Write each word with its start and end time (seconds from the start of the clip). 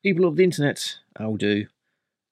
People 0.00 0.26
of 0.26 0.36
the 0.36 0.44
internet, 0.44 0.98
I'll 1.16 1.36
do? 1.36 1.66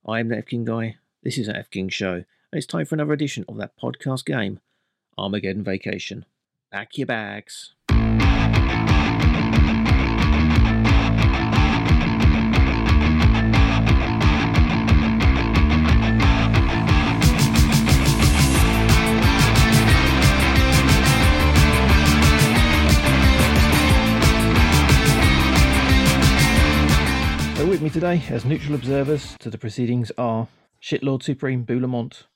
I'm 0.07 0.29
the 0.29 0.39
F 0.39 0.47
King 0.47 0.65
Guy. 0.65 0.99
This 1.25 1.37
is 1.37 1.49
the 1.49 1.57
F 1.57 1.69
King 1.69 1.89
Show. 1.89 2.15
And 2.15 2.25
it's 2.53 2.65
time 2.67 2.87
for 2.87 2.95
another 2.95 3.13
edition 3.13 3.45
of 3.49 3.57
that 3.57 3.77
podcast 3.77 4.25
game, 4.25 4.61
Armageddon 5.19 5.65
Vacation. 5.65 6.27
Pack 6.71 6.97
your 6.97 7.09
bags. 7.09 7.73
So 27.67 27.71
with 27.71 27.83
me 27.83 27.91
today, 27.91 28.23
as 28.31 28.45
neutral 28.45 28.77
observers 28.77 29.37
to 29.41 29.51
the 29.51 29.59
proceedings, 29.59 30.13
are 30.17 30.47
Shitlord 30.81 31.25
Supreme 31.25 31.65
Boo 31.65 31.81
Lemont. 31.81 32.29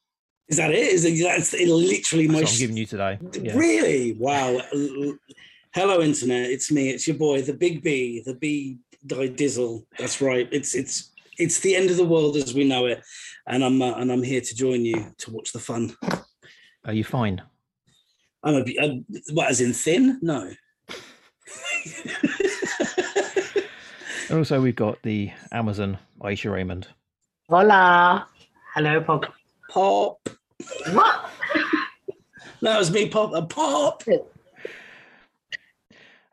Is 0.48 0.57
that 0.57 0.73
it? 0.73 0.79
Is 0.79 1.05
it, 1.05 1.23
that's 1.23 1.52
literally 1.52 2.27
That's 2.27 2.43
my. 2.43 2.48
I'm 2.48 2.59
giving 2.59 2.77
you 2.77 2.84
today. 2.84 3.16
Yeah. 3.41 3.57
Really? 3.57 4.15
Wow. 4.15 4.61
Hello, 5.73 6.01
internet. 6.01 6.51
It's 6.51 6.73
me. 6.73 6.91
It's 6.91 7.07
your 7.07 7.16
boy, 7.16 7.43
the 7.43 7.52
Big 7.52 7.80
B, 7.80 8.24
the 8.27 8.35
B 8.35 8.79
die 9.07 9.29
Dizzle. 9.29 9.87
That's 9.97 10.21
right. 10.21 10.48
It's 10.51 10.74
it's 10.74 11.12
it's 11.38 11.60
the 11.60 11.77
end 11.77 11.91
of 11.91 11.97
the 11.97 12.05
world 12.05 12.37
as 12.37 12.52
we 12.52 12.65
know 12.65 12.87
it, 12.87 13.01
and 13.47 13.62
I'm 13.62 13.80
uh, 13.80 13.93
and 13.99 14.10
I'm 14.10 14.24
here 14.24 14.41
to 14.41 14.55
join 14.57 14.85
you 14.85 15.15
to 15.19 15.30
watch 15.30 15.52
the 15.52 15.60
fun. 15.60 15.95
Are 16.85 16.93
you 16.93 17.05
fine? 17.05 17.41
I'm 18.43 18.57
a, 18.57 18.65
a 18.80 19.05
what 19.33 19.49
as 19.49 19.60
in 19.60 19.74
thin? 19.74 20.19
No. 20.23 20.51
And 24.30 24.39
also, 24.39 24.61
we've 24.61 24.77
got 24.77 25.02
the 25.02 25.33
Amazon 25.51 25.98
Ayesha 26.23 26.51
Raymond. 26.51 26.87
Hola. 27.48 28.29
Hello, 28.75 29.01
Pop. 29.01 29.24
Pop. 29.68 30.29
What? 30.93 31.30
That 32.63 32.79
was 32.79 32.91
me. 32.91 33.09
Pop. 33.09 33.32
A 33.35 33.41
pop. 33.41 34.02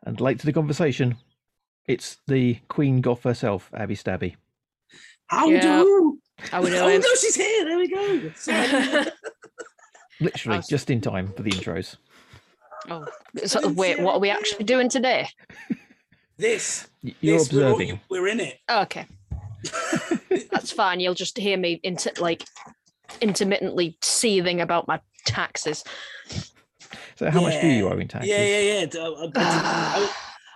And 0.04 0.20
late 0.20 0.38
to 0.40 0.46
the 0.46 0.52
conversation, 0.52 1.16
it's 1.86 2.18
the 2.26 2.58
Queen 2.68 3.00
Goth 3.00 3.22
herself, 3.22 3.70
Abbie 3.74 3.96
Stabby. 3.96 4.36
How 5.28 5.48
Yeah. 5.48 5.80
do? 5.82 6.18
How 6.50 6.60
we 6.62 6.68
Oh 6.78 6.86
no, 6.86 7.14
she's 7.18 7.34
here. 7.34 7.64
There 7.64 7.78
we 7.78 7.88
go. 7.88 8.30
Literally, 10.20 10.60
just 10.68 10.90
in 10.90 11.00
time 11.00 11.32
for 11.32 11.42
the 11.42 11.50
intros. 11.50 11.96
oh, 12.90 13.06
so, 13.46 13.66
wait, 13.70 13.98
what 14.00 14.14
are 14.14 14.20
we 14.20 14.28
actually 14.28 14.64
doing 14.66 14.90
today? 14.90 15.28
This. 16.38 16.88
You're 17.20 17.38
this, 17.38 17.52
we're 17.52 17.64
all- 17.66 17.72
observing. 17.72 18.00
We're 18.08 18.28
in 18.28 18.40
it. 18.40 18.58
Oh, 18.68 18.82
okay, 18.82 19.06
that's 20.50 20.70
fine. 20.72 21.00
You'll 21.00 21.14
just 21.14 21.36
hear 21.36 21.56
me 21.56 21.80
inter- 21.82 22.12
like 22.20 22.44
intermittently 23.20 23.96
seething 24.02 24.60
about 24.60 24.86
my 24.88 25.00
taxes. 25.24 25.82
So, 27.16 27.30
how 27.30 27.40
much 27.40 27.60
do 27.60 27.66
you 27.66 27.88
owe 27.88 27.98
in 27.98 28.06
taxes? 28.08 28.30
Yeah, 28.30 28.44
yeah, 28.44 28.60
yeah. 28.80 28.86
D- 28.86 29.32
I- 29.36 30.12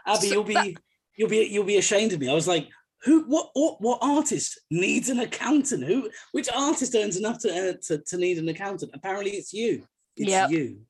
Abbie, 0.06 0.26
So 0.28 0.32
you'll 0.34 0.44
be 0.44 0.76
you'll 1.16 1.28
be 1.28 1.38
you'll 1.50 1.64
be 1.64 1.78
ashamed 1.78 2.12
of 2.12 2.20
me. 2.20 2.28
I 2.30 2.34
was 2.34 2.46
like, 2.48 2.68
who? 3.02 3.24
What? 3.24 3.50
What? 3.54 3.80
What 3.80 3.98
artist 4.02 4.60
needs 4.70 5.08
an 5.08 5.18
accountant? 5.20 5.84
Who? 5.84 6.08
Which 6.32 6.48
artist 6.54 6.94
earns 6.94 7.16
enough 7.16 7.40
to 7.40 7.50
uh, 7.70 7.72
to, 7.88 7.98
to 7.98 8.16
need 8.16 8.38
an 8.38 8.48
accountant? 8.48 8.92
Apparently, 8.94 9.32
it's 9.32 9.52
you. 9.52 9.82
It's 10.16 10.30
Yep. 10.30 10.50
you. 10.50 10.80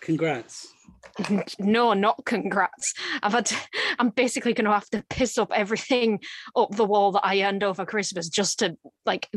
Congrats. 0.00 0.68
no, 1.58 1.92
not 1.92 2.24
congrats. 2.24 2.94
I've 3.22 3.32
had. 3.32 3.46
To, 3.46 3.56
I'm 3.98 4.10
basically 4.10 4.54
going 4.54 4.66
to 4.66 4.72
have 4.72 4.88
to 4.90 5.04
piss 5.08 5.38
up 5.38 5.52
everything 5.54 6.20
up 6.56 6.74
the 6.74 6.84
wall 6.84 7.12
that 7.12 7.24
I 7.24 7.42
earned 7.42 7.64
over 7.64 7.84
Christmas 7.84 8.28
just 8.28 8.60
to 8.60 8.76
like 9.04 9.28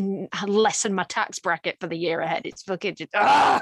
lessen 0.45 0.93
my 0.93 1.03
tax 1.03 1.39
bracket 1.39 1.77
for 1.79 1.87
the 1.87 1.97
year 1.97 2.21
ahead. 2.21 2.45
It's 2.45 2.63
fucking. 2.63 2.95
Just, 2.95 3.11
ah! 3.15 3.61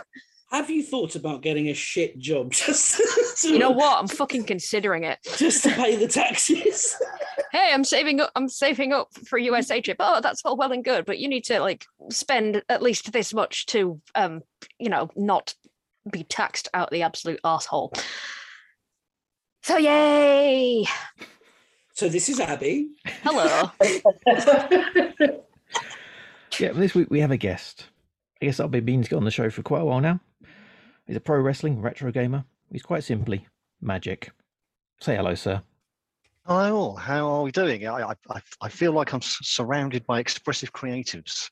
Have 0.53 0.69
you 0.69 0.83
thought 0.83 1.15
about 1.15 1.41
getting 1.41 1.69
a 1.69 1.73
shit 1.73 2.19
job 2.19 2.51
just 2.51 2.97
to, 3.41 3.49
You 3.49 3.57
know 3.57 3.71
what? 3.71 3.97
I'm 3.97 4.07
fucking 4.19 4.43
considering 4.43 5.03
it. 5.03 5.17
just 5.35 5.63
to 5.63 5.71
pay 5.71 5.95
the 5.95 6.07
taxes? 6.07 6.95
hey, 7.51 7.71
I'm 7.73 7.83
saving 7.83 8.21
up, 8.21 8.31
I'm 8.35 8.47
saving 8.47 8.93
up 8.93 9.07
for 9.27 9.39
a 9.39 9.43
USA 9.43 9.81
trip. 9.81 9.97
Oh, 9.99 10.21
that's 10.21 10.43
all 10.45 10.55
well 10.55 10.71
and 10.71 10.83
good, 10.83 11.05
but 11.05 11.17
you 11.17 11.27
need 11.27 11.45
to 11.45 11.59
like 11.59 11.85
spend 12.11 12.61
at 12.69 12.83
least 12.83 13.11
this 13.11 13.33
much 13.33 13.65
to 13.67 13.99
um, 14.13 14.43
you 14.77 14.89
know, 14.89 15.09
not 15.15 15.55
be 16.11 16.23
taxed 16.23 16.67
out 16.73 16.91
the 16.91 17.01
absolute 17.01 17.39
asshole. 17.43 17.93
So 19.63 19.77
yay! 19.77 20.85
so 21.93 22.09
this 22.09 22.27
is 22.29 22.39
Abbie. 22.39 22.89
Hello. 23.23 23.71
Yeah, 26.59 26.67
but 26.69 26.77
this 26.77 26.93
week 26.93 27.09
we 27.09 27.19
have 27.19 27.31
a 27.31 27.37
guest. 27.37 27.85
I 28.41 28.45
guess 28.45 28.59
I've 28.59 28.69
been 28.69 28.85
been 28.85 29.03
on 29.13 29.23
the 29.25 29.31
show 29.31 29.49
for 29.49 29.63
quite 29.63 29.81
a 29.81 29.85
while 29.85 30.01
now. 30.01 30.19
He's 31.07 31.15
a 31.15 31.19
pro 31.19 31.39
wrestling 31.39 31.81
retro 31.81 32.11
gamer. 32.11 32.45
He's 32.71 32.83
quite 32.83 33.03
simply 33.03 33.47
Majik. 33.83 34.29
Say 35.01 35.15
hello, 35.15 35.33
sir. 35.33 35.63
Hello, 36.45 36.75
all. 36.75 36.95
how 36.95 37.27
are 37.27 37.41
we 37.41 37.51
doing? 37.51 37.87
I, 37.87 38.09
I, 38.09 38.13
I- 38.29 38.41
I 38.61 38.69
feel 38.69 38.91
like 38.91 39.13
I'm 39.13 39.21
surrounded 39.21 40.05
by 40.05 40.19
expressive 40.19 40.73
creatives. 40.73 41.49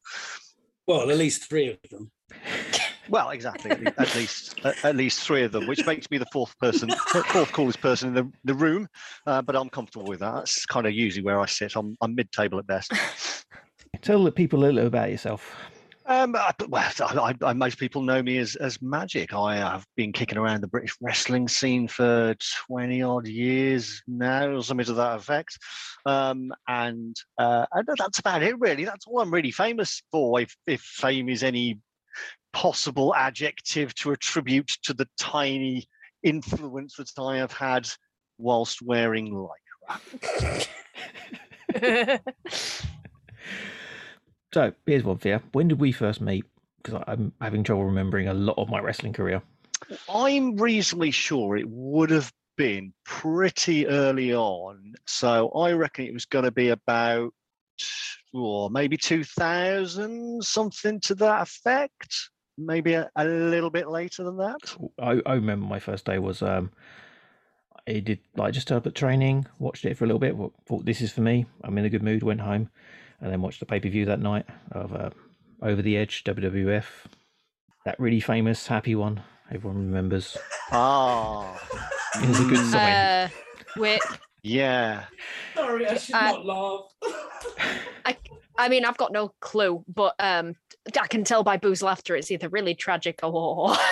Well, 0.86 1.10
at 1.10 1.18
least 1.18 1.50
three 1.50 1.70
of 1.72 1.78
them. 1.90 2.12
Well, 3.10 3.32
exactly. 3.32 3.72
At, 3.72 3.82
le- 3.82 3.94
at 3.98 4.16
least, 4.16 4.60
at, 4.64 4.86
at 4.86 4.96
least 4.96 5.22
three 5.22 5.44
of 5.44 5.52
them, 5.52 5.68
which 5.68 5.86
makes 5.86 6.10
me 6.10 6.18
the 6.18 6.26
fourth 6.32 6.58
person, 6.60 6.90
fourth 6.90 7.52
coolest 7.52 7.82
person 7.82 8.10
in 8.10 8.14
the, 8.16 8.32
the 8.46 8.54
room. 8.54 8.88
Uh, 9.26 9.42
but 9.42 9.56
I'm 9.56 9.70
comfortable 9.70 10.06
with 10.06 10.20
that. 10.20 10.36
That's 10.36 10.66
kind 10.66 10.86
of 10.86 10.94
usually 10.94 11.24
where 11.24 11.40
I 11.40 11.46
sit. 11.46 11.76
I'm, 11.76 11.98
I'm 12.02 12.16
mid-table 12.16 12.60
at 12.60 12.68
best. 12.68 12.94
Tell 14.02 14.24
the 14.24 14.32
people 14.32 14.60
a 14.60 14.66
little 14.66 14.88
about 14.88 15.12
yourself. 15.12 15.56
Um, 16.08 16.36
I, 16.36 16.52
well, 16.68 16.92
I, 17.00 17.36
I, 17.44 17.54
most 17.54 17.78
people 17.78 18.02
know 18.02 18.24
me 18.24 18.40
as 18.40 18.56
as 18.56 18.80
Majik. 18.80 19.34
I 19.34 19.58
have 19.58 19.86
been 19.96 20.12
kicking 20.12 20.38
around 20.38 20.62
the 20.62 20.68
British 20.68 20.96
wrestling 21.00 21.48
scene 21.48 21.88
for 21.88 22.36
twenty 22.66 23.04
odd 23.04 23.28
years 23.28 24.02
now, 24.08 24.48
or 24.48 24.64
something 24.64 24.88
to 24.88 24.94
that 24.94 25.20
effect. 25.20 25.60
Um, 26.06 26.52
and 26.68 27.16
uh, 27.38 27.68
and 27.72 27.88
that's 27.98 28.20
about 28.20 28.42
it, 28.42 28.60
really. 28.60 28.84
That's 28.84 29.06
all 29.06 29.22
I'm 29.22 29.32
really 29.32 29.52
famous 29.52 30.02
for. 30.12 30.42
If 30.42 30.58
if 30.66 30.82
fame 30.82 31.30
is 31.30 31.44
any 31.44 31.78
possible 32.54 33.14
adjective 33.16 33.94
to 33.96 34.12
attribute 34.12 34.68
to 34.84 34.94
the 34.94 35.08
tiny 35.18 35.88
influence 36.24 36.96
that 36.98 37.12
I 37.20 37.38
have 37.38 37.54
had 37.54 37.88
whilst 38.38 38.82
wearing 38.82 39.34
lycra. 39.34 40.68
So 44.54 44.74
here's 44.86 45.04
one 45.04 45.18
for 45.18 45.30
you. 45.30 45.40
When 45.54 45.68
did 45.68 45.80
we 45.80 45.92
first 45.92 46.22
meet? 46.22 46.46
Because 46.84 47.02
I'm 47.08 47.32
having 47.40 47.64
trouble 47.64 47.86
remembering 47.86 48.28
a 48.28 48.34
lot 48.34 48.58
of 48.58 48.70
my 48.70 48.80
wrestling 48.80 49.14
career. 49.14 49.42
I'm 50.14 50.58
reasonably 50.58 51.12
sure 51.12 51.56
it 51.56 51.70
would 51.70 52.10
have 52.10 52.32
been 52.58 52.94
pretty 53.06 53.88
early 53.88 54.34
on. 54.34 54.96
So 55.08 55.50
I 55.50 55.72
reckon 55.74 56.06
it 56.06 56.14
was 56.14 56.26
going 56.26 56.46
to 56.46 56.52
be 56.52 56.70
about, 56.70 57.34
or 58.34 58.70
maybe 58.70 58.98
2000, 58.98 60.44
something 60.44 61.00
to 61.02 61.16
that 61.16 61.44
effect. 61.44 62.30
Maybe 62.66 62.94
a, 62.94 63.10
a 63.16 63.26
little 63.26 63.70
bit 63.70 63.88
later 63.90 64.24
than 64.24 64.38
that. 64.38 64.76
I, 65.00 65.22
I 65.26 65.34
remember 65.36 65.66
my 65.66 65.80
first 65.80 66.06
day 66.06 66.20
was 66.20 66.42
um, 66.42 66.72
I 67.88 68.00
did 68.00 68.20
like 68.36 68.54
just 68.54 68.68
turned 68.68 68.80
up 68.80 68.88
at 68.88 68.96
training, 68.96 69.48
watched 69.60 69.86
it 69.86 69.98
for 69.98 70.04
a 70.06 70.08
little 70.08 70.20
bit, 70.20 70.36
thought 70.66 70.86
this 70.86 71.02
is 71.02 71.12
for 71.12 71.22
me. 71.22 71.46
I'm 71.64 71.78
in 71.78 71.86
a 71.86 71.90
good 71.90 72.04
mood, 72.04 72.24
went 72.24 72.42
home, 72.42 72.70
and 73.20 73.32
then 73.32 73.42
watched 73.42 73.60
the 73.60 73.66
pay 73.66 73.80
per 73.80 73.90
view 73.90 74.06
that 74.06 74.20
night 74.20 74.46
of 74.72 74.94
uh, 74.94 75.10
Over 75.62 75.82
the 75.82 75.98
Edge 75.98 76.24
WWF. 76.24 76.86
That 77.86 78.00
really 78.00 78.20
famous 78.20 78.68
happy 78.68 78.94
one, 78.94 79.22
everyone 79.52 79.78
remembers. 79.88 80.38
Ah, 80.72 81.60
It 82.22 82.28
was 82.28 82.40
a 82.40 82.44
good 82.44 82.60
Mm, 82.60 82.72
sign. 82.72 82.96
uh, 82.96 83.28
wait, 83.82 84.02
yeah. 84.44 85.06
Sorry, 85.56 85.88
I 85.88 85.96
should 85.96 86.16
Uh, 86.16 86.32
not 86.32 86.46
laugh. 86.46 86.94
I 88.06 88.16
mean, 88.70 88.86
I've 88.86 88.98
got 88.98 89.12
no 89.12 89.34
clue, 89.40 89.84
but 89.88 90.16
um, 90.20 90.56
I 91.00 91.08
can 91.08 91.24
tell 91.24 91.44
by 91.44 91.58
Boo's 91.58 91.82
laughter 91.82 92.16
it's 92.16 92.32
either 92.32 92.50
really 92.50 92.76
tragic 92.76 93.20
or. 93.24 93.76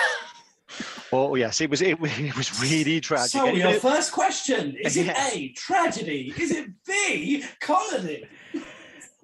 Oh 1.12 1.34
yes, 1.34 1.60
it 1.60 1.68
was. 1.68 1.82
It, 1.82 1.98
was- 1.98 2.16
it 2.16 2.36
was 2.36 2.62
really 2.62 3.00
tragic. 3.00 3.30
So 3.32 3.46
your 3.46 3.70
it- 3.70 3.82
first 3.82 4.12
question 4.12 4.76
is 4.80 4.96
it 4.96 5.06
Yes. 5.06 5.34
A 5.34 5.48
tragedy? 5.54 6.32
Is 6.38 6.52
it 6.52 6.68
B 6.86 7.44
comedy? 7.60 8.24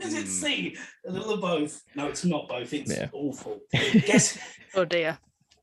Is 0.01 0.13
it 0.13 0.23
Hmm. 0.25 0.27
C 0.27 0.77
a 1.07 1.13
little 1.13 1.35
of 1.35 1.41
both? 1.41 1.85
No, 1.95 2.09
it's 2.09 2.25
not 2.25 2.49
both. 2.49 2.73
It's 2.73 2.91
Yeah. 2.91 3.09
awful. 3.13 3.61
Guess 3.73 4.37
oh 4.75 4.85
dear. 4.85 5.19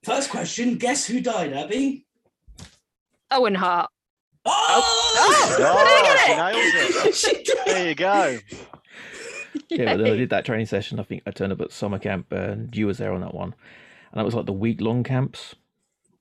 first 0.05 0.29
question. 0.29 0.77
Guess 0.77 1.05
who 1.05 1.19
died, 1.19 1.51
Abbie? 1.51 2.05
Owen 3.29 3.55
Hart. 3.55 3.89
Oh, 4.45 4.81
Oh, 5.59 6.17
she 6.25 6.35
nailed 6.35 7.05
it. 7.05 7.15
She. 7.15 7.45
There 7.65 7.89
you 7.89 7.95
go. 7.95 8.39
Yeah, 9.69 9.95
but 9.95 10.03
then 10.03 10.13
I 10.13 10.15
did 10.15 10.29
that 10.29 10.45
training 10.45 10.65
session. 10.65 10.99
I 10.99 11.03
think 11.03 11.23
I 11.25 11.31
turned 11.31 11.53
up 11.53 11.61
at 11.61 11.71
summer 11.71 11.99
camp, 11.99 12.31
and 12.31 12.75
you 12.75 12.87
was 12.87 12.97
there 12.97 13.13
on 13.13 13.21
that 13.21 13.33
one, 13.33 13.55
and 14.11 14.19
that 14.19 14.25
was 14.25 14.35
like 14.35 14.45
the 14.45 14.53
week 14.53 14.81
long 14.81 15.03
camps, 15.03 15.55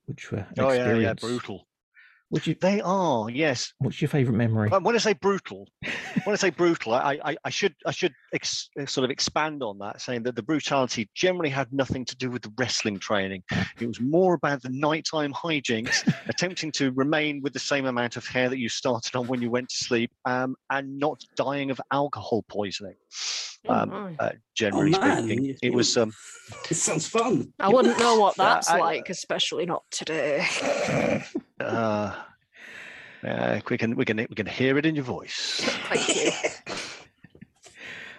which 0.06 0.30
were 0.32 0.46
Oh 0.58 0.72
yeah, 0.72 0.96
yeah, 0.96 1.14
brutal. 1.14 1.66
What's 2.32 2.46
your 2.46 2.56
They 2.62 2.80
are, 2.80 3.28
yes. 3.28 3.74
What's 3.78 4.00
your 4.00 4.08
favourite 4.08 4.38
memory? 4.38 4.70
When 4.70 4.94
I 4.94 4.98
say 4.98 5.12
brutal, 5.12 5.68
when 6.24 6.32
I 6.32 6.36
say 6.36 6.48
brutal, 6.48 6.94
I, 6.94 7.18
I, 7.22 7.36
I 7.44 7.50
should 7.50 7.74
I 7.84 7.90
should 7.90 8.14
ex, 8.32 8.70
sort 8.86 9.04
of 9.04 9.10
expand 9.10 9.62
on 9.62 9.76
that, 9.80 10.00
saying 10.00 10.22
that 10.22 10.34
the 10.34 10.42
brutality 10.42 11.10
generally 11.14 11.50
had 11.50 11.70
nothing 11.74 12.06
to 12.06 12.16
do 12.16 12.30
with 12.30 12.40
the 12.40 12.50
wrestling 12.58 12.98
training. 12.98 13.42
It 13.78 13.86
was 13.86 14.00
more 14.00 14.32
about 14.32 14.62
the 14.62 14.70
nighttime 14.70 15.34
hijinks, 15.34 16.10
attempting 16.26 16.72
to 16.72 16.90
remain 16.92 17.42
with 17.42 17.52
the 17.52 17.58
same 17.58 17.84
amount 17.84 18.16
of 18.16 18.26
hair 18.26 18.48
that 18.48 18.58
you 18.58 18.70
started 18.70 19.14
on 19.14 19.26
when 19.26 19.42
you 19.42 19.50
went 19.50 19.68
to 19.68 19.76
sleep, 19.76 20.10
um, 20.24 20.56
and 20.70 20.98
not 20.98 21.20
dying 21.36 21.70
of 21.70 21.82
alcohol 21.92 22.46
poisoning. 22.48 22.94
Oh, 23.68 23.74
Um, 23.74 23.90
my. 23.90 24.16
uh, 24.18 24.32
generally 24.56 24.92
man, 24.92 25.18
speaking, 25.24 25.44
you- 25.44 25.56
it 25.62 25.74
was. 25.74 25.98
Um, 25.98 26.14
It 26.70 26.76
sounds 26.76 27.06
fun. 27.06 27.52
I 27.60 27.68
wouldn't 27.68 27.98
know 27.98 28.18
what 28.18 28.38
Uh, 28.40 28.44
that's 28.44 28.70
I- 28.70 28.78
like, 28.80 29.10
especially 29.10 29.66
not 29.66 29.82
today. 29.90 30.46
Uh, 31.62 32.14
uh, 33.26 33.60
we 33.70 33.78
can 33.78 33.96
we 33.96 34.04
can 34.04 34.16
we 34.16 34.34
can 34.34 34.46
hear 34.46 34.78
it 34.78 34.86
in 34.86 34.94
your 34.94 35.04
voice. 35.04 35.60
Thank 35.88 36.16
you. 36.16 36.30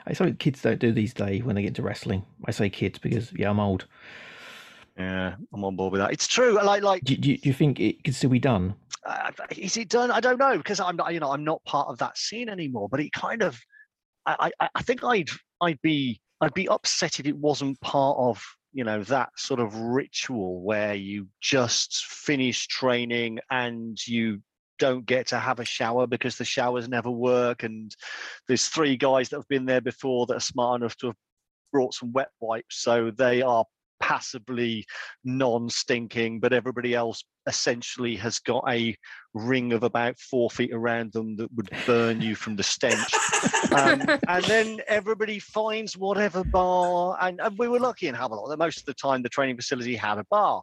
It's 0.05 0.17
something 0.17 0.35
kids 0.35 0.61
don't 0.61 0.79
do 0.79 0.91
these 0.91 1.13
days 1.13 1.43
when 1.43 1.55
they 1.55 1.61
get 1.61 1.69
into 1.69 1.81
wrestling. 1.81 2.25
I 2.43 2.51
say 2.51 2.69
kids 2.69 2.99
because 2.99 3.31
yeah, 3.31 3.49
I'm 3.49 3.61
old. 3.61 3.85
Yeah, 4.97 5.35
I'm 5.53 5.63
on 5.63 5.77
board 5.77 5.93
with 5.93 6.01
that. 6.01 6.11
It's 6.11 6.27
true. 6.27 6.61
Like 6.61 6.83
like 6.83 7.05
Do, 7.05 7.15
do, 7.15 7.37
do 7.37 7.47
you 7.47 7.53
think 7.53 7.79
it 7.79 8.03
could 8.03 8.13
still 8.13 8.29
be 8.29 8.37
done? 8.37 8.75
uh, 9.05 9.31
is 9.57 9.77
it 9.77 9.89
done? 9.89 10.11
I 10.11 10.19
don't 10.19 10.39
know 10.39 10.57
because 10.57 10.79
I'm 10.79 10.95
not, 10.95 11.13
you 11.13 11.19
know, 11.19 11.31
I'm 11.31 11.43
not 11.43 11.63
part 11.65 11.87
of 11.87 11.97
that 11.99 12.17
scene 12.17 12.49
anymore. 12.49 12.89
But 12.89 12.99
it 12.99 13.11
kind 13.11 13.41
of, 13.41 13.59
I, 14.25 14.51
I, 14.59 14.69
I 14.75 14.81
think 14.81 15.03
I'd, 15.03 15.29
I'd 15.61 15.81
be, 15.81 16.19
I'd 16.41 16.53
be 16.53 16.67
upset 16.69 17.19
if 17.19 17.25
it 17.25 17.35
wasn't 17.37 17.79
part 17.81 18.17
of, 18.17 18.43
you 18.73 18.83
know, 18.83 19.03
that 19.03 19.29
sort 19.37 19.59
of 19.59 19.75
ritual 19.75 20.61
where 20.61 20.95
you 20.95 21.27
just 21.39 22.05
finish 22.05 22.67
training 22.67 23.39
and 23.49 23.97
you 24.07 24.41
don't 24.79 25.05
get 25.05 25.27
to 25.27 25.37
have 25.39 25.59
a 25.59 25.65
shower 25.65 26.07
because 26.07 26.37
the 26.37 26.43
showers 26.43 26.89
never 26.89 27.11
work, 27.11 27.63
and 27.63 27.95
there's 28.47 28.67
three 28.67 28.97
guys 28.97 29.29
that 29.29 29.37
have 29.37 29.47
been 29.47 29.65
there 29.65 29.81
before 29.81 30.25
that 30.25 30.37
are 30.37 30.41
smart 30.41 30.81
enough 30.81 30.97
to 30.97 31.07
have 31.07 31.15
brought 31.71 31.93
some 31.93 32.11
wet 32.11 32.29
wipes, 32.39 32.77
so 32.77 33.11
they 33.11 33.41
are 33.41 33.63
passably 33.99 34.85
non-stinking, 35.23 36.39
but 36.39 36.53
everybody 36.53 36.93
else 36.93 37.23
essentially 37.47 38.15
has 38.15 38.39
got 38.39 38.63
a 38.69 38.95
ring 39.33 39.73
of 39.73 39.83
about 39.83 40.17
four 40.19 40.49
feet 40.49 40.71
around 40.73 41.11
them 41.11 41.35
that 41.35 41.51
would 41.55 41.69
burn 41.85 42.21
you 42.21 42.35
from 42.35 42.55
the 42.55 42.63
stench. 42.63 43.13
Um, 43.71 44.01
and 44.27 44.45
then 44.45 44.79
everybody 44.87 45.39
finds 45.39 45.97
whatever 45.97 46.43
bar, 46.43 47.17
and, 47.21 47.41
and 47.41 47.57
we 47.57 47.67
were 47.67 47.79
lucky 47.79 48.07
in 48.07 48.15
Hammerlock 48.15 48.49
that 48.49 48.59
most 48.59 48.79
of 48.79 48.85
the 48.85 48.93
time 48.93 49.23
the 49.23 49.29
training 49.29 49.55
facility 49.55 49.95
had 49.95 50.17
a 50.17 50.25
bar. 50.29 50.61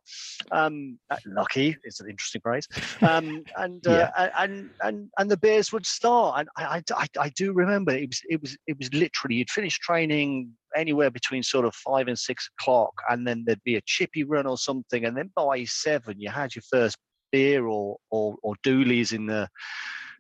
Um, 0.53 0.99
uh, 1.11 1.17
lucky 1.27 1.77
is 1.85 2.01
an 2.01 2.09
interesting 2.09 2.41
phrase. 2.41 2.69
Um, 3.03 3.43
and, 3.57 3.87
uh, 3.87 4.11
and 4.39 4.71
and 4.83 5.09
and 5.19 5.31
the 5.31 5.37
beers 5.37 5.73
would 5.73 5.87
start, 5.87 6.41
and 6.41 6.49
I, 6.57 6.77
I, 6.77 6.83
I, 7.03 7.07
I 7.19 7.29
do 7.31 7.53
remember 7.53 7.93
it 7.93 8.09
was 8.09 8.21
it 8.29 8.41
was 8.41 8.57
it 8.67 8.79
was 8.79 8.93
literally 8.95 9.37
you'd 9.37 9.51
finish 9.51 9.79
training 9.79 10.53
anywhere 10.77 11.11
between 11.11 11.43
sort 11.43 11.65
of 11.65 11.75
five 11.75 12.09
and 12.09 12.19
six 12.19 12.49
o'clock, 12.59 12.93
and 13.09 13.27
then 13.27 13.45
there'd 13.47 13.63
be 13.65 13.77
a 13.77 13.83
chippy 13.87 14.25
run 14.25 14.47
or 14.47 14.59
something, 14.59 15.05
and 15.05 15.17
then 15.17 15.31
by 15.35 15.65
seven 15.65 16.21
you 16.21 16.31
had 16.31 16.55
your 16.55 16.63
first 16.71 16.97
beer 17.33 17.67
or 17.67 17.97
or, 18.11 18.37
or 18.43 18.55
doolies 18.63 19.13
in 19.13 19.27
the 19.27 19.49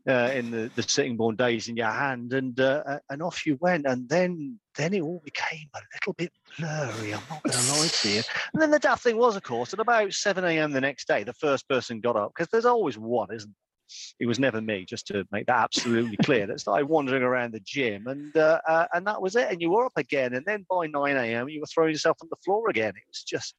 uh, 0.08 0.30
in 0.34 0.50
the, 0.50 0.70
the 0.76 0.82
Sittingbourne 0.82 1.36
days 1.36 1.68
in 1.68 1.76
your 1.76 1.90
hand, 1.90 2.32
and 2.32 2.58
uh, 2.58 2.98
and 3.10 3.22
off 3.22 3.44
you 3.44 3.58
went, 3.60 3.86
and 3.86 4.08
then 4.08 4.58
then 4.76 4.94
it 4.94 5.02
all 5.02 5.20
became 5.24 5.68
a 5.74 5.80
little 5.94 6.14
bit 6.14 6.32
blurry. 6.58 7.12
I'm 7.12 7.20
not 7.28 7.42
going 7.42 7.56
to 7.56 7.72
lie 7.72 7.88
to 7.88 8.08
you. 8.08 8.22
And 8.52 8.62
then 8.62 8.70
the 8.70 8.78
daft 8.78 9.02
thing 9.02 9.16
was, 9.16 9.36
of 9.36 9.42
course, 9.42 9.72
at 9.72 9.80
about 9.80 10.12
seven 10.12 10.44
a.m. 10.44 10.72
the 10.72 10.80
next 10.80 11.06
day, 11.06 11.24
the 11.24 11.34
first 11.34 11.68
person 11.68 12.00
got 12.00 12.16
up 12.16 12.32
because 12.34 12.48
there's 12.50 12.64
always 12.64 12.96
one, 12.96 13.32
isn't 13.34 13.50
there? 13.50 13.69
It 14.18 14.26
was 14.26 14.38
never 14.38 14.60
me, 14.60 14.84
just 14.84 15.06
to 15.08 15.24
make 15.32 15.46
that 15.46 15.58
absolutely 15.58 16.16
clear. 16.18 16.46
That 16.46 16.60
started 16.60 16.86
wandering 16.86 17.22
around 17.22 17.52
the 17.52 17.60
gym, 17.60 18.06
and 18.06 18.36
uh, 18.36 18.60
uh, 18.66 18.86
and 18.92 19.06
that 19.06 19.20
was 19.20 19.36
it. 19.36 19.50
And 19.50 19.60
you 19.60 19.70
were 19.70 19.86
up 19.86 19.96
again, 19.96 20.34
and 20.34 20.44
then 20.46 20.66
by 20.68 20.86
nine 20.86 21.16
a.m. 21.16 21.48
you 21.48 21.60
were 21.60 21.66
throwing 21.66 21.92
yourself 21.92 22.18
on 22.22 22.28
the 22.30 22.36
floor 22.44 22.70
again. 22.70 22.90
It 22.90 23.02
was 23.08 23.22
just 23.22 23.54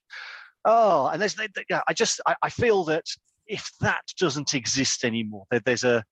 oh, 0.65 1.07
and 1.07 1.21
there's 1.21 1.35
yeah, 1.69 1.81
I 1.87 1.93
just 1.93 2.21
I, 2.25 2.35
I 2.41 2.49
feel 2.49 2.83
that 2.85 3.05
if 3.47 3.69
that 3.81 4.03
doesn't 4.17 4.53
exist 4.53 5.03
anymore, 5.03 5.45
there, 5.51 5.61
there's 5.65 5.83
a 5.83 6.03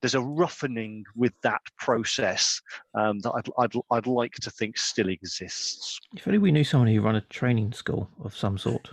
there's 0.00 0.14
a 0.14 0.20
roughening 0.20 1.04
with 1.16 1.32
that 1.42 1.60
process 1.76 2.60
um, 2.94 3.18
that 3.20 3.32
I'd, 3.32 3.48
I'd 3.58 3.80
I'd 3.90 4.06
like 4.06 4.34
to 4.34 4.50
think 4.50 4.78
still 4.78 5.08
exists. 5.08 5.98
If 6.16 6.26
only 6.26 6.38
we 6.38 6.52
knew 6.52 6.64
someone 6.64 6.88
who 6.88 7.00
ran 7.00 7.16
a 7.16 7.20
training 7.22 7.72
school 7.72 8.08
of 8.22 8.36
some 8.36 8.58
sort. 8.58 8.90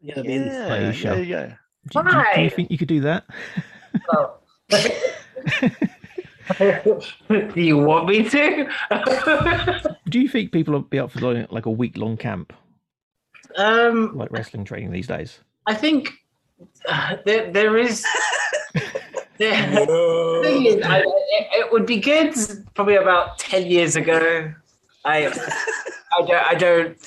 Yeah, 0.00 0.20
I 0.20 0.22
mean, 0.22 0.48
Like 0.48 1.02
Yeah, 1.02 1.14
yeah, 1.14 1.16
yeah. 1.16 1.54
Do, 1.88 2.02
do- 2.02 2.24
do 2.34 2.42
you 2.42 2.50
think 2.50 2.70
you 2.70 2.78
could 2.78 2.88
do 2.88 3.00
that? 3.00 3.24
Well, 4.12 4.42
do 6.58 7.52
you 7.54 7.78
want 7.78 8.06
me 8.08 8.28
to? 8.28 8.68
Do 10.08 10.20
you 10.20 10.28
think 10.28 10.50
people 10.52 10.74
would 10.74 10.90
be 10.90 10.98
up 10.98 11.12
for 11.12 11.20
like, 11.20 11.52
like 11.52 11.66
a 11.66 11.70
week 11.70 11.96
long 11.96 12.16
camp, 12.16 12.52
um, 13.56 14.16
like 14.16 14.30
wrestling 14.32 14.64
training 14.64 14.90
these 14.90 15.06
days? 15.06 15.38
I 15.66 15.74
think 15.74 16.10
uh, 16.88 17.16
there, 17.24 17.50
there 17.52 17.76
is. 17.76 18.04
There, 19.38 19.86
Whoa. 19.86 20.42
thing 20.42 20.66
is, 20.66 20.82
I, 20.84 20.98
it, 20.98 21.06
it 21.52 21.72
would 21.72 21.86
be 21.86 21.98
good 21.98 22.34
probably 22.74 22.96
about 22.96 23.38
10 23.38 23.66
years 23.70 23.96
ago 23.96 24.52
i 25.06 25.28
i 25.28 26.26
don't 26.26 26.44
i 26.46 26.54
don't 26.54 26.98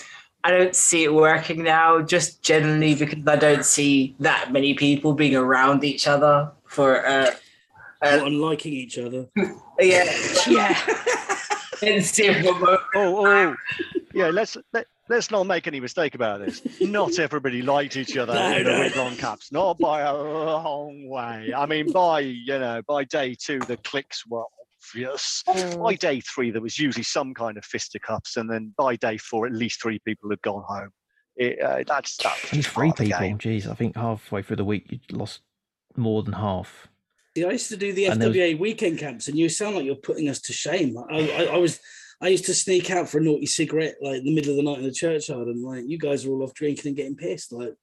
i 0.44 0.52
don't 0.52 0.76
see 0.76 1.04
it 1.04 1.14
working 1.14 1.64
now 1.64 2.02
just 2.02 2.42
generally 2.44 2.96
because 2.96 3.20
i 3.28 3.36
don't 3.36 3.66
see 3.66 4.16
that 4.20 4.52
many 4.52 4.74
people 4.74 5.14
being 5.14 5.36
around 5.36 5.84
each 5.84 6.08
other 6.08 6.52
for 6.66 7.06
uh 7.06 7.30
Not 8.04 8.28
unliking 8.28 8.74
each 8.74 8.98
other. 8.98 9.28
yeah 9.80 10.12
yeah. 10.48 10.78
intensive 11.82 12.44
remote 12.46 12.80
Oh, 12.96 13.26
oh, 13.28 13.56
yeah. 14.14 14.28
Let's 14.28 14.56
let, 14.74 14.86
let's 15.10 15.32
not 15.32 15.44
make 15.46 15.68
any 15.68 15.80
mistake 15.80 16.16
about 16.16 16.40
this. 16.40 16.62
Not 16.82 17.18
everybody 17.20 17.62
liked 17.62 17.98
each 17.98 18.16
other 18.18 18.34
No, 18.34 18.58
in 18.58 18.64
no. 18.64 18.76
the 18.78 18.82
week 18.84 18.96
long 18.96 19.16
caps. 19.16 19.52
Not 19.52 19.78
by 19.80 20.02
a 20.02 20.14
long 20.16 21.08
way. 21.10 21.54
I 21.56 21.66
mean, 21.66 21.92
by 21.92 22.20
you 22.20 22.60
know, 22.60 22.82
by 22.88 23.04
day 23.06 23.36
two, 23.36 23.60
the 23.60 23.78
clicks 23.78 24.26
were 24.28 24.44
obvious. 24.94 25.44
By 25.78 25.96
day 25.96 26.20
three, 26.22 26.52
there 26.52 26.62
was 26.62 26.78
usually 26.80 27.04
some 27.04 27.34
kind 27.34 27.58
of 27.58 27.66
fisticuffs, 27.66 28.38
and 28.38 28.50
then 28.50 28.74
by 28.78 28.96
day 28.96 29.18
four, 29.18 29.46
at 29.46 29.54
least 29.54 29.82
three 29.82 30.00
people 30.06 30.30
had 30.30 30.42
gone 30.42 30.64
home. 30.68 30.90
It, 31.36 31.62
uh, 31.62 31.84
that's 31.88 32.18
that's 32.18 32.54
Only 32.54 32.62
just 32.64 32.70
three 32.76 32.88
part 32.90 33.00
of 33.00 33.06
the 33.06 33.12
people. 33.12 33.20
game. 33.22 33.38
Jeez, 33.40 33.68
I 33.70 33.74
think 33.74 33.96
halfway 33.96 34.42
through 34.44 34.58
the 34.58 34.66
week 34.66 34.86
you 34.90 35.00
lost 35.12 35.42
more 35.96 36.22
than 36.24 36.34
half. 36.34 36.88
See, 37.36 37.44
I 37.46 37.52
used 37.52 37.70
to 37.70 37.78
do 37.78 37.92
the 37.94 38.06
And 38.06 38.22
there 38.22 38.30
was- 38.30 38.38
FWA 38.38 38.60
weekend 38.60 39.00
camps, 39.00 39.28
and 39.28 39.38
you 39.38 39.50
sound 39.50 39.76
like 39.76 39.86
you're 39.86 39.96
putting 39.96 40.30
us 40.30 40.40
to 40.42 40.54
shame. 40.54 40.96
I, 41.10 41.32
I, 41.32 41.44
I 41.54 41.58
was, 41.58 41.80
I 42.22 42.28
used 42.28 42.46
to 42.46 42.54
sneak 42.54 42.92
out 42.92 43.10
for 43.10 43.18
a 43.18 43.24
naughty 43.24 43.48
cigarette 43.48 43.96
like 44.02 44.18
in 44.20 44.26
the 44.26 44.36
middle 44.36 44.52
of 44.52 44.58
the 44.58 44.64
night 44.64 44.78
in 44.80 44.84
the 44.84 44.92
churchyard, 44.92 45.48
and 45.48 45.64
like 45.64 45.84
you 45.88 45.98
guys 45.98 46.26
are 46.26 46.30
all 46.30 46.44
off 46.44 46.54
drinking 46.54 46.90
and 46.90 46.96
getting 46.96 47.16
pissed. 47.16 47.52
Like, 47.52 47.74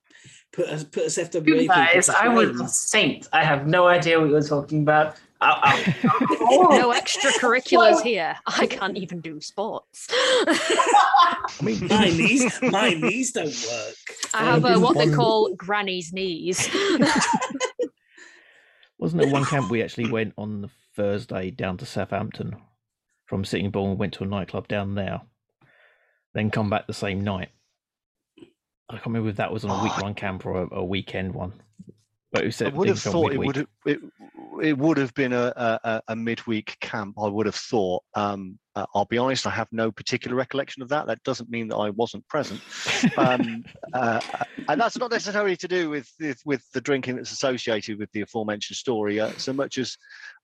put 0.53 0.69
us, 0.69 0.85
put 0.85 1.05
us 1.05 1.17
FWA. 1.19 1.63
you 1.63 1.69
guys 1.69 2.09
i 2.11 2.29
was 2.29 2.61
a 2.61 2.69
saint 2.69 3.27
i 3.33 3.43
have 3.43 3.67
no 3.69 3.87
idea 3.87 4.19
what 4.21 4.29
you're 4.29 4.43
talking 4.43 4.83
about 4.83 5.17
I, 5.43 5.95
I, 6.05 6.77
No 6.79 6.93
extracurriculars 6.93 8.03
here. 8.03 8.37
I 8.47 8.67
can't 8.67 8.97
even 8.97 9.21
do 9.21 9.41
sports. 9.41 10.07
I 10.13 11.37
mean, 11.63 11.87
my 11.89 12.05
knees, 12.07 12.59
my 12.63 12.91
knees 12.91 13.33
don't 13.33 13.47
work. 13.47 13.95
I 14.35 14.45
have 14.45 14.65
uh, 14.65 14.79
what 14.79 14.97
they 14.97 15.11
call 15.11 15.55
granny's 15.55 16.13
knees. 16.13 16.69
wasn't 18.99 19.23
there 19.23 19.33
one 19.33 19.45
camp 19.47 19.71
we 19.71 19.83
actually 19.83 20.11
went 20.11 20.35
on 20.37 20.61
the 20.63 20.71
Thursday 20.95 21.51
down 21.51 21.77
to 21.79 21.87
Southampton 21.87 22.57
from 23.27 23.45
Sittingbourne, 23.45 23.97
went 23.97 24.13
to 24.15 24.25
a 24.25 24.27
nightclub 24.27 24.69
down 24.69 24.95
there, 24.95 25.23
then 26.35 26.51
come 26.51 26.69
back 26.69 26.87
the 26.87 26.93
same 26.93 27.23
night. 27.25 27.49
I 28.91 28.95
can't 28.95 29.07
remember 29.07 29.31
if 29.31 29.37
that 29.37 29.53
was 29.53 29.65
on 29.65 29.71
a 29.71 29.75
Oh, 29.81 29.85
week 29.85 29.97
one 30.03 30.15
camp 30.15 30.45
or 30.45 30.63
a, 30.65 30.75
a 30.79 30.85
weekend 30.85 31.33
one. 31.33 31.53
But 32.33 32.43
it 32.43 32.47
was 32.47 32.61
I 32.63 32.69
would 32.69 32.89
have 32.89 33.01
things 33.01 33.07
on 33.07 33.13
thought 33.13 33.33
it 33.33 33.39
midweek. 33.39 33.47
would 33.47 33.57
have 33.57 33.69
it, 33.87 34.01
it 34.63 34.77
would 34.79 34.97
have 34.99 35.13
been 35.15 35.33
a, 35.33 35.53
a, 35.85 36.03
a- 36.09 36.17
midweek 36.17 36.77
camp. 36.81 37.17
I 37.19 37.27
would 37.29 37.47
have 37.47 37.55
thought. 37.55 38.03
Um, 38.15 38.59
uh, 38.77 38.87
I'll 38.95 39.05
be 39.05 39.19
honest, 39.19 39.47
I 39.47 39.51
have 39.51 39.69
no 39.73 39.91
particular 39.91 40.37
recollection 40.37 40.83
of 40.83 40.89
that. 40.91 41.07
That 41.07 41.23
doesn't 41.25 41.51
mean 41.51 41.69
that 41.69 41.77
I 41.77 41.91
wasn't 41.91 42.27
present, 42.29 42.63
um, 43.17 43.65
uh, 43.95 44.21
and 44.69 44.81
that's 44.81 44.99
not 44.99 45.11
necessarily 45.11 45.57
to 45.57 45.69
do 45.69 45.91
with, 45.91 46.09
with 46.21 46.41
with 46.45 46.63
the 46.73 46.81
drinking 46.81 47.17
that's 47.17 47.33
associated 47.33 47.99
with 47.99 48.11
the 48.13 48.21
aforementioned 48.21 48.77
story, 48.77 49.19
uh, 49.19 49.33
so 49.37 49.53
much 49.53 49.79
as 49.79 49.97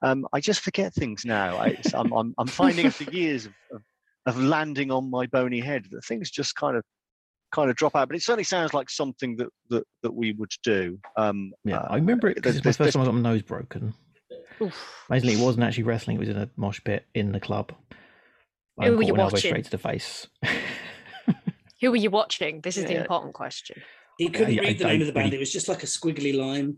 um, 0.03 0.27
I 0.33 0.41
just 0.41 0.61
forget 0.61 0.93
things 0.95 1.25
now. 1.25 1.59
I, 1.59 1.77
I'm, 1.95 2.13
I'm 2.13 2.35
I'm 2.39 2.51
finding 2.51 2.87
after 2.87 3.05
years 3.05 3.47
of, 3.47 3.55
of 3.73 3.83
of 4.27 4.41
landing 4.41 4.91
on 4.91 5.09
my 5.09 5.27
bony 5.27 5.61
head 5.61 5.87
that 5.91 6.05
things 6.05 6.31
just 6.31 6.57
kind 6.57 6.77
of 6.77 6.83
kind 7.53 7.71
of 7.71 7.77
drop 7.77 7.97
out. 7.97 8.09
But 8.09 8.17
it 8.17 8.23
certainly 8.23 8.45
sounds 8.45 8.75
like 8.75 8.91
something 8.91 9.37
that 9.37 9.49
that, 9.71 9.85
that 10.03 10.13
we 10.13 10.33
would 10.33 10.51
do. 10.63 10.99
Um, 11.17 11.53
Yeah, 11.65 11.79
uh, 11.79 11.87
I 11.91 11.95
remember 11.97 12.29
it 12.29 12.37
because 12.37 12.57
it's 12.57 12.65
my 12.65 12.73
first 12.73 12.95
time 12.95 13.03
I 13.03 13.07
got 13.07 13.15
my 13.15 13.21
nose 13.21 13.43
broken. 13.43 13.95
Oof. 14.61 15.05
Amazingly, 15.11 15.35
it 15.35 15.45
wasn't 15.45 15.65
actually 15.65 15.85
wrestling; 15.85 16.17
it 16.17 16.21
was 16.21 16.29
in 16.29 16.37
a 16.37 16.49
mosh 16.57 16.81
pit 16.85 17.05
in 17.15 17.33
the 17.33 17.41
club. 17.41 17.73
Who 18.83 18.97
were 18.97 19.03
you 19.03 19.15
watching? 19.15 19.39
straight 19.39 19.65
to 19.65 19.71
the 19.71 19.79
face. 19.79 20.27
Who 21.81 21.91
were 21.91 21.97
you 21.97 22.11
watching? 22.11 22.61
This 22.63 22.77
is 22.77 22.85
the 22.87 22.97
important 23.01 23.35
question. 23.35 23.83
He 24.19 24.29
couldn't 24.31 24.59
I- 24.59 24.63
I 24.63 24.67
read 24.67 24.79
the 24.79 24.85
name 24.85 24.93
don't 24.93 25.01
of 25.03 25.07
the 25.09 25.13
band. 25.13 25.25
really- 25.27 25.37
It 25.37 25.41
was 25.41 25.53
just 25.53 25.69
like 25.69 25.83
a 25.83 25.87
squiggly 25.87 26.35
line. 26.35 26.77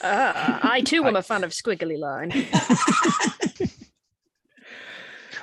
Uh, 0.00 0.58
I 0.62 0.80
too 0.80 1.04
am 1.06 1.16
a 1.16 1.22
fan 1.22 1.44
of 1.44 1.50
Squiggly 1.50 1.98
Line. 1.98 2.30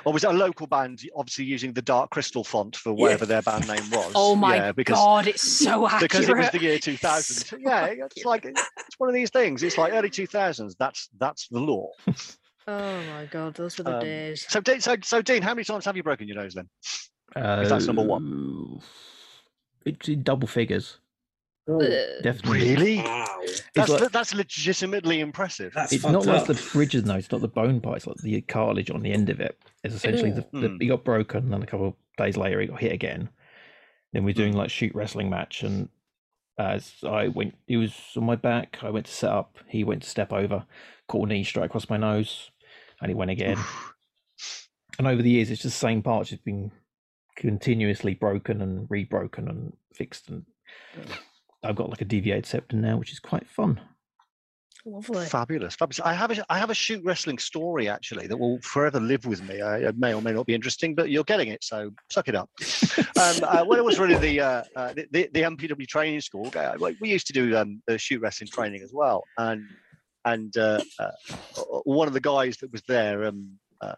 Or 0.08 0.12
was 0.12 0.24
it 0.24 0.30
a 0.30 0.32
local 0.32 0.66
band, 0.66 1.02
obviously 1.14 1.44
using 1.44 1.74
the 1.74 1.82
Dark 1.82 2.08
Crystal 2.08 2.42
font 2.42 2.74
for 2.74 2.94
whatever 2.94 3.26
their 3.26 3.42
band 3.42 3.68
name 3.68 3.90
was? 3.90 4.12
Oh 4.14 4.34
my 4.34 4.56
yeah, 4.56 4.72
because, 4.72 4.96
god, 4.96 5.26
it's 5.26 5.42
so 5.42 5.86
accurate. 5.86 6.00
Because 6.00 6.28
it 6.30 6.34
was 6.34 6.48
the 6.48 6.62
year 6.62 6.78
2000. 6.78 7.60
yeah, 7.62 7.84
it's 7.88 8.24
like 8.24 8.46
it's 8.46 8.64
one 8.96 9.10
of 9.10 9.14
these 9.14 9.28
things. 9.28 9.62
It's 9.62 9.76
like 9.76 9.92
early 9.92 10.08
2000s. 10.08 10.76
That's 10.78 11.10
that's 11.18 11.48
the 11.48 11.60
law. 11.60 11.90
oh 12.68 13.02
my 13.02 13.26
god, 13.30 13.52
those 13.52 13.76
were 13.76 13.84
the 13.84 13.96
Um, 13.96 14.00
days. 14.00 14.46
So, 14.48 14.62
Dean- 14.62 14.80
so, 14.80 14.96
so 15.02 15.20
Dean, 15.20 15.42
how 15.42 15.52
many 15.52 15.64
times 15.64 15.84
have 15.84 15.94
you 15.94 16.02
broken 16.02 16.26
your 16.26 16.38
nose 16.38 16.54
then? 16.54 16.70
Uh, 17.36 17.68
that's 17.68 17.86
number 17.86 18.02
one. 18.02 18.80
It's 19.84 20.08
in 20.08 20.22
double 20.22 20.48
figures, 20.48 21.00
Oh, 21.70 21.80
definitely. 22.22 22.60
Really? 22.74 22.96
wow. 22.98 23.26
That's 23.74 23.90
like- 23.90 24.10
that's 24.10 24.34
legitimately 24.34 25.20
impressive. 25.20 25.72
That's 25.74 25.92
It's 25.92 26.02
fucked 26.02 26.12
not 26.12 26.26
like 26.26 26.46
the 26.46 26.54
fridges, 26.54 27.02
though. 27.02 27.14
It's 27.16 27.30
not 27.30 27.42
the 27.42 27.48
bone 27.48 27.80
part. 27.80 27.98
It's 27.98 28.06
like 28.06 28.16
the 28.18 28.40
cartilage 28.42 28.90
on 28.90 29.02
the 29.02 29.12
end 29.12 29.28
of 29.28 29.40
it. 29.40 29.58
It's 29.84 29.94
essentially 29.94 30.30
the, 30.30 30.46
the 30.52 30.68
Mm. 30.70 30.80
he 30.82 30.88
got 30.88 31.04
broken, 31.04 31.44
and 31.44 31.52
then 31.52 31.62
a 31.62 31.66
couple 31.66 31.88
of 31.88 31.94
days 32.16 32.36
later 32.36 32.60
he 32.60 32.66
got 32.68 32.80
hit 32.80 32.92
again. 32.92 33.28
Then 34.12 34.24
we 34.24 34.30
are 34.30 34.34
doing 34.34 34.54
Mm. 34.54 34.58
like 34.58 34.70
shoot 34.70 34.94
wrestling 34.94 35.28
match, 35.28 35.62
and 35.62 35.90
as 36.58 36.94
I 37.04 37.28
went, 37.28 37.54
he 37.66 37.76
was 37.76 37.94
on 38.16 38.24
my 38.24 38.34
back. 38.36 38.78
I 38.82 38.90
went 38.90 39.06
to 39.06 39.12
set 39.12 39.30
up. 39.30 39.58
He 39.68 39.84
went 39.84 40.02
to 40.04 40.08
step 40.08 40.32
over, 40.32 40.64
caught 41.06 41.28
a 41.28 41.32
knee 41.32 41.44
straight 41.44 41.66
across 41.66 41.90
my 41.90 41.98
nose, 41.98 42.50
and 43.02 43.10
he 43.10 43.14
went 43.14 43.30
again. 43.30 43.58
and 44.98 45.06
over 45.06 45.20
the 45.22 45.30
years, 45.30 45.50
it's 45.50 45.62
just 45.62 45.76
the 45.76 45.86
same 45.86 46.02
part. 46.02 46.32
It's 46.32 46.42
been 46.42 46.72
continuously 47.36 48.14
broken 48.14 48.60
and 48.62 48.88
rebroken 48.88 49.48
and 49.48 49.76
fixed. 49.94 50.28
And 50.30 50.46
I've 51.62 51.76
got 51.76 51.90
like 51.90 52.00
a 52.00 52.04
deviated 52.04 52.46
septum 52.46 52.80
now, 52.80 52.96
which 52.96 53.12
is 53.12 53.18
quite 53.20 53.48
fun. 53.48 53.80
Lovely. 54.86 55.26
Fabulous, 55.26 55.74
fabulous. 55.74 56.00
I 56.00 56.14
have 56.14 56.30
a 56.30 56.44
I 56.48 56.58
have 56.58 56.70
a 56.70 56.74
shoot 56.74 57.02
wrestling 57.04 57.36
story 57.38 57.88
actually 57.88 58.26
that 58.28 58.36
will 58.36 58.58
forever 58.62 59.00
live 59.00 59.26
with 59.26 59.42
me. 59.46 59.60
I, 59.60 59.78
it 59.78 59.98
may 59.98 60.14
or 60.14 60.22
may 60.22 60.32
not 60.32 60.46
be 60.46 60.54
interesting, 60.54 60.94
but 60.94 61.10
you're 61.10 61.24
getting 61.24 61.48
it, 61.48 61.62
so 61.62 61.90
suck 62.10 62.28
it 62.28 62.34
up. 62.34 62.48
um, 63.20 63.36
uh, 63.42 63.64
when 63.64 63.78
it 63.78 63.84
was 63.84 63.98
really 63.98 64.16
the, 64.16 64.40
uh, 64.40 64.62
uh, 64.76 64.92
the 64.94 65.06
the 65.10 65.28
the 65.34 65.42
MPW 65.42 65.86
training 65.86 66.20
school, 66.20 66.50
we- 66.80 66.96
we 67.00 67.10
used 67.10 67.26
to 67.26 67.32
do 67.32 67.56
um, 67.56 67.82
the 67.86 67.98
shoot 67.98 68.20
wrestling 68.22 68.48
training 68.48 68.82
as 68.82 68.92
well, 68.94 69.24
and 69.36 69.62
and 70.24 70.56
uh, 70.56 70.80
uh, 70.98 71.10
one 71.84 72.06
of 72.08 72.14
the 72.14 72.20
guys 72.20 72.56
that 72.58 72.70
was 72.72 72.82
there. 72.88 73.24
Um, 73.26 73.58
uh, 73.80 73.94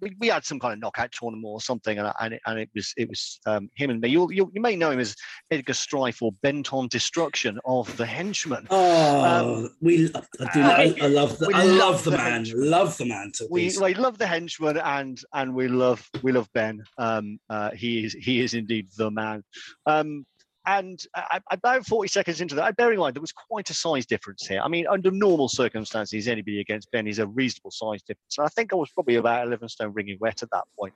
we, 0.00 0.16
we 0.20 0.28
had 0.28 0.44
some 0.44 0.58
kind 0.58 0.72
of 0.72 0.80
knockout 0.80 1.12
tournament 1.12 1.46
or 1.46 1.60
something, 1.60 1.98
and, 1.98 2.08
I- 2.08 2.14
and, 2.20 2.34
it, 2.34 2.40
and 2.46 2.58
it 2.58 2.70
was 2.74 2.92
it 2.96 3.08
was 3.08 3.40
um, 3.46 3.68
him 3.74 3.90
and 3.90 4.00
me. 4.00 4.08
You, 4.08 4.28
you 4.30 4.50
you 4.54 4.60
may 4.60 4.76
know 4.76 4.90
him 4.90 5.00
as 5.00 5.14
Edgar 5.50 5.74
Strife 5.74 6.22
or 6.22 6.32
Bent 6.42 6.72
on 6.72 6.88
Destruction 6.88 7.58
of 7.64 7.94
the 7.96 8.06
Henchman. 8.06 8.66
Oh, 8.70 9.68
we. 9.80 10.10
I, 10.14 10.52
do, 10.54 10.60
I, 10.60 10.94
I 11.02 11.06
love 11.08 11.38
the. 11.38 11.50
I 11.54 11.64
love 11.64 11.78
love 11.78 12.04
the 12.04 12.10
the 12.10 12.16
man. 12.16 12.32
henchman. 12.32 12.70
Love 12.70 12.96
the 12.96 13.04
man. 13.04 13.32
To 13.36 13.48
we, 13.50 13.72
we 13.80 13.94
love 13.94 14.18
the 14.18 14.26
henchman 14.26 14.78
and 14.78 15.18
and 15.34 15.54
we 15.54 15.68
love 15.68 16.08
we 16.22 16.32
love 16.32 16.48
Ben. 16.52 16.82
Um, 16.98 17.38
uh, 17.50 17.70
he 17.72 18.04
is 18.04 18.12
he 18.14 18.40
is 18.40 18.54
indeed 18.54 18.88
the 18.96 19.10
man. 19.10 19.42
Um, 19.86 20.26
and 20.66 21.00
about 21.50 21.86
40 21.86 22.08
seconds 22.08 22.40
into 22.40 22.54
that, 22.56 22.76
bear 22.76 22.92
in 22.92 22.98
mind 22.98 23.14
there 23.14 23.20
was 23.20 23.32
quite 23.32 23.70
a 23.70 23.74
size 23.74 24.06
difference 24.06 24.46
here. 24.46 24.60
I 24.60 24.68
mean, 24.68 24.86
under 24.86 25.10
normal 25.10 25.48
circumstances, 25.48 26.28
anybody 26.28 26.60
against 26.60 26.90
Ben 26.90 27.06
is 27.06 27.18
a 27.18 27.26
reasonable 27.26 27.70
size 27.70 28.02
difference. 28.02 28.38
And 28.38 28.44
I 28.44 28.48
think 28.48 28.72
I 28.72 28.76
was 28.76 28.90
probably 28.90 29.16
about 29.16 29.46
11 29.46 29.68
stone 29.68 29.92
ringing 29.92 30.18
wet 30.20 30.42
at 30.42 30.50
that 30.50 30.64
point. 30.78 30.94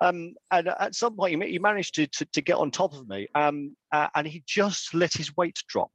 Um, 0.00 0.34
and 0.50 0.68
at 0.68 0.94
some 0.94 1.16
point, 1.16 1.42
he, 1.42 1.52
he 1.52 1.58
managed 1.58 1.94
to, 1.94 2.06
to, 2.06 2.24
to 2.26 2.40
get 2.40 2.56
on 2.56 2.70
top 2.70 2.94
of 2.94 3.08
me, 3.08 3.26
um, 3.34 3.74
uh, 3.92 4.08
and 4.14 4.26
he 4.26 4.42
just 4.46 4.94
let 4.94 5.12
his 5.12 5.36
weight 5.36 5.58
drop 5.68 5.90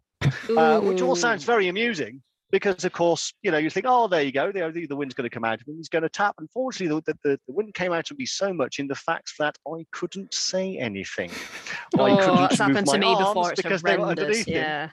uh, 0.58 0.80
which 0.80 1.02
all 1.02 1.16
sounds 1.16 1.44
very 1.44 1.68
amusing 1.68 2.22
because, 2.52 2.84
of 2.86 2.92
course, 2.92 3.34
you 3.42 3.52
know, 3.52 3.58
you 3.58 3.70
think, 3.70 3.86
oh, 3.88 4.08
there 4.08 4.22
you 4.22 4.32
go, 4.32 4.52
the, 4.52 4.86
the 4.86 4.96
wind's 4.96 5.14
going 5.14 5.30
to 5.30 5.34
come 5.34 5.44
out 5.44 5.62
of 5.62 5.68
him, 5.68 5.78
he's 5.78 5.90
going 5.90 6.04
to 6.04 6.10
tap. 6.10 6.36
Unfortunately, 6.40 7.02
the, 7.06 7.18
the, 7.24 7.40
the 7.48 7.54
wind 7.54 7.74
came 7.74 7.94
out 7.94 8.12
of 8.12 8.18
me 8.18 8.26
so 8.26 8.54
much 8.54 8.80
in 8.80 8.88
the 8.88 8.96
fact 8.96 9.34
that 9.40 9.58
I 9.68 9.86
couldn't 9.92 10.34
say 10.34 10.78
anything. 10.78 11.32
I 11.98 12.12
Oh, 12.12 12.18
couldn't 12.18 12.36
that's 12.36 12.58
happened 12.60 12.88
to 12.88 12.98
me 12.98 13.16
before. 13.16 13.52
It's 13.52 13.62
because 13.62 13.82
they 13.82 13.98
were 13.98 14.08
underneath 14.08 14.48
him. 14.48 14.56
Yeah. 14.56 14.90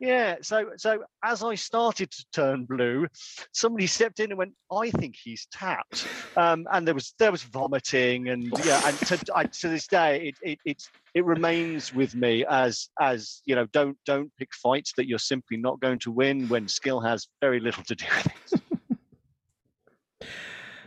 Yeah, 0.00 0.36
so 0.42 0.70
so 0.76 1.02
as 1.24 1.42
I 1.42 1.56
started 1.56 2.10
to 2.12 2.24
turn 2.32 2.66
blue, 2.66 3.08
somebody 3.52 3.88
stepped 3.88 4.20
in 4.20 4.30
and 4.30 4.38
went, 4.38 4.52
"I 4.70 4.90
think 4.90 5.16
he's 5.20 5.48
tapped," 5.50 6.06
um, 6.36 6.68
and 6.72 6.86
there 6.86 6.94
was 6.94 7.14
there 7.18 7.32
was 7.32 7.42
vomiting, 7.42 8.28
and 8.28 8.44
yeah, 8.64 8.80
and 8.86 8.96
to, 8.98 9.18
I, 9.34 9.44
to 9.44 9.68
this 9.68 9.88
day, 9.88 10.28
it 10.28 10.36
it 10.42 10.58
it's 10.64 10.88
it 11.14 11.24
remains 11.24 11.92
with 11.92 12.14
me 12.14 12.44
as 12.48 12.88
as 13.00 13.42
you 13.44 13.54
know, 13.54 13.66
don't 13.66 13.96
don't 14.06 14.30
pick 14.38 14.54
fights 14.54 14.92
that 14.96 15.06
you're 15.06 15.18
simply 15.18 15.56
not 15.56 15.80
going 15.80 15.98
to 16.00 16.10
win 16.10 16.48
when 16.48 16.68
skill 16.68 17.00
has 17.00 17.26
very 17.40 17.60
little 17.60 17.82
to 17.84 17.94
do 17.94 18.04
with 18.16 18.26
it. 18.52 18.62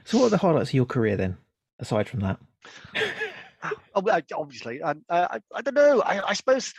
So, 0.04 0.18
what 0.18 0.26
are 0.26 0.30
the 0.32 0.38
highlights 0.40 0.72
of 0.72 0.74
your 0.74 0.86
career 0.86 1.16
then, 1.16 1.38
aside 1.80 2.10
from 2.10 2.22
that? 2.22 2.40
Oh, 3.94 4.04
I- 4.10 4.24
obviously, 4.34 4.82
um, 4.82 5.04
uh, 5.10 5.28
I, 5.32 5.40
I 5.54 5.62
don't 5.62 5.76
know. 5.76 6.02
I, 6.02 6.30
I 6.30 6.34
suppose 6.34 6.74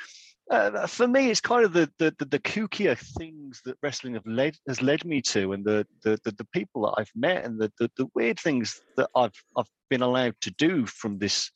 uh, 0.50 0.86
for 0.86 1.06
me, 1.06 1.30
it's 1.30 1.40
kind 1.40 1.64
of 1.64 1.72
the, 1.72 1.90
the 1.98 2.14
the 2.18 2.24
the 2.24 2.38
kookier 2.40 2.98
things 3.18 3.60
that 3.64 3.76
wrestling 3.82 4.14
have 4.14 4.26
led 4.26 4.56
has 4.66 4.82
led 4.82 5.04
me 5.04 5.20
to, 5.22 5.52
and 5.52 5.64
the 5.64 5.86
the 6.02 6.18
the, 6.24 6.32
the 6.32 6.46
people 6.52 6.82
that 6.82 6.94
I've 6.98 7.10
met, 7.14 7.44
and 7.44 7.60
the, 7.60 7.72
the 7.78 7.90
the 7.96 8.06
weird 8.14 8.40
things 8.40 8.80
that 8.96 9.08
I've 9.14 9.34
I've 9.56 9.68
been 9.90 10.02
allowed 10.02 10.34
to 10.40 10.50
do 10.52 10.86
from 10.86 11.18
this 11.18 11.50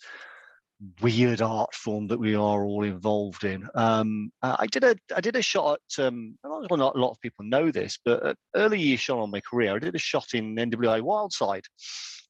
weird 1.01 1.41
art 1.41 1.75
form 1.75 2.07
that 2.09 2.19
we 2.19 2.35
are 2.35 2.65
all 2.65 2.85
involved 2.85 3.45
in. 3.45 3.67
Um, 3.75 4.31
I 4.43 4.67
did 4.67 4.85
a 4.85 4.97
I 5.15 5.21
did 5.21 5.37
a 5.37 5.43
shot 5.43 5.79
at 5.99 6.05
um, 6.05 6.39
well, 6.45 6.77
not 6.77 6.97
a 6.97 6.99
lot 6.99 7.13
of 7.13 7.21
people 7.21 7.45
know 7.45 7.71
this, 7.71 7.99
but 8.05 8.25
uh, 8.25 8.35
early 8.55 8.97
shot 8.97 9.19
on 9.19 9.31
my 9.31 9.41
career, 9.41 9.75
I 9.75 9.79
did 9.79 9.95
a 9.95 9.99
shot 9.99 10.35
in 10.35 10.57
NWA 10.57 11.01
Wildside 11.01 11.65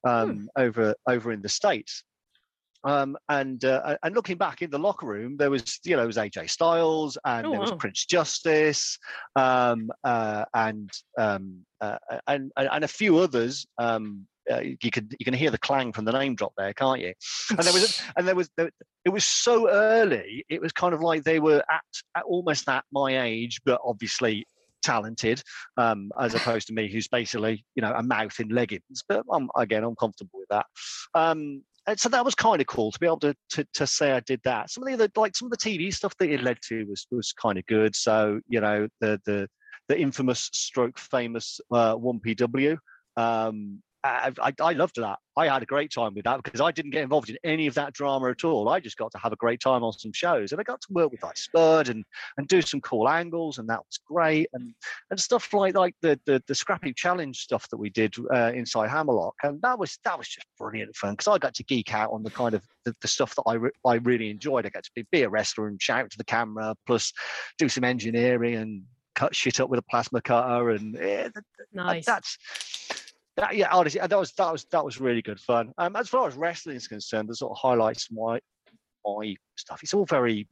um, 0.05 0.49
over 0.57 0.95
over 1.09 1.33
in 1.33 1.43
the 1.43 1.49
states. 1.49 2.05
Um, 2.85 3.17
and 3.29 3.65
uh, 3.65 3.97
and 4.05 4.15
looking 4.15 4.37
back 4.37 4.63
in 4.63 4.71
the 4.71 4.79
locker 4.79 5.07
room, 5.07 5.37
there 5.37 5.51
was 5.51 5.81
you 5.85 5.97
know 5.97 6.05
it 6.05 6.07
was 6.07 6.17
AJ 6.19 6.51
Styles 6.51 7.19
and 7.25 7.47
Oh, 7.47 7.51
there 7.51 7.61
was 7.61 7.73
wow. 7.73 7.79
Prince 7.79 8.07
Justice 8.07 8.99
um, 9.35 9.91
uh, 10.05 10.45
and, 10.55 10.91
um, 11.19 11.67
uh, 11.81 11.99
and 12.29 12.53
and 12.57 12.69
and 12.71 12.85
a 12.85 12.89
few 12.89 13.19
others. 13.19 13.67
Um, 13.79 14.29
uh, 14.51 14.61
you 14.61 14.91
can 14.91 15.09
you 15.19 15.25
can 15.25 15.35
hear 15.35 15.51
the 15.51 15.59
clang 15.59 15.93
from 15.93 16.05
the 16.05 16.13
name 16.13 16.35
drop 16.35 16.53
there, 16.57 16.73
can't 16.73 17.01
you? 17.01 17.15
And 17.51 17.61
there 17.61 17.73
was 17.73 18.03
and 18.17 18.27
there 18.29 18.35
was 18.35 18.51
there, 18.57 18.71
it 19.05 19.11
was 19.11 19.25
so 19.25 19.69
early. 19.69 20.45
It 20.49 20.61
was 20.61 20.73
kind 20.73 20.95
of 20.95 21.01
like 21.01 21.25
they 21.25 21.41
were 21.41 21.63
at, 21.71 21.83
at 22.17 22.25
almost 22.25 22.69
at 22.69 22.85
my 22.93 23.23
age, 23.23 23.61
but 23.65 23.81
obviously 23.85 24.47
talented, 24.83 25.43
um, 25.77 26.11
as 26.19 26.35
opposed 26.35 26.69
to 26.69 26.73
me, 26.73 26.91
who's 26.91 27.09
basically 27.09 27.65
you 27.75 27.83
know 27.83 27.93
a 27.93 28.03
mouth 28.03 28.39
in 28.41 28.49
leggings. 28.49 29.03
But 29.09 29.25
I'm, 29.33 29.51
again, 29.57 29.85
I'm 29.85 29.97
comfortable 29.97 30.39
with 30.39 30.49
that. 30.51 30.67
Um, 31.15 31.63
and 31.89 32.01
so 32.01 32.09
that 32.09 32.25
was 32.25 32.35
kind 32.35 32.61
of 32.61 32.67
cool 32.67 32.91
to 32.91 32.99
be 32.99 33.07
able 33.07 33.21
to, 33.21 33.35
to 33.51 33.67
to 33.75 33.87
say 33.87 34.13
I 34.13 34.21
did 34.21 34.41
that. 34.45 34.71
Some 34.71 34.83
of 34.83 34.89
the 34.89 34.95
other 34.95 35.09
like 35.17 35.37
some 35.37 35.47
of 35.47 35.51
the 35.51 35.57
TV 35.57 35.93
stuff 35.95 36.17
that 36.19 36.31
it 36.31 36.43
led 36.43 36.59
to 36.69 36.85
was 36.85 37.07
was 37.11 37.33
kind 37.33 37.59
of 37.59 37.67
good. 37.67 37.95
So 37.95 38.41
you 38.49 38.61
know 38.61 38.89
the 39.01 39.21
the 39.25 39.49
the 39.89 39.99
infamous 39.99 40.51
stroke 40.53 40.99
famous 40.99 41.61
uh, 41.71 41.95
one 41.95 42.21
PW. 42.21 42.79
Um, 43.17 43.83
I, 44.07 44.33
I, 44.41 44.53
I 44.61 44.73
loved 44.73 44.97
that. 44.97 45.19
I 45.37 45.49
had 45.49 45.63
a 45.63 45.67
great 45.67 45.93
time 45.93 46.15
with 46.15 46.25
that 46.25 46.43
because 46.43 46.61
I 46.61 46.71
didn't 46.71 46.93
get 46.93 47.03
involved 47.03 47.29
in 47.29 47.37
any 47.45 47.67
of 47.67 47.75
that 47.75 47.93
drama 47.93 48.31
at 48.31 48.45
all. 48.45 48.69
I 48.69 48.81
just 48.81 48.97
got 48.97 49.13
to 49.13 49.19
have 49.19 49.33
a 49.33 49.37
great 49.37 49.61
time 49.61 49.85
on 49.85 49.93
some 49.93 50.13
shows, 50.13 50.53
and 50.53 50.61
I 50.61 50.65
got 50.65 50.81
to 50.81 50.93
work 50.93 51.13
with 51.13 51.23
like 51.23 51.37
Spurred 51.37 51.89
and 51.89 52.05
and 52.39 52.49
do 52.49 52.63
some 52.63 52.81
cool 52.81 53.09
angles, 53.09 53.59
and 53.59 53.69
that 53.69 53.81
was 53.81 53.99
great. 54.07 54.49
And 54.55 54.75
and 55.11 55.21
stuff 55.21 55.53
like 55.53 55.75
like 55.75 55.95
the 56.01 56.19
the, 56.27 56.43
the 56.47 56.55
Scrapheap 56.55 56.97
Challenge 56.97 57.37
stuff 57.37 57.69
that 57.71 57.77
we 57.77 57.91
did 57.91 58.15
uh, 58.33 58.53
inside 58.55 58.89
Hammerlock, 58.89 59.35
and 59.43 59.61
that 59.63 59.79
was 59.79 59.99
that 60.05 60.17
was 60.17 60.29
just 60.29 60.47
brilliant 60.59 60.97
fun 60.97 61.13
because 61.13 61.29
I 61.29 61.39
got 61.39 61.55
to 61.55 61.65
geek 61.65 61.93
out 61.93 62.13
on 62.13 62.23
the 62.23 62.31
kind 62.31 62.55
of 62.55 62.63
the, 62.85 62.95
the 63.01 63.09
stuff 63.09 63.35
that 63.37 63.45
I 63.47 63.55
re- 63.55 63.71
I 63.85 63.97
really 63.97 64.31
enjoyed. 64.31 64.65
I 64.65 64.71
got 64.71 64.85
to 64.85 64.91
be, 64.95 65.07
be 65.13 65.23
a 65.23 65.29
wrestler 65.29 65.69
and 65.69 65.81
shout 65.81 66.11
to 66.11 66.19
the 66.19 66.25
camera, 66.25 66.75
plus 66.87 67.13
do 67.59 67.69
some 67.69 67.85
engineering 67.85 68.55
and 68.55 68.83
cut 69.15 69.35
shit 69.35 69.61
up 69.61 69.69
with 69.69 69.81
a 69.81 69.85
plasma 69.91 70.23
cutter, 70.23 70.71
and 70.71 70.95
yeah, 70.95 71.29
Nice. 71.73 72.07
that's 72.07 72.39
that, 73.37 73.57
yeah, 73.57 73.69
honestly, 73.71 74.01
that 74.01 74.19
was 74.19 74.33
that 74.33 74.53
was 74.53 74.65
that 74.73 74.85
was 74.85 75.01
really 75.01 75.23
good 75.23 75.41
fun. 75.41 75.73
Um, 75.79 75.97
as 75.97 76.09
far 76.09 76.27
as 76.27 76.37
wrestling 76.37 76.77
is 76.77 76.89
concerned, 76.89 77.29
the 77.29 77.35
sort 77.35 77.53
of 77.53 77.59
highlights 77.59 78.11
my 78.11 78.41
my 79.07 79.37
stuff. 79.57 79.81
It's 79.83 79.95
all 79.95 80.07
very 80.07 80.49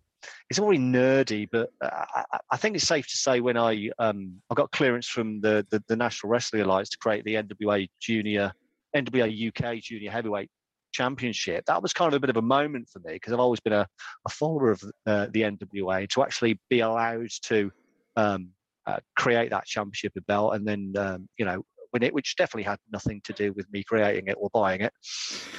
it's 0.51 0.59
all 0.59 0.67
very 0.67 0.79
nerdy, 0.79 1.49
but 1.51 1.71
uh, 1.83 1.89
I, 1.93 2.25
I- 2.33 2.39
I 2.53 2.57
think 2.57 2.77
it's 2.77 2.87
safe 2.87 3.07
to 3.09 3.17
say 3.17 3.41
when 3.41 3.57
I 3.57 3.91
um 3.99 4.35
I 4.51 4.55
got 4.55 4.71
clearance 4.71 5.09
from 5.09 5.41
the, 5.41 5.67
the 5.71 5.83
the 5.89 5.97
National 5.97 6.31
Wrestling 6.31 6.63
Alliance 6.63 6.91
to 6.91 6.99
create 6.99 7.25
the 7.25 7.35
NWA 7.35 7.89
Junior 8.01 8.53
NWA 8.95 9.49
UK 9.49 9.81
Junior 9.81 10.11
Heavyweight 10.11 10.51
Championship. 10.93 11.65
That 11.67 11.83
was 11.83 11.93
kind 11.93 12.13
of 12.13 12.17
a 12.17 12.21
bit 12.21 12.31
of 12.31 12.37
a 12.37 12.43
moment 12.43 12.89
for 12.91 13.01
me 13.01 13.15
because 13.15 13.33
I've 13.33 13.41
always 13.41 13.61
been 13.61 13.73
a, 13.73 13.87
a 14.27 14.31
follower 14.31 14.71
of 14.71 14.83
uh, 15.07 15.27
the 15.33 15.43
NWA 15.43 16.09
to 16.11 16.23
actually 16.23 16.61
be 16.71 16.81
allowed 16.81 17.31
to 17.45 17.73
um, 18.17 18.51
uh, 18.87 18.99
create 19.17 19.51
that 19.51 19.65
championship 19.65 20.13
belt 20.29 20.55
and 20.55 20.67
then 20.67 20.93
um, 20.99 21.29
you 21.39 21.45
know 21.45 21.65
win 21.95 22.03
it, 22.03 22.13
which 22.13 22.37
definitely 22.37 22.65
had 22.65 22.79
nothing 22.93 23.23
to 23.25 23.33
do 23.33 23.53
with 23.55 23.71
me 23.73 23.83
creating 23.85 24.27
it 24.27 24.37
or 24.39 24.51
buying 24.53 24.83
it. 24.83 24.93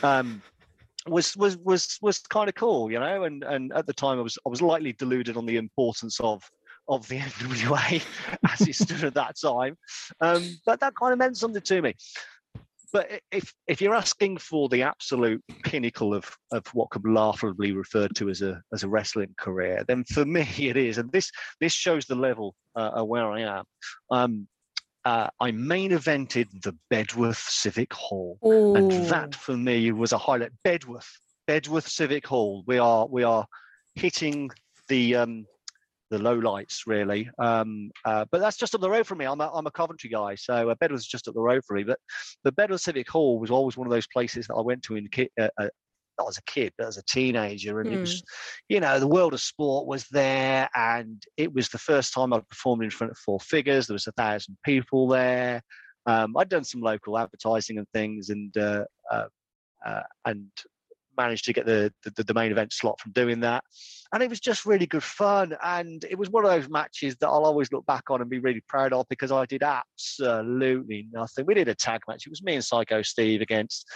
Um, 0.03 0.43
was 1.07 1.35
was 1.37 1.57
was 1.57 1.97
was 2.01 2.19
kind 2.19 2.49
of 2.49 2.55
cool, 2.55 2.91
you 2.91 2.99
know. 2.99 3.23
And 3.23 3.43
and 3.43 3.73
at 3.73 3.87
the 3.87 3.93
time, 3.93 4.19
I 4.19 4.21
was 4.21 4.37
I 4.45 4.49
was 4.49 4.61
lightly 4.61 4.93
deluded 4.93 5.37
on 5.37 5.45
the 5.45 5.57
importance 5.57 6.19
of 6.19 6.43
of 6.87 7.07
the 7.07 7.19
NWA 7.19 8.03
as 8.51 8.67
it 8.67 8.75
stood 8.75 9.03
at 9.03 9.13
that 9.15 9.35
time. 9.39 9.77
Um, 10.21 10.43
but 10.65 10.79
that 10.81 10.95
kind 10.95 11.13
of 11.13 11.19
meant 11.19 11.37
something 11.37 11.61
to 11.61 11.81
me. 11.81 11.95
But 12.93 13.21
if 13.31 13.53
if 13.67 13.81
you're 13.81 13.95
asking 13.95 14.37
for 14.37 14.69
the 14.69 14.83
absolute 14.83 15.43
pinnacle 15.63 16.13
of 16.13 16.29
of 16.51 16.65
what 16.73 16.91
could 16.91 17.07
laughably 17.07 17.71
referred 17.71 18.15
to 18.15 18.29
as 18.29 18.41
a 18.41 18.61
as 18.73 18.83
a 18.83 18.89
wrestling 18.89 19.33
career, 19.37 19.83
then 19.87 20.03
for 20.05 20.25
me 20.37 20.47
it 20.57 20.77
is, 20.77 20.97
and 20.97 21.11
this 21.11 21.31
this 21.59 21.73
shows 21.73 22.05
the 22.05 22.15
level 22.15 22.55
uh, 22.75 23.03
where 23.03 23.29
I 23.31 23.41
am. 23.41 23.65
Um, 24.11 24.47
uh, 25.05 25.27
I 25.39 25.51
main 25.51 25.91
evented 25.91 26.47
the 26.63 26.75
Bedworth 26.91 27.47
Civic 27.47 27.93
Hall, 27.93 28.39
Ooh. 28.45 28.75
and 28.75 28.91
that 29.07 29.35
for 29.35 29.55
me 29.55 29.91
was 29.91 30.11
a 30.11 30.17
highlight. 30.17 30.51
Bedworth, 30.65 31.07
Bedworth 31.47 31.87
Civic 31.87 32.25
Hall. 32.25 32.63
We 32.65 32.79
are 32.79 33.07
we 33.07 33.23
are 33.23 33.45
hitting 33.93 34.49
the 34.87 35.15
um, 35.15 35.45
the 36.09 36.17
low 36.19 36.35
lights 36.35 36.83
really. 36.87 37.29
Um, 37.39 37.91
uh, 38.03 38.25
but 38.31 38.39
that's 38.39 38.57
just 38.57 38.75
up 38.75 38.81
the 38.81 38.89
road 38.89 39.07
from 39.07 39.19
me. 39.19 39.25
I'm 39.25 39.41
a, 39.41 39.51
I'm 39.53 39.67
a 39.67 39.71
Coventry 39.71 40.09
guy, 40.09 40.35
so 40.35 40.69
uh, 40.69 40.75
Bedworth's 40.75 41.07
just 41.07 41.27
up 41.27 41.35
the 41.35 41.41
road 41.41 41.63
for 41.65 41.75
me. 41.75 41.83
But 41.83 41.99
the 42.43 42.51
Bedworth 42.51 42.81
Civic 42.81 43.09
Hall 43.09 43.39
was 43.39 43.51
always 43.51 43.77
one 43.77 43.87
of 43.87 43.91
those 43.91 44.07
places 44.07 44.47
that 44.47 44.55
I 44.55 44.61
went 44.61 44.83
to 44.83 44.95
in 44.95 45.07
ki- 45.09 45.29
uh, 45.39 45.49
uh, 45.59 45.69
not 46.19 46.29
as 46.29 46.37
a 46.37 46.43
kid, 46.43 46.73
but 46.77 46.87
as 46.87 46.97
a 46.97 47.03
teenager, 47.03 47.79
and 47.81 47.91
it 47.91 47.99
was, 47.99 48.23
you 48.69 48.79
know, 48.79 48.99
the 48.99 49.07
world 49.07 49.33
of 49.33 49.41
sport 49.41 49.87
was 49.87 50.05
there, 50.11 50.69
and 50.75 51.23
it 51.37 51.53
was 51.53 51.69
the 51.69 51.77
first 51.77 52.13
time 52.13 52.33
I'd 52.33 52.47
performed 52.47 52.83
in 52.83 52.89
front 52.89 53.11
of 53.11 53.17
four 53.17 53.39
figures. 53.39 53.87
There 53.87 53.95
was 53.95 54.07
a 54.07 54.11
thousand 54.13 54.57
people 54.63 55.07
there. 55.07 55.61
Um, 56.05 56.37
I'd 56.37 56.49
done 56.49 56.63
some 56.63 56.81
local 56.81 57.17
advertising 57.17 57.77
and 57.77 57.87
things, 57.93 58.29
and 58.29 58.55
uh, 58.57 58.85
uh, 59.11 59.27
uh, 59.85 60.03
and 60.25 60.47
managed 61.17 61.45
to 61.45 61.53
get 61.53 61.65
the, 61.65 61.91
the 62.03 62.23
the 62.23 62.33
main 62.33 62.51
event 62.51 62.73
slot 62.73 62.99
from 62.99 63.11
doing 63.11 63.39
that. 63.41 63.63
And 64.13 64.21
it 64.21 64.29
was 64.29 64.39
just 64.39 64.65
really 64.65 64.85
good 64.85 65.03
fun. 65.03 65.55
And 65.63 66.05
it 66.09 66.17
was 66.17 66.29
one 66.29 66.45
of 66.45 66.51
those 66.51 66.69
matches 66.69 67.15
that 67.17 67.27
i'll 67.27 67.45
always 67.45 67.71
look 67.71 67.85
back 67.85 68.09
on 68.09 68.21
and 68.21 68.29
be 68.29 68.39
really 68.39 68.61
proud 68.67 68.93
of 68.93 69.05
because 69.09 69.31
i 69.31 69.45
did 69.45 69.63
absolutely 69.63 71.07
nothing. 71.11 71.45
We 71.45 71.53
did 71.53 71.67
a 71.67 71.75
tag 71.75 72.01
match. 72.07 72.25
It 72.25 72.29
was 72.29 72.43
me 72.43 72.55
and 72.55 72.63
psycho 72.63 73.01
steve 73.01 73.41
against 73.41 73.87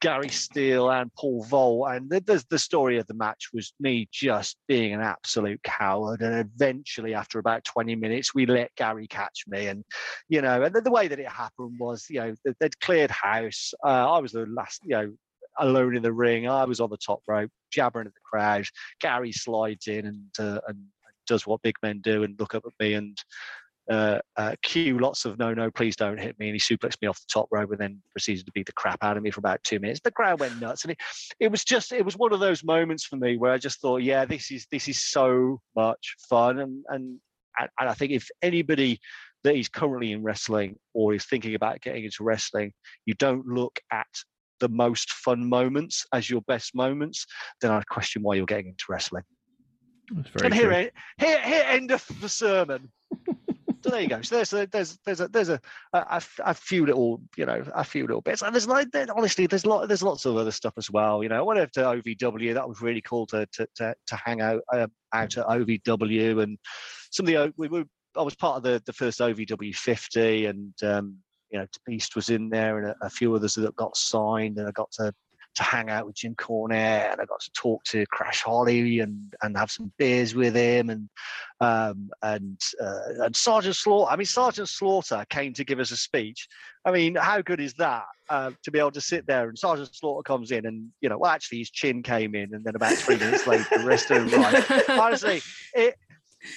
gary 0.00 0.28
steele 0.28 0.90
and 0.90 1.12
paul 1.14 1.44
Vol, 1.44 1.86
and 1.86 2.10
the, 2.10 2.20
the, 2.20 2.44
the 2.50 2.58
story 2.58 2.98
of 2.98 3.06
the 3.06 3.14
match 3.14 3.48
was 3.52 3.72
me 3.80 4.08
just 4.12 4.56
being 4.66 4.94
an 4.94 5.00
absolute 5.00 5.62
coward. 5.62 6.22
And 6.22 6.50
eventually 6.54 7.14
after 7.14 7.38
about 7.38 7.64
20 7.64 7.96
minutes 7.96 8.34
we 8.34 8.46
let 8.46 8.74
gary 8.76 9.06
catch 9.06 9.44
me. 9.46 9.66
And 9.66 9.84
you 10.28 10.42
know 10.42 10.62
and 10.62 10.74
the, 10.74 10.80
the 10.80 10.90
way 10.90 11.08
that 11.08 11.18
it 11.18 11.28
happened 11.28 11.76
was 11.78 12.06
you 12.08 12.20
know 12.20 12.34
they'd 12.60 12.80
cleared 12.80 13.10
house. 13.10 13.72
Uh, 13.84 14.12
i 14.12 14.18
was 14.18 14.32
the 14.32 14.46
last 14.46 14.80
you 14.84 14.96
know 14.96 15.12
alone 15.60 15.96
in 15.96 16.02
the 16.02 16.12
ring. 16.12 16.48
I 16.48 16.64
was 16.64 16.80
on 16.80 16.90
the 16.90 16.96
top 16.96 17.20
rope, 17.26 17.50
jabbering 17.70 18.06
at 18.06 18.14
the 18.14 18.20
crowd. 18.24 18.66
Gary 19.00 19.32
slides 19.32 19.86
in 19.86 20.06
and 20.06 20.30
uh, 20.38 20.60
and 20.66 20.78
does 21.26 21.46
what 21.46 21.62
big 21.62 21.76
men 21.82 22.00
do 22.02 22.24
and 22.24 22.38
look 22.40 22.54
up 22.54 22.64
at 22.66 22.72
me 22.84 22.94
and 22.94 23.16
uh, 23.90 24.20
uh, 24.36 24.54
cue 24.62 24.98
lots 24.98 25.24
of 25.24 25.38
no, 25.38 25.52
no, 25.52 25.70
please 25.70 25.96
don't 25.96 26.18
hit 26.18 26.38
me. 26.38 26.48
And 26.48 26.54
he 26.54 26.60
suplexed 26.60 27.02
me 27.02 27.08
off 27.08 27.20
the 27.20 27.26
top 27.32 27.48
rope 27.50 27.70
and 27.72 27.80
then 27.80 28.00
proceeded 28.12 28.46
to 28.46 28.52
beat 28.52 28.66
the 28.66 28.72
crap 28.72 29.02
out 29.02 29.16
of 29.16 29.22
me 29.22 29.30
for 29.30 29.40
about 29.40 29.62
two 29.64 29.80
minutes. 29.80 30.00
The 30.02 30.12
crowd 30.12 30.38
went 30.38 30.60
nuts, 30.60 30.84
and 30.84 30.92
it, 30.92 30.98
it 31.40 31.50
was 31.50 31.64
just 31.64 31.92
it 31.92 32.04
was 32.04 32.16
one 32.16 32.32
of 32.32 32.40
those 32.40 32.62
moments 32.62 33.04
for 33.04 33.16
me 33.16 33.36
where 33.36 33.52
I 33.52 33.58
just 33.58 33.80
thought, 33.80 34.02
yeah, 34.02 34.24
this 34.24 34.50
is 34.52 34.66
this 34.70 34.86
is 34.86 35.00
so 35.00 35.60
much 35.74 36.14
fun, 36.28 36.60
and 36.60 36.84
and 36.88 37.18
and 37.58 37.88
I 37.88 37.94
think 37.94 38.12
if 38.12 38.28
anybody 38.42 39.00
that 39.42 39.56
is 39.56 39.68
currently 39.68 40.12
in 40.12 40.22
wrestling 40.22 40.76
or 40.94 41.14
is 41.14 41.24
thinking 41.24 41.56
about 41.56 41.80
getting 41.80 42.04
into 42.04 42.22
wrestling, 42.22 42.72
you 43.06 43.14
don't 43.14 43.46
look 43.46 43.80
at 43.90 44.06
the 44.60 44.68
most 44.68 45.10
fun 45.12 45.48
moments 45.48 46.06
as 46.12 46.30
your 46.30 46.42
best 46.42 46.74
moments, 46.74 47.26
then 47.60 47.70
I 47.70 47.82
question 47.90 48.22
why 48.22 48.34
you're 48.36 48.46
getting 48.46 48.68
into 48.68 48.84
wrestling. 48.88 49.24
That's 50.14 50.28
very 50.30 50.46
and 50.46 50.54
here, 50.54 50.70
true. 50.70 50.80
e- 50.80 51.40
here, 51.44 51.62
end 51.66 51.90
of 51.90 52.04
the 52.20 52.28
sermon. 52.28 52.90
so 53.28 53.90
there 53.90 54.00
you 54.00 54.08
go. 54.08 54.22
So 54.22 54.36
there's 54.36 54.52
a, 54.52 54.66
there's 54.66 54.98
there's 55.04 55.20
a 55.20 55.28
there's 55.28 55.48
a 55.50 56.54
few 56.54 56.84
little 56.84 57.22
you 57.36 57.46
know 57.46 57.62
a 57.74 57.84
few 57.84 58.06
little 58.06 58.20
bits. 58.20 58.42
And 58.42 58.54
there's 58.54 58.66
like 58.66 58.90
there- 58.90 59.06
honestly 59.16 59.46
there's 59.46 59.64
lot 59.66 59.86
there's 59.88 60.02
lots 60.02 60.24
of 60.26 60.36
other 60.36 60.50
stuff 60.50 60.74
as 60.76 60.90
well. 60.90 61.22
You 61.22 61.28
know, 61.28 61.38
I 61.38 61.42
went 61.42 61.60
over 61.60 61.70
to 61.74 61.80
OVW. 61.80 62.54
That 62.54 62.68
was 62.68 62.80
really 62.82 63.00
cool 63.02 63.26
to 63.28 63.46
to 63.52 63.66
to, 63.76 63.94
to 64.08 64.16
hang 64.16 64.40
out 64.40 64.62
um, 64.72 64.90
out 65.14 65.36
at 65.36 65.46
OVW 65.46 66.42
and 66.42 66.58
some 67.10 67.26
of 67.26 67.32
the 67.32 67.54
we 67.56 67.68
were. 67.68 67.84
I 68.16 68.22
was 68.22 68.34
part 68.34 68.56
of 68.56 68.62
the 68.64 68.82
the 68.86 68.92
first 68.92 69.20
OVW 69.20 69.74
50 69.74 70.46
and. 70.46 70.74
um 70.82 71.16
you 71.50 71.58
know, 71.58 71.66
Beast 71.86 72.16
was 72.16 72.30
in 72.30 72.48
there 72.48 72.78
and 72.78 72.88
a, 72.88 72.96
a 73.02 73.10
few 73.10 73.34
others 73.34 73.54
that 73.54 73.76
got 73.76 73.96
signed, 73.96 74.58
and 74.58 74.68
I 74.68 74.72
got 74.72 74.90
to 74.92 75.12
to 75.56 75.62
hang 75.62 75.90
out 75.90 76.06
with 76.06 76.14
Jim 76.14 76.34
Cornette, 76.36 77.12
and 77.12 77.20
I 77.20 77.24
got 77.24 77.40
to 77.40 77.50
talk 77.52 77.82
to 77.84 78.06
Crash 78.06 78.42
Holly 78.42 79.00
and 79.00 79.34
and 79.42 79.56
have 79.56 79.70
some 79.70 79.92
beers 79.98 80.34
with 80.34 80.54
him, 80.54 80.90
and 80.90 81.08
um, 81.60 82.10
and 82.22 82.60
uh, 82.80 83.24
and 83.24 83.34
Sergeant 83.34 83.76
Slaughter. 83.76 84.12
I 84.12 84.16
mean, 84.16 84.26
Sergeant 84.26 84.68
Slaughter 84.68 85.24
came 85.28 85.52
to 85.54 85.64
give 85.64 85.80
us 85.80 85.90
a 85.90 85.96
speech. 85.96 86.46
I 86.84 86.92
mean, 86.92 87.16
how 87.16 87.42
good 87.42 87.60
is 87.60 87.74
that 87.74 88.04
uh, 88.28 88.52
to 88.62 88.70
be 88.70 88.78
able 88.78 88.92
to 88.92 89.00
sit 89.00 89.26
there 89.26 89.48
and 89.48 89.58
Sergeant 89.58 89.94
Slaughter 89.94 90.22
comes 90.22 90.52
in, 90.52 90.66
and 90.66 90.88
you 91.00 91.08
know, 91.08 91.18
well, 91.18 91.32
actually, 91.32 91.58
his 91.58 91.70
chin 91.70 92.02
came 92.02 92.34
in, 92.34 92.54
and 92.54 92.64
then 92.64 92.76
about 92.76 92.94
three 92.94 93.16
minutes 93.16 93.46
later, 93.46 93.66
the 93.76 93.84
rest 93.84 94.10
of 94.10 94.32
him 94.32 94.40
right. 94.40 94.88
Honestly, 94.90 95.42
it 95.74 95.96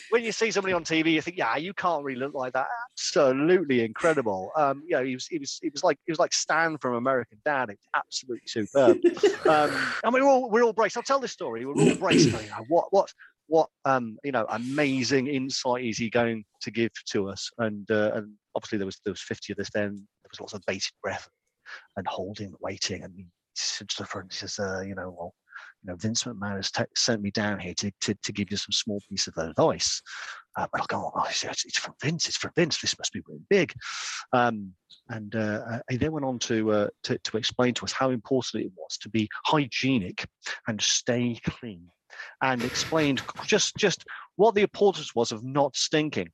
when 0.09 0.23
you 0.23 0.31
see 0.31 0.51
somebody 0.51 0.73
on 0.73 0.83
TV, 0.83 1.13
you 1.13 1.21
think, 1.21 1.37
yeah, 1.37 1.55
you 1.57 1.73
can't 1.73 2.03
really 2.03 2.19
look 2.19 2.33
like 2.33 2.53
that. 2.53 2.67
Absolutely 2.93 3.83
incredible. 3.83 4.51
Um, 4.55 4.83
you 4.87 4.95
know, 4.95 5.03
he 5.03 5.15
was, 5.15 5.27
he 5.27 5.37
was, 5.37 5.59
he 5.61 5.69
was 5.69 5.83
like, 5.83 5.97
he 6.05 6.11
was 6.11 6.19
like 6.19 6.33
Stan 6.33 6.77
from 6.77 6.95
American 6.95 7.39
Dad. 7.45 7.69
It's 7.69 7.87
absolutely 7.95 8.47
superb. 8.47 8.97
um, 9.49 9.71
and 10.03 10.13
we're 10.13 10.23
all, 10.23 10.49
we're 10.49 10.63
all 10.63 10.73
braced. 10.73 10.97
I'll 10.97 11.03
tell 11.03 11.19
this 11.19 11.31
story. 11.31 11.65
We're 11.65 11.73
all 11.73 11.95
braced. 11.95 12.27
You 12.27 12.33
know, 12.33 12.65
what, 12.67 12.87
what, 12.91 13.13
what, 13.47 13.69
um, 13.85 14.17
you 14.23 14.31
know, 14.31 14.45
amazing 14.49 15.27
insight 15.27 15.85
is 15.85 15.97
he 15.97 16.09
going 16.09 16.43
to 16.61 16.71
give 16.71 16.91
to 17.09 17.29
us? 17.29 17.49
And, 17.57 17.89
uh, 17.91 18.11
and 18.15 18.33
obviously 18.55 18.77
there 18.77 18.85
was, 18.85 18.99
there 19.03 19.13
was 19.13 19.21
50 19.21 19.53
of 19.53 19.59
us 19.59 19.69
then. 19.73 19.95
There 19.95 20.29
was 20.31 20.39
lots 20.39 20.53
of 20.53 20.61
bated 20.65 20.93
breath 21.01 21.27
and 21.97 22.07
holding, 22.07 22.53
waiting. 22.61 23.03
And 23.03 23.13
he 23.15 23.25
said 23.55 23.89
to 23.89 24.03
the 24.03 24.07
front, 24.07 24.33
he 24.33 24.37
says, 24.37 24.59
uh, 24.59 24.81
you 24.81 24.95
know, 24.95 25.15
well, 25.17 25.33
you 25.83 25.91
know, 25.91 25.97
Vince 25.97 26.23
McMahon 26.23 26.55
has 26.55 26.71
te- 26.71 26.83
sent 26.95 27.21
me 27.21 27.31
down 27.31 27.59
here 27.59 27.73
to, 27.75 27.91
to, 28.01 28.15
to 28.15 28.31
give 28.31 28.49
you 28.49 28.57
some 28.57 28.71
small 28.71 29.01
piece 29.09 29.27
of 29.27 29.37
advice. 29.37 30.01
Uh, 30.55 30.67
but 30.71 30.81
I'll 30.81 30.87
go, 30.87 31.11
oh, 31.15 31.25
it's, 31.29 31.43
it's 31.43 31.79
from 31.79 31.95
Vince, 32.01 32.27
it's 32.27 32.37
from 32.37 32.51
Vince, 32.55 32.79
this 32.79 32.97
must 32.97 33.11
be 33.11 33.21
really 33.27 33.41
big. 33.49 33.73
Um, 34.31 34.71
and 35.09 35.35
uh, 35.35 35.79
he 35.89 35.97
then 35.97 36.11
went 36.11 36.25
on 36.25 36.39
to, 36.39 36.71
uh, 36.71 36.87
to, 37.03 37.17
to 37.17 37.37
explain 37.37 37.73
to 37.75 37.85
us 37.85 37.91
how 37.91 38.11
important 38.11 38.63
it 38.63 38.71
was 38.77 38.97
to 38.99 39.09
be 39.09 39.27
hygienic 39.45 40.25
and 40.67 40.81
stay 40.81 41.39
clean 41.43 41.87
and 42.41 42.63
explained 42.63 43.21
just, 43.45 43.75
just 43.75 44.05
what 44.35 44.55
the 44.55 44.61
importance 44.61 45.13
was 45.15 45.31
of 45.31 45.43
not 45.43 45.75
stinking. 45.75 46.29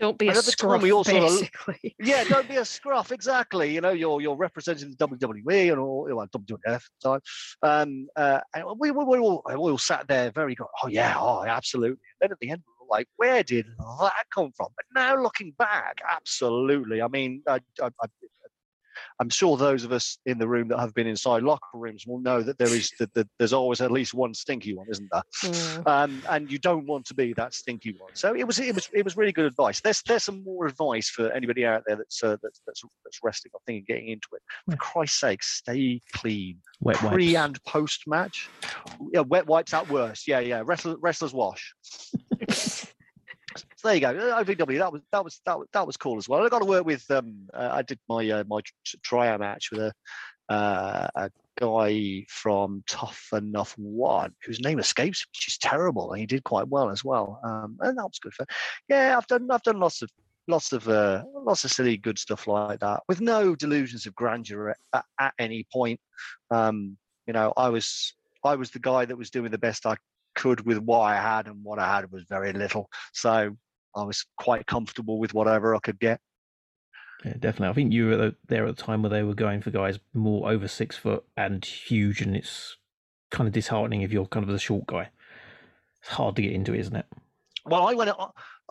Don't 0.00 0.16
be 0.18 0.26
a 0.26 0.30
And 0.30 0.36
time, 0.36 0.42
scruff, 0.44 0.82
we 0.82 0.92
also- 0.92 1.12
basically. 1.12 1.94
Yeah, 2.00 2.24
don't 2.24 2.48
be 2.48 2.56
a 2.56 2.64
scruff. 2.64 3.12
Exactly. 3.12 3.74
You 3.74 3.80
know, 3.82 3.90
you're 3.90 4.20
you're 4.20 4.36
representing 4.36 4.94
the 4.98 5.06
WWE 5.08 5.70
and 5.72 5.78
all, 5.80 6.08
well, 6.10 6.26
WWF 6.26 6.82
time. 7.02 7.20
Um, 7.62 8.08
uh, 8.16 8.40
and 8.54 8.64
we, 8.78 8.90
we, 8.90 9.04
we 9.04 9.18
all 9.18 9.42
we 9.46 9.54
all 9.54 9.78
sat 9.78 10.08
there 10.08 10.30
very 10.30 10.54
good. 10.54 10.66
Oh 10.82 10.88
yeah, 10.88 11.14
oh 11.18 11.44
absolutely. 11.44 11.98
And 12.20 12.20
then 12.20 12.32
at 12.32 12.38
the 12.40 12.50
end, 12.50 12.62
we 12.66 12.86
were 12.86 12.90
like, 12.90 13.08
where 13.16 13.42
did 13.42 13.66
that 14.00 14.24
come 14.34 14.52
from? 14.56 14.68
But 14.74 14.86
now 14.94 15.20
looking 15.22 15.52
back, 15.58 16.00
absolutely. 16.10 17.02
I 17.02 17.08
mean, 17.08 17.42
I, 17.46 17.60
I, 17.82 17.86
I, 18.02 18.06
I'm 19.20 19.30
sure 19.30 19.56
those 19.56 19.84
of 19.84 19.92
us 19.92 20.18
in 20.26 20.38
the 20.38 20.48
room 20.48 20.68
that 20.68 20.78
have 20.78 20.94
been 20.94 21.06
inside 21.06 21.42
locker 21.42 21.66
rooms 21.74 22.06
will 22.06 22.20
know 22.20 22.42
that 22.42 22.58
there 22.58 22.74
is 22.74 22.90
that, 22.98 23.12
that 23.14 23.28
there's 23.38 23.52
always 23.52 23.80
at 23.80 23.90
least 23.90 24.14
one 24.14 24.34
stinky 24.34 24.74
one, 24.74 24.86
isn't 24.90 25.08
there? 25.12 25.22
Mm. 25.42 25.86
um, 25.86 26.22
and 26.30 26.50
you 26.50 26.58
don't 26.58 26.86
want 26.86 27.06
to 27.06 27.14
be 27.14 27.32
that 27.34 27.54
stinky 27.54 27.94
one. 27.98 28.10
So 28.14 28.34
it 28.34 28.46
was 28.46 28.58
it 28.58 28.74
was 28.74 28.88
it 28.92 29.04
was 29.04 29.16
really 29.16 29.32
good 29.32 29.46
advice. 29.46 29.80
There's 29.80 30.02
there's 30.02 30.24
some 30.24 30.42
more 30.44 30.66
advice 30.66 31.08
for 31.08 31.30
anybody 31.32 31.64
out 31.64 31.82
there 31.86 31.96
that's 31.96 32.22
uh, 32.22 32.36
that's, 32.42 32.60
that's 32.66 32.82
that's 33.04 33.18
wrestling 33.22 33.52
or 33.54 33.60
thinking 33.66 33.84
getting 33.86 34.08
into 34.08 34.28
it. 34.34 34.42
For 34.70 34.76
Christ's 34.76 35.20
sake, 35.20 35.42
stay 35.42 36.00
clean 36.12 36.58
Wet 36.80 36.96
pre 36.96 37.34
wipes. 37.34 37.36
and 37.36 37.64
post 37.64 38.06
match. 38.06 38.48
Yeah, 39.12 39.20
wet 39.20 39.46
wipes 39.46 39.74
at 39.74 39.88
worst. 39.90 40.26
Yeah, 40.26 40.40
yeah. 40.40 40.62
Wrestler, 40.64 40.96
wrestlers 40.98 41.34
wash. 41.34 41.74
So 43.56 43.64
there 43.84 43.94
you 43.94 44.00
go. 44.00 44.08
Uh, 44.08 44.44
OVW. 44.44 44.78
That 44.78 44.92
was 44.92 45.02
that 45.12 45.24
was 45.24 45.40
that 45.46 45.58
was 45.58 45.68
that 45.72 45.86
was 45.86 45.96
cool 45.96 46.18
as 46.18 46.28
well. 46.28 46.44
I 46.44 46.48
got 46.48 46.60
to 46.60 46.64
work 46.64 46.84
with. 46.84 47.08
Um, 47.10 47.48
uh, 47.52 47.70
I 47.72 47.82
did 47.82 47.98
my 48.08 48.28
uh, 48.30 48.44
my 48.46 48.60
tr- 48.84 49.38
match 49.38 49.70
with 49.70 49.80
a 49.80 49.92
uh, 50.52 51.08
a 51.14 51.30
guy 51.58 52.24
from 52.28 52.82
Tough 52.86 53.28
Enough 53.32 53.74
One 53.78 54.32
whose 54.44 54.60
name 54.60 54.78
escapes, 54.78 55.26
which 55.32 55.48
is 55.48 55.58
terrible, 55.58 56.12
and 56.12 56.20
he 56.20 56.26
did 56.26 56.44
quite 56.44 56.68
well 56.68 56.90
as 56.90 57.04
well. 57.04 57.40
Um, 57.44 57.76
and 57.80 57.96
that 57.98 58.04
was 58.04 58.18
good 58.20 58.34
for. 58.34 58.46
Yeah, 58.88 59.16
I've 59.16 59.26
done 59.26 59.50
I've 59.50 59.62
done 59.62 59.80
lots 59.80 60.02
of 60.02 60.10
lots 60.48 60.72
of 60.72 60.88
uh, 60.88 61.22
lots 61.34 61.64
of 61.64 61.70
silly 61.70 61.96
good 61.96 62.18
stuff 62.18 62.46
like 62.46 62.80
that 62.80 63.02
with 63.08 63.20
no 63.20 63.54
delusions 63.54 64.06
of 64.06 64.14
grandeur 64.14 64.74
at, 64.92 65.04
at 65.18 65.34
any 65.38 65.66
point. 65.72 66.00
Um, 66.50 66.96
you 67.26 67.32
know, 67.32 67.52
I 67.56 67.68
was 67.68 68.14
I 68.44 68.56
was 68.56 68.70
the 68.70 68.80
guy 68.80 69.04
that 69.04 69.16
was 69.16 69.30
doing 69.30 69.50
the 69.50 69.58
best 69.58 69.86
I 69.86 69.96
could 70.34 70.66
with 70.66 70.78
what 70.78 71.00
I 71.00 71.16
had, 71.16 71.46
and 71.46 71.62
what 71.62 71.78
I 71.78 71.94
had 71.94 72.10
was 72.10 72.24
very 72.28 72.52
little. 72.52 72.88
So 73.12 73.56
I 73.94 74.02
was 74.02 74.24
quite 74.38 74.66
comfortable 74.66 75.18
with 75.18 75.34
whatever 75.34 75.74
I 75.74 75.78
could 75.80 75.98
get. 75.98 76.20
Yeah, 77.24 77.34
definitely. 77.38 77.68
I 77.68 77.72
think 77.74 77.92
you 77.92 78.06
were 78.06 78.32
there 78.48 78.66
at 78.66 78.76
the 78.76 78.82
time 78.82 79.02
where 79.02 79.10
they 79.10 79.22
were 79.22 79.34
going 79.34 79.60
for 79.60 79.70
guys 79.70 79.98
more 80.14 80.50
over 80.50 80.66
six 80.68 80.96
foot 80.96 81.24
and 81.36 81.64
huge, 81.64 82.20
and 82.22 82.36
it's 82.36 82.76
kind 83.30 83.46
of 83.46 83.52
disheartening 83.52 84.02
if 84.02 84.12
you're 84.12 84.26
kind 84.26 84.44
of 84.44 84.50
the 84.50 84.58
short 84.58 84.86
guy. 84.86 85.10
It's 86.00 86.10
hard 86.10 86.36
to 86.36 86.42
get 86.42 86.52
into, 86.52 86.72
it, 86.72 86.80
isn't 86.80 86.96
it? 86.96 87.06
Well, 87.66 87.86
I 87.86 87.94
went. 87.94 88.10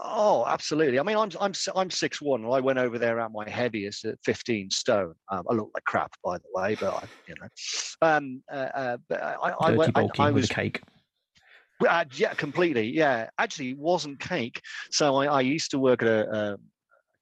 Oh, 0.02 0.46
absolutely. 0.48 1.00
I 1.00 1.04
mean, 1.04 1.18
I'm 1.18 1.30
I'm 1.40 1.54
I'm 1.76 1.92
six 1.92 2.22
one, 2.22 2.44
and 2.44 2.54
I 2.54 2.60
went 2.60 2.80
over 2.80 2.98
there 2.98 3.20
at 3.20 3.32
my 3.32 3.48
heaviest 3.48 4.06
at 4.06 4.18
15 4.24 4.72
stone. 4.72 5.14
Um, 5.30 5.44
I 5.50 5.54
look 5.54 5.70
like 5.74 5.84
crap, 5.84 6.12
by 6.24 6.38
the 6.38 6.44
way, 6.54 6.76
but 6.80 6.94
I, 6.94 7.04
you 7.28 7.36
know, 7.40 7.48
um, 8.02 8.42
uh, 8.52 8.56
uh, 8.56 8.98
but 9.08 9.22
I, 9.22 9.54
I, 9.60 9.72
went, 9.72 9.92
I, 9.96 10.08
I 10.18 10.32
with 10.32 10.44
was 10.44 10.50
cake. 10.50 10.82
Uh, 11.88 12.06
yeah, 12.14 12.34
completely. 12.34 12.90
Yeah, 12.90 13.30
actually, 13.38 13.72
it 13.72 13.78
wasn't 13.78 14.20
cake. 14.20 14.62
So 14.92 15.16
I, 15.18 15.26
I 15.26 15.42
used 15.42 15.72
to 15.72 15.80
work 15.80 16.02
at 16.02 16.08
a, 16.08 16.54
a 16.54 16.58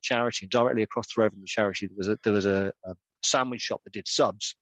charity 0.01 0.47
directly 0.47 0.83
across 0.83 1.07
the 1.07 1.21
road 1.21 1.31
from 1.31 1.41
the 1.41 1.47
charity. 1.47 1.87
There 1.87 1.97
was 1.97 2.07
a 2.07 2.19
there 2.23 2.33
was 2.33 2.45
a, 2.45 2.71
a 2.85 2.95
sandwich 3.23 3.61
shop 3.61 3.81
that 3.83 3.93
did 3.93 4.07
subs. 4.07 4.55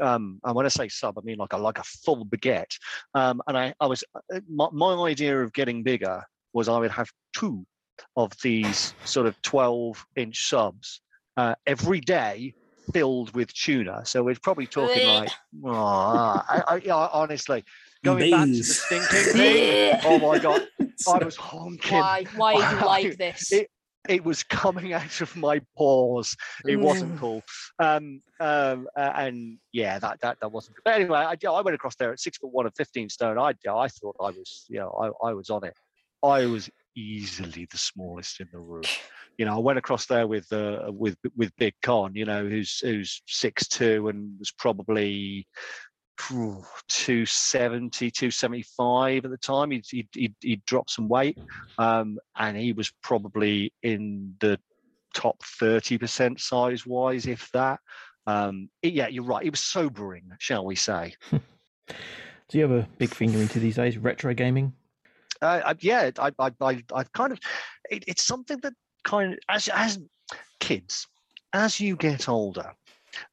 Um, 0.00 0.40
and 0.44 0.54
when 0.54 0.66
I 0.66 0.68
say 0.68 0.88
sub, 0.88 1.18
I 1.18 1.22
mean 1.22 1.38
like 1.38 1.52
a 1.52 1.58
like 1.58 1.78
a 1.78 1.84
full 1.84 2.24
baguette. 2.26 2.76
Um, 3.14 3.40
and 3.46 3.56
I 3.56 3.74
I 3.80 3.86
was 3.86 4.04
uh, 4.14 4.40
my, 4.48 4.68
my 4.72 4.94
idea 5.08 5.42
of 5.42 5.52
getting 5.52 5.82
bigger 5.82 6.22
was 6.52 6.68
I 6.68 6.78
would 6.78 6.90
have 6.90 7.10
two 7.34 7.64
of 8.16 8.32
these 8.42 8.94
sort 9.04 9.26
of 9.26 9.40
12 9.42 10.04
inch 10.16 10.48
subs 10.48 11.00
uh, 11.36 11.54
every 11.66 12.00
day 12.00 12.54
filled 12.92 13.34
with 13.34 13.52
tuna. 13.52 14.04
So 14.04 14.22
we're 14.22 14.36
probably 14.42 14.66
talking 14.66 15.06
like, 15.06 15.30
oh, 15.64 15.70
I, 15.70 16.62
I, 16.66 17.10
honestly, 17.12 17.64
going 18.04 18.30
back 18.30 18.46
to 18.46 18.52
the 18.56 18.64
stinking 18.64 19.08
thing. 19.32 20.00
oh 20.04 20.18
my 20.18 20.38
god, 20.38 20.66
I 21.08 21.24
was 21.24 21.36
honking. 21.36 21.98
Why? 21.98 22.24
Why 22.36 22.70
do 22.70 22.76
you 22.76 22.82
like 22.86 23.16
this? 23.16 23.52
It, 23.52 23.68
it 24.08 24.24
was 24.24 24.42
coming 24.42 24.92
out 24.94 25.20
of 25.20 25.36
my 25.36 25.60
pores. 25.76 26.34
It 26.66 26.76
wasn't 26.76 27.14
Mm. 27.16 27.18
cool. 27.18 27.42
Um, 27.78 28.22
um, 28.40 28.88
uh, 28.96 29.12
and 29.16 29.58
yeah, 29.72 29.98
that 29.98 30.20
that 30.22 30.38
that 30.40 30.50
wasn't. 30.50 30.76
But 30.84 30.94
anyway, 30.94 31.18
I, 31.18 31.36
yeah, 31.42 31.50
I 31.50 31.60
went 31.60 31.74
across 31.74 31.96
there 31.96 32.12
at 32.12 32.18
six 32.20 32.38
foot 32.38 32.50
one 32.52 32.64
and 32.66 32.74
fifteen 32.74 33.08
stone. 33.10 33.38
I 33.38 33.52
yeah, 33.64 33.74
I 33.74 33.88
thought 33.88 34.16
I 34.20 34.30
was, 34.30 34.64
you 34.68 34.78
know, 34.78 34.90
I, 35.22 35.28
I 35.28 35.32
was 35.34 35.50
on 35.50 35.64
it. 35.64 35.74
I 36.22 36.46
was 36.46 36.68
easily 36.96 37.66
the 37.70 37.78
smallest 37.78 38.40
in 38.40 38.48
the 38.52 38.58
room. 38.58 38.82
You 39.38 39.44
know, 39.46 39.54
I 39.56 39.58
went 39.58 39.78
across 39.78 40.06
there 40.06 40.26
with 40.26 40.50
uh, 40.52 40.90
with 40.90 41.16
with 41.36 41.54
Big 41.56 41.74
Con, 41.82 42.14
you 42.14 42.24
know, 42.24 42.46
who's 42.46 42.78
who's 42.80 43.22
six 43.26 43.68
two 43.68 44.08
and 44.08 44.38
was 44.38 44.50
probably. 44.52 45.46
Phew, 46.20 46.64
270 46.88 48.10
275 48.10 49.24
at 49.24 49.30
the 49.30 49.36
time. 49.36 49.70
He'd, 49.70 49.84
he'd, 49.90 50.08
he'd, 50.12 50.34
he'd 50.40 50.64
dropped 50.64 50.90
some 50.90 51.08
weight 51.08 51.38
um, 51.78 52.18
and 52.36 52.56
he 52.56 52.72
was 52.72 52.92
probably 53.02 53.72
in 53.82 54.34
the 54.40 54.58
top 55.14 55.42
30% 55.42 56.40
size 56.40 56.86
wise 56.86 57.26
if 57.26 57.50
that. 57.52 57.80
Um, 58.26 58.68
yeah 58.82 59.08
you're 59.08 59.24
right. 59.24 59.44
It 59.44 59.50
was 59.50 59.60
sobering 59.60 60.30
shall 60.38 60.64
we 60.64 60.76
say. 60.76 61.14
Do 61.30 62.58
you 62.58 62.62
have 62.62 62.72
a 62.72 62.88
big 62.98 63.14
finger 63.14 63.38
into 63.38 63.60
these 63.60 63.76
days? 63.76 63.96
Retro 63.96 64.34
gaming? 64.34 64.72
uh, 65.42 65.60
I, 65.64 65.74
yeah 65.80 66.10
I, 66.18 66.30
I, 66.38 66.50
I, 66.60 66.82
I've 66.94 67.12
kind 67.12 67.32
of 67.32 67.38
it, 67.90 68.04
it's 68.06 68.24
something 68.24 68.58
that 68.62 68.74
kind 69.04 69.32
of 69.32 69.38
as 69.48 69.68
as 69.68 69.98
kids 70.58 71.06
as 71.52 71.80
you 71.80 71.96
get 71.96 72.28
older 72.28 72.74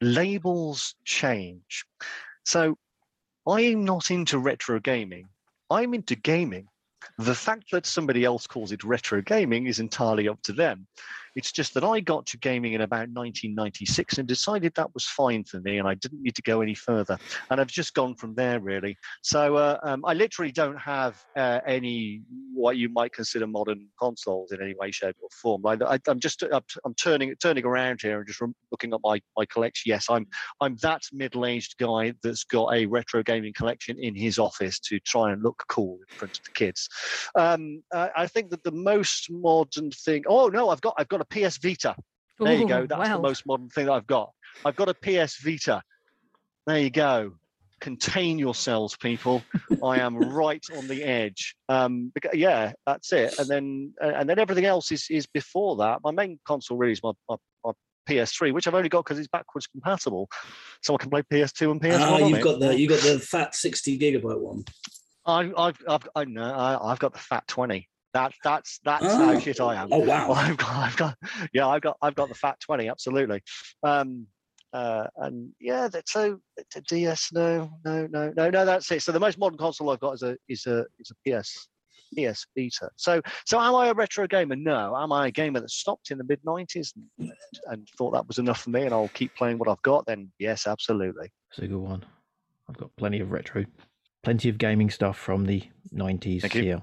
labels 0.01 0.95
change 1.05 1.85
so 2.47 2.77
i'm 3.45 3.83
not 3.83 4.09
into 4.09 4.39
retro 4.39 4.79
gaming. 4.79 5.27
I'm 5.69 5.93
into 5.93 6.15
gaming. 6.15 6.67
The 7.17 7.35
fact 7.35 7.71
that 7.71 7.85
somebody 7.85 8.23
else 8.23 8.47
calls 8.47 8.71
it 8.71 8.85
retro 8.85 9.21
gaming 9.21 9.67
is 9.67 9.79
entirely 9.79 10.29
up 10.29 10.41
to 10.43 10.53
them 10.53 10.87
it's 11.37 11.51
just 11.51 11.73
that 11.73 11.83
i 11.83 11.99
got 11.99 12.25
to 12.25 12.37
gaming 12.37 12.73
in 12.73 12.81
about 12.81 13.07
1996 13.09 14.17
and 14.17 14.27
decided 14.27 14.73
that 14.75 14.93
was 14.93 15.05
fine 15.05 15.43
for 15.43 15.59
me 15.61 15.77
and 15.77 15.87
i 15.87 15.93
didn't 15.95 16.21
need 16.21 16.35
to 16.35 16.41
go 16.41 16.61
any 16.61 16.75
further 16.75 17.17
and 17.49 17.61
i've 17.61 17.67
just 17.67 17.93
gone 17.93 18.15
from 18.15 18.35
there 18.35 18.59
really 18.59 18.97
so 19.21 19.55
uh, 19.55 19.77
um, 19.83 20.03
I 20.05 20.13
literally 20.13 20.51
don't 20.51 20.77
have 20.77 21.21
uh, 21.37 21.59
any 21.65 22.21
what 22.53 22.77
you 22.77 22.89
might 22.89 23.13
consider 23.13 23.45
modern 23.45 23.87
consoles 24.01 24.51
in 24.51 24.61
any 24.61 24.73
way, 24.79 24.91
shape, 24.91 25.15
or 25.21 25.29
form. 25.41 25.65
I, 25.65 25.99
I'm 26.07 26.19
just 26.19 26.43
I'm, 26.43 26.61
I'm 26.85 26.93
turning 26.95 27.35
turning 27.41 27.65
around 27.65 27.99
here 28.01 28.19
and 28.19 28.27
just 28.27 28.41
looking 28.71 28.93
at 28.93 28.99
my 29.03 29.21
my 29.35 29.45
collection. 29.45 29.89
Yes, 29.89 30.07
I'm 30.09 30.27
I'm 30.61 30.75
that 30.81 31.03
middle-aged 31.11 31.75
guy 31.77 32.13
that's 32.23 32.43
got 32.43 32.73
a 32.73 32.85
retro 32.85 33.23
gaming 33.23 33.53
collection 33.53 33.97
in 33.99 34.15
his 34.15 34.39
office 34.39 34.79
to 34.79 34.99
try 35.01 35.31
and 35.31 35.43
look 35.43 35.63
cool 35.67 35.99
in 36.09 36.17
front 36.17 36.37
of 36.37 36.43
the 36.43 36.51
kids. 36.53 36.87
Um, 37.35 37.83
uh, 37.93 38.09
I 38.15 38.27
think 38.27 38.49
that 38.51 38.63
the 38.63 38.71
most 38.71 39.29
modern 39.29 39.91
thing. 39.91 40.23
Oh 40.27 40.47
no, 40.47 40.69
I've 40.69 40.81
got 40.81 40.95
I've 40.97 41.09
got 41.09 41.21
a 41.21 41.25
PS 41.29 41.57
Vita. 41.57 41.95
There 42.39 42.53
you 42.55 42.67
go. 42.67 42.83
Ooh, 42.83 42.87
That's 42.87 43.09
the 43.09 43.19
most 43.19 43.45
modern 43.47 43.69
thing 43.69 43.87
that 43.87 43.93
I've 43.93 44.07
got. 44.07 44.31
I've 44.63 44.75
got 44.75 44.89
a 44.89 44.93
PS 44.93 45.37
Vita. 45.43 45.81
There 46.65 46.79
you 46.79 46.89
go. 46.89 47.33
Contain 47.79 48.39
yourselves, 48.39 48.95
people. 48.97 49.43
I 49.83 49.99
am 49.99 50.15
right 50.33 50.63
on 50.75 50.87
the 50.87 51.03
edge. 51.03 51.55
Um, 51.69 52.11
beca- 52.17 52.33
yeah, 52.33 52.73
that's 52.85 53.13
it. 53.13 53.37
And 53.39 53.47
then 53.47 53.93
uh, 54.03 54.13
and 54.15 54.27
then 54.29 54.39
everything 54.39 54.65
else 54.65 54.91
is 54.91 55.07
is 55.09 55.27
before 55.27 55.77
that. 55.77 55.99
My 56.03 56.11
main 56.11 56.39
console 56.45 56.77
really 56.77 56.93
is 56.93 57.03
my, 57.03 57.11
my, 57.29 57.35
my 57.63 57.71
PS3, 58.09 58.51
which 58.53 58.67
I've 58.67 58.73
only 58.73 58.89
got 58.89 59.03
because 59.05 59.19
it's 59.19 59.27
backwards 59.27 59.67
compatible, 59.67 60.27
so 60.81 60.95
I 60.95 60.97
can 60.97 61.09
play 61.11 61.21
PS2 61.31 61.71
and 61.71 61.81
PS1 61.81 61.99
Ah, 61.99 62.17
you've 62.17 62.37
it. 62.39 62.43
got 62.43 62.59
the 62.59 62.77
you 62.79 62.87
got 62.89 62.99
the 63.01 63.19
fat 63.19 63.53
60 63.53 63.99
gigabyte 63.99 64.39
one. 64.39 64.65
I, 65.25 65.51
I've 65.55 65.77
I've 65.87 66.07
I 66.15 66.25
know 66.25 66.51
I, 66.51 66.91
I've 66.91 66.99
got 66.99 67.13
the 67.13 67.19
Fat 67.19 67.47
20. 67.47 67.87
That 68.13 68.33
that's 68.43 68.79
that's 68.83 69.05
Oh. 69.05 69.17
how 69.17 69.39
shit 69.39 69.59
I 69.59 69.75
am. 69.75 69.89
Oh 69.91 69.99
wow. 69.99 70.31
I've 70.35 70.57
got, 70.57 70.75
I've 70.75 70.97
got, 70.97 71.17
yeah, 71.53 71.67
I've 71.67 71.81
got, 71.81 71.97
I've 72.01 72.15
got 72.15 72.29
the 72.29 72.35
Fat 72.35 72.59
Twenty, 72.59 72.89
absolutely. 72.89 73.41
Um, 73.83 74.27
uh, 74.73 75.07
and 75.17 75.51
yeah, 75.59 75.87
that, 75.87 76.07
so 76.09 76.39
DS, 76.89 77.31
no, 77.33 77.71
no, 77.85 78.07
no, 78.07 78.33
no, 78.35 78.49
no, 78.49 78.65
that's 78.65 78.91
it. 78.91 79.01
So 79.01 79.11
the 79.11 79.19
most 79.19 79.37
modern 79.37 79.57
console 79.57 79.89
I've 79.89 79.99
got 79.99 80.15
is 80.15 80.23
a 80.23 80.37
is 80.49 80.65
a 80.65 80.85
is 80.99 81.11
a 81.11 81.15
PS 81.41 81.67
PS 82.17 82.45
Vita. 82.57 82.89
So 82.95 83.21
so 83.45 83.59
am 83.59 83.75
I 83.75 83.87
a 83.87 83.93
retro 83.93 84.27
gamer? 84.27 84.55
No. 84.55 84.95
Am 84.97 85.11
I 85.11 85.27
a 85.27 85.31
gamer 85.31 85.59
that 85.59 85.69
stopped 85.69 86.11
in 86.11 86.17
the 86.17 86.23
mid 86.23 86.41
'90s 86.43 86.93
and, 87.19 87.31
and 87.67 87.87
thought 87.97 88.11
that 88.11 88.27
was 88.27 88.39
enough 88.39 88.61
for 88.61 88.69
me, 88.69 88.83
and 88.83 88.93
I'll 88.93 89.09
keep 89.09 89.35
playing 89.35 89.57
what 89.57 89.67
I've 89.69 89.81
got? 89.81 90.05
Then 90.05 90.31
yes, 90.39 90.67
absolutely. 90.67 91.29
It's 91.51 91.59
a 91.59 91.67
good 91.67 91.77
one. 91.77 92.05
I've 92.69 92.77
got 92.77 92.95
plenty 92.97 93.19
of 93.19 93.31
retro, 93.31 93.65
plenty 94.23 94.49
of 94.49 94.57
gaming 94.57 94.89
stuff 94.89 95.17
from 95.17 95.45
the 95.45 95.63
90s 95.93 96.41
Thank 96.41 96.55
you. 96.55 96.61
here. 96.63 96.81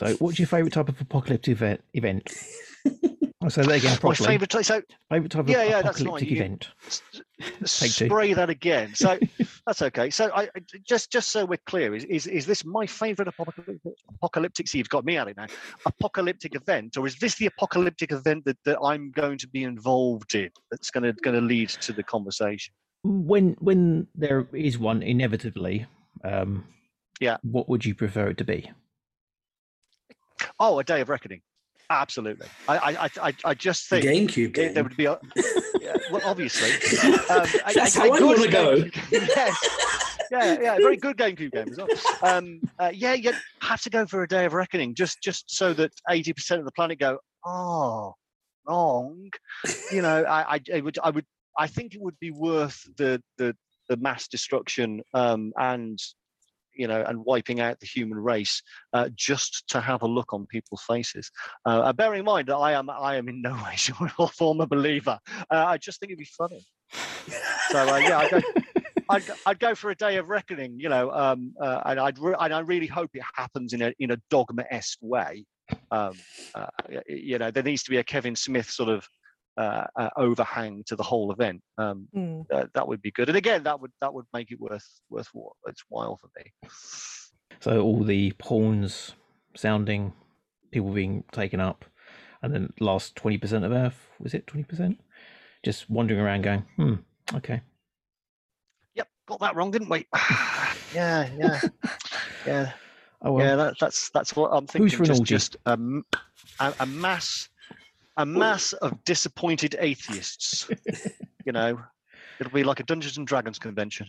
Okay. 0.00 0.12
So, 0.12 0.16
what's 0.18 0.38
your 0.38 0.48
favourite 0.48 0.72
type 0.72 0.88
of 0.88 1.00
apocalyptic 1.00 1.52
event? 1.52 1.82
event? 1.94 2.32
I'll 3.40 3.50
say 3.50 3.62
that 3.62 3.70
again 3.70 3.92
My 3.92 3.98
properly. 3.98 4.26
favourite. 4.26 4.52
So 4.66 4.82
Favourite 5.10 5.30
type 5.30 5.40
of 5.42 5.48
Yeah, 5.48 5.62
yeah, 5.62 5.80
that's 5.82 5.98
fine. 5.98 6.08
apocalyptic 6.08 6.30
You- 6.30 6.36
event. 6.38 6.68
s- 6.86 7.02
Take 7.80 7.92
two. 7.92 8.06
spray 8.06 8.32
that 8.32 8.50
again. 8.50 8.94
So 8.96 9.16
that's 9.66 9.80
okay. 9.80 10.10
So 10.10 10.30
I 10.34 10.42
I- 10.42 10.48
just 10.84 11.12
just 11.12 11.30
so 11.30 11.44
we're 11.44 11.56
clear, 11.66 11.94
is 11.94 12.04
is, 12.04 12.26
is 12.26 12.46
this 12.46 12.64
my 12.64 12.84
favourite 12.84 13.28
apocalyptic, 13.28 13.78
apocalyptic? 14.14 14.66
See, 14.68 14.78
you've 14.78 14.88
got 14.88 15.04
me 15.04 15.16
at 15.18 15.28
it 15.28 15.36
now. 15.36 15.46
Apocalyptic 15.86 16.56
event, 16.56 16.96
or 16.96 17.06
is 17.06 17.16
this 17.20 17.36
the 17.36 17.46
apocalyptic 17.46 18.10
event 18.10 18.44
that, 18.44 18.58
that 18.64 18.80
I'm 18.80 19.12
going 19.12 19.38
to 19.38 19.48
be 19.48 19.62
involved 19.62 20.34
in? 20.34 20.50
That's 20.72 20.90
going 20.90 21.04
to 21.04 21.12
going 21.12 21.36
to 21.36 21.46
lead 21.46 21.68
to 21.68 21.92
the 21.92 22.02
conversation. 22.02 22.74
When 23.04 23.56
when 23.60 24.08
there 24.16 24.48
is 24.52 24.78
one, 24.78 25.00
inevitably, 25.02 25.86
um, 26.24 26.64
Yeah. 27.20 27.36
what 27.42 27.68
would 27.68 27.84
you 27.84 27.94
prefer 27.94 28.28
it 28.30 28.38
to 28.38 28.44
be? 28.44 28.68
Oh, 30.60 30.78
a 30.78 30.84
day 30.84 31.00
of 31.00 31.08
reckoning. 31.08 31.40
Absolutely. 31.90 32.46
I 32.68 32.76
I 32.76 33.08
I, 33.28 33.34
I- 33.44 33.54
just 33.54 33.88
think 33.88 34.04
GameCube 34.04 34.54
there- 34.54 34.66
game. 34.66 34.74
there 34.74 34.82
would 34.84 34.96
be. 34.96 35.06
A, 35.06 35.18
yeah, 35.80 35.96
well, 36.10 36.20
obviously. 36.24 36.70
Um, 37.30 37.46
That's 37.74 37.96
a- 37.96 38.00
how 38.00 38.12
I 38.12 38.18
good 38.18 38.38
wanna 38.38 38.50
go. 38.50 38.84
Yes. 39.10 39.56
Yeah, 40.30 40.58
yeah, 40.60 40.76
very 40.76 40.98
good 40.98 41.16
GameCube 41.16 41.52
game 41.52 41.68
as 41.70 41.78
well. 41.78 41.88
Um, 42.22 42.60
uh, 42.78 42.90
yeah, 42.92 43.14
you 43.14 43.32
have 43.62 43.80
to 43.82 43.88
go 43.90 44.04
for 44.04 44.22
a 44.22 44.28
day 44.28 44.44
of 44.44 44.52
reckoning, 44.52 44.94
just 44.94 45.22
just 45.22 45.50
so 45.50 45.72
that 45.74 45.90
eighty 46.10 46.34
percent 46.34 46.58
of 46.58 46.66
the 46.66 46.72
planet 46.72 46.98
go, 46.98 47.18
oh, 47.46 48.12
wrong. 48.68 49.30
You 49.90 50.02
know, 50.02 50.24
I, 50.24 50.56
I, 50.56 50.60
I 50.74 50.80
would, 50.82 50.98
I 51.02 51.08
would, 51.08 51.24
I 51.58 51.66
think 51.66 51.94
it 51.94 52.02
would 52.02 52.18
be 52.20 52.30
worth 52.30 52.78
the 52.98 53.22
the 53.38 53.56
the 53.88 53.96
mass 53.96 54.28
destruction 54.28 55.00
um, 55.14 55.54
and 55.56 55.98
you 56.78 56.86
know 56.86 57.04
and 57.06 57.22
wiping 57.24 57.60
out 57.60 57.78
the 57.80 57.86
human 57.86 58.18
race 58.18 58.62
uh, 58.94 59.10
just 59.14 59.64
to 59.68 59.80
have 59.80 60.02
a 60.02 60.06
look 60.06 60.32
on 60.32 60.46
people's 60.46 60.82
faces. 60.82 61.30
Uh, 61.66 61.92
bearing 61.92 62.20
in 62.20 62.24
mind 62.24 62.48
that 62.48 62.56
I 62.56 62.72
am 62.72 62.88
I 62.88 63.16
am 63.16 63.28
in 63.28 63.42
no 63.42 63.52
way, 63.64 63.76
a 64.60 64.66
believer. 64.66 65.18
Uh, 65.50 65.64
I 65.66 65.76
just 65.76 66.00
think 66.00 66.10
it'd 66.10 66.18
be 66.18 66.24
funny. 66.24 66.64
So 67.70 67.86
uh, 67.86 67.96
yeah, 67.96 68.18
I'd 68.18 68.30
go, 68.30 68.40
I'd, 69.10 69.22
I'd 69.46 69.58
go 69.58 69.74
for 69.74 69.90
a 69.90 69.94
day 69.94 70.16
of 70.16 70.28
reckoning, 70.28 70.78
you 70.78 70.88
know, 70.88 71.10
um, 71.10 71.54
uh, 71.60 71.82
and 71.86 72.00
I'd 72.00 72.18
re- 72.18 72.36
and 72.38 72.54
I 72.54 72.60
really 72.60 72.86
hope 72.86 73.10
it 73.14 73.22
happens 73.34 73.72
in 73.72 73.82
a 73.82 73.92
in 73.98 74.10
a 74.12 74.16
dogma 74.30 74.64
esque 74.70 74.98
way. 75.02 75.44
Um, 75.90 76.14
uh, 76.54 76.66
you 77.06 77.38
know, 77.38 77.50
there 77.50 77.62
needs 77.62 77.82
to 77.84 77.90
be 77.90 77.98
a 77.98 78.04
Kevin 78.04 78.36
Smith 78.36 78.70
sort 78.70 78.88
of 78.88 79.06
uh, 79.58 79.86
uh, 79.96 80.10
overhang 80.16 80.84
to 80.86 80.96
the 80.96 81.02
whole 81.02 81.32
event. 81.32 81.60
Um, 81.76 82.08
Hmm. 82.14 82.40
uh, 82.50 82.66
that 82.74 82.86
would 82.88 83.02
be 83.02 83.10
good, 83.10 83.28
and 83.28 83.36
again, 83.36 83.64
that 83.64 83.80
would 83.80 83.92
that 84.00 84.14
would 84.14 84.26
make 84.32 84.50
it 84.52 84.60
worth 84.60 84.86
worth 85.10 85.28
its 85.66 85.82
while 85.88 86.16
for 86.16 86.30
me. 86.38 86.52
So 87.60 87.80
all 87.82 88.02
the 88.04 88.32
horns 88.40 89.14
sounding, 89.56 90.12
people 90.70 90.92
being 90.92 91.24
taken 91.32 91.60
up, 91.60 91.84
and 92.42 92.54
then 92.54 92.72
last 92.80 93.16
twenty 93.16 93.36
percent 93.38 93.64
of 93.64 93.72
Earth 93.72 93.98
was 94.20 94.32
it 94.34 94.46
twenty 94.46 94.64
percent? 94.64 95.00
Just 95.64 95.90
wandering 95.90 96.20
around, 96.20 96.42
going, 96.42 96.64
hmm, 96.76 96.94
okay. 97.34 97.60
Yep, 98.94 99.08
got 99.26 99.40
that 99.40 99.56
wrong, 99.56 99.70
didn't 99.72 99.88
we? 99.88 100.06
Yeah, 100.94 101.28
yeah, 101.38 101.60
yeah, 102.46 102.72
Oh 103.20 103.32
well. 103.32 103.44
yeah. 103.44 103.56
That, 103.56 103.74
that's 103.78 104.08
that's 104.10 104.34
what 104.34 104.50
I'm 104.52 104.66
thinking. 104.66 104.96
for 104.96 105.02
an 105.02 105.08
just 105.08 105.20
orgy? 105.20 105.34
just 105.34 105.56
a, 105.66 105.72
m- 105.72 106.06
a- 106.60 106.74
a 106.80 106.86
mass, 106.86 107.48
a 108.18 108.26
mass 108.26 108.72
of 108.74 109.02
disappointed 109.04 109.76
atheists. 109.78 110.68
you 111.46 111.52
know, 111.52 111.80
it'll 112.40 112.52
be 112.52 112.64
like 112.64 112.80
a 112.80 112.82
Dungeons 112.82 113.16
and 113.16 113.26
Dragons 113.26 113.58
convention. 113.58 114.08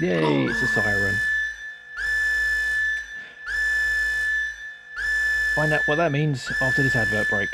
Yay! 0.00 0.46
It's 0.46 0.62
a 0.62 0.66
siren. 0.74 1.14
Find 5.54 5.72
out 5.72 5.82
what 5.86 5.96
that 5.96 6.10
means 6.10 6.50
after 6.60 6.82
this 6.82 6.96
advert 6.96 7.28
break. 7.28 7.50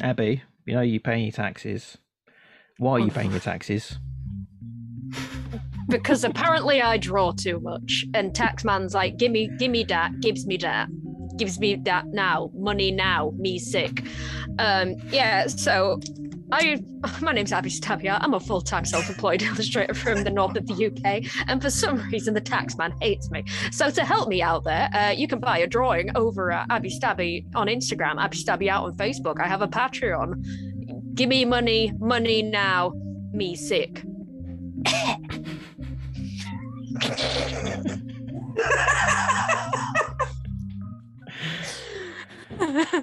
Abbie, 0.00 0.42
you 0.66 0.74
know 0.74 0.80
you 0.80 0.98
paying 0.98 1.24
your 1.24 1.32
taxes. 1.32 1.98
Why 2.78 2.92
are 2.92 3.00
you 3.00 3.12
paying 3.12 3.30
your 3.30 3.40
taxes? 3.40 3.98
Because 5.88 6.24
apparently 6.24 6.80
I 6.80 6.96
draw 6.96 7.32
too 7.32 7.60
much, 7.60 8.06
and 8.14 8.32
taxman's 8.32 8.94
like, 8.94 9.16
"Give 9.16 9.30
me, 9.30 9.50
give 9.58 9.70
me 9.70 9.84
that, 9.84 10.20
gives 10.20 10.46
me 10.46 10.56
that, 10.58 10.88
gives 11.36 11.58
me 11.58 11.76
that 11.84 12.06
now, 12.08 12.50
money 12.54 12.90
now, 12.90 13.32
me 13.36 13.58
sick." 13.58 14.04
Um, 14.58 14.96
yeah, 15.10 15.46
so 15.46 16.00
I, 16.52 16.82
my 17.20 17.32
name's 17.32 17.52
Abbie 17.52 17.70
Stabby. 17.70 18.08
I'm 18.08 18.34
a 18.34 18.40
full-time 18.40 18.84
self-employed 18.84 19.42
illustrator 19.50 19.94
from 19.94 20.24
the 20.24 20.30
north 20.30 20.56
of 20.56 20.66
the 20.66 20.86
UK, 20.86 21.24
and 21.48 21.60
for 21.60 21.70
some 21.70 21.98
reason 22.10 22.34
the 22.34 22.40
taxman 22.40 22.92
hates 23.02 23.30
me. 23.30 23.44
So 23.72 23.90
to 23.90 24.04
help 24.04 24.28
me 24.28 24.42
out 24.42 24.64
there, 24.64 24.88
uh, 24.94 25.10
you 25.10 25.26
can 25.26 25.40
buy 25.40 25.58
a 25.58 25.66
drawing 25.66 26.16
over 26.16 26.52
at 26.52 26.66
Abbie 26.70 26.96
Stabby 26.96 27.44
on 27.54 27.66
Instagram, 27.66 28.22
Abbie 28.22 28.36
Stabby 28.36 28.68
out 28.68 28.84
on 28.84 28.96
Facebook. 28.96 29.40
I 29.40 29.48
have 29.48 29.62
a 29.62 29.68
Patreon. 29.68 31.14
Give 31.14 31.28
me 31.28 31.44
money, 31.44 31.92
money 31.98 32.42
now, 32.42 32.92
me 33.32 33.56
sick. 33.56 34.04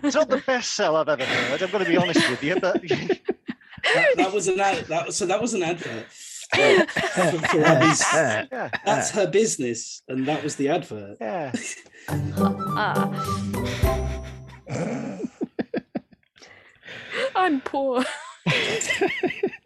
It's 0.04 0.16
not 0.16 0.30
the 0.30 0.42
best 0.46 0.72
sell 0.76 0.96
I've 0.96 1.10
ever 1.10 1.24
heard. 1.26 1.62
I'm 1.62 1.72
going 1.72 1.84
to 1.84 1.90
be 1.90 1.98
honest 1.98 2.30
with 2.30 2.44
you, 2.44 2.60
but 2.60 2.82
That, 2.82 4.14
that 4.18 4.32
was 4.34 4.48
an 4.48 4.60
ad. 4.60 4.86
That 4.86 5.08
was, 5.08 5.18
so 5.18 5.26
that 5.26 5.42
was 5.42 5.54
an 5.54 5.64
advert. 5.64 6.06
for- 6.54 6.86
for- 6.88 7.48
for 7.48 7.64
Abbie's- 7.64 8.04
yeah, 8.14 8.70
that's 8.86 9.12
her 9.12 9.28
business, 9.28 10.02
and 10.08 10.26
that 10.28 10.44
was 10.44 10.56
the 10.56 10.70
advert. 10.70 11.18
yeah. 11.20 11.52
Ah. 12.10 13.10
I'm 17.36 17.62
poor. 17.62 18.04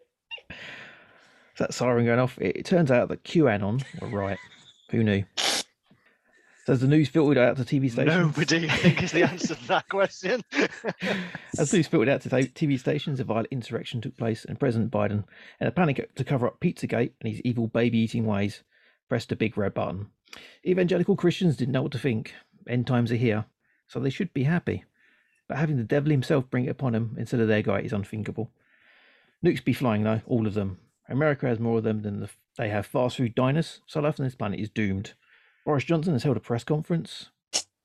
that 1.58 1.74
siren 1.74 2.06
going 2.06 2.18
off. 2.18 2.38
It, 2.38 2.56
it 2.56 2.66
turns 2.66 2.90
out 2.90 3.08
that 3.08 3.24
QAnon 3.24 3.82
were 4.00 4.08
right. 4.08 4.38
Who 4.90 5.02
knew? 5.02 5.24
So 5.36 5.64
as 6.68 6.80
the 6.80 6.86
news 6.86 7.08
filtered 7.08 7.38
out 7.38 7.56
to 7.56 7.64
TV 7.64 7.90
stations, 7.90 8.36
Nobody, 8.36 8.68
I 8.68 8.76
think, 8.76 9.02
is 9.02 9.12
the 9.12 9.22
answer 9.22 9.54
to 9.54 9.68
that 9.68 9.88
question. 9.88 10.42
as 11.58 11.72
news 11.72 11.86
filtered 11.86 12.08
out 12.08 12.22
to 12.22 12.28
TV 12.28 12.78
stations, 12.78 13.20
a 13.20 13.24
violent 13.24 13.48
insurrection 13.50 14.00
took 14.00 14.16
place, 14.16 14.44
and 14.44 14.60
President 14.60 14.90
Biden, 14.90 15.24
in 15.60 15.66
a 15.66 15.72
panic 15.72 16.14
to 16.14 16.24
cover 16.24 16.46
up 16.46 16.60
Pizzagate 16.60 17.12
and 17.20 17.30
his 17.30 17.40
evil 17.42 17.68
baby-eating 17.68 18.26
ways, 18.26 18.62
pressed 19.08 19.32
a 19.32 19.36
big 19.36 19.56
red 19.56 19.74
button. 19.74 20.08
Evangelical 20.66 21.16
Christians 21.16 21.56
didn't 21.56 21.72
know 21.72 21.82
what 21.82 21.92
to 21.92 21.98
think. 21.98 22.34
End 22.68 22.86
times 22.86 23.12
are 23.12 23.16
here, 23.16 23.46
so 23.86 24.00
they 24.00 24.10
should 24.10 24.34
be 24.34 24.42
happy. 24.42 24.84
But 25.48 25.58
having 25.58 25.76
the 25.76 25.84
devil 25.84 26.10
himself 26.10 26.50
bring 26.50 26.64
it 26.64 26.70
upon 26.70 26.92
them 26.92 27.14
instead 27.18 27.40
of 27.40 27.48
their 27.48 27.62
guy 27.62 27.80
is 27.80 27.92
unthinkable. 27.92 28.50
Nukes 29.44 29.64
be 29.64 29.72
flying 29.72 30.02
though, 30.02 30.22
all 30.26 30.46
of 30.46 30.54
them. 30.54 30.78
America 31.08 31.46
has 31.46 31.58
more 31.58 31.78
of 31.78 31.84
them 31.84 32.02
than 32.02 32.20
the, 32.20 32.30
they 32.58 32.68
have 32.68 32.86
fast 32.86 33.16
food 33.16 33.34
diners, 33.34 33.80
so 33.86 34.00
life 34.00 34.18
on 34.18 34.26
this 34.26 34.34
planet 34.34 34.60
is 34.60 34.68
doomed. 34.68 35.14
Boris 35.64 35.84
Johnson 35.84 36.12
has 36.12 36.22
held 36.22 36.36
a 36.36 36.40
press 36.40 36.64
conference 36.64 37.30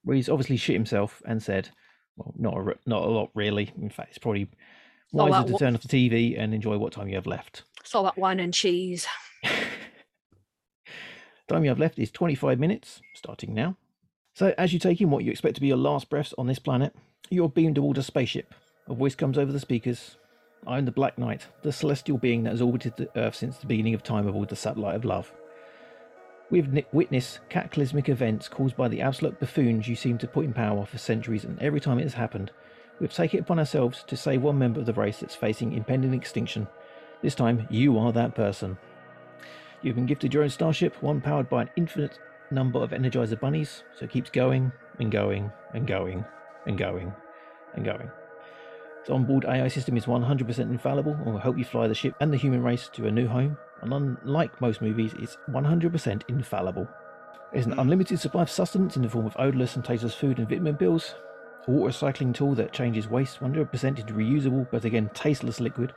where 0.04 0.16
he's 0.16 0.30
obviously 0.30 0.58
shit 0.58 0.76
himself 0.76 1.22
and 1.26 1.42
said, 1.42 1.70
well, 2.16 2.34
not 2.38 2.58
a, 2.58 2.76
not 2.86 3.04
a 3.04 3.10
lot 3.10 3.30
really. 3.34 3.72
In 3.80 3.90
fact, 3.90 4.10
it's 4.10 4.18
probably 4.18 4.48
wiser 5.12 5.52
to 5.52 5.58
turn 5.58 5.76
off 5.76 5.82
the 5.82 5.88
TV 5.88 6.40
and 6.40 6.54
enjoy 6.54 6.78
what 6.78 6.94
time 6.94 7.08
you 7.08 7.16
have 7.16 7.28
left. 7.28 7.64
All 7.94 8.04
that 8.04 8.18
wine 8.18 8.40
and 8.40 8.54
cheese. 8.54 9.08
Time 11.48 11.64
you 11.66 11.70
have 11.70 11.80
left 11.80 12.00
is 12.00 12.10
25 12.12 12.60
minutes, 12.60 13.02
starting 13.14 13.54
now. 13.54 13.76
So, 14.34 14.54
as 14.58 14.72
you 14.72 14.80
take 14.80 15.02
in 15.02 15.10
what 15.10 15.26
you 15.26 15.32
expect 15.32 15.56
to 15.56 15.62
be 15.62 15.68
your 15.68 15.76
last 15.76 16.10
breaths 16.10 16.34
on 16.38 16.48
this 16.48 16.60
planet, 16.60 16.96
you're 17.30 17.50
beamed 17.50 17.76
toward 17.76 17.98
a 17.98 18.04
spaceship. 18.04 18.54
A 18.88 18.94
voice 18.94 19.16
comes 19.16 19.38
over 19.38 19.52
the 19.52 19.60
speakers. 19.60 20.16
I 20.68 20.78
am 20.78 20.86
the 20.86 20.92
Black 20.92 21.18
Knight, 21.18 21.48
the 21.64 21.72
celestial 21.72 22.20
being 22.20 22.44
that 22.44 22.52
has 22.52 22.62
orbited 22.62 22.96
the 22.96 23.10
Earth 23.16 23.36
since 23.36 23.58
the 23.58 23.66
beginning 23.66 23.96
of 23.96 24.04
time 24.04 24.28
aboard 24.28 24.50
the 24.50 24.56
satellite 24.56 24.96
of 24.96 25.06
love. 25.06 25.34
We 26.52 26.60
have 26.60 26.72
ni- 26.72 26.86
witnessed 26.92 27.40
cataclysmic 27.50 28.10
events 28.10 28.48
caused 28.48 28.78
by 28.78 28.88
the 28.88 29.02
absolute 29.02 29.40
buffoons 29.40 29.88
you 29.88 29.96
seem 29.96 30.20
to 30.20 30.28
put 30.28 30.46
in 30.46 30.54
power 30.54 30.86
for 30.86 31.00
centuries, 31.00 31.46
and 31.46 31.58
every 31.60 31.80
time 31.80 31.98
it 31.98 32.04
has 32.04 32.14
happened, 32.14 32.52
we 33.00 33.06
have 33.06 33.14
taken 33.14 33.40
it 33.40 33.42
upon 33.42 33.58
ourselves 33.58 34.04
to 34.06 34.16
save 34.16 34.44
one 34.44 34.60
member 34.60 34.80
of 34.80 34.86
the 34.86 34.94
race 34.94 35.22
that's 35.22 35.34
facing 35.34 35.74
impending 35.74 36.14
extinction. 36.14 36.68
This 37.24 37.34
time, 37.34 37.68
you 37.72 37.98
are 37.98 38.12
that 38.12 38.36
person. 38.36 38.78
You've 39.82 39.96
been 39.96 40.06
gifted 40.06 40.32
your 40.32 40.44
own 40.44 40.50
starship, 40.50 41.02
one 41.02 41.22
powered 41.22 41.50
by 41.50 41.64
an 41.64 41.70
infinite 41.76 42.20
number 42.52 42.78
of 42.80 42.92
Energizer 42.92 43.40
bunnies, 43.40 43.84
so 43.98 44.06
it 44.06 44.12
keeps 44.12 44.30
going 44.30 44.72
and 45.00 45.12
going 45.12 45.52
and 45.74 45.88
going 45.88 46.24
and 46.68 46.78
going 46.78 47.12
and 47.74 47.84
going. 47.84 48.12
The 49.06 49.14
onboard 49.14 49.46
AI 49.46 49.68
system 49.68 49.98
is 49.98 50.06
100% 50.06 50.60
infallible 50.60 51.14
and 51.14 51.26
will 51.26 51.40
help 51.40 51.58
you 51.58 51.66
fly 51.66 51.88
the 51.88 51.96
ship 51.96 52.14
and 52.20 52.32
the 52.32 52.38
human 52.38 52.62
race 52.62 52.88
to 52.94 53.08
a 53.08 53.12
new 53.12 53.28
home, 53.28 53.58
and 53.82 53.94
unlike 53.94 54.62
most 54.62 54.82
movies, 54.82 55.14
it's 55.18 55.38
100% 55.50 56.22
infallible. 56.28 56.88
There's 57.52 57.66
an 57.66 57.80
unlimited 57.80 58.20
supply 58.20 58.44
of 58.44 58.50
sustenance 58.50 58.96
in 58.96 59.02
the 59.02 59.10
form 59.10 59.26
of 59.26 59.36
odorless 59.38 59.76
and 59.76 59.84
tasteless 59.84 60.14
food 60.14 60.38
and 60.38 60.48
vitamin 60.48 60.78
pills, 60.78 61.16
a 61.68 61.72
water 61.72 61.92
recycling 61.92 62.34
tool 62.34 62.54
that 62.56 62.74
changes 62.74 63.10
waste 63.10 63.40
100% 63.40 64.00
into 64.00 64.14
reusable 64.14 64.68
but 64.72 64.86
again 64.86 65.10
tasteless 65.14 65.60
liquid, 65.60 65.94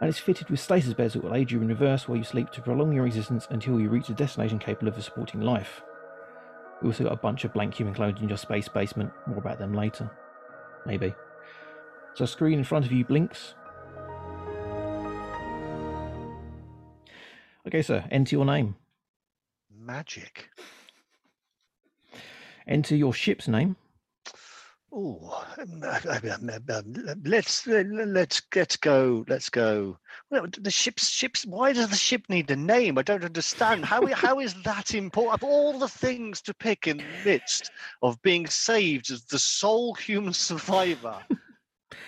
and 0.00 0.08
it's 0.08 0.20
fitted 0.20 0.48
with 0.48 0.60
stasis 0.60 0.94
beds 0.94 1.14
that 1.14 1.24
will 1.24 1.34
aid 1.34 1.50
you 1.50 1.60
in 1.60 1.68
reverse 1.68 2.06
while 2.06 2.16
you 2.16 2.24
sleep 2.24 2.50
to 2.50 2.62
prolong 2.62 2.92
your 2.92 3.06
existence 3.06 3.48
until 3.50 3.80
you 3.80 3.88
reach 3.88 4.08
a 4.08 4.14
destination 4.14 4.58
capable 4.58 4.88
of 4.88 5.02
supporting 5.02 5.40
life. 5.40 5.82
We 6.80 6.88
also 6.88 7.04
got 7.04 7.12
a 7.12 7.16
bunch 7.16 7.44
of 7.44 7.52
blank 7.52 7.74
human 7.74 7.94
clones 7.94 8.20
in 8.22 8.28
your 8.28 8.38
space 8.38 8.68
basement. 8.68 9.10
More 9.26 9.38
about 9.38 9.58
them 9.58 9.72
later. 9.72 10.08
Maybe. 10.86 11.12
So 12.18 12.24
a 12.24 12.26
screen 12.26 12.58
in 12.58 12.64
front 12.64 12.84
of 12.84 12.90
you 12.90 13.04
blinks. 13.04 13.54
Okay, 17.64 17.80
sir, 17.80 18.04
enter 18.10 18.34
your 18.34 18.44
name. 18.44 18.74
Majik. 19.80 20.48
Enter 22.66 22.96
your 22.96 23.14
ship's 23.14 23.46
name. 23.46 23.76
Oh, 24.92 25.46
let's 27.24 27.64
let's 27.64 28.42
let's 28.52 28.76
go. 28.78 29.24
Let's 29.28 29.48
go. 29.48 29.96
Well, 30.28 30.48
the 30.58 30.72
ship's 30.72 31.10
ships. 31.10 31.46
Why 31.46 31.72
does 31.72 31.88
the 31.88 31.94
ship 31.94 32.24
need 32.28 32.50
a 32.50 32.56
name? 32.56 32.98
I 32.98 33.02
don't 33.02 33.22
understand. 33.22 33.84
How 33.84 34.04
how 34.08 34.40
is 34.40 34.54
that 34.64 34.92
important? 34.92 35.34
Of 35.34 35.44
all 35.44 35.78
the 35.78 35.86
things 35.86 36.40
to 36.40 36.52
pick 36.52 36.88
in 36.88 36.96
the 36.96 37.04
midst 37.24 37.70
of 38.02 38.20
being 38.22 38.48
saved 38.48 39.12
as 39.12 39.22
the 39.26 39.38
sole 39.38 39.94
human 39.94 40.32
survivor, 40.32 41.14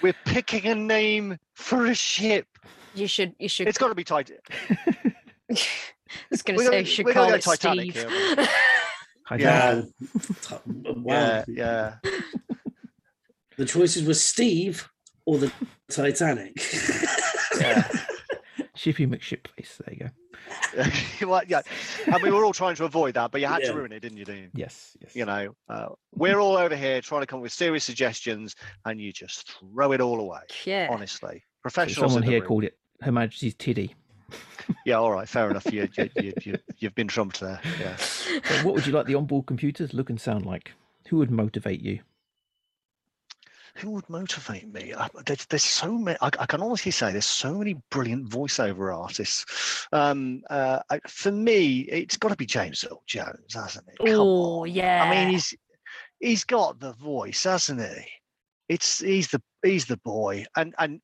we're 0.03 0.15
picking 0.25 0.67
a 0.67 0.75
name 0.75 1.39
for 1.55 1.87
a 1.87 1.95
ship. 1.95 2.47
You 2.95 3.07
should. 3.07 3.35
You 3.39 3.49
should. 3.49 3.69
It's 3.69 3.79
got 3.79 3.89
to 3.89 3.95
be 3.95 4.05
tight. 4.05 4.31
I 4.71 5.57
was 6.31 6.43
going 6.43 6.59
to 6.59 6.65
we're 6.65 6.71
say 6.71 6.77
gonna- 6.79 6.85
should 6.85 7.05
we're 7.07 7.15
gonna 7.15 7.41
call 7.41 7.53
go 7.53 7.53
it 7.55 7.59
Titanic 7.59 7.93
Steve. 7.97 8.11
here, 8.11 8.49
Yeah. 9.39 9.83
Wow. 10.67 11.15
Yeah, 11.15 11.45
yeah. 11.49 11.95
The 13.57 13.65
choices 13.65 14.05
were 14.05 14.15
Steve 14.15 14.89
or 15.27 15.39
the 15.39 15.53
Titanic. 15.91 16.53
yeah. 17.61 17.89
Shippy 18.81 19.07
McShipface. 19.07 19.77
There 19.85 19.95
you 19.95 20.11
go. 21.21 21.27
well, 21.29 21.43
yeah. 21.47 21.61
And 22.07 22.23
we 22.23 22.31
were 22.31 22.45
all 22.45 22.53
trying 22.55 22.77
to 22.77 22.85
avoid 22.85 23.15
that, 23.15 23.31
but 23.31 23.41
you 23.43 23.47
had 23.47 23.61
Yeah. 23.63 23.73
to 23.73 23.75
ruin 23.75 23.93
it, 23.93 24.01
didn't 24.01 24.17
you, 24.17 24.25
Dean? 24.25 24.51
Yes, 24.55 24.97
yes. 25.03 25.15
You 25.15 25.27
know, 25.27 25.55
uh, 25.69 25.89
we're 26.15 26.39
all 26.39 26.57
over 26.57 26.75
here 26.75 27.03
trying 27.03 27.21
to 27.21 27.27
come 27.27 27.41
up 27.41 27.43
with 27.43 27.53
serious 27.53 27.85
suggestions, 27.85 28.57
and 28.87 28.99
you 29.01 29.13
just 29.13 29.53
throw 29.53 29.93
it 29.93 30.01
all 30.01 30.19
away. 30.21 30.41
Yeah. 30.65 30.89
Honestly, 30.91 31.41
So 31.41 31.61
professionals. 31.63 32.13
someone 32.13 32.23
here 32.23 32.41
room. 32.41 32.49
called 32.49 32.65
it 32.65 32.79
Her 33.03 33.13
Majesty's 33.13 33.55
Tiddy. 33.55 33.95
Yeah, 34.87 34.95
all 34.97 35.11
right, 35.11 35.29
fair 35.29 35.51
enough. 35.51 35.67
You, 35.73 35.89
you, 35.97 36.09
you, 36.17 36.33
you, 36.43 36.55
you've 36.79 36.95
been 36.95 37.09
trumped 37.09 37.41
there. 37.41 37.61
Yeah. 37.81 37.97
So 37.97 38.39
what 38.65 38.75
would 38.75 38.87
you 38.87 38.93
like 38.93 39.07
the 39.07 39.17
onboard 39.17 39.47
computers 39.47 39.93
look 39.93 40.11
and 40.11 40.21
sound 40.21 40.47
like? 40.47 40.73
Who 41.09 41.17
would 41.17 41.31
motivate 41.31 41.81
you? 41.81 42.01
Who 43.77 43.91
would 43.91 44.09
motivate 44.09 44.73
me? 44.73 44.93
I, 44.95 45.09
there's, 45.27 45.47
there's 45.47 45.65
so 45.65 45.97
many. 45.97 46.19
I, 46.21 46.27
I 46.27 46.47
can 46.47 46.61
honestly 46.61 46.93
say 46.93 47.13
there's 47.13 47.27
so 47.27 47.55
many 47.55 47.77
brilliant 47.91 48.29
voiceover 48.29 48.95
artists. 48.97 49.87
Um, 49.93 50.43
uh, 50.51 50.81
I, 50.91 51.01
for 51.07 51.33
me, 51.33 51.81
it's 51.81 52.17
got 52.17 52.31
to 52.31 52.37
be 52.37 52.47
James 52.47 52.85
Earl 52.85 53.03
Jones, 53.07 53.55
hasn't 53.55 53.87
it? 53.89 53.97
Oh 54.01 54.65
yeah. 54.65 55.05
I 55.05 55.11
mean, 55.11 55.33
he's 55.33 55.55
he's 56.19 56.45
got 56.45 56.81
the 56.81 56.93
voice, 56.95 57.45
hasn't 57.45 57.81
he? 57.81 58.07
it's 58.71 59.01
he's 59.01 59.29
the 59.29 59.43
he's 59.65 59.85
the 59.85 59.99
boy, 59.99 60.47
and 60.57 60.75
and 60.79 61.01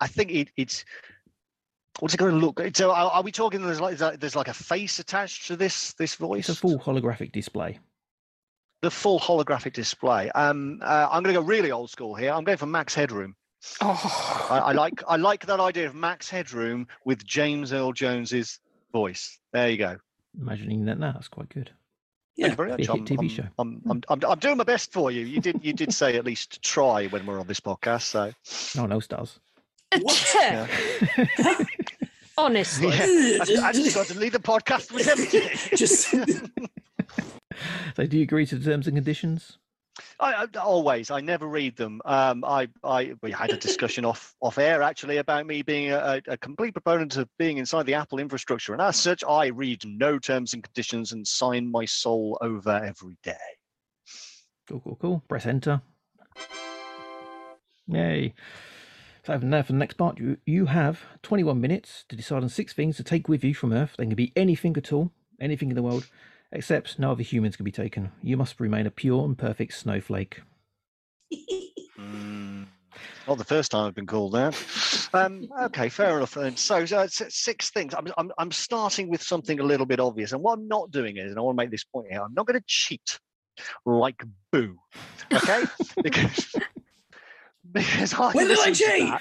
I 0.00 0.06
think 0.06 0.30
it, 0.32 0.48
it's 0.56 0.84
what's 2.00 2.14
it 2.14 2.16
going 2.16 2.32
to 2.32 2.38
look? 2.38 2.60
So 2.74 2.90
are, 2.90 3.10
are 3.10 3.22
we 3.22 3.30
talking? 3.30 3.62
There's 3.62 3.80
like 3.80 3.98
there's 3.98 4.34
like 4.34 4.48
a 4.48 4.54
face 4.54 4.98
attached 4.98 5.46
to 5.48 5.56
this 5.56 5.92
this 5.94 6.14
voice. 6.14 6.48
It's 6.48 6.58
a 6.58 6.60
full 6.60 6.78
holographic 6.78 7.30
display. 7.30 7.78
The 8.82 8.90
full 8.90 9.20
holographic 9.20 9.74
display. 9.74 10.30
Um, 10.30 10.80
uh, 10.82 11.08
I'm 11.10 11.22
going 11.22 11.34
to 11.34 11.40
go 11.40 11.46
really 11.46 11.70
old 11.70 11.90
school 11.90 12.14
here. 12.14 12.32
I'm 12.32 12.44
going 12.44 12.58
for 12.58 12.66
Max 12.66 12.94
Headroom. 12.94 13.36
Oh, 13.82 14.46
I, 14.50 14.58
I 14.58 14.72
like 14.72 15.02
I 15.06 15.16
like 15.16 15.44
that 15.46 15.60
idea 15.60 15.86
of 15.86 15.94
Max 15.94 16.30
Headroom 16.30 16.86
with 17.04 17.26
James 17.26 17.74
Earl 17.74 17.92
Jones's 17.92 18.58
voice. 18.90 19.38
There 19.52 19.68
you 19.68 19.76
go. 19.76 19.98
Imagining 20.40 20.86
that 20.86 20.98
now, 20.98 21.12
that's 21.12 21.28
quite 21.28 21.50
good. 21.50 21.70
Thank 22.38 22.52
you 22.52 22.56
very 22.56 22.70
much. 22.70 22.88
I'm, 22.88 23.04
TV 23.04 23.18
I'm- 23.18 23.28
show. 23.28 23.44
I'm, 23.58 23.82
I'm, 23.90 24.02
I'm, 24.08 24.20
I'm 24.24 24.38
doing 24.38 24.56
my 24.56 24.64
best 24.64 24.92
for 24.92 25.10
you. 25.10 25.26
You 25.26 25.40
did 25.40 25.60
you 25.62 25.74
did 25.74 25.92
say 25.92 26.16
at 26.16 26.24
least 26.24 26.62
try 26.62 27.06
when 27.08 27.26
we're 27.26 27.38
on 27.38 27.46
this 27.46 27.60
podcast. 27.60 28.02
So 28.02 28.32
No 28.76 28.82
one 28.84 28.92
else 28.92 29.06
does. 29.06 29.38
Yeah. 29.94 30.66
honestly. 32.38 32.88
yeah, 32.88 33.38
I, 33.62 33.68
I 33.68 33.72
just 33.72 33.94
got 33.94 34.06
to 34.06 34.18
leave 34.18 34.32
the 34.32 34.38
podcast 34.38 34.92
with 34.92 35.06
empty. 35.08 35.40
Just 35.76 36.14
So, 37.96 38.06
do 38.06 38.16
you 38.16 38.22
agree 38.22 38.46
to 38.46 38.56
the 38.56 38.70
terms 38.70 38.86
and 38.86 38.96
conditions? 38.96 39.58
I, 40.18 40.46
I 40.54 40.58
always, 40.58 41.10
I 41.10 41.20
never 41.20 41.46
read 41.46 41.76
them. 41.76 42.00
Um, 42.04 42.44
I, 42.44 42.68
I, 42.84 43.14
we 43.22 43.32
had 43.32 43.50
a 43.50 43.56
discussion 43.56 44.04
off 44.04 44.34
off 44.40 44.58
air 44.58 44.82
actually 44.82 45.16
about 45.16 45.46
me 45.46 45.62
being 45.62 45.90
a, 45.90 46.22
a 46.26 46.36
complete 46.36 46.72
proponent 46.72 47.16
of 47.16 47.28
being 47.38 47.58
inside 47.58 47.86
the 47.86 47.94
Apple 47.94 48.18
infrastructure, 48.18 48.72
and 48.72 48.80
as 48.80 48.96
such, 48.96 49.24
I 49.24 49.48
read 49.48 49.82
no 49.84 50.18
terms 50.18 50.54
and 50.54 50.62
conditions 50.62 51.12
and 51.12 51.26
sign 51.26 51.70
my 51.70 51.84
soul 51.84 52.38
over 52.40 52.70
every 52.70 53.18
day. 53.22 53.34
Cool, 54.68 54.80
cool, 54.80 54.96
cool. 55.00 55.22
Press 55.28 55.46
enter. 55.46 55.82
Yay. 57.88 58.34
So 59.26 59.36
now 59.38 59.62
for 59.62 59.72
the 59.72 59.78
next 59.78 59.94
part, 59.94 60.18
you, 60.18 60.38
you 60.46 60.66
have 60.66 61.00
21 61.22 61.60
minutes 61.60 62.04
to 62.08 62.16
decide 62.16 62.42
on 62.42 62.48
six 62.48 62.72
things 62.72 62.96
to 62.96 63.04
take 63.04 63.28
with 63.28 63.44
you 63.44 63.54
from 63.54 63.72
Earth. 63.72 63.94
They 63.98 64.06
can 64.06 64.14
be 64.14 64.32
anything 64.34 64.76
at 64.76 64.92
all, 64.92 65.10
anything 65.40 65.70
in 65.70 65.74
the 65.74 65.82
world, 65.82 66.08
except 66.52 66.98
no 66.98 67.12
other 67.12 67.22
humans 67.22 67.56
can 67.56 67.64
be 67.64 67.72
taken. 67.72 68.12
You 68.22 68.36
must 68.36 68.60
remain 68.60 68.86
a 68.86 68.90
pure 68.90 69.24
and 69.24 69.36
perfect 69.36 69.74
snowflake. 69.74 70.42
Mm, 71.98 72.66
Not 73.26 73.38
the 73.38 73.44
first 73.44 73.70
time 73.70 73.86
I've 73.86 73.94
been 73.94 74.06
called 74.06 74.32
that. 74.32 74.56
Um, 75.12 75.48
okay, 75.64 75.88
fair 75.88 76.16
enough. 76.16 76.34
Then. 76.34 76.56
So, 76.56 76.76
uh, 76.76 77.02
s- 77.02 77.22
six 77.28 77.70
things. 77.70 77.94
I'm, 77.94 78.06
I'm, 78.16 78.32
I'm 78.38 78.50
starting 78.50 79.08
with 79.10 79.22
something 79.22 79.60
a 79.60 79.64
little 79.64 79.86
bit 79.86 80.00
obvious, 80.00 80.32
and 80.32 80.42
what 80.42 80.54
I'm 80.54 80.66
not 80.68 80.90
doing 80.90 81.16
is, 81.18 81.30
and 81.30 81.38
I 81.38 81.42
want 81.42 81.56
to 81.58 81.62
make 81.62 81.70
this 81.70 81.84
point 81.84 82.08
here, 82.10 82.22
I'm 82.22 82.34
not 82.34 82.46
going 82.46 82.58
to 82.58 82.64
cheat 82.66 83.18
like 83.84 84.22
Boo, 84.52 84.78
okay? 85.32 85.64
because 86.02 86.54
because 87.72 88.14
I 88.14 88.32
When 88.32 88.48
did 88.48 88.58
I 88.58 88.70
listened 88.70 88.76
to 88.76 88.84
cheat? 88.84 89.14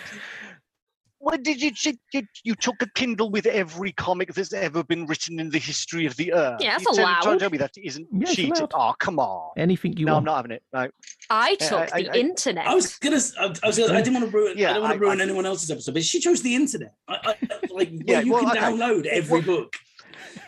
That. 1.19 1.25
When 1.25 1.43
did 1.43 1.62
you? 1.62 1.71
You, 2.13 2.23
you 2.43 2.55
took 2.55 2.82
a 2.82 2.88
Kindle 2.95 3.29
with 3.29 3.45
every 3.45 3.91
comic 3.91 4.34
that's 4.34 4.53
ever 4.53 4.84
been 4.84 5.05
written 5.05 5.39
in 5.39 5.49
the 5.49 5.60
history 5.60 6.05
of 6.05 6.15
the 6.15 6.34
earth. 6.34 6.62
Yeah, 6.62 6.71
that's 6.77 6.82
you 6.82 6.86
tell, 6.88 6.95
try 6.95 7.19
allowed. 7.21 7.34
to 7.34 7.39
tell 7.39 7.49
me 7.49 7.58
that 7.58 7.71
isn't 7.77 8.08
Yeah, 8.12 8.27
cheating. 8.34 8.67
Oh, 8.73 8.93
come 8.99 9.19
on. 9.19 9.51
Anything 9.58 9.97
you 9.97 10.05
want. 10.08 10.25
no, 10.25 10.32
I'm 10.34 10.36
not 10.36 10.36
having 10.38 10.51
it. 10.51 10.63
No. 10.73 10.89
I 11.29 11.55
took 11.55 11.93
I- 11.93 12.01
the 12.03 12.12
I- 12.12 12.17
internet. 12.17 12.67
I 12.67 12.73
was 12.75 12.97
gonna. 12.97 13.17
s- 13.17 13.34
I, 13.39 13.45
I 13.63 13.67
was. 13.67 13.77
Gonna, 13.77 13.93
I 13.93 14.01
didn't 14.01 14.13
want 14.13 14.32
to 14.32 14.38
ruin. 14.38 14.58
Yeah, 14.58 14.71
I 14.71 14.73
don't 14.73 14.82
want 14.84 14.93
to 14.93 14.99
ruin 14.99 15.19
I- 15.19 15.23
anyone 15.23 15.45
else's 15.45 15.69
episode, 15.71 15.93
but 15.93 16.03
she 16.03 16.19
chose 16.19 16.41
the 16.41 16.55
internet. 16.55 16.93
I, 17.08 17.17
I, 17.23 17.36
like, 17.71 17.89
Yeah, 17.91 18.15
where 18.17 18.23
you 18.25 18.34
well, 18.34 18.41
can 18.43 18.51
okay. 18.51 18.60
download 18.60 19.05
every 19.05 19.39
Well- 19.41 19.58
book. 19.58 19.73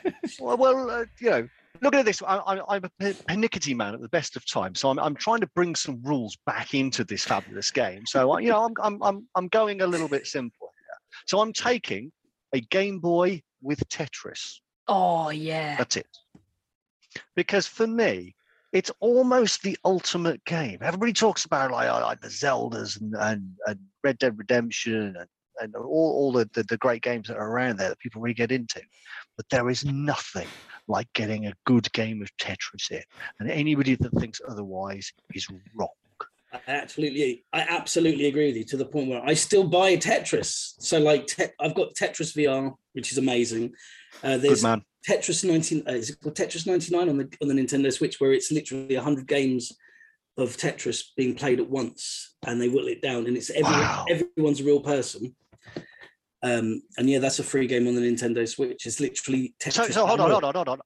Well, 0.40 0.58
well 0.58 0.90
uh, 0.90 1.06
you 1.20 1.30
know, 1.30 1.48
look 1.82 1.96
at 1.96 2.06
this. 2.06 2.22
I, 2.22 2.38
I, 2.38 2.76
I'm 2.76 2.84
a 2.86 2.90
per- 3.00 3.14
pernickety 3.28 3.74
man 3.74 3.94
at 3.94 4.02
the 4.02 4.10
best 4.10 4.36
of 4.36 4.46
times, 4.46 4.80
so 4.80 4.90
I'm, 4.90 5.00
I'm 5.00 5.16
trying 5.16 5.40
to 5.42 5.48
bring 5.56 5.76
some 5.76 6.02
rules 6.04 6.38
back 6.46 6.74
into 6.74 7.04
this 7.04 7.24
fabulous 7.24 7.72
game. 7.72 8.06
So, 8.06 8.32
I- 8.32 8.40
you 8.42 8.50
know, 8.50 8.64
I'm, 8.66 8.74
I'm, 8.82 9.04
I'm, 9.04 9.28
I'm 9.36 9.48
going 9.48 9.82
a 9.82 9.88
little 9.88 10.08
bit 10.08 10.28
simple 10.28 10.70
here. 10.78 11.22
So 11.28 11.40
I'm 11.42 11.54
taking 11.54 12.12
a 12.54 12.60
Game 12.62 13.00
Boy 13.00 13.42
with 13.62 13.88
Tetris. 13.90 14.58
oh 14.88 15.30
yeah. 15.30 15.76
That's 15.78 15.98
it. 15.98 16.08
Because 17.36 17.68
for 17.68 17.88
me, 17.88 18.36
it's 18.72 18.92
almost 19.02 19.62
the 19.64 19.78
ultimate 19.84 20.44
game. 20.46 20.78
Everybody 20.82 21.12
talks 21.14 21.44
about 21.46 21.72
like, 21.72 21.90
uh, 21.90 22.02
like 22.02 22.22
the 22.22 22.30
Zeldas 22.30 23.00
and, 23.02 23.14
and, 23.20 23.50
and 23.68 23.80
Red 24.04 24.18
Dead 24.18 24.38
Redemption 24.38 25.16
and, 25.18 25.28
and 25.60 25.76
all, 25.76 25.86
all 25.90 26.32
the, 26.32 26.50
the, 26.54 26.64
the 26.64 26.78
great 26.78 27.02
games 27.02 27.28
that 27.28 27.36
are 27.38 27.50
around 27.52 27.78
there 27.78 27.90
that 27.90 28.00
people 28.00 28.22
really 28.22 28.34
get 28.34 28.52
into. 28.52 28.82
But 29.36 29.46
there 29.50 29.70
is 29.70 29.84
nothing 29.84 30.48
like 30.92 31.12
getting 31.14 31.48
a 31.48 31.54
good 31.66 31.92
game 31.94 32.22
of 32.22 32.30
Tetris 32.38 32.92
in. 32.92 33.02
And 33.40 33.50
anybody 33.50 33.96
that 33.96 34.12
thinks 34.20 34.42
otherwise 34.48 35.12
is 35.34 35.48
wrong. 35.74 35.90
I 36.54 36.60
absolutely, 36.68 37.46
I 37.54 37.62
absolutely 37.62 38.26
agree 38.28 38.48
with 38.48 38.58
you 38.58 38.66
to 38.66 38.78
the 38.78 38.86
point 38.86 39.10
where 39.10 39.24
I 39.26 39.34
still 39.34 39.64
buy 39.64 39.96
Tetris. 39.96 40.74
So, 40.80 41.00
like, 41.00 41.26
te- 41.28 41.46
I've 41.62 41.74
got 41.74 41.96
Tetris 41.96 42.36
VR, 42.36 42.76
which 42.92 43.12
is 43.14 43.18
amazing. 43.18 43.74
Uh, 44.22 44.34
Good 44.34 44.42
there's 44.42 44.64
man. 44.64 44.84
Tetris 45.10 45.46
19. 45.46 45.84
Uh, 45.88 45.92
is 45.94 46.10
it 46.10 46.20
called 46.22 46.36
Tetris 46.36 46.68
99 46.68 47.08
on 47.10 47.18
the 47.18 47.34
on 47.42 47.48
the 47.48 47.54
Nintendo 47.54 47.92
Switch, 47.92 48.20
where 48.20 48.34
it's 48.34 48.52
literally 48.52 48.96
100 48.96 49.26
games 49.28 49.72
of 50.38 50.58
Tetris 50.58 51.04
being 51.16 51.36
played 51.36 51.62
at 51.62 51.70
once, 51.70 52.36
and 52.46 52.60
they 52.62 52.68
whittle 52.68 52.90
it 52.90 53.02
down, 53.02 53.28
and 53.28 53.38
it's 53.38 53.50
everyone, 53.50 53.80
Wow. 53.80 54.06
everyone's 54.10 54.60
a 54.60 54.66
real 54.66 54.82
person. 54.82 55.34
Um, 56.44 56.82
and 56.98 57.10
yeah, 57.10 57.20
that's 57.20 57.40
a 57.40 57.44
free 57.44 57.68
game 57.68 57.88
on 57.88 57.96
the 57.96 58.02
Nintendo 58.02 58.48
Switch. 58.48 58.86
It's 58.86 59.00
literally 59.00 59.54
Tetris. 59.60 59.74
So, 59.74 59.88
so 59.90 60.08
hold 60.08 60.20
on, 60.22 60.32
hold 60.32 60.44
on, 60.44 60.54
hold 60.56 60.68
on. 60.70 60.80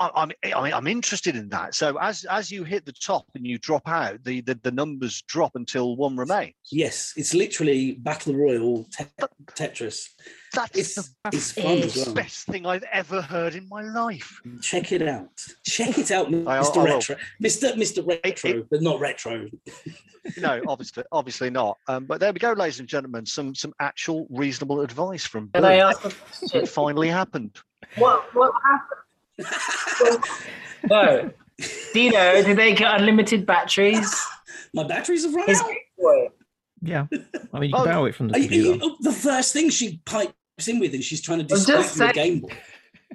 I- 0.00 0.10
I'm, 0.14 0.32
I'm, 0.56 0.74
I'm 0.74 0.86
interested 0.86 1.36
in 1.36 1.48
that. 1.50 1.74
So 1.74 1.98
as 2.00 2.24
as 2.24 2.50
you 2.50 2.64
hit 2.64 2.86
the 2.86 2.92
top 2.92 3.26
and 3.34 3.46
you 3.46 3.58
drop 3.58 3.86
out, 3.86 4.24
the, 4.24 4.40
the, 4.40 4.58
the 4.62 4.70
numbers 4.70 5.22
drop 5.28 5.54
until 5.54 5.94
one 5.96 6.16
remains. 6.16 6.54
Yes, 6.72 7.12
it's 7.16 7.34
literally 7.34 7.92
Battle 8.00 8.34
Royale 8.34 8.86
te- 8.96 9.04
Tetris. 9.54 10.08
That's 10.54 10.76
It's 10.78 10.94
the 10.94 11.04
it's 11.32 11.52
fun 11.52 11.78
as 11.78 11.96
well. 11.96 12.14
best 12.14 12.46
thing 12.46 12.66
I've 12.66 12.82
ever 12.90 13.20
heard 13.20 13.54
in 13.54 13.68
my 13.68 13.82
life. 13.82 14.40
Check 14.62 14.90
it 14.92 15.02
out. 15.06 15.28
Check 15.66 15.98
it 15.98 16.10
out, 16.10 16.26
I- 16.28 16.58
I 16.58 16.62
Mr. 16.62 16.84
Retro. 16.84 17.16
Mr. 17.42 17.74
Mr. 17.74 18.06
Retro, 18.24 18.66
but 18.70 18.82
not 18.82 18.98
retro. 19.00 19.46
No, 20.36 20.60
obviously, 20.68 21.02
obviously 21.10 21.48
not. 21.48 21.78
Um, 21.88 22.04
but 22.04 22.20
there 22.20 22.30
we 22.30 22.38
go, 22.38 22.52
ladies 22.52 22.78
and 22.78 22.86
gentlemen. 22.86 23.24
Some 23.24 23.54
some 23.54 23.72
actual 23.80 24.26
reasonable 24.28 24.82
advice 24.82 25.24
from 25.24 25.48
Can 25.48 25.62
Boo. 25.62 25.68
I 25.68 25.76
ask 25.76 25.98
a 26.04 26.10
question? 26.10 26.60
It 26.62 26.68
finally 26.68 27.08
happened. 27.08 27.56
What 27.96 28.32
what 28.34 28.52
happened? 28.62 29.00
No. 30.88 31.30
Dino, 31.92 32.42
did 32.42 32.56
they 32.56 32.74
get 32.74 33.00
unlimited 33.00 33.44
batteries? 33.46 34.14
My 34.72 34.84
batteries 34.84 35.24
have 35.24 35.34
run 35.34 35.46
His 35.46 35.60
out. 35.60 35.70
boy. 35.98 36.28
Yeah. 36.82 37.06
I 37.52 37.58
mean, 37.60 37.68
you 37.70 37.74
can 37.76 37.82
Oh, 37.82 37.84
borrow 37.84 38.04
it 38.06 38.14
from 38.14 38.28
the 38.28 38.36
Are 38.36 38.40
computer. 38.40 38.68
you- 38.74 38.80
oh, 38.82 38.96
the 39.00 39.12
first 39.12 39.52
thing 39.52 39.68
she 39.68 40.00
pipes 40.06 40.32
in 40.66 40.78
with, 40.78 40.94
and 40.94 41.04
she's 41.04 41.20
trying 41.20 41.38
to 41.40 41.44
I'm 41.44 41.48
display 41.58 41.76
the 41.76 41.82
saying- 41.82 42.12
Game 42.14 42.40
Boy. 42.40 42.56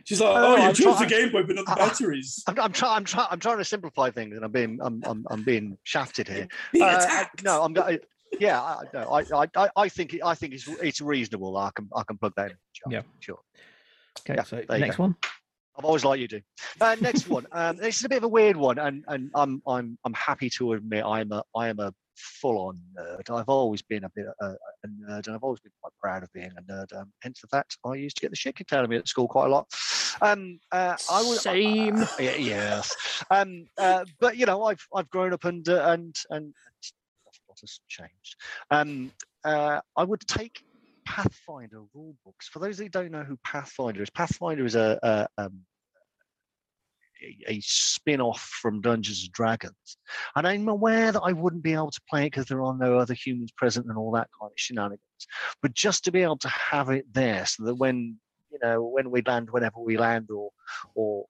She's 0.03 0.21
like, 0.21 0.29
Oh, 0.29 0.53
"Oh, 0.53 0.55
you 0.57 0.61
I'm 0.61 0.73
chose 0.75 0.99
the 0.99 1.05
trying- 1.05 1.09
Game 1.23 1.31
Boy, 1.31 1.43
but 1.43 1.55
not 1.55 1.65
the 1.65 1.75
batteries." 1.75 2.43
I'm, 2.47 2.59
I'm 2.59 2.71
trying. 2.71 2.97
I'm 2.97 3.05
trying. 3.05 3.27
I'm 3.31 3.39
trying 3.39 3.57
to 3.57 3.63
simplify 3.65 4.11
things, 4.11 4.35
and 4.35 4.45
I'm 4.45 4.51
being. 4.51 4.77
I'm. 4.81 5.01
I'm, 5.05 5.25
I'm 5.31 5.41
being 5.43 5.77
shafted 5.83 6.27
here. 6.27 6.47
Being 6.73 6.85
Uh, 6.85 7.25
no, 7.43 7.63
I'm. 7.63 7.75
I, 7.79 7.99
yeah, 8.39 8.61
I, 8.61 8.83
no, 8.93 8.99
I, 9.09 9.21
I, 9.33 9.47
I- 9.55 9.69
I 9.75 9.89
think. 9.89 10.13
it- 10.13 10.21
I 10.23 10.35
think 10.35 10.53
it's. 10.53 10.67
It's 10.83 11.01
reasonable. 11.01 11.57
I 11.57 11.71
can. 11.73 11.89
I 11.95 12.03
can 12.03 12.17
plug 12.19 12.33
that 12.35 12.51
in. 12.51 12.57
Sure, 12.73 12.91
Yeah. 12.91 13.01
Sure. 13.21 13.39
Okay, 14.19 14.35
yeah, 14.35 14.43
so 14.43 14.61
there 14.69 14.77
next 14.79 14.99
one. 14.99 15.15
I've 15.77 15.85
always 15.85 16.05
liked 16.05 16.21
you 16.21 16.27
do. 16.27 16.41
Uh, 16.79 16.95
next 17.01 17.27
one. 17.29 17.45
Um, 17.55 17.77
this 17.77 17.99
is 17.99 18.03
a 18.03 18.09
bit 18.09 18.17
of 18.17 18.23
a 18.23 18.27
weird 18.27 18.57
one, 18.57 18.77
and 18.77 19.03
and 19.07 19.29
I'm 19.33 19.61
I'm 19.65 19.97
I'm 20.03 20.13
happy 20.13 20.49
to 20.51 20.73
admit 20.73 21.05
I'm 21.05 21.31
a 21.31 21.43
I 21.55 21.69
am 21.69 21.79
a 21.79 21.93
full-on 22.15 22.79
nerd. 22.97 23.29
I've 23.29 23.49
always 23.49 23.81
been 23.81 24.03
a 24.03 24.09
bit 24.13 24.25
a, 24.41 24.45
a 24.45 24.87
nerd, 24.87 25.27
and 25.27 25.35
I've 25.35 25.43
always 25.43 25.61
been 25.61 25.71
quite 25.81 25.93
proud 26.01 26.23
of 26.23 26.31
being 26.33 26.51
a 26.57 26.61
nerd. 26.61 26.93
Um, 26.99 27.11
hence 27.21 27.41
the 27.41 27.47
fact 27.47 27.77
I 27.85 27.95
used 27.95 28.17
to 28.17 28.21
get 28.21 28.31
the 28.31 28.35
shit 28.35 28.55
kicked 28.55 28.73
out 28.73 28.83
of 28.83 28.89
me 28.89 28.97
at 28.97 29.07
school 29.07 29.27
quite 29.27 29.45
a 29.45 29.49
lot. 29.49 29.67
Um, 30.21 30.59
uh, 30.71 30.97
I 31.09 31.21
would. 31.23 31.39
Same. 31.39 32.01
Uh, 32.01 32.07
yeah, 32.19 32.35
yes. 32.35 32.95
Um, 33.31 33.67
uh, 33.77 34.03
but 34.19 34.37
you 34.37 34.45
know, 34.45 34.65
I've 34.65 34.85
I've 34.93 35.09
grown 35.09 35.33
up 35.33 35.45
and 35.45 35.67
uh, 35.69 35.85
and 35.87 36.15
and 36.29 36.53
what 37.45 37.59
has 37.61 37.79
changed. 37.87 38.35
Um, 38.71 39.11
uh, 39.43 39.79
I 39.95 40.03
would 40.03 40.21
take 40.21 40.64
Pathfinder 41.05 41.81
rule 41.93 42.15
books. 42.25 42.47
For 42.47 42.59
those 42.59 42.79
who 42.79 42.89
don't 42.89 43.11
know 43.11 43.23
who 43.23 43.37
Pathfinder 43.43 44.01
is, 44.01 44.09
Pathfinder 44.09 44.65
is 44.65 44.75
a, 44.75 44.99
a, 45.03 45.27
um, 45.37 45.61
a, 47.23 47.53
a 47.53 47.59
spin-off 47.61 48.41
from 48.61 48.81
Dungeons 48.81 49.23
and 49.23 49.31
Dragons, 49.31 49.97
and 50.35 50.47
I'm 50.47 50.67
aware 50.67 51.11
that 51.11 51.21
I 51.21 51.31
wouldn't 51.31 51.63
be 51.63 51.73
able 51.73 51.91
to 51.91 52.01
play 52.09 52.23
it 52.23 52.31
because 52.31 52.45
there 52.45 52.63
are 52.63 52.75
no 52.75 52.97
other 52.97 53.13
humans 53.13 53.51
present 53.51 53.85
and 53.87 53.97
all 53.97 54.11
that 54.11 54.29
kind 54.39 54.51
of 54.51 54.57
shenanigans. 54.57 54.99
But 55.61 55.73
just 55.73 56.03
to 56.05 56.11
be 56.11 56.21
able 56.23 56.37
to 56.39 56.49
have 56.49 56.89
it 56.89 57.05
there, 57.13 57.45
so 57.45 57.63
that 57.65 57.75
when 57.75 58.17
you 58.51 58.59
know 58.61 58.83
when 58.83 59.11
we 59.11 59.21
land, 59.21 59.49
whenever 59.51 59.79
we 59.79 59.97
land, 59.97 60.29
or 60.31 60.51
or 60.95 61.25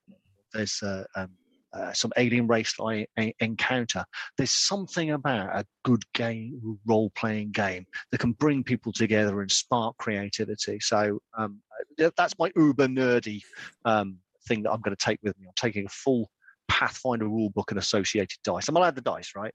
there's 0.53 0.81
uh, 0.81 1.03
um, 1.15 1.31
uh, 1.75 1.93
some 1.93 2.11
alien 2.17 2.47
race 2.47 2.73
that 2.77 3.05
I 3.17 3.33
encounter, 3.39 4.05
there's 4.37 4.51
something 4.51 5.11
about 5.11 5.55
a 5.55 5.65
good 5.83 6.03
game, 6.13 6.79
role-playing 6.85 7.51
game 7.51 7.85
that 8.11 8.19
can 8.19 8.31
bring 8.33 8.63
people 8.63 8.91
together 8.91 9.41
and 9.41 9.51
spark 9.51 9.97
creativity. 9.97 10.79
So 10.79 11.19
um, 11.37 11.61
that's 11.97 12.37
my 12.39 12.51
uber 12.55 12.87
nerdy 12.87 13.41
um, 13.83 14.17
thing 14.47 14.63
that 14.63 14.71
I'm 14.71 14.81
going 14.81 14.95
to 14.95 15.05
take 15.05 15.19
with 15.23 15.37
me. 15.39 15.47
I'm 15.47 15.53
taking 15.55 15.85
a 15.85 15.89
full 15.89 16.29
Pathfinder 16.67 17.27
rule 17.27 17.49
book 17.51 17.71
and 17.71 17.79
associated 17.79 18.37
dice. 18.43 18.67
I'm 18.67 18.75
allowed 18.75 18.95
the 18.95 19.01
dice, 19.01 19.33
right? 19.35 19.53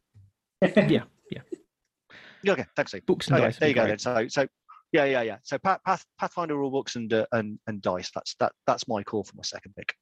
Yeah, 0.77 1.05
yeah. 1.31 2.53
Okay, 2.53 2.64
thanks. 2.77 2.93
Steve. 2.93 3.07
Books 3.07 3.29
and 3.29 3.37
Okay, 3.37 3.47
dice. 3.47 3.57
there 3.59 3.68
you 3.68 3.75
go. 3.75 3.83
great. 3.83 4.01
Then. 4.03 4.29
So, 4.29 4.29
so 4.43 4.47
yeah, 4.93 5.05
yeah, 5.05 5.23
yeah. 5.23 5.37
So 5.43 5.59
Path, 5.59 5.81
Path, 5.87 6.05
Pathfinder 6.18 6.57
rule 6.57 6.71
books 6.71 6.97
and 6.97 7.12
uh, 7.12 7.27
and 7.33 7.59
and 7.66 7.81
dice. 7.83 8.11
That's 8.14 8.35
that. 8.41 8.53
That's 8.66 8.89
my 8.89 9.03
call 9.03 9.25
for 9.25 9.37
my 9.37 9.43
second 9.43 9.75
pick. 9.77 9.95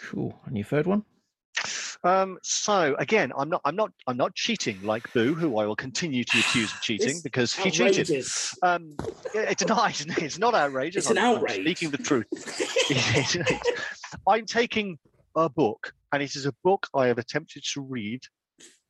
Cool. 0.00 0.38
And 0.46 0.56
your 0.56 0.64
third 0.64 0.86
one? 0.86 1.04
Um, 2.04 2.38
so 2.42 2.96
again, 2.98 3.32
I'm 3.36 3.48
not, 3.48 3.60
I'm 3.64 3.76
not, 3.76 3.92
I'm 4.08 4.16
not 4.16 4.34
cheating 4.34 4.82
like 4.82 5.12
Boo, 5.12 5.34
who 5.34 5.58
I 5.58 5.66
will 5.66 5.76
continue 5.76 6.24
to 6.24 6.38
accuse 6.40 6.72
of 6.72 6.80
cheating 6.80 7.10
It's 7.10 7.20
because 7.20 7.54
he 7.54 7.70
cheated. 7.70 8.10
Um, 8.62 8.96
it's 9.34 9.64
not, 9.66 10.04
it's 10.18 10.38
not 10.38 10.54
outrageous. 10.54 11.04
It's 11.04 11.10
an 11.10 11.18
I'm- 11.18 11.32
I'm 11.32 11.36
outrage. 11.36 11.60
speaking 11.60 11.90
the 11.90 11.98
truth. 11.98 12.26
It. 12.90 13.62
I'm 14.26 14.44
taking 14.46 14.98
a 15.36 15.48
book, 15.48 15.92
and 16.12 16.22
it 16.22 16.34
is 16.36 16.44
a 16.44 16.52
book 16.64 16.86
I 16.94 17.06
have 17.06 17.18
attempted 17.18 17.64
to 17.72 17.80
read 17.80 18.20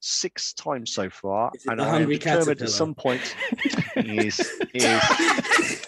six 0.00 0.52
times 0.52 0.92
so 0.92 1.08
far, 1.10 1.52
and 1.68 1.80
I 1.80 2.00
am 2.00 2.08
determined 2.08 2.60
at 2.62 2.70
some 2.70 2.94
point. 2.94 3.36
is 3.96 4.40
is 4.74 5.81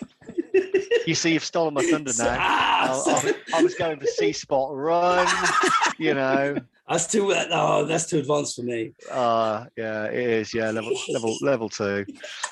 you 1.07 1.15
see, 1.15 1.33
you've 1.33 1.45
stolen 1.45 1.75
my 1.75 1.83
thunder 1.85 2.13
now. 2.19 2.29
I, 2.39 3.35
I- 3.55 3.59
I 3.59 3.63
was 3.63 3.75
going 3.75 4.01
for 4.01 4.07
C 4.07 4.33
Spot 4.33 4.71
Run, 4.75 5.27
you 5.99 6.15
know. 6.21 6.57
that's 6.89 7.07
too. 7.07 7.33
uh, 7.33 7.47
Oh, 7.51 7.85
that's 7.85 8.07
too 8.09 8.19
advanced 8.19 8.57
for 8.57 8.63
me. 8.63 8.93
Uh 9.11 9.67
yeah, 9.77 10.05
it 10.07 10.15
is. 10.31 10.55
Yeah, 10.55 10.71
level 10.71 10.93
level 11.11 11.37
level 11.43 11.69
two. 11.69 12.05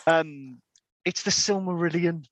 Um, 0.07 0.59
it's 1.05 1.23
the 1.23 1.31
Silmarillion. 1.31 2.25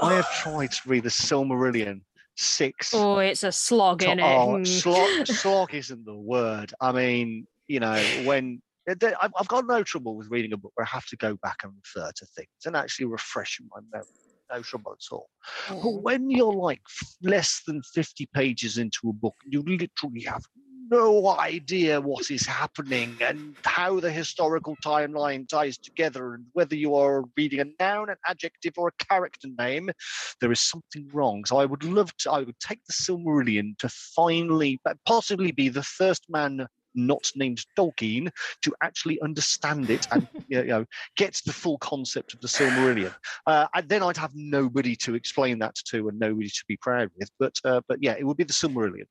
I 0.00 0.14
have 0.14 0.30
tried 0.42 0.70
to 0.72 0.80
read 0.88 1.04
the 1.04 1.08
Silmarillion 1.10 2.02
six. 2.36 2.92
Oh, 2.94 3.18
it's 3.18 3.42
a 3.44 3.50
slog 3.52 4.00
to- 4.00 4.10
in 4.12 4.18
it. 4.20 4.22
oh, 4.22 4.58
Hmm. 4.58 4.64
slog, 4.64 5.26
slog 5.26 5.74
isn't 5.74 6.04
the 6.04 6.14
word. 6.14 6.72
I 6.80 6.92
mean, 6.92 7.46
you 7.66 7.80
know, 7.80 7.96
when 8.24 8.60
I've 8.88 9.32
I've 9.38 9.48
got 9.48 9.66
no 9.66 9.82
trouble 9.82 10.16
with 10.16 10.28
reading 10.30 10.52
a 10.52 10.56
book 10.56 10.72
where 10.74 10.86
I 10.86 10.90
have 10.94 11.06
to 11.06 11.16
go 11.16 11.36
back 11.42 11.56
and 11.64 11.72
refer 11.84 12.10
to 12.14 12.26
things 12.36 12.48
and 12.66 12.76
actually 12.76 13.06
refresh 13.06 13.60
my 13.70 13.80
memory. 13.92 14.06
No 14.52 14.62
trouble 14.62 14.92
at 14.92 15.12
all. 15.12 15.28
But 15.68 15.76
mm-hmm. 15.76 16.02
when 16.02 16.30
you're 16.30 16.52
like 16.52 16.80
less 17.22 17.62
than 17.66 17.82
50 17.82 18.28
pages 18.32 18.78
into 18.78 19.10
a 19.10 19.12
book, 19.12 19.34
you 19.46 19.62
literally 19.62 20.22
have 20.22 20.42
no 20.90 21.28
idea 21.38 22.00
what 22.00 22.30
is 22.30 22.46
happening 22.46 23.16
and 23.20 23.54
how 23.64 24.00
the 24.00 24.10
historical 24.10 24.76
timeline 24.84 25.46
ties 25.48 25.76
together, 25.76 26.34
and 26.34 26.46
whether 26.52 26.74
you 26.74 26.94
are 26.94 27.24
reading 27.36 27.60
a 27.60 27.66
noun, 27.82 28.08
an 28.10 28.16
adjective, 28.26 28.72
or 28.76 28.88
a 28.88 29.04
character 29.04 29.48
name, 29.58 29.90
there 30.40 30.52
is 30.52 30.60
something 30.60 31.08
wrong. 31.12 31.44
So 31.44 31.58
I 31.58 31.64
would 31.64 31.84
love 31.84 32.16
to, 32.18 32.32
I 32.32 32.40
would 32.40 32.58
take 32.60 32.80
the 32.86 32.92
Silmarillion 32.92 33.76
to 33.78 33.88
finally, 33.88 34.80
but 34.84 34.96
possibly 35.04 35.52
be 35.52 35.68
the 35.68 35.82
first 35.82 36.24
man 36.28 36.66
not 36.98 37.30
named 37.34 37.64
Tolkien 37.76 38.30
to 38.62 38.74
actually 38.82 39.20
understand 39.20 39.90
it 39.90 40.06
and 40.12 40.26
you 40.48 40.64
know 40.64 40.84
get 41.16 41.40
the 41.46 41.52
full 41.52 41.78
concept 41.78 42.34
of 42.34 42.40
the 42.40 42.48
Silmarillion. 42.48 43.14
Uh, 43.46 43.66
and 43.74 43.88
then 43.88 44.02
I'd 44.02 44.16
have 44.16 44.32
nobody 44.34 44.96
to 44.96 45.14
explain 45.14 45.58
that 45.60 45.76
to 45.86 46.08
and 46.08 46.18
nobody 46.18 46.48
to 46.48 46.64
be 46.66 46.76
proud 46.76 47.10
with. 47.18 47.30
But 47.38 47.58
uh, 47.64 47.80
but 47.88 48.02
yeah, 48.02 48.16
it 48.18 48.24
would 48.24 48.36
be 48.36 48.44
the 48.44 48.52
Silmarillion. 48.52 49.06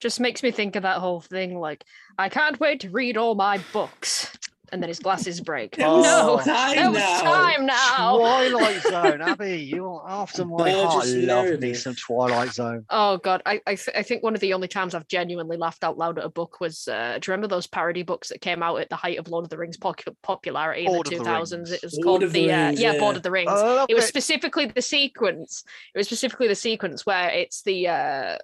Just 0.00 0.18
makes 0.18 0.42
me 0.42 0.50
think 0.50 0.76
of 0.76 0.82
that 0.84 0.96
whole 0.96 1.20
thing 1.20 1.58
like, 1.58 1.84
I 2.16 2.30
can't 2.30 2.58
wait 2.58 2.80
to 2.80 2.90
read 2.90 3.18
all 3.18 3.34
my 3.34 3.60
books. 3.72 4.34
And 4.72 4.82
then 4.82 4.88
his 4.88 4.98
glasses 4.98 5.40
break. 5.40 5.76
Oh, 5.90 6.02
no, 6.02 6.38
time 6.44 6.92
was 6.92 7.02
time 7.20 7.66
now. 7.66 8.16
Twilight 8.18 8.82
Zone, 8.88 9.20
Abbie, 9.20 9.58
you 9.58 9.86
are 9.88 10.08
after 10.08 10.44
my 10.44 10.70
heart. 10.70 11.04
Burgess 11.04 11.14
Love 11.26 11.60
me 11.60 11.74
some 11.74 11.94
Twilight 11.94 12.52
Zone. 12.52 12.84
Oh 12.90 13.16
god, 13.18 13.42
I 13.44 13.60
I, 13.66 13.74
th- 13.74 13.96
I 13.96 14.02
think 14.02 14.22
one 14.22 14.34
of 14.34 14.40
the 14.40 14.52
only 14.52 14.68
times 14.68 14.94
I've 14.94 15.08
genuinely 15.08 15.56
laughed 15.56 15.82
out 15.82 15.98
loud 15.98 16.18
at 16.18 16.24
a 16.24 16.28
book 16.28 16.60
was 16.60 16.86
uh, 16.86 17.18
do 17.20 17.28
you 17.30 17.32
remember 17.32 17.48
those 17.48 17.66
parody 17.66 18.02
books 18.02 18.28
that 18.28 18.40
came 18.40 18.62
out 18.62 18.76
at 18.80 18.88
the 18.88 18.96
height 18.96 19.18
of 19.18 19.28
Lord 19.28 19.44
of 19.44 19.50
the 19.50 19.58
Rings 19.58 19.76
popu- 19.78 20.14
popularity 20.22 20.86
Lord 20.86 21.10
in 21.10 21.18
the 21.18 21.24
the 21.24 21.30
2000s? 21.30 21.72
It 21.72 21.82
was 21.82 21.94
Lord 21.94 22.04
called 22.04 22.22
of 22.22 22.32
the 22.32 22.46
the, 22.46 22.52
uh, 22.52 22.66
Rings, 22.66 22.80
yeah, 22.80 22.92
yeah. 22.92 23.00
Lord 23.00 23.16
of 23.16 23.22
the 23.22 23.30
Rings. 23.30 23.50
It 23.88 23.94
was 23.94 24.04
it. 24.04 24.08
specifically 24.08 24.66
the 24.66 24.82
sequence. 24.82 25.64
It 25.94 25.98
was 25.98 26.06
specifically 26.06 26.48
the 26.48 26.54
sequence 26.54 27.04
where 27.04 27.30
it's 27.30 27.62
the 27.62 27.88
uh 27.88 28.38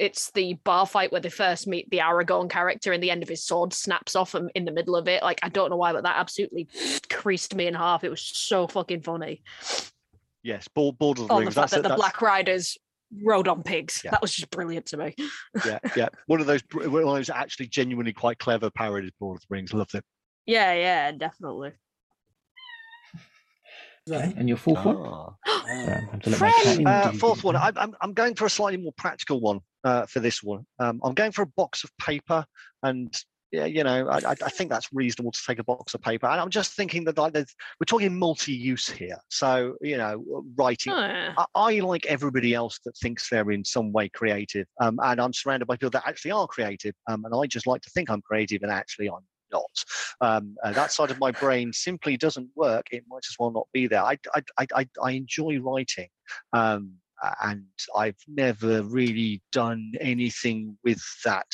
it's 0.00 0.30
the 0.30 0.54
bar 0.64 0.86
fight 0.86 1.12
where 1.12 1.20
they 1.20 1.28
first 1.28 1.66
meet 1.66 1.88
the 1.90 1.98
Aragorn 1.98 2.48
character 2.48 2.90
and 2.92 3.02
the 3.02 3.10
end 3.10 3.22
of 3.22 3.28
his 3.28 3.44
sword 3.44 3.74
snaps 3.74 4.16
off 4.16 4.34
him 4.34 4.48
in 4.54 4.64
the 4.64 4.72
middle 4.72 4.96
of 4.96 5.06
it. 5.06 5.22
Like 5.22 5.38
I 5.42 5.50
don't 5.50 5.68
know 5.68 5.76
why, 5.76 5.92
but 5.92 6.04
that 6.04 6.16
absolutely 6.16 6.68
creased 7.10 7.54
me 7.54 7.66
in 7.66 7.74
half. 7.74 8.02
It 8.02 8.08
was 8.08 8.22
so 8.22 8.66
fucking 8.66 9.02
funny. 9.02 9.42
Yes, 10.42 10.68
Board, 10.68 10.96
Board 10.98 11.18
of 11.18 11.28
the 11.28 11.34
Oh, 11.34 11.36
the 11.36 11.40
Rings. 11.42 11.54
fact 11.54 11.62
That's, 11.64 11.72
that 11.74 11.82
the 11.82 11.88
that's 11.90 12.00
Black 12.00 12.22
Riders 12.22 12.78
rode 13.22 13.46
on 13.46 13.62
pigs. 13.62 14.00
Yeah. 14.02 14.12
That 14.12 14.22
was 14.22 14.32
just 14.32 14.50
brilliant 14.50 14.86
to 14.86 14.96
me. 14.96 15.14
yeah, 15.66 15.78
yeah. 15.96 16.08
One 16.26 16.40
of 16.40 16.46
those, 16.46 16.62
one 16.72 17.02
of 17.02 17.14
those 17.14 17.28
actually 17.28 17.66
genuinely 17.66 18.14
quite 18.14 18.38
clever 18.38 18.70
parodies. 18.70 19.12
Board 19.20 19.36
of 19.36 19.42
the 19.42 19.54
Rings. 19.54 19.74
Loved 19.74 19.94
it. 19.94 20.04
Yeah, 20.46 20.72
yeah, 20.72 21.12
definitely. 21.12 21.72
Okay. 24.10 24.32
And 24.34 24.48
your 24.48 24.56
fourth 24.56 24.82
one? 24.82 24.96
Ah. 24.98 25.34
I 25.46 25.72
have 26.10 26.20
to 26.22 26.30
let 26.30 26.40
my 26.40 26.50
cat 26.50 26.62
Friend! 26.64 26.88
Uh, 26.88 27.12
fourth 27.12 27.44
one. 27.44 27.54
I'm, 27.54 27.76
I'm, 27.76 27.94
I'm 28.00 28.12
going 28.14 28.34
for 28.34 28.46
a 28.46 28.50
slightly 28.50 28.78
more 28.82 28.94
practical 28.96 29.40
one 29.40 29.60
uh, 29.84 30.06
for 30.06 30.20
this 30.20 30.42
one. 30.42 30.66
Um, 30.78 31.00
I'm 31.02 31.14
going 31.14 31.32
for 31.32 31.42
a 31.42 31.46
box 31.46 31.84
of 31.84 31.96
paper, 31.98 32.44
and 32.82 33.14
yeah, 33.52 33.64
you 33.64 33.82
know, 33.82 34.08
I, 34.08 34.20
I 34.30 34.34
think 34.34 34.70
that's 34.70 34.92
reasonable 34.92 35.32
to 35.32 35.42
take 35.44 35.58
a 35.58 35.64
box 35.64 35.94
of 35.94 36.00
paper. 36.00 36.26
And 36.26 36.40
I'm 36.40 36.50
just 36.50 36.74
thinking 36.74 37.02
that 37.04 37.18
like, 37.18 37.34
we're 37.34 37.84
talking 37.84 38.16
multi-use 38.16 38.88
here. 38.88 39.18
So 39.28 39.76
you 39.80 39.96
know, 39.96 40.44
writing. 40.56 40.92
Oh, 40.92 41.00
yeah. 41.00 41.34
I, 41.36 41.46
I 41.54 41.80
like 41.80 42.06
everybody 42.06 42.54
else 42.54 42.78
that 42.84 42.96
thinks 42.98 43.28
they're 43.28 43.50
in 43.50 43.64
some 43.64 43.92
way 43.92 44.08
creative, 44.08 44.66
um, 44.80 44.98
and 45.02 45.20
I'm 45.20 45.32
surrounded 45.32 45.66
by 45.66 45.76
people 45.76 45.90
that 45.90 46.06
actually 46.06 46.32
are 46.32 46.46
creative, 46.46 46.94
um, 47.08 47.24
and 47.24 47.34
I 47.34 47.46
just 47.46 47.66
like 47.66 47.82
to 47.82 47.90
think 47.90 48.10
I'm 48.10 48.22
creative, 48.22 48.62
and 48.62 48.70
actually 48.70 49.08
I'm 49.08 49.24
not. 49.52 49.84
Um, 50.20 50.56
uh, 50.62 50.72
that 50.72 50.92
side 50.92 51.10
of 51.10 51.18
my 51.18 51.30
brain 51.30 51.72
simply 51.72 52.16
doesn't 52.16 52.48
work. 52.54 52.86
It 52.92 53.04
might 53.08 53.24
as 53.28 53.36
well 53.38 53.50
not 53.50 53.66
be 53.72 53.86
there. 53.86 54.02
I 54.02 54.16
I 54.34 54.66
I, 54.74 54.88
I, 55.02 55.10
enjoy 55.12 55.58
writing, 55.58 56.08
um, 56.52 56.92
and 57.42 57.64
I've 57.96 58.18
never 58.28 58.82
really 58.82 59.42
done 59.52 59.92
anything 60.00 60.76
with 60.84 61.02
that 61.24 61.46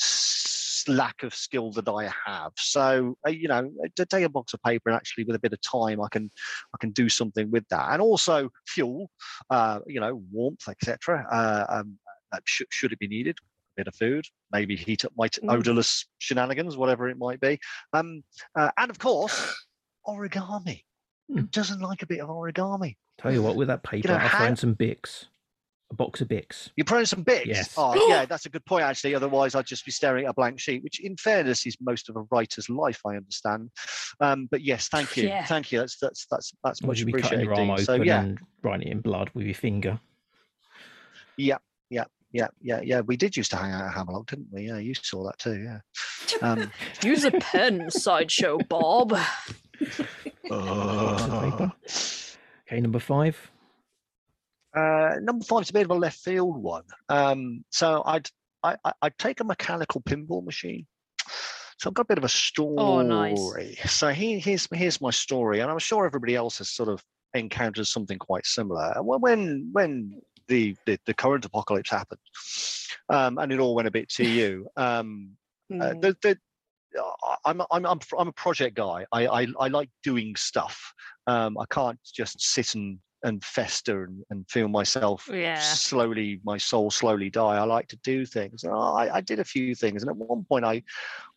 s- 0.00 0.84
lack 0.88 1.22
of 1.22 1.34
skill 1.34 1.72
that 1.72 1.88
I 1.88 2.12
have. 2.26 2.52
So 2.56 3.16
uh, 3.26 3.30
you 3.30 3.48
know, 3.48 3.70
to 3.96 4.06
take 4.06 4.24
a 4.24 4.28
box 4.28 4.54
of 4.54 4.62
paper 4.62 4.88
and 4.90 4.96
actually 4.96 5.24
with 5.24 5.36
a 5.36 5.40
bit 5.40 5.52
of 5.52 5.60
time, 5.62 6.00
I 6.00 6.08
can 6.10 6.30
I 6.74 6.78
can 6.80 6.90
do 6.90 7.08
something 7.08 7.50
with 7.50 7.66
that, 7.70 7.92
and 7.92 8.00
also 8.00 8.50
fuel, 8.66 9.10
uh, 9.50 9.80
you 9.86 10.00
know, 10.00 10.22
warmth, 10.30 10.68
etc. 10.68 11.26
Uh, 11.30 11.64
um, 11.68 11.98
should, 12.44 12.66
should 12.70 12.92
it 12.92 12.98
be 12.98 13.08
needed, 13.08 13.36
a 13.38 13.80
bit 13.80 13.88
of 13.88 13.94
food, 13.94 14.24
maybe 14.52 14.76
heat 14.76 15.04
up 15.04 15.12
my 15.16 15.28
t- 15.28 15.40
Mm. 15.42 15.52
odorless 15.52 16.06
shenanigans, 16.18 16.76
whatever 16.76 17.08
it 17.08 17.18
might 17.18 17.40
be, 17.40 17.58
um, 17.92 18.22
uh, 18.58 18.70
and 18.78 18.90
of 18.90 18.98
course, 18.98 19.54
origami. 20.06 20.82
Who 21.28 21.34
Hmm. 21.40 21.44
doesn't 21.46 21.80
like 21.80 22.02
a 22.02 22.06
bit 22.06 22.20
of 22.20 22.28
origami? 22.28 22.96
Tell 23.18 23.32
you 23.32 23.42
what, 23.42 23.56
with 23.56 23.68
that 23.68 23.82
paper, 23.82 24.08
know, 24.08 24.14
I'll 24.14 24.28
throw 24.28 24.38
how- 24.40 24.44
in 24.46 24.56
some 24.56 24.74
Bics. 24.74 25.26
A 25.92 25.94
box 25.94 26.20
of 26.20 26.26
Bics. 26.26 26.70
You're 26.76 26.84
throwing 26.84 27.06
some 27.06 27.22
bits. 27.22 27.46
Yes. 27.46 27.72
Oh, 27.76 27.94
yeah, 28.08 28.24
that's 28.26 28.44
a 28.44 28.48
good 28.48 28.64
point, 28.64 28.82
actually. 28.84 29.14
Otherwise, 29.14 29.54
I'd 29.54 29.66
just 29.66 29.84
be 29.84 29.92
staring 29.92 30.24
at 30.24 30.30
a 30.30 30.34
blank 30.34 30.58
sheet, 30.58 30.82
which, 30.82 30.98
in 30.98 31.16
fairness, 31.16 31.64
is 31.64 31.76
most 31.80 32.08
of 32.08 32.16
a 32.16 32.22
writer's 32.32 32.68
life. 32.68 33.00
I 33.06 33.10
understand. 33.14 33.70
Um, 34.20 34.48
but 34.50 34.62
yes, 34.62 34.88
thank 34.88 35.16
you, 35.16 35.28
Yeah. 35.28 35.44
thank 35.44 35.70
you. 35.70 35.78
That's 35.78 35.96
that's 36.00 36.26
that's 36.28 36.52
that's 36.64 36.82
Or 36.82 36.88
would 36.88 36.94
much 36.94 36.98
you 36.98 37.06
be 37.06 37.12
cutting 37.12 37.24
appreciated. 37.42 37.44
your 37.44 37.54
arm 37.70 37.76
Dean. 37.76 37.84
So 37.86 37.94
yeah, 38.02 38.20
and 38.22 38.38
writing 38.62 38.88
it 38.88 38.90
in 38.90 39.00
blood 39.00 39.30
with 39.34 39.46
your 39.46 39.54
finger? 39.54 40.00
yeah, 41.36 41.58
yeah, 42.32 42.48
yeah, 42.60 42.80
yeah. 42.82 43.00
We 43.02 43.16
did 43.16 43.36
used 43.36 43.52
to 43.52 43.56
hang 43.56 43.70
out 43.70 43.84
at 43.86 43.92
Hammerlock, 43.94 44.26
didn't 44.26 44.48
we? 44.50 44.62
Yeah, 44.66 44.78
you 44.78 44.92
saw 44.94 45.24
that 45.26 45.38
too. 45.38 45.62
Yeah. 45.62 45.78
Um, 46.42 46.72
Use 47.04 47.24
a 47.24 47.30
pen, 47.30 47.88
sideshow 47.88 48.58
Bob. 48.68 49.16
Box 50.48 51.22
of 51.22 51.42
paper. 51.42 51.72
Okay, 52.68 52.80
number 52.80 52.98
five. 52.98 53.50
Uh, 54.76 55.16
number 55.22 55.44
five 55.44 55.62
is 55.62 55.70
a 55.70 55.72
bit 55.72 55.84
of 55.84 55.90
a 55.90 55.94
left 55.94 56.18
field 56.18 56.56
one. 56.62 56.84
Um, 57.08 57.64
so 57.70 58.02
I'd 58.04 58.28
I, 58.62 58.76
I- 58.84 58.92
I'd 59.02 59.18
take 59.18 59.40
a 59.40 59.44
mechanical 59.44 60.00
pinball 60.02 60.44
machine. 60.44 60.86
So 61.78 61.90
I've 61.90 61.94
got 61.94 62.02
a 62.02 62.06
bit 62.06 62.18
of 62.18 62.24
a 62.24 62.28
story. 62.28 62.74
Oh, 62.78 63.02
nice. 63.02 63.90
So 63.90 64.08
he, 64.08 64.38
here's 64.38 64.66
here's 64.72 65.00
my 65.00 65.10
story, 65.10 65.60
and 65.60 65.70
I'm 65.70 65.78
sure 65.78 66.06
everybody 66.06 66.34
else 66.34 66.58
has 66.58 66.70
sort 66.70 66.88
of 66.88 67.02
encountered 67.34 67.86
something 67.86 68.18
quite 68.18 68.46
similar. 68.46 68.92
And 68.96 69.06
When 69.06 69.20
when 69.20 69.68
when 69.72 70.22
the 70.48 70.74
the, 70.86 70.98
the 71.06 71.14
current 71.14 71.44
apocalypse 71.44 71.90
happened, 71.90 72.20
um, 73.10 73.38
and 73.38 73.52
it 73.52 73.60
all 73.60 73.74
went 73.74 73.88
a 73.88 73.90
bit 73.90 74.08
to 74.10 74.24
you. 74.26 74.68
Um, 74.76 75.32
uh, 75.72 75.74
Mm. 75.94 76.00
the, 76.00 76.16
the, 76.22 76.30
uh, 76.30 76.34
I'm, 77.44 77.62
I'm, 77.70 77.86
I'm, 77.86 78.00
I'm 78.18 78.28
a 78.28 78.32
project 78.32 78.76
guy. 78.76 79.06
I, 79.12 79.26
I, 79.26 79.46
I 79.58 79.68
like 79.68 79.90
doing 80.02 80.34
stuff. 80.36 80.92
Um, 81.26 81.56
I 81.58 81.64
can't 81.70 81.98
just 82.04 82.40
sit 82.40 82.74
and, 82.74 82.98
and 83.22 83.42
fester 83.44 84.04
and, 84.04 84.22
and 84.30 84.48
feel 84.48 84.68
myself 84.68 85.28
Yeah. 85.32 85.58
slowly, 85.60 86.40
my 86.44 86.58
soul 86.58 86.90
slowly 86.90 87.30
die. 87.30 87.56
I 87.56 87.64
like 87.64 87.88
to 87.88 87.96
do 87.98 88.26
things. 88.26 88.64
And 88.64 88.72
I, 88.72 89.16
I 89.16 89.20
did 89.20 89.40
a 89.40 89.44
few 89.44 89.74
things. 89.74 90.02
And 90.02 90.10
at 90.10 90.16
one 90.16 90.44
point, 90.44 90.64
I, 90.64 90.82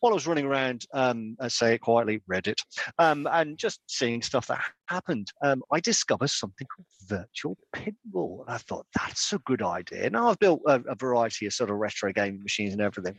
while 0.00 0.12
I 0.12 0.14
was 0.14 0.26
running 0.26 0.46
around, 0.46 0.86
um, 0.92 1.36
I 1.40 1.48
say 1.48 1.74
it 1.74 1.80
quietly, 1.80 2.22
Reddit, 2.30 2.60
um, 2.98 3.26
and 3.30 3.58
just 3.58 3.80
seeing 3.86 4.22
stuff 4.22 4.46
that 4.48 4.62
happened, 4.86 5.32
um, 5.42 5.62
I 5.72 5.80
discovered 5.80 6.30
something 6.30 6.66
called 6.66 6.86
virtual 7.06 7.56
pinball. 7.74 8.42
And 8.46 8.54
I 8.54 8.58
thought 8.58 8.86
that's 8.94 9.32
a 9.32 9.38
good 9.40 9.62
idea. 9.62 10.10
Now 10.10 10.28
I've 10.28 10.38
built 10.38 10.62
a, 10.66 10.80
a, 10.88 10.94
variety 10.94 11.46
of 11.46 11.52
sort 11.52 11.70
of 11.70 11.76
retro 11.76 12.12
gaming 12.12 12.42
machines 12.42 12.72
and 12.72 12.82
everything, 12.82 13.16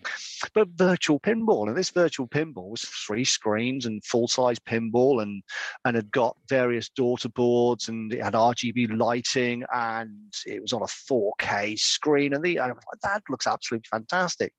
but 0.54 0.68
virtual 0.76 1.20
pinball. 1.20 1.68
And 1.68 1.76
this 1.76 1.90
virtual 1.90 2.28
pinball 2.28 2.70
was 2.70 2.82
three 2.82 3.26
screens 3.26 3.86
and 3.86 4.04
full 4.06 4.28
size 4.28 4.60
pinball, 4.60 5.22
and 5.22 5.44
and 5.86 5.96
had 5.96 6.12
got 6.12 6.38
various 6.48 6.90
daughter 6.90 7.30
boards 7.30 7.90
and 7.90 8.14
it 8.14 8.24
had 8.24 8.36
RGB 8.54 8.98
lighting 8.98 9.64
and 9.74 10.34
it 10.46 10.62
was 10.62 10.74
on 10.74 10.82
a 10.82 10.86
4K 10.86 11.78
screen. 11.80 12.34
And 12.34 12.44
the 12.44 12.58
and 12.58 12.74
that 13.04 13.24
looks 13.30 13.48
absolutely 13.48 13.88
fantastic. 13.90 14.54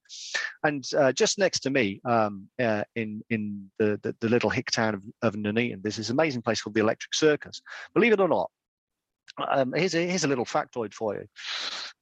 And 0.62 0.84
uh, 0.96 1.12
just 1.12 1.38
next 1.38 1.60
to 1.60 1.70
me, 1.70 2.00
um, 2.04 2.48
uh, 2.60 2.84
in 2.94 3.22
in 3.30 3.70
the, 3.78 3.98
the, 4.02 4.14
the 4.20 4.28
little 4.28 4.50
hick 4.50 4.70
town 4.70 4.94
of, 4.94 5.02
of 5.22 5.34
Nuneaton, 5.34 5.82
there's 5.82 5.96
this 5.96 6.10
amazing 6.10 6.42
place 6.42 6.62
called 6.62 6.74
the 6.74 6.80
Electric 6.80 7.14
Circus. 7.14 7.60
Believe 7.94 8.12
it 8.12 8.20
or 8.20 8.28
not, 8.28 8.50
um, 9.48 9.72
here's, 9.74 9.94
a, 9.94 10.06
here's 10.06 10.24
a 10.24 10.28
little 10.28 10.44
factoid 10.44 10.92
for 10.92 11.14
you. 11.14 11.26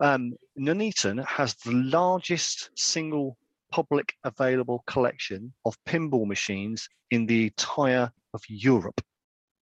Um, 0.00 0.34
Nuneaton 0.56 1.18
has 1.18 1.54
the 1.54 1.72
largest 1.72 2.70
single 2.76 3.36
public 3.70 4.14
available 4.24 4.82
collection 4.86 5.52
of 5.64 5.76
pinball 5.84 6.26
machines 6.26 6.88
in 7.10 7.26
the 7.26 7.44
entire 7.44 8.10
of 8.34 8.42
Europe. 8.48 9.00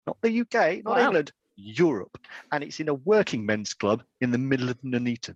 Not 0.07 0.17
the 0.21 0.41
UK, 0.41 0.83
not 0.83 0.97
wow. 0.97 1.05
England, 1.05 1.31
Europe. 1.55 2.17
And 2.51 2.63
it's 2.63 2.79
in 2.79 2.89
a 2.89 2.93
working 2.93 3.45
men's 3.45 3.73
club 3.73 4.03
in 4.21 4.31
the 4.31 4.37
middle 4.37 4.69
of 4.69 4.77
Nuneaton. 4.83 5.35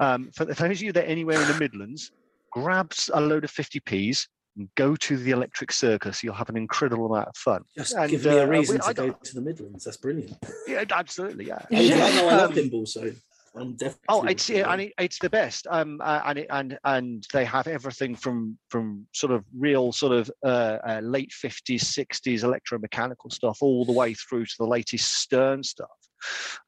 Um, 0.00 0.30
for, 0.34 0.44
those 0.44 0.58
of 0.58 0.82
you 0.82 0.92
that 0.92 1.04
are 1.04 1.08
anywhere 1.08 1.40
in 1.40 1.48
the 1.48 1.58
Midlands, 1.58 2.12
grab 2.52 2.92
a 3.12 3.20
load 3.20 3.44
of 3.44 3.52
50p's, 3.52 4.28
and 4.56 4.68
go 4.74 4.96
to 4.96 5.16
the 5.16 5.30
electric 5.30 5.70
circus. 5.70 6.22
You'll 6.22 6.34
have 6.34 6.48
an 6.48 6.56
incredible 6.56 7.06
amount 7.06 7.28
of 7.28 7.36
fun. 7.36 7.62
Just 7.76 7.94
and, 7.94 8.10
give 8.10 8.24
me 8.24 8.30
a 8.30 8.44
uh, 8.44 8.46
reason 8.46 8.80
uh, 8.80 8.88
to 8.88 8.94
go 8.94 9.10
to 9.10 9.34
the 9.34 9.40
Midlands. 9.40 9.84
That's 9.84 9.98
brilliant. 9.98 10.36
Yeah, 10.66 10.84
absolutely. 10.90 11.46
Yeah. 11.46 11.64
I, 11.70 11.76
I 11.76 11.88
know 11.88 12.28
I 12.28 12.36
love 12.36 12.50
um, 12.50 12.56
pinball, 12.56 12.88
so 12.88 13.12
I'm 13.56 13.72
definitely. 13.72 14.04
Oh, 14.08 14.22
it's 14.24 14.48
yeah, 14.48 14.70
and 14.72 14.82
it, 14.82 14.92
it's 14.98 15.18
the 15.18 15.30
best. 15.30 15.66
Um, 15.70 16.00
uh, 16.02 16.20
and 16.26 16.38
it, 16.38 16.46
and 16.50 16.78
and 16.84 17.26
they 17.32 17.44
have 17.44 17.66
everything 17.66 18.14
from 18.14 18.58
from 18.68 19.06
sort 19.12 19.32
of 19.32 19.44
real 19.56 19.92
sort 19.92 20.12
of 20.12 20.30
uh, 20.44 20.78
uh, 20.86 21.00
late 21.02 21.32
fifties, 21.32 21.86
sixties 21.88 22.44
electromechanical 22.44 23.32
stuff, 23.32 23.58
all 23.62 23.84
the 23.84 23.92
way 23.92 24.14
through 24.14 24.46
to 24.46 24.54
the 24.58 24.66
latest 24.66 25.14
Stern 25.14 25.62
stuff. 25.62 25.88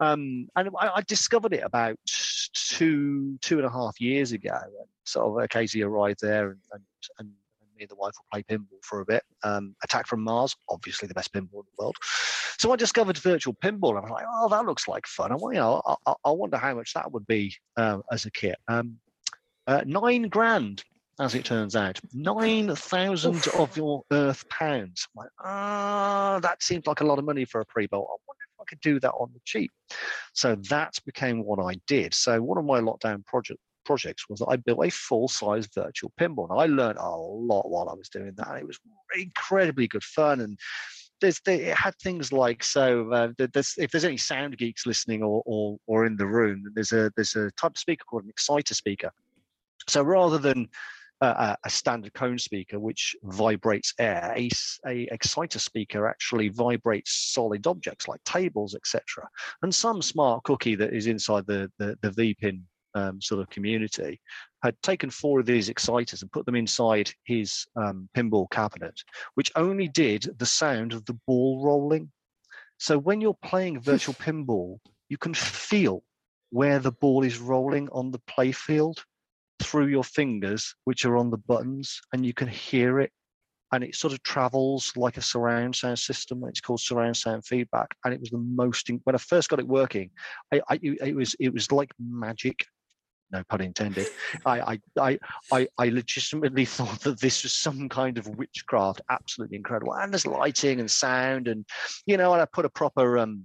Um, 0.00 0.48
and 0.56 0.70
I, 0.78 0.90
I, 0.96 1.02
discovered 1.02 1.52
it 1.52 1.62
about 1.64 1.96
two 2.54 3.38
two 3.40 3.58
and 3.58 3.66
a 3.66 3.70
half 3.70 4.00
years 4.00 4.32
ago. 4.32 4.54
And 4.54 4.88
sort 5.08 5.26
of 5.26 5.44
occasionally 5.44 5.84
arrived 5.84 6.20
there 6.20 6.50
and, 6.50 6.60
and, 6.72 6.82
and 7.18 7.30
me 7.78 7.84
and 7.84 7.90
the 7.90 7.96
wife 7.96 8.12
will 8.18 8.26
play 8.32 8.42
pinball 8.42 8.82
for 8.82 9.00
a 9.00 9.06
bit. 9.06 9.22
Um, 9.44 9.74
Attack 9.84 10.06
from 10.06 10.22
Mars, 10.22 10.54
obviously 10.68 11.08
the 11.08 11.14
best 11.14 11.32
pinball 11.32 11.60
in 11.60 11.68
the 11.76 11.78
world. 11.78 11.96
So 12.58 12.72
I 12.72 12.76
discovered 12.76 13.16
virtual 13.18 13.54
pinball. 13.54 13.90
And 13.90 13.98
I 13.98 14.02
was 14.02 14.10
like, 14.10 14.26
oh, 14.28 14.48
that 14.48 14.66
looks 14.66 14.88
like 14.88 15.06
fun. 15.06 15.32
I, 15.32 15.36
you 15.36 15.52
know, 15.54 15.80
I, 16.06 16.14
I 16.24 16.30
wonder 16.30 16.56
how 16.56 16.74
much 16.74 16.92
that 16.94 17.10
would 17.12 17.26
be 17.26 17.54
uh, 17.76 17.98
as 18.10 18.26
a 18.26 18.30
kit. 18.30 18.56
Um, 18.66 18.96
uh, 19.66 19.82
nine 19.86 20.22
grand, 20.22 20.82
as 21.20 21.34
it 21.34 21.44
turns 21.44 21.76
out, 21.76 22.00
nine 22.12 22.74
thousand 22.74 23.46
of 23.54 23.76
your 23.76 24.02
Earth 24.10 24.48
pounds. 24.48 25.06
I'm 25.14 25.22
like, 25.22 25.30
ah, 25.44 26.36
oh, 26.36 26.40
that 26.40 26.62
seems 26.62 26.86
like 26.86 27.00
a 27.00 27.04
lot 27.04 27.18
of 27.18 27.24
money 27.24 27.44
for 27.44 27.60
a 27.60 27.66
pre-built. 27.66 28.06
I 28.08 28.16
wonder 28.26 28.44
if 28.54 28.60
I 28.60 28.64
could 28.68 28.80
do 28.80 28.98
that 29.00 29.12
on 29.12 29.30
the 29.32 29.40
cheap. 29.44 29.70
So 30.32 30.56
that 30.68 30.94
became 31.04 31.44
what 31.44 31.62
I 31.62 31.74
did. 31.86 32.14
So 32.14 32.40
one 32.40 32.58
of 32.58 32.64
my 32.64 32.80
lockdown 32.80 33.24
project 33.26 33.60
projects 33.88 34.28
was 34.28 34.40
that 34.40 34.48
I 34.50 34.56
built 34.56 34.84
a 34.84 34.90
full-size 34.90 35.66
virtual 35.74 36.12
pinball. 36.20 36.50
And 36.50 36.60
I 36.60 36.66
learned 36.66 36.98
a 36.98 37.08
lot 37.10 37.70
while 37.70 37.88
I 37.88 37.94
was 37.94 38.10
doing 38.10 38.32
that. 38.36 38.58
It 38.58 38.66
was 38.66 38.78
incredibly 39.18 39.88
good 39.88 40.04
fun 40.04 40.40
and 40.40 40.58
there's 41.20 41.40
they, 41.40 41.62
it 41.70 41.76
had 41.76 41.96
things 41.96 42.32
like 42.32 42.62
so 42.62 43.10
uh, 43.12 43.28
there's, 43.52 43.74
if 43.78 43.90
there's 43.90 44.04
any 44.04 44.18
sound 44.18 44.56
geeks 44.56 44.86
listening 44.86 45.22
or, 45.22 45.42
or 45.46 45.78
or 45.86 46.06
in 46.06 46.16
the 46.16 46.26
room 46.26 46.62
there's 46.74 46.92
a 46.92 47.10
there's 47.16 47.34
a 47.34 47.50
type 47.52 47.72
of 47.72 47.78
speaker 47.78 48.04
called 48.04 48.22
an 48.22 48.30
exciter 48.30 48.74
speaker 48.74 49.10
so 49.88 50.02
rather 50.02 50.38
than 50.38 50.68
uh, 51.20 51.56
a 51.64 51.70
standard 51.70 52.14
cone 52.14 52.38
speaker 52.38 52.78
which 52.78 53.16
vibrates 53.24 53.92
air 53.98 54.32
a, 54.36 54.48
a 54.86 55.08
exciter 55.10 55.58
speaker 55.58 56.06
actually 56.06 56.48
vibrates 56.50 57.32
solid 57.32 57.66
objects 57.66 58.06
like 58.06 58.22
tables 58.22 58.76
etc 58.76 59.28
and 59.62 59.74
some 59.74 60.00
smart 60.00 60.44
cookie 60.44 60.76
that 60.76 60.92
is 60.92 61.08
inside 61.08 61.44
the 61.46 61.68
the, 61.78 61.98
the 62.02 62.10
vpin 62.10 62.60
um, 62.98 63.20
sort 63.20 63.40
of 63.40 63.48
community 63.50 64.20
had 64.62 64.80
taken 64.82 65.10
four 65.10 65.40
of 65.40 65.46
these 65.46 65.68
exciters 65.68 66.22
and 66.22 66.32
put 66.32 66.44
them 66.46 66.56
inside 66.56 67.10
his 67.24 67.64
um, 67.76 68.08
pinball 68.16 68.50
cabinet, 68.50 69.00
which 69.34 69.52
only 69.54 69.88
did 69.88 70.28
the 70.38 70.46
sound 70.46 70.92
of 70.92 71.04
the 71.04 71.18
ball 71.26 71.62
rolling. 71.64 72.10
So 72.78 72.98
when 72.98 73.20
you're 73.20 73.38
playing 73.44 73.80
virtual 73.92 74.14
pinball, 74.14 74.78
you 75.08 75.16
can 75.16 75.34
feel 75.34 76.02
where 76.50 76.78
the 76.78 76.92
ball 76.92 77.24
is 77.24 77.38
rolling 77.38 77.88
on 77.90 78.10
the 78.10 78.20
playfield 78.20 78.98
through 79.60 79.86
your 79.86 80.04
fingers, 80.04 80.74
which 80.84 81.04
are 81.04 81.16
on 81.16 81.30
the 81.30 81.36
buttons, 81.36 82.00
and 82.12 82.24
you 82.24 82.32
can 82.32 82.48
hear 82.48 83.00
it. 83.00 83.10
And 83.70 83.84
it 83.84 83.94
sort 83.94 84.14
of 84.14 84.22
travels 84.22 84.92
like 84.96 85.18
a 85.18 85.22
surround 85.22 85.76
sound 85.76 85.98
system. 85.98 86.42
It's 86.48 86.60
called 86.60 86.80
surround 86.80 87.18
sound 87.18 87.44
feedback, 87.44 87.88
and 88.02 88.14
it 88.14 88.20
was 88.20 88.30
the 88.30 88.38
most. 88.38 88.88
When 89.04 89.14
I 89.14 89.18
first 89.18 89.50
got 89.50 89.58
it 89.58 89.68
working, 89.68 90.10
I, 90.54 90.62
I, 90.70 90.78
it 90.82 91.14
was 91.14 91.36
it 91.38 91.52
was 91.52 91.70
like 91.70 91.90
magic 92.00 92.64
no 93.30 93.42
pun 93.48 93.60
intended. 93.60 94.06
I, 94.46 94.78
I, 94.98 95.18
I, 95.52 95.68
I, 95.78 95.88
legitimately 95.88 96.64
thought 96.76 97.00
that 97.00 97.20
this 97.20 97.42
was 97.42 97.52
some 97.52 97.88
kind 97.88 98.18
of 98.18 98.26
witchcraft, 98.38 99.00
absolutely 99.10 99.56
incredible. 99.56 99.94
And 99.94 100.12
there's 100.12 100.26
lighting 100.26 100.80
and 100.80 100.90
sound, 100.90 101.48
and 101.48 101.64
you 102.06 102.16
know, 102.16 102.32
and 102.32 102.42
I 102.42 102.46
put 102.46 102.64
a 102.64 102.70
proper 102.70 103.18
um, 103.18 103.44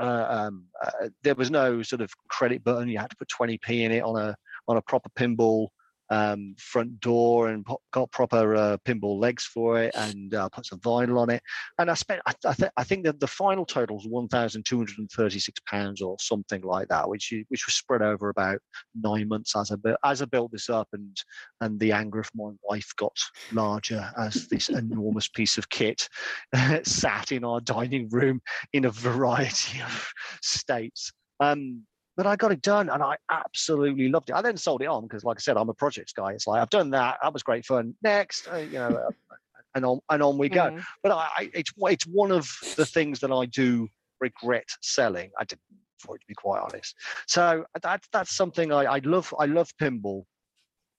uh, 0.00 0.26
um, 0.28 0.64
uh, 0.84 1.08
there 1.22 1.34
was 1.34 1.50
no 1.50 1.82
sort 1.82 2.00
of 2.00 2.10
credit 2.28 2.64
button. 2.64 2.88
You 2.88 2.98
had 2.98 3.10
to 3.10 3.16
put 3.16 3.28
20p 3.28 3.80
in 3.80 3.92
it 3.92 4.02
on 4.02 4.20
a 4.20 4.36
on 4.66 4.76
a 4.76 4.82
proper 4.82 5.10
pinball 5.10 5.68
um, 6.10 6.54
front 6.58 7.00
door 7.00 7.48
and 7.48 7.66
got 7.92 8.10
proper 8.10 8.54
uh, 8.54 8.76
pinball 8.84 9.18
legs 9.18 9.44
for 9.44 9.82
it 9.82 9.94
and 9.94 10.34
uh, 10.34 10.48
put 10.48 10.66
some 10.66 10.80
vinyl 10.80 11.18
on 11.18 11.30
it. 11.30 11.42
And 11.78 11.90
I 11.90 11.94
spent, 11.94 12.20
I, 12.26 12.32
I, 12.46 12.52
th- 12.52 12.72
I 12.76 12.84
think 12.84 13.04
that 13.04 13.20
the 13.20 13.26
final 13.26 13.64
total 13.64 13.96
was 13.96 14.06
one 14.06 14.28
thousand 14.28 14.64
two 14.64 14.76
hundred 14.76 14.98
and 14.98 15.10
thirty-six 15.10 15.60
pounds 15.66 16.02
or 16.02 16.16
something 16.20 16.62
like 16.62 16.88
that, 16.88 17.08
which 17.08 17.32
which 17.48 17.66
was 17.66 17.74
spread 17.74 18.02
over 18.02 18.28
about 18.28 18.58
nine 18.94 19.28
months 19.28 19.56
as 19.56 19.70
I 19.70 19.76
built 19.76 19.98
as 20.04 20.22
I 20.22 20.26
built 20.26 20.52
this 20.52 20.68
up, 20.68 20.88
and 20.92 21.16
and 21.60 21.78
the 21.80 21.92
anger 21.92 22.20
of 22.20 22.30
my 22.34 22.50
wife 22.62 22.90
got 22.96 23.16
larger 23.52 24.10
as 24.18 24.48
this 24.48 24.68
enormous 24.70 25.28
piece 25.28 25.58
of 25.58 25.68
kit 25.68 26.08
sat 26.84 27.32
in 27.32 27.44
our 27.44 27.60
dining 27.60 28.08
room 28.10 28.40
in 28.72 28.84
a 28.84 28.90
variety 28.90 29.80
of 29.80 30.12
states. 30.42 31.12
Um, 31.40 31.84
but 32.16 32.26
I 32.26 32.36
got 32.36 32.52
it 32.52 32.62
done 32.62 32.88
and 32.88 33.02
I 33.02 33.16
absolutely 33.30 34.08
loved 34.08 34.30
it. 34.30 34.34
I 34.34 34.42
then 34.42 34.56
sold 34.56 34.82
it 34.82 34.86
on 34.86 35.02
because, 35.02 35.24
like 35.24 35.38
I 35.38 35.40
said, 35.40 35.56
I'm 35.56 35.68
a 35.68 35.74
projects 35.74 36.12
guy. 36.12 36.32
It's 36.32 36.46
like 36.46 36.62
I've 36.62 36.70
done 36.70 36.90
that. 36.90 37.18
That 37.22 37.32
was 37.32 37.42
great 37.42 37.64
fun. 37.66 37.94
Next, 38.02 38.48
uh, 38.52 38.56
you 38.56 38.74
know, 38.74 38.88
uh, 38.88 39.34
and 39.74 39.84
on 39.84 40.00
and 40.10 40.22
on 40.22 40.38
we 40.38 40.48
go. 40.48 40.70
Mm. 40.70 40.84
But 41.02 41.12
I, 41.12 41.28
I, 41.36 41.50
it's 41.54 41.72
it's 41.76 42.06
one 42.06 42.30
of 42.30 42.48
the 42.76 42.86
things 42.86 43.20
that 43.20 43.32
I 43.32 43.46
do 43.46 43.88
regret 44.20 44.68
selling. 44.80 45.30
I 45.38 45.44
didn't, 45.44 45.62
for 45.98 46.16
it 46.16 46.20
to 46.20 46.26
be 46.28 46.34
quite 46.34 46.60
honest. 46.60 46.94
So 47.26 47.64
that 47.82 48.02
that's 48.12 48.36
something 48.36 48.72
I, 48.72 48.84
I 48.84 48.98
love. 48.98 49.34
I 49.38 49.46
love 49.46 49.70
pinball. 49.80 50.24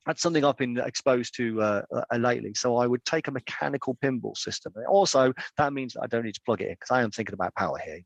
That's 0.05 0.21
something 0.21 0.45
I've 0.45 0.57
been 0.57 0.77
exposed 0.77 1.35
to 1.37 1.61
uh, 1.61 1.81
uh, 1.91 2.17
lately. 2.17 2.53
So 2.53 2.77
I 2.77 2.85
would 2.85 3.03
take 3.05 3.27
a 3.27 3.31
mechanical 3.31 3.97
pinball 4.03 4.37
system. 4.37 4.71
Also, 4.87 5.33
that 5.57 5.73
means 5.73 5.93
that 5.93 6.01
I 6.03 6.07
don't 6.07 6.23
need 6.23 6.35
to 6.35 6.41
plug 6.45 6.61
it 6.61 6.67
in 6.67 6.73
because 6.73 6.91
I 6.91 7.01
am 7.01 7.09
thinking 7.09 7.33
about 7.33 7.55
power 7.55 7.79
here 7.83 8.01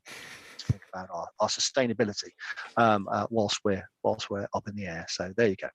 think 0.66 0.82
about 0.92 1.08
our, 1.12 1.26
our 1.40 1.48
sustainability 1.48 2.30
um, 2.76 3.08
uh, 3.10 3.26
whilst 3.30 3.60
we're 3.64 3.88
whilst 4.02 4.30
we're 4.30 4.48
up 4.54 4.68
in 4.68 4.74
the 4.76 4.86
air. 4.86 5.06
So 5.08 5.32
there 5.36 5.48
you 5.48 5.56
go. 5.56 5.68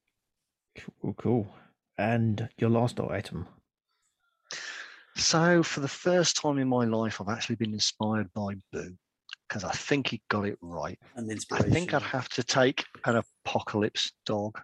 Cool, 1.02 1.14
cool. 1.14 1.56
And 1.98 2.50
your 2.58 2.70
last 2.70 3.00
item. 3.00 3.48
So 5.16 5.64
for 5.64 5.80
the 5.80 5.88
first 5.88 6.36
time 6.36 6.58
in 6.58 6.68
my 6.68 6.84
life, 6.86 7.22
I've 7.22 7.30
actually 7.30 7.56
been 7.56 7.74
inspired 7.74 8.32
by 8.34 8.56
Boo 8.74 8.96
because 9.48 9.64
I 9.64 9.72
think 9.72 10.10
he 10.10 10.22
got 10.30 10.46
it 10.46 10.58
right. 10.62 11.00
And 11.16 11.32
I 11.52 11.62
think 11.62 11.94
I'd 11.94 12.02
have 12.02 12.28
to 12.30 12.44
take 12.44 12.84
an 13.06 13.22
apocalypse 13.46 14.12
dog. 14.26 14.60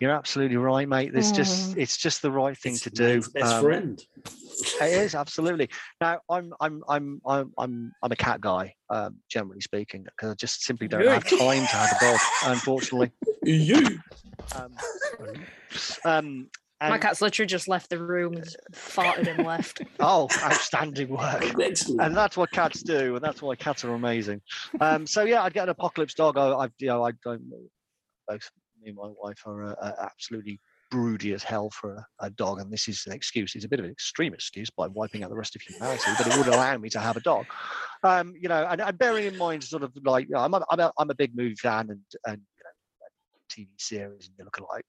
You're 0.00 0.10
absolutely 0.10 0.56
right, 0.56 0.88
mate. 0.88 1.12
It's 1.14 1.30
just 1.30 1.76
mm. 1.76 1.78
it's 1.78 1.96
just 1.96 2.22
the 2.22 2.30
right 2.30 2.58
thing 2.58 2.72
it's 2.72 2.82
to 2.82 2.90
do. 2.90 3.22
Best 3.34 3.54
um, 3.54 3.62
friend. 3.62 4.02
it 4.16 4.92
is 4.92 5.14
absolutely. 5.14 5.68
Now 6.00 6.18
I'm 6.28 6.52
I'm 6.60 6.82
I'm 6.88 7.20
I'm 7.24 7.52
I'm 7.56 7.92
I'm 8.02 8.12
a 8.12 8.16
cat 8.16 8.40
guy, 8.40 8.74
um, 8.90 9.18
generally 9.30 9.60
speaking, 9.60 10.04
because 10.04 10.32
I 10.32 10.34
just 10.34 10.64
simply 10.64 10.88
don't 10.88 11.06
have 11.06 11.24
time 11.24 11.60
to 11.60 11.76
have 11.76 11.96
a 12.00 12.04
dog, 12.04 12.20
unfortunately. 12.46 13.12
you. 13.44 14.00
Um, 14.56 14.74
um, 16.04 16.90
My 16.90 16.98
cat's 16.98 17.20
literally 17.20 17.46
just 17.46 17.68
left 17.68 17.88
the 17.88 18.02
room, 18.02 18.34
and 18.34 18.56
farted 18.74 19.28
and 19.28 19.46
left. 19.46 19.82
Oh, 20.00 20.28
outstanding 20.42 21.10
work! 21.10 21.44
and 21.54 22.16
that's 22.16 22.36
what 22.36 22.50
cats 22.50 22.82
do, 22.82 23.14
and 23.14 23.24
that's 23.24 23.40
why 23.40 23.54
cats 23.54 23.84
are 23.84 23.94
amazing. 23.94 24.40
Um, 24.80 25.06
so 25.06 25.22
yeah, 25.22 25.44
I'd 25.44 25.54
get 25.54 25.62
an 25.64 25.68
apocalypse 25.68 26.14
dog. 26.14 26.36
I, 26.36 26.48
I 26.48 26.68
you 26.80 26.88
know, 26.88 27.04
I 27.04 27.12
don't 27.24 27.48
both 28.26 28.50
me 28.82 28.90
and 28.90 28.96
my 28.96 29.10
wife 29.20 29.40
are 29.46 29.64
uh, 29.64 29.74
uh, 29.80 29.92
absolutely 30.00 30.60
broody 30.90 31.32
as 31.32 31.42
hell 31.42 31.70
for 31.70 31.94
a, 31.94 32.26
a, 32.26 32.30
dog, 32.30 32.60
and 32.60 32.70
this 32.70 32.88
is 32.88 33.04
an 33.06 33.12
excuse. 33.12 33.54
It's 33.54 33.64
a 33.64 33.68
bit 33.68 33.78
of 33.78 33.86
an 33.86 33.90
extreme 33.90 34.34
excuse 34.34 34.68
by 34.70 34.88
wiping 34.88 35.22
out 35.22 35.30
the 35.30 35.36
rest 35.36 35.56
of 35.56 35.62
humanity, 35.62 36.10
but 36.18 36.26
it 36.26 36.36
would 36.36 36.48
allow 36.48 36.76
me 36.76 36.90
to 36.90 37.00
have 37.00 37.16
a 37.16 37.20
dog. 37.20 37.46
Um, 38.02 38.34
you 38.38 38.48
know, 38.48 38.66
and, 38.68 38.80
and 38.80 38.98
bearing 38.98 39.26
in 39.26 39.38
mind, 39.38 39.64
sort 39.64 39.82
of 39.82 39.92
like 40.04 40.26
you 40.28 40.34
know, 40.34 40.40
I'm, 40.40 40.54
a, 40.54 40.64
I'm, 40.68 40.80
a, 40.80 40.92
I'm 40.98 41.10
a 41.10 41.14
big 41.14 41.34
movie 41.34 41.54
fan 41.54 41.90
and 41.90 42.00
and 42.26 42.42
you 42.56 42.64
know, 42.64 43.66
TV 43.66 43.68
series 43.78 44.26
and 44.26 44.34
you 44.38 44.44
look 44.44 44.58
at 44.58 44.64
like 44.68 44.84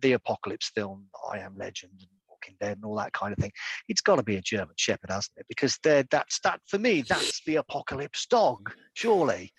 the 0.00 0.12
apocalypse 0.12 0.70
film, 0.74 1.06
I 1.32 1.38
Am 1.38 1.56
Legend, 1.56 1.92
and 1.98 2.08
Walking 2.28 2.56
Dead, 2.60 2.78
and 2.78 2.84
all 2.84 2.96
that 2.96 3.12
kind 3.12 3.32
of 3.32 3.38
thing. 3.38 3.52
It's 3.88 4.00
got 4.00 4.16
to 4.16 4.22
be 4.22 4.36
a 4.36 4.40
German 4.40 4.74
Shepherd, 4.76 5.10
hasn't 5.10 5.36
it? 5.36 5.46
Because 5.48 5.78
they're 5.82 6.04
that's 6.10 6.40
that 6.40 6.60
for 6.66 6.78
me. 6.78 7.02
That's 7.02 7.42
the 7.44 7.56
apocalypse 7.56 8.26
dog, 8.26 8.72
surely. 8.94 9.52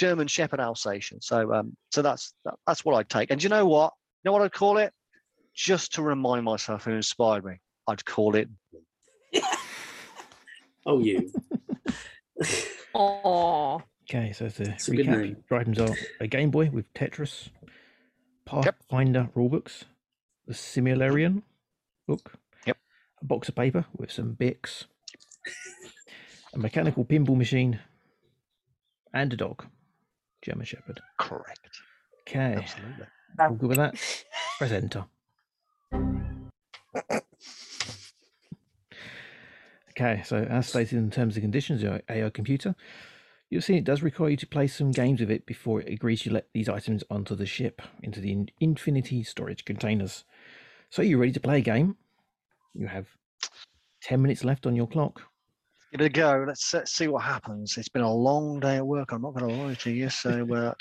German 0.00 0.26
Shepherd 0.28 0.60
Alsatian. 0.60 1.20
So 1.20 1.52
um, 1.52 1.76
so 1.92 2.00
that's 2.00 2.32
that, 2.46 2.54
that's 2.66 2.84
what 2.86 2.94
I'd 2.94 3.10
take. 3.10 3.30
And 3.30 3.42
you 3.42 3.50
know 3.50 3.66
what? 3.66 3.92
You 4.24 4.28
know 4.28 4.32
what 4.32 4.40
I'd 4.42 4.52
call 4.52 4.78
it? 4.78 4.94
Just 5.54 5.92
to 5.94 6.02
remind 6.02 6.44
myself 6.44 6.84
who 6.84 6.92
inspired 6.92 7.44
me, 7.44 7.56
I'd 7.86 8.02
call 8.06 8.34
it 8.34 8.48
Oh, 10.86 11.00
you. 11.00 11.30
Oh, 12.94 13.82
Okay, 14.08 14.32
so 14.32 14.48
to 14.48 14.62
It's 14.72 14.88
a 14.88 14.96
good 14.96 15.06
recap, 15.06 15.20
name. 15.20 15.36
your 15.50 15.60
items 15.60 15.78
are 15.78 15.94
a 16.18 16.26
Game 16.26 16.50
Boy 16.50 16.70
with 16.70 16.92
Tetris, 16.94 17.50
Pathfinder 18.46 19.28
rulebooks, 19.36 19.84
the 20.46 20.54
Silmarillion 20.54 21.42
book, 22.08 22.32
Yep. 22.66 22.78
a 23.22 23.24
box 23.26 23.48
of 23.48 23.54
paper 23.54 23.84
with 23.96 24.10
some 24.10 24.34
Bics, 24.34 24.86
a 26.54 26.58
mechanical 26.58 27.04
pinball 27.04 27.36
machine, 27.36 27.78
and 29.14 29.32
a 29.32 29.36
dog, 29.36 29.66
German 30.42 30.64
Shepherd. 30.66 31.00
correct. 31.18 31.68
Okay, 32.28 32.54
Absolutely. 32.56 33.06
all 33.40 33.54
good 33.54 33.68
with 33.68 33.78
that? 33.78 33.94
Press 34.58 34.70
enter. 34.72 35.04
Okay, 39.90 40.22
so 40.24 40.38
as 40.44 40.68
stated 40.68 40.98
in 40.98 41.10
terms 41.10 41.36
and 41.36 41.42
conditions 41.42 41.82
of 41.82 41.90
your 41.90 42.00
AI 42.08 42.30
computer, 42.30 42.74
you'll 43.50 43.60
see 43.60 43.76
it 43.76 43.84
does 43.84 44.02
require 44.02 44.30
you 44.30 44.36
to 44.36 44.46
play 44.46 44.66
some 44.66 44.92
games 44.92 45.20
with 45.20 45.30
it 45.30 45.44
before 45.44 45.80
it 45.80 45.92
agrees 45.92 46.22
to 46.22 46.32
let 46.32 46.46
these 46.54 46.68
items 46.68 47.02
onto 47.10 47.34
the 47.34 47.44
ship 47.46 47.82
into 48.02 48.20
the 48.20 48.46
Infinity 48.60 49.22
storage 49.24 49.64
containers. 49.64 50.24
So 50.88 51.02
you're 51.02 51.18
ready 51.18 51.32
to 51.32 51.40
play 51.40 51.58
a 51.58 51.62
game. 51.62 51.96
You 52.74 52.86
have 52.86 53.08
10 54.02 54.22
minutes 54.22 54.44
left 54.44 54.66
on 54.66 54.76
your 54.76 54.86
clock. 54.86 55.22
Give 55.92 56.00
it 56.00 56.06
a 56.06 56.08
go. 56.08 56.44
Let's, 56.46 56.72
let's 56.72 56.92
see 56.92 57.08
what 57.08 57.24
happens. 57.24 57.76
It's 57.76 57.88
been 57.88 58.02
a 58.02 58.12
long 58.12 58.60
day 58.60 58.76
at 58.76 58.86
work. 58.86 59.12
I'm 59.12 59.22
not 59.22 59.34
going 59.34 59.48
to 59.48 59.62
lie 59.62 59.74
to 59.74 59.90
you. 59.90 60.08
So 60.08 60.46
uh, 60.54 60.74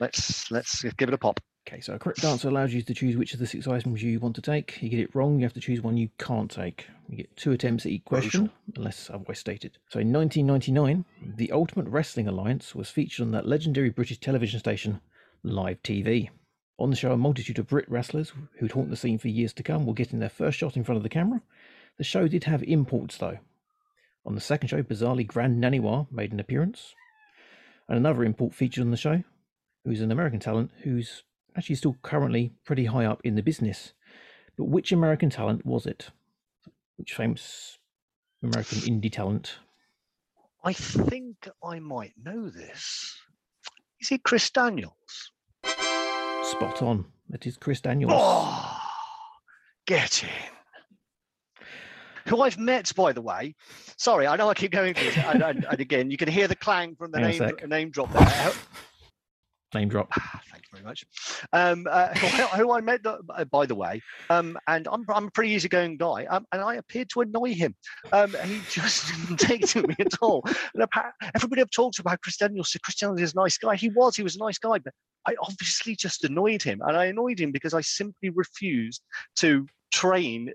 let's 0.00 0.50
let's 0.50 0.82
give 0.82 1.08
it 1.08 1.14
a 1.14 1.18
pop. 1.18 1.40
Okay, 1.68 1.80
so 1.80 1.94
a 1.94 1.98
correct 1.98 2.22
answer 2.24 2.48
allows 2.48 2.72
you 2.72 2.80
to 2.80 2.94
choose 2.94 3.16
which 3.16 3.34
of 3.34 3.40
the 3.40 3.46
six 3.46 3.66
items 3.66 4.00
you 4.00 4.20
want 4.20 4.36
to 4.36 4.42
take. 4.42 4.80
You 4.80 4.88
get 4.88 5.00
it 5.00 5.14
wrong, 5.16 5.40
you 5.40 5.44
have 5.44 5.52
to 5.54 5.60
choose 5.60 5.80
one 5.80 5.96
you 5.96 6.08
can't 6.16 6.48
take. 6.48 6.86
You 7.08 7.16
get 7.16 7.36
two 7.36 7.50
attempts 7.50 7.84
at 7.84 7.90
each 7.90 8.04
question, 8.04 8.50
unless 8.76 9.10
otherwise 9.10 9.40
stated. 9.40 9.76
So 9.88 9.98
in 9.98 10.12
1999, 10.12 11.04
the 11.36 11.50
Ultimate 11.50 11.88
Wrestling 11.88 12.28
Alliance 12.28 12.72
was 12.76 12.88
featured 12.88 13.26
on 13.26 13.32
that 13.32 13.48
legendary 13.48 13.90
British 13.90 14.20
television 14.20 14.60
station, 14.60 15.00
Live 15.42 15.82
TV. 15.82 16.30
On 16.78 16.90
the 16.90 16.96
show, 16.96 17.10
a 17.10 17.16
multitude 17.16 17.58
of 17.58 17.66
Brit 17.66 17.90
wrestlers 17.90 18.32
who'd 18.58 18.72
haunt 18.72 18.90
the 18.90 18.96
scene 18.96 19.18
for 19.18 19.28
years 19.28 19.52
to 19.54 19.64
come 19.64 19.86
were 19.86 19.92
getting 19.92 20.20
their 20.20 20.28
first 20.28 20.58
shot 20.58 20.76
in 20.76 20.84
front 20.84 20.98
of 20.98 21.02
the 21.02 21.08
camera. 21.08 21.42
The 21.98 22.04
show 22.04 22.28
did 22.28 22.44
have 22.44 22.62
imports, 22.62 23.16
though. 23.16 23.38
On 24.26 24.34
the 24.34 24.40
second 24.40 24.68
show, 24.68 24.82
bizarrely, 24.82 25.26
Grand 25.26 25.62
Naniwa 25.62 26.10
made 26.10 26.32
an 26.32 26.40
appearance. 26.40 26.94
And 27.88 27.96
another 27.96 28.24
import 28.24 28.54
featured 28.54 28.82
on 28.82 28.90
the 28.90 28.96
show, 28.96 29.22
who's 29.84 30.00
an 30.00 30.10
American 30.10 30.40
talent 30.40 30.72
who's 30.82 31.22
actually 31.56 31.76
still 31.76 31.96
currently 32.02 32.52
pretty 32.64 32.86
high 32.86 33.04
up 33.04 33.20
in 33.22 33.36
the 33.36 33.42
business. 33.42 33.92
But 34.58 34.64
which 34.64 34.90
American 34.90 35.30
talent 35.30 35.64
was 35.64 35.86
it? 35.86 36.10
Which 36.96 37.14
famous 37.14 37.78
American 38.42 38.78
indie 38.78 39.12
talent? 39.12 39.58
I 40.64 40.72
think 40.72 41.48
I 41.62 41.78
might 41.78 42.14
know 42.20 42.50
this. 42.50 43.16
Is 44.00 44.10
it 44.10 44.24
Chris 44.24 44.50
Daniels? 44.50 45.30
Spot 45.62 46.82
on. 46.82 47.04
That 47.28 47.46
is 47.46 47.56
Chris 47.56 47.80
Daniels. 47.80 48.12
Oh, 48.14 48.78
get 49.86 50.24
in. 50.24 50.55
Who 52.28 52.42
I've 52.42 52.58
met, 52.58 52.92
by 52.94 53.12
the 53.12 53.22
way. 53.22 53.54
Sorry, 53.98 54.26
I 54.26 54.36
know 54.36 54.48
I 54.48 54.54
keep 54.54 54.72
going 54.72 54.94
through 54.94 55.10
this. 55.10 55.18
And, 55.18 55.42
and, 55.42 55.66
and 55.70 55.80
again, 55.80 56.10
you 56.10 56.16
can 56.16 56.28
hear 56.28 56.48
the 56.48 56.56
clang 56.56 56.96
from 56.96 57.10
the 57.12 57.20
Hang 57.20 57.38
name, 57.38 57.56
name 57.68 57.90
drop 57.90 58.12
there. 58.12 58.52
Name 59.74 59.88
drop. 59.88 60.08
Ah, 60.16 60.40
Thank 60.50 60.62
you 60.62 60.68
very 60.72 60.84
much. 60.84 61.04
Um, 61.52 61.86
uh, 61.90 62.14
who, 62.14 62.62
who 62.62 62.72
I 62.72 62.80
met, 62.80 63.04
uh, 63.04 63.44
by 63.46 63.66
the 63.66 63.74
way, 63.74 64.00
um, 64.30 64.56
and 64.68 64.86
I'm, 64.90 65.04
I'm 65.08 65.26
a 65.26 65.30
pretty 65.30 65.50
easygoing 65.50 65.96
guy, 65.96 66.24
um, 66.26 66.46
and 66.52 66.62
I 66.62 66.76
appeared 66.76 67.10
to 67.10 67.22
annoy 67.22 67.52
him. 67.52 67.74
Um, 68.12 68.34
he 68.44 68.60
just 68.70 69.08
didn't 69.28 69.38
take 69.38 69.66
to 69.68 69.82
me 69.82 69.96
at 69.98 70.14
all. 70.22 70.44
And 70.74 70.86
everybody 71.34 71.62
I've 71.62 71.70
talked 71.70 71.98
about 71.98 72.20
Chris 72.22 72.36
Daniels 72.36 72.70
said 72.72 72.82
Chris 72.82 72.96
Daniels 72.96 73.20
is 73.20 73.34
a 73.34 73.36
nice 73.36 73.58
guy. 73.58 73.74
He 73.74 73.88
was, 73.88 74.16
he 74.16 74.22
was 74.22 74.36
a 74.36 74.38
nice 74.38 74.58
guy, 74.58 74.78
but 74.78 74.94
I 75.26 75.34
obviously 75.42 75.96
just 75.96 76.24
annoyed 76.24 76.62
him, 76.62 76.80
and 76.86 76.96
I 76.96 77.06
annoyed 77.06 77.40
him 77.40 77.50
because 77.50 77.74
I 77.74 77.80
simply 77.80 78.30
refused 78.30 79.02
to 79.36 79.66
train. 79.92 80.52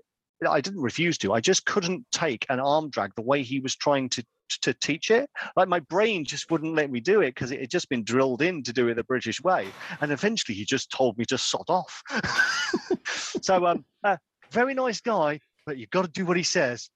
I 0.48 0.60
didn't 0.60 0.80
refuse 0.80 1.18
to. 1.18 1.32
I 1.32 1.40
just 1.40 1.64
couldn't 1.66 2.04
take 2.12 2.46
an 2.48 2.60
arm 2.60 2.90
drag 2.90 3.14
the 3.14 3.22
way 3.22 3.42
he 3.42 3.60
was 3.60 3.76
trying 3.76 4.08
to 4.10 4.24
to 4.60 4.74
teach 4.74 5.10
it. 5.10 5.30
Like 5.56 5.68
my 5.68 5.80
brain 5.80 6.24
just 6.24 6.50
wouldn't 6.50 6.74
let 6.74 6.90
me 6.90 7.00
do 7.00 7.22
it 7.22 7.34
because 7.34 7.52
it 7.52 7.60
had 7.60 7.70
just 7.70 7.88
been 7.88 8.04
drilled 8.04 8.42
in 8.42 8.62
to 8.64 8.72
do 8.72 8.88
it 8.88 8.94
the 8.94 9.04
British 9.04 9.42
way. 9.42 9.68
And 10.00 10.12
eventually 10.12 10.54
he 10.54 10.64
just 10.64 10.90
told 10.90 11.16
me 11.16 11.24
to 11.26 11.38
sod 11.38 11.68
off. 11.68 12.02
so 13.06 13.66
um 13.66 13.84
uh, 14.04 14.16
very 14.50 14.74
nice 14.74 15.00
guy, 15.00 15.40
but 15.64 15.78
you've 15.78 15.90
got 15.90 16.02
to 16.02 16.10
do 16.10 16.26
what 16.26 16.36
he 16.36 16.42
says. 16.42 16.90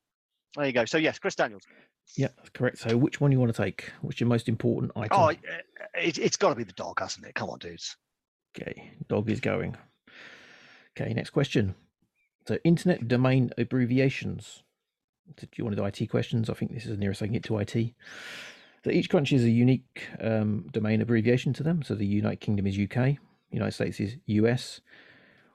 There 0.57 0.67
you 0.67 0.73
go. 0.73 0.85
So 0.85 0.99
yes, 0.99 1.19
Chris 1.19 1.35
Daniels. 1.35 1.63
Yeah, 2.17 2.29
that's 2.37 2.51
correct. 2.51 2.79
So 2.79 2.97
which 2.97 3.21
one 3.21 3.33
you 3.33 3.41
want 3.41 3.55
to 3.55 3.63
take? 3.63 3.91
Which 4.03 4.21
your 4.21 4.29
most 4.29 4.49
important 4.49 4.93
item? 4.95 5.19
Oh, 5.19 5.29
it, 5.29 5.39
it, 5.95 6.19
it's 6.19 6.37
got 6.37 6.51
to 6.51 6.55
be 6.55 6.65
the 6.65 6.73
dog, 6.73 7.01
hasn't 7.01 7.27
it? 7.27 7.35
Come 7.35 7.51
on, 7.51 7.59
dudes. 7.59 7.97
Okay, 8.57 8.91
dog 9.09 9.29
is 9.29 9.41
going. 9.41 9.77
Okay, 10.99 11.13
next 11.13 11.31
question. 11.31 11.75
So 12.47 12.59
internet 12.63 13.09
domain 13.09 13.51
abbreviations. 13.59 14.63
Do 15.37 15.49
you 15.57 15.65
want 15.65 15.77
to 15.77 15.83
do 15.83 15.87
IT 15.87 16.09
questions? 16.11 16.49
I 16.49 16.55
think 16.55 16.73
this 16.73 16.85
is 16.85 16.91
the 16.91 16.97
nearest 16.97 17.21
I 17.21 17.27
can 17.27 17.33
get 17.33 17.43
to 17.45 17.59
IT. 17.59 17.93
So 18.85 18.91
each 18.91 19.11
country 19.11 19.37
has 19.37 19.45
a 19.45 19.51
unique 19.51 20.07
um, 20.21 20.67
domain 20.71 21.01
abbreviation 21.01 21.53
to 21.55 21.65
them. 21.65 21.83
So 21.83 21.97
the 21.97 22.07
United 22.07 22.41
Kingdom 22.41 22.69
is 22.69 22.79
UK, 22.79 23.17
United 23.51 23.73
States 23.73 23.99
is 23.99 24.17
US. 24.27 24.81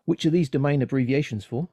Which 0.03 0.25
are 0.25 0.29
these 0.29 0.49
domain 0.49 0.81
abbreviations 0.81 1.45
for? 1.45 1.69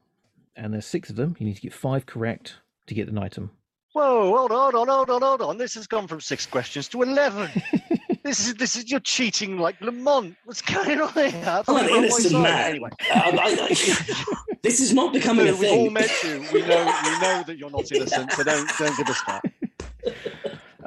And 0.55 0.73
there's 0.73 0.87
six 0.87 1.11
of 1.11 1.17
them. 1.17 1.35
You 1.41 1.47
need 1.47 1.57
to 1.57 1.63
get 1.63 1.73
five 1.73 2.07
correct 2.07 2.57
to 2.87 2.95
get 2.95 3.09
an 3.09 3.19
item. 3.19 3.51
Whoa, 3.95 4.37
hold 4.37 4.53
on, 4.53 4.75
hold 4.75 4.89
on, 4.89 4.89
hold 4.89 5.11
on, 5.11 5.23
hold 5.23 5.43
on. 5.43 5.59
This 5.59 5.75
has 5.75 5.89
gone 5.89 6.07
from 6.07 6.21
six 6.21 6.47
questions 6.47 6.89
to 6.91 7.03
eleven. 7.03 7.51
this 8.29 8.47
is 8.47 8.55
this 8.57 8.77
is 8.77 8.91
you're 8.91 9.01
cheating 9.01 9.59
like 9.59 9.81
Lemont. 9.81 10.37
What's 10.45 10.61
going 10.61 11.01
on 11.01 11.13
here? 11.15 11.63
I'm 11.67 11.77
an 11.77 11.85
you 11.89 11.91
were 11.93 11.97
on 11.97 12.03
my 12.03 12.07
innocent 12.07 12.43
man. 12.43 12.71
Anyway, 12.71 12.91
uh, 13.11 13.15
I- 13.15 13.31
I- 13.31 13.69
I- 13.71 14.55
this 14.63 14.81
is 14.81 14.93
not 14.93 15.15
becoming 15.15 15.49
a 15.49 15.53
We've 15.57 15.71
all 15.71 15.85
thing. 15.87 15.93
met 15.95 16.23
you. 16.23 16.45
We 16.53 16.61
know 16.67 16.85
we 17.05 17.19
know 17.21 17.43
that 17.47 17.57
you're 17.59 17.71
not 17.71 17.91
innocent, 17.91 18.33
so 18.33 18.45
don't 18.45 18.69
don't 18.79 18.97
give 18.97 19.09
us 19.09 19.23
that. 19.27 19.43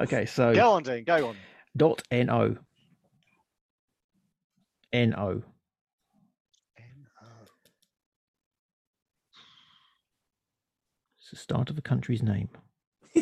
Okay, 0.00 0.24
so 0.26 0.52
Go 0.54 0.70
on, 0.72 0.82
Dean. 0.82 1.04
Go 1.04 1.28
on. 1.28 1.36
dot 1.76 2.02
no. 2.10 2.56
No. 4.92 5.42
It's 11.20 11.30
the 11.30 11.36
start 11.36 11.70
of 11.70 11.78
a 11.78 11.82
country's 11.82 12.22
name. 12.22 12.48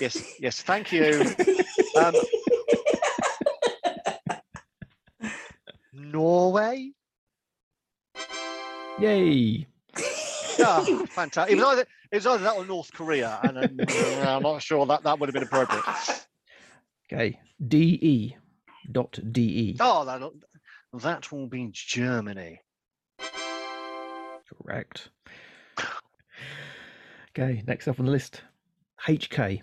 Yes, 0.00 0.34
yes. 0.38 0.62
Thank 0.62 0.92
you. 0.92 1.34
Um, 1.96 2.14
Norway. 5.92 6.92
Yay! 9.00 9.66
Yeah, 10.58 10.84
fantastic. 11.06 11.52
It 11.52 11.56
was 11.56 11.64
either 11.64 11.86
it 12.10 12.16
was 12.16 12.26
either 12.26 12.44
that 12.44 12.56
or 12.56 12.64
North 12.64 12.92
Korea, 12.92 13.38
and 13.42 13.58
um, 13.58 14.26
I'm 14.26 14.42
not 14.42 14.62
sure 14.62 14.84
that 14.86 15.02
that 15.04 15.18
would 15.18 15.28
have 15.28 15.34
been 15.34 15.42
appropriate. 15.42 15.84
Okay, 17.12 17.38
de. 17.66 18.36
Dot 18.90 19.18
de. 19.32 19.76
Oh, 19.80 20.04
that 20.04 20.20
that 21.02 21.32
will 21.32 21.46
be 21.46 21.70
Germany. 21.72 22.60
Correct. 24.62 25.10
Okay, 27.30 27.62
next 27.66 27.86
up 27.86 28.00
on 28.00 28.06
the 28.06 28.12
list, 28.12 28.42
HK. 29.06 29.62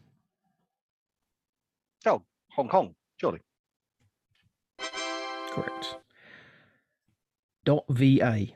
Oh, 2.06 2.22
Hong 2.52 2.70
Kong, 2.70 2.96
surely. 3.18 3.42
Correct. 5.50 5.98
Dot 7.64 7.86
va. 7.90 8.48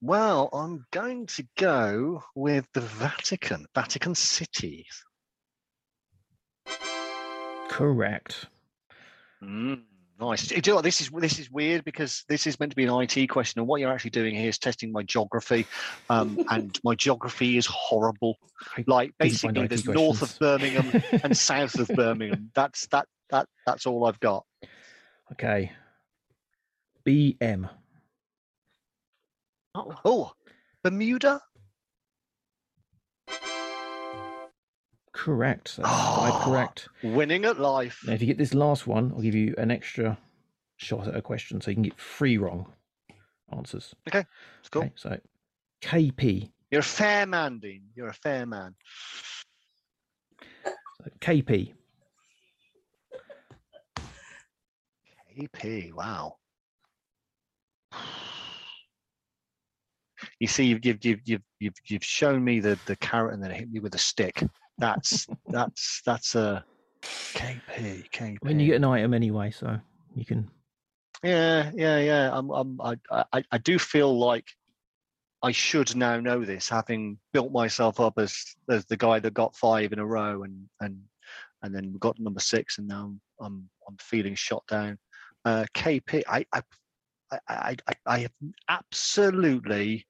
Well, 0.00 0.50
I'm 0.52 0.84
going 0.90 1.26
to 1.26 1.46
go 1.56 2.24
with 2.34 2.66
the 2.74 2.80
Vatican, 2.80 3.66
Vatican 3.74 4.14
City. 4.16 4.86
Correct. 7.68 8.46
Mm, 9.42 9.82
Nice. 10.22 10.46
Do 10.46 10.54
you 10.54 10.62
know 10.68 10.76
what? 10.76 10.84
This 10.84 11.00
is 11.00 11.10
this 11.10 11.40
is 11.40 11.50
weird 11.50 11.82
because 11.84 12.24
this 12.28 12.46
is 12.46 12.60
meant 12.60 12.70
to 12.70 12.76
be 12.76 12.84
an 12.84 13.02
IT 13.02 13.26
question, 13.26 13.58
and 13.58 13.66
what 13.66 13.80
you're 13.80 13.92
actually 13.92 14.10
doing 14.10 14.36
here 14.36 14.50
is 14.50 14.56
testing 14.56 14.92
my 14.92 15.02
geography, 15.02 15.66
um, 16.10 16.44
and 16.50 16.78
my 16.84 16.94
geography 16.94 17.56
is 17.56 17.66
horrible. 17.66 18.36
Like 18.86 19.12
basically, 19.18 19.62
IT 19.62 19.68
there's 19.68 19.88
north 19.88 20.22
of. 20.22 20.38
Birmingham 20.38 21.02
and 21.24 21.36
south 21.36 21.74
of 21.80 21.88
Birmingham. 21.88 22.52
That's 22.54 22.86
that 22.88 23.08
that 23.30 23.48
that's 23.66 23.84
all 23.84 24.04
I've 24.04 24.20
got. 24.20 24.44
Okay. 25.32 25.72
BM. 27.04 27.68
Oh, 29.74 29.94
Oh, 30.04 30.32
Bermuda. 30.84 31.40
Correct. 35.12 35.76
That's 35.76 35.88
Oh. 35.90 36.40
correct. 36.44 36.88
Winning 37.02 37.44
at 37.44 37.58
life. 37.60 38.00
Now, 38.06 38.14
if 38.14 38.20
you 38.20 38.26
get 38.26 38.38
this 38.38 38.54
last 38.54 38.86
one, 38.86 39.12
I'll 39.12 39.20
give 39.20 39.34
you 39.34 39.54
an 39.58 39.70
extra 39.70 40.18
shot 40.78 41.06
at 41.06 41.14
a 41.16 41.22
question, 41.22 41.60
so 41.60 41.70
you 41.70 41.74
can 41.76 41.82
get 41.82 41.98
three 42.00 42.38
wrong 42.38 42.72
answers. 43.54 43.94
Okay. 44.08 44.24
It's 44.60 44.68
cool. 44.70 44.82
Okay, 44.84 44.92
so 44.96 45.20
KP. 45.82 46.50
You're 46.70 46.80
a 46.80 46.82
fair 46.82 47.26
man, 47.26 47.58
Dean. 47.58 47.82
You're 47.94 48.08
a 48.08 48.14
fair 48.14 48.46
man. 48.46 48.74
So 50.64 51.10
KP. 51.20 51.74
KP. 55.36 55.92
Wow. 55.92 56.36
You 60.38 60.46
see, 60.46 60.64
you've 60.64 60.84
you've 60.84 61.04
you've 61.04 61.20
you've 61.24 61.42
you've, 61.58 61.74
you've 61.86 62.04
shown 62.04 62.42
me 62.42 62.60
the 62.60 62.78
the 62.86 62.96
carrot 62.96 63.34
and 63.34 63.42
then 63.42 63.50
hit 63.50 63.70
me 63.70 63.80
with 63.80 63.94
a 63.94 63.98
stick. 63.98 64.42
That's 64.78 65.26
that's 65.48 66.02
that's 66.04 66.34
a 66.34 66.64
KP. 67.02 68.10
KP. 68.10 68.42
Mean, 68.44 68.60
you 68.60 68.66
get 68.66 68.76
an 68.76 68.84
item 68.84 69.14
anyway, 69.14 69.50
so 69.50 69.78
you 70.14 70.24
can. 70.24 70.50
Yeah, 71.22 71.70
yeah, 71.74 71.98
yeah. 72.00 72.30
I'm, 72.32 72.50
I'm, 72.50 72.80
I, 72.80 72.96
I, 73.32 73.44
I 73.52 73.58
do 73.58 73.78
feel 73.78 74.18
like 74.18 74.46
I 75.42 75.52
should 75.52 75.94
now 75.94 76.18
know 76.18 76.44
this, 76.44 76.68
having 76.68 77.18
built 77.32 77.52
myself 77.52 78.00
up 78.00 78.14
as 78.18 78.44
as 78.68 78.84
the 78.86 78.96
guy 78.96 79.20
that 79.20 79.34
got 79.34 79.54
five 79.54 79.92
in 79.92 79.98
a 79.98 80.06
row, 80.06 80.42
and 80.42 80.68
and 80.80 81.00
and 81.62 81.74
then 81.74 81.92
got 81.98 82.18
number 82.18 82.40
six, 82.40 82.78
and 82.78 82.88
now 82.88 83.04
I'm 83.04 83.20
I'm, 83.40 83.68
I'm 83.88 83.96
feeling 84.00 84.34
shot 84.34 84.64
down. 84.68 84.98
Uh, 85.44 85.64
KP, 85.74 86.22
I, 86.28 86.44
I, 86.52 86.62
I, 87.48 87.76
I- 87.88 87.94
I 88.06 88.18
have 88.20 88.32
absolutely 88.68 90.06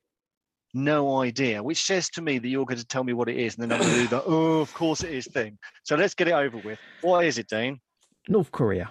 no 0.75 1.21
idea, 1.21 1.63
which 1.63 1.83
says 1.85 2.09
to 2.11 2.23
me 2.23 2.39
that 2.39 2.49
you're 2.49 2.65
going 2.65 2.79
to 2.79 2.87
tell 2.87 3.05
me 3.05 3.13
what 3.13 3.29
it 3.29 3.37
is, 3.37 3.57
and 3.57 3.63
then 3.63 3.73
I'm 3.73 3.81
going 3.87 3.95
to 3.95 4.01
do 4.03 4.09
the 4.09 4.23
oh, 4.27 4.61
of 4.61 4.73
course 4.75 5.03
it 5.03 5.11
is 5.13 5.27
thing. 5.27 5.59
So 5.85 5.97
let's 5.97 6.15
get 6.15 6.29
it 6.29 6.35
over 6.35 6.59
with. 6.59 6.79
What 7.03 7.25
is 7.25 7.39
it, 7.39 7.49
Dean? 7.49 7.81
North 8.29 8.51
Korea. 8.53 8.91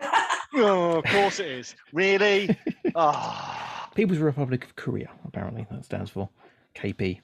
Oh, 0.56 0.98
of 0.98 1.04
course 1.06 1.40
it 1.40 1.48
is. 1.48 1.74
Really? 1.92 2.56
Ah. 2.94 3.90
People's 3.96 4.18
Republic 4.18 4.64
of 4.66 4.76
Korea, 4.76 5.10
apparently, 5.24 5.66
that 5.68 5.84
stands 5.84 6.10
for 6.10 6.28
KP. 6.76 7.18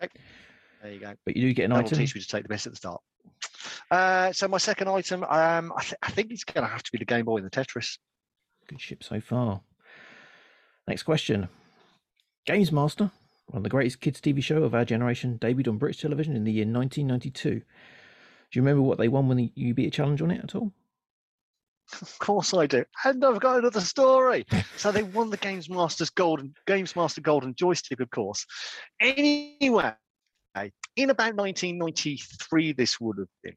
There 0.00 0.92
you 0.92 1.00
go. 1.00 1.14
But 1.24 1.36
you 1.36 1.48
do 1.48 1.52
get 1.52 1.64
an 1.64 1.70
That'll 1.70 1.84
item. 1.84 1.98
teach 1.98 2.14
me 2.14 2.20
to 2.20 2.28
take 2.28 2.44
the 2.44 2.48
best 2.48 2.66
at 2.66 2.72
the 2.74 2.76
start. 2.76 3.00
Uh, 3.90 4.32
so 4.32 4.46
my 4.46 4.58
second 4.58 4.88
item, 4.88 5.24
um, 5.24 5.72
I, 5.76 5.82
th- 5.82 5.94
I 6.00 6.10
think 6.12 6.30
it's 6.30 6.44
going 6.44 6.64
to 6.64 6.70
have 6.70 6.84
to 6.84 6.92
be 6.92 6.98
the 6.98 7.04
Game 7.04 7.24
Boy 7.24 7.38
and 7.38 7.46
the 7.46 7.50
Tetris. 7.50 7.98
Good 8.68 8.80
ship 8.80 9.02
so 9.02 9.20
far. 9.20 9.60
Next 10.86 11.02
question. 11.02 11.48
Games 12.44 12.70
Master, 12.70 13.10
one 13.46 13.58
of 13.58 13.62
the 13.62 13.70
greatest 13.70 14.00
kids' 14.00 14.20
TV 14.20 14.42
show 14.42 14.62
of 14.62 14.74
our 14.74 14.84
generation, 14.84 15.38
debuted 15.38 15.68
on 15.68 15.78
British 15.78 16.02
television 16.02 16.36
in 16.36 16.44
the 16.44 16.52
year 16.52 16.66
1992. 16.66 17.50
Do 17.50 17.62
you 18.52 18.62
remember 18.62 18.82
what 18.82 18.98
they 18.98 19.08
won 19.08 19.28
when 19.28 19.50
you 19.54 19.74
beat 19.74 19.88
a 19.88 19.90
challenge 19.90 20.22
on 20.22 20.30
it 20.30 20.42
at 20.42 20.54
all? 20.54 20.72
Of 22.00 22.18
course 22.18 22.52
I 22.52 22.66
do, 22.66 22.84
and 23.04 23.24
I've 23.24 23.40
got 23.40 23.60
another 23.60 23.80
story. 23.80 24.44
so 24.76 24.90
they 24.90 25.04
won 25.04 25.30
the 25.30 25.36
Games 25.36 25.70
Master's 25.70 26.10
Golden 26.10 26.52
Games 26.66 26.96
Master 26.96 27.20
Golden 27.20 27.54
Joystick, 27.54 28.00
of 28.00 28.10
course. 28.10 28.44
Anyway, 29.00 29.94
in 30.96 31.10
about 31.10 31.36
1993, 31.36 32.72
this 32.72 33.00
would 33.00 33.18
have 33.18 33.28
been. 33.44 33.54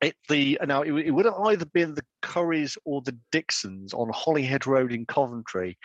It, 0.00 0.16
the 0.28 0.58
now 0.66 0.82
it, 0.82 0.90
would- 0.90 1.06
it 1.06 1.12
would 1.12 1.26
have 1.26 1.38
either 1.44 1.66
been 1.66 1.94
the 1.94 2.04
Currys 2.22 2.76
or 2.84 3.02
the 3.02 3.16
Dixons 3.30 3.94
on 3.94 4.10
Holyhead 4.12 4.66
Road 4.66 4.92
in 4.92 5.06
Coventry. 5.06 5.78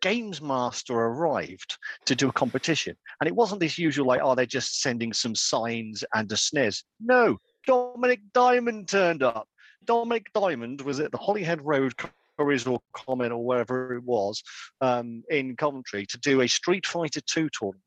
Games 0.00 0.40
Master 0.40 0.94
arrived 0.94 1.76
to 2.06 2.14
do 2.14 2.28
a 2.28 2.32
competition, 2.32 2.96
and 3.20 3.28
it 3.28 3.34
wasn't 3.34 3.60
this 3.60 3.78
usual 3.78 4.06
like, 4.06 4.20
oh, 4.22 4.34
they're 4.34 4.46
just 4.46 4.80
sending 4.80 5.12
some 5.12 5.34
signs 5.34 6.04
and 6.14 6.30
a 6.30 6.36
SNES. 6.36 6.84
No, 7.00 7.38
Dominik 7.66 8.20
Diamond 8.32 8.88
turned 8.88 9.22
up. 9.22 9.48
Dominik 9.84 10.26
Diamond 10.34 10.80
was 10.82 11.00
at 11.00 11.12
the 11.12 11.18
Holyhead 11.18 11.60
Road 11.62 11.94
Currys 12.38 12.70
or 12.70 12.80
Comet 12.92 13.32
or 13.32 13.44
wherever 13.44 13.94
it 13.94 14.04
was 14.04 14.42
um, 14.80 15.22
in 15.30 15.56
Coventry 15.56 16.06
to 16.06 16.18
do 16.18 16.40
a 16.40 16.48
Street 16.48 16.86
Fighter 16.86 17.20
2 17.20 17.48
tournament. 17.50 17.82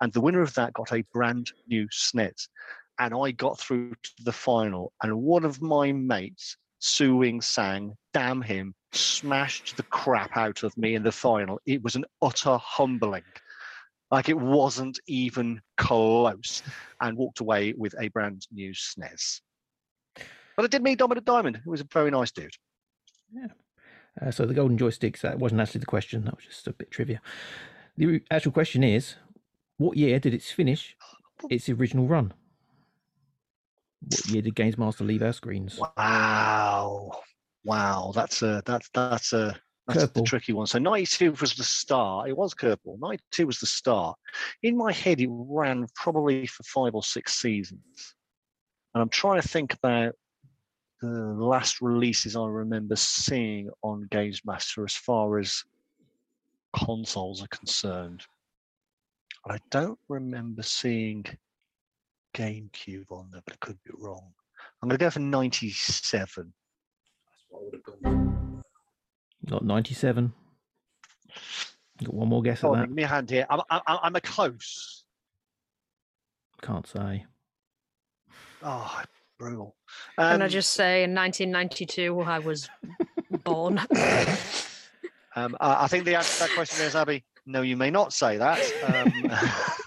And 0.00 0.12
the 0.12 0.20
winner 0.20 0.42
of 0.42 0.54
that 0.54 0.74
got 0.74 0.92
a 0.92 1.04
brand 1.12 1.52
new 1.66 1.88
SNES. 1.88 2.48
And 2.98 3.14
I 3.14 3.32
got 3.32 3.58
through 3.58 3.90
to 3.90 4.10
the 4.24 4.32
final. 4.32 4.92
And 5.02 5.22
one 5.22 5.44
of 5.44 5.62
my 5.62 5.92
mates, 5.92 6.56
Suing 6.86 7.40
Sang, 7.40 7.94
damn 8.12 8.42
him, 8.42 8.74
smashed 8.92 9.74
the 9.78 9.82
crap 9.84 10.36
out 10.36 10.62
of 10.64 10.76
me 10.76 10.94
in 10.94 11.02
the 11.02 11.10
final. 11.10 11.58
It 11.64 11.82
was 11.82 11.96
an 11.96 12.04
utter 12.20 12.58
humbling. 12.58 13.22
Like 14.10 14.28
it 14.28 14.38
wasn't 14.38 15.00
even 15.06 15.62
close. 15.78 16.62
And 17.00 17.16
walked 17.16 17.40
away 17.40 17.72
with 17.74 17.94
a 17.98 18.08
brand 18.08 18.46
new 18.52 18.72
SNES. 18.72 19.40
But 20.56 20.66
I 20.66 20.66
did 20.66 20.82
meet 20.82 20.98
Dominik 20.98 21.24
Diamond, 21.24 21.62
who 21.64 21.70
was 21.70 21.80
a 21.80 21.86
very 21.90 22.10
nice 22.10 22.30
dude. 22.30 22.52
Uh, 24.20 24.30
so 24.30 24.44
the 24.44 24.52
golden 24.52 24.76
joysticks, 24.76 25.22
that 25.22 25.38
wasn't 25.38 25.62
actually 25.62 25.80
the 25.80 25.86
question. 25.86 26.26
That 26.26 26.36
was 26.36 26.44
just 26.44 26.66
a 26.66 26.74
bit 26.74 26.90
trivia. 26.90 27.22
The 27.96 28.20
actual 28.30 28.52
question 28.52 28.84
is, 28.84 29.14
what 29.78 29.96
year 29.96 30.20
did 30.20 30.34
it 30.34 30.42
finish 30.42 30.98
its 31.48 31.66
original 31.70 32.06
run? 32.06 32.34
What 34.06 34.26
year 34.26 34.42
did 34.42 34.54
Games 34.54 34.78
Master 34.78 35.04
leave 35.04 35.22
our 35.22 35.32
screens? 35.32 35.78
Wow, 35.96 37.12
wow, 37.64 38.12
that's 38.14 38.42
a 38.42 38.62
that's 38.64 38.88
that's 38.92 39.32
a 39.32 39.56
that's 39.86 40.10
the 40.12 40.22
tricky 40.22 40.52
one. 40.52 40.66
So 40.66 40.78
ninety 40.78 41.06
two 41.06 41.32
was 41.32 41.54
the 41.54 41.64
start. 41.64 42.28
It 42.28 42.36
was 42.36 42.54
curveball. 42.54 42.98
Ninety 43.00 43.22
two 43.30 43.46
was 43.46 43.58
the 43.58 43.66
start. 43.66 44.16
In 44.62 44.76
my 44.76 44.92
head, 44.92 45.20
it 45.20 45.28
ran 45.30 45.86
probably 45.94 46.46
for 46.46 46.62
five 46.64 46.94
or 46.94 47.02
six 47.02 47.34
seasons, 47.34 48.14
and 48.94 49.02
I'm 49.02 49.08
trying 49.08 49.40
to 49.40 49.48
think 49.48 49.74
about 49.74 50.14
the 51.00 51.08
last 51.08 51.80
releases 51.80 52.36
I 52.36 52.46
remember 52.46 52.96
seeing 52.96 53.70
on 53.82 54.08
Games 54.10 54.40
Master 54.44 54.84
as 54.84 54.94
far 54.94 55.38
as 55.38 55.62
consoles 56.74 57.42
are 57.42 57.48
concerned. 57.48 58.22
I 59.46 59.58
don't 59.70 59.98
remember 60.08 60.62
seeing 60.62 61.26
GameCube 62.34 63.10
on 63.10 63.30
there, 63.32 63.42
but 63.46 63.54
I 63.54 63.66
could 63.66 63.78
be 63.84 63.92
wrong. 63.98 64.32
I'm 64.82 64.88
going 64.88 64.98
to 64.98 65.04
go 65.04 65.10
for 65.10 65.20
97. 65.20 66.52
That's 67.26 67.44
what 67.48 67.60
I 67.60 67.64
would 67.64 67.74
have 67.74 67.82
gone. 67.82 68.62
Not 69.48 69.64
97. 69.64 70.32
Got 72.02 72.14
one 72.14 72.28
more 72.28 72.42
guess 72.42 72.64
at 72.64 72.70
Oh, 72.70 72.74
that? 72.74 72.86
give 72.86 72.90
me 72.94 73.04
a 73.04 73.06
hand 73.06 73.30
here. 73.30 73.46
I'm, 73.48 73.60
I'm, 73.70 73.80
I'm 73.86 74.16
a 74.16 74.20
close. 74.20 75.04
Can't 76.60 76.86
say. 76.86 77.24
Oh, 78.62 79.02
brutal. 79.38 79.76
Can 80.18 80.42
I 80.42 80.46
Um, 80.46 80.50
just 80.50 80.72
say, 80.72 81.04
in 81.04 81.14
1992, 81.14 82.20
I 82.20 82.38
was 82.40 82.68
born. 83.44 83.78
um, 85.36 85.56
I 85.60 85.84
I 85.84 85.86
think 85.88 86.04
the 86.04 86.14
answer 86.16 86.32
to 86.44 86.48
that 86.50 86.56
question 86.56 86.84
is, 86.86 86.96
Abbie, 86.96 87.24
no, 87.46 87.60
you 87.62 87.76
may 87.76 87.90
not 87.90 88.12
say 88.12 88.38
that. 88.38 88.60
Um, 88.82 89.30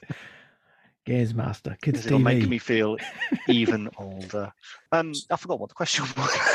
Games 1.08 1.34
Master, 1.34 1.78
kids 1.82 1.99
because 1.99 2.05
it'll 2.08 2.20
make 2.20 2.45
me 2.49 2.58
feel 2.58 2.97
even 3.47 3.89
older. 3.97 4.51
Um, 4.91 5.14
I 5.32 5.38
forgot 5.38 5.58
what 5.58 5.70
the 5.70 5.76
question 5.76 6.05
was. 6.18 6.38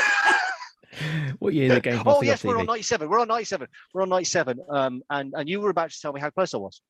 What 1.39 1.55
year 1.55 1.69
did 1.69 1.81
Games 1.83 1.97
Master 2.05 2.09
oh, 2.11 2.21
go 2.21 2.27
yes, 2.27 2.43
we're 2.43 2.59
on 2.59 2.67
97. 2.67 3.09
We're 3.09 3.19
on 3.19 3.27
97. 3.27 3.67
We're 3.95 4.03
on 4.03 4.09
97. 4.09 4.59
Um, 4.69 5.01
and, 5.09 5.33
and 5.35 5.49
you 5.49 5.59
were 5.59 5.71
about 5.71 5.89
to 5.89 5.99
tell 5.99 6.13
me 6.13 6.21
how 6.21 6.29
close 6.29 6.53
I 6.53 6.57
was. 6.57 6.81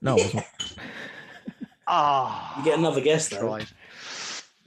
No, 0.00 0.16
it 0.16 0.22
wasn't. 0.32 0.46
Ah, 1.88 2.56
You 2.58 2.64
get 2.64 2.78
another 2.78 3.00
guess 3.00 3.28
though. 3.28 3.40
tried. 3.40 3.66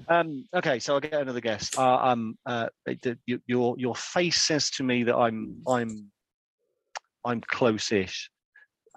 Um, 0.10 0.44
okay, 0.54 0.80
so 0.80 0.96
I'll 0.96 1.00
get 1.00 1.14
another 1.14 1.40
guess. 1.40 1.76
Uh, 1.78 1.96
um, 1.96 2.38
uh, 2.46 2.68
it- 2.86 3.02
the- 3.02 3.18
y- 3.26 3.40
your 3.48 3.76
your 3.80 3.96
face 3.96 4.42
says 4.42 4.70
to 4.72 4.84
me 4.84 5.04
that 5.04 5.16
I'm 5.16 5.62
I'm 5.66 6.12
I'm 7.24 7.40
close-ish. 7.40 8.30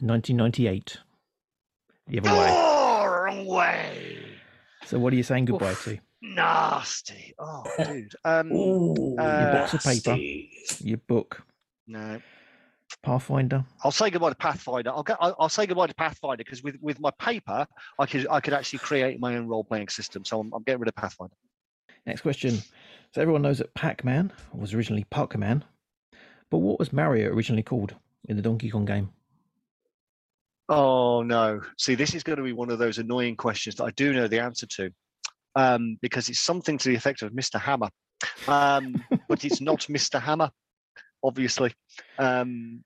1998. 0.00 0.96
The 2.08 2.18
other 2.18 2.30
way. 2.30 2.48
Oh, 2.50 3.04
wrong 3.06 3.46
way. 3.46 4.18
So 4.86 4.98
what 4.98 5.12
are 5.12 5.16
you 5.16 5.22
saying 5.22 5.44
goodbye 5.44 5.72
Oof. 5.72 5.84
to? 5.84 5.98
Nasty. 6.22 7.34
Oh, 7.38 7.62
dude. 7.84 8.14
Um, 8.24 8.50
Ooh, 8.52 9.16
Uh, 9.18 9.52
box 9.52 9.74
of 9.74 9.84
paper. 9.84 10.16
Your 10.82 10.96
book. 10.98 11.42
no. 11.86 12.20
Pathfinder. 13.02 13.64
I'll 13.84 13.90
say 13.90 14.10
goodbye 14.10 14.30
to 14.30 14.34
Pathfinder. 14.34 14.90
I'll, 14.90 15.02
go, 15.02 15.16
I'll, 15.20 15.36
I'll 15.38 15.48
say 15.48 15.66
goodbye 15.66 15.86
to 15.86 15.94
Pathfinder 15.94 16.38
because 16.38 16.62
with, 16.62 16.76
with 16.80 17.00
my 17.00 17.10
paper, 17.18 17.66
I 17.98 18.06
could 18.06 18.26
I 18.28 18.40
could 18.40 18.54
actually 18.54 18.80
create 18.80 19.20
my 19.20 19.36
own 19.36 19.46
role 19.46 19.64
playing 19.64 19.88
system. 19.88 20.24
So 20.24 20.40
I'm, 20.40 20.52
I'm 20.52 20.62
getting 20.62 20.80
rid 20.80 20.88
of 20.88 20.94
Pathfinder. 20.94 21.34
Next 22.06 22.22
question. 22.22 22.58
So 23.12 23.20
everyone 23.20 23.42
knows 23.42 23.58
that 23.58 23.74
Pac-Man 23.74 24.32
was 24.52 24.72
originally 24.72 25.04
Puck-Man, 25.10 25.64
but 26.50 26.58
what 26.58 26.78
was 26.78 26.92
Mario 26.92 27.32
originally 27.32 27.62
called 27.62 27.94
in 28.28 28.36
the 28.36 28.42
Donkey 28.42 28.70
Kong 28.70 28.84
game? 28.84 29.10
Oh 30.68 31.22
no! 31.22 31.60
See, 31.78 31.96
this 31.96 32.14
is 32.14 32.22
going 32.22 32.36
to 32.36 32.44
be 32.44 32.52
one 32.52 32.70
of 32.70 32.78
those 32.78 32.98
annoying 32.98 33.34
questions 33.34 33.74
that 33.76 33.84
I 33.84 33.90
do 33.90 34.12
know 34.12 34.28
the 34.28 34.38
answer 34.38 34.66
to, 34.66 34.90
um, 35.56 35.96
because 36.00 36.28
it's 36.28 36.40
something 36.40 36.78
to 36.78 36.88
the 36.88 36.94
effect 36.94 37.22
of 37.22 37.32
Mr. 37.32 37.60
Hammer, 37.60 37.88
um, 38.46 38.94
but 39.28 39.44
it's 39.44 39.60
not 39.60 39.80
Mr. 39.90 40.22
Hammer, 40.22 40.50
obviously. 41.22 41.72
Um, 42.18 42.84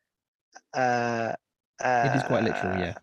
uh, 0.75 1.33
It 1.83 2.17
is 2.17 2.23
quite 2.25 2.45
literal, 2.45 2.75
uh, 2.75 2.79
yeah. 2.79 2.95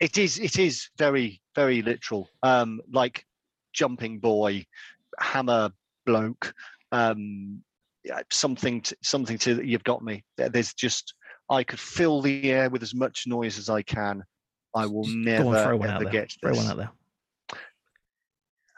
It 0.00 0.18
is. 0.18 0.38
It 0.38 0.58
is 0.58 0.88
very, 0.98 1.40
very 1.54 1.80
literal. 1.82 2.28
Um, 2.42 2.80
like 2.92 3.24
jumping 3.72 4.18
boy, 4.18 4.66
hammer 5.20 5.70
bloke. 6.04 6.52
Um, 6.90 7.62
something. 8.30 8.80
To, 8.82 8.96
something 9.02 9.38
to. 9.38 9.64
You've 9.64 9.84
got 9.84 10.02
me. 10.02 10.24
There's 10.36 10.74
just. 10.74 11.14
I 11.50 11.62
could 11.64 11.78
fill 11.80 12.22
the 12.22 12.50
air 12.50 12.70
with 12.70 12.82
as 12.82 12.94
much 12.94 13.26
noise 13.26 13.58
as 13.58 13.68
I 13.68 13.82
can. 13.82 14.24
I 14.74 14.86
will 14.86 15.04
Just 15.04 15.16
never 15.16 15.56
on, 15.56 15.64
throw 15.64 15.76
one 15.76 15.88
ever 15.88 15.96
out 15.96 16.02
there. 16.02 16.12
get 16.12 16.32
Throw 16.40 16.50
this. 16.54 16.64
one 16.64 16.70
out 16.70 16.76
there. 16.78 16.90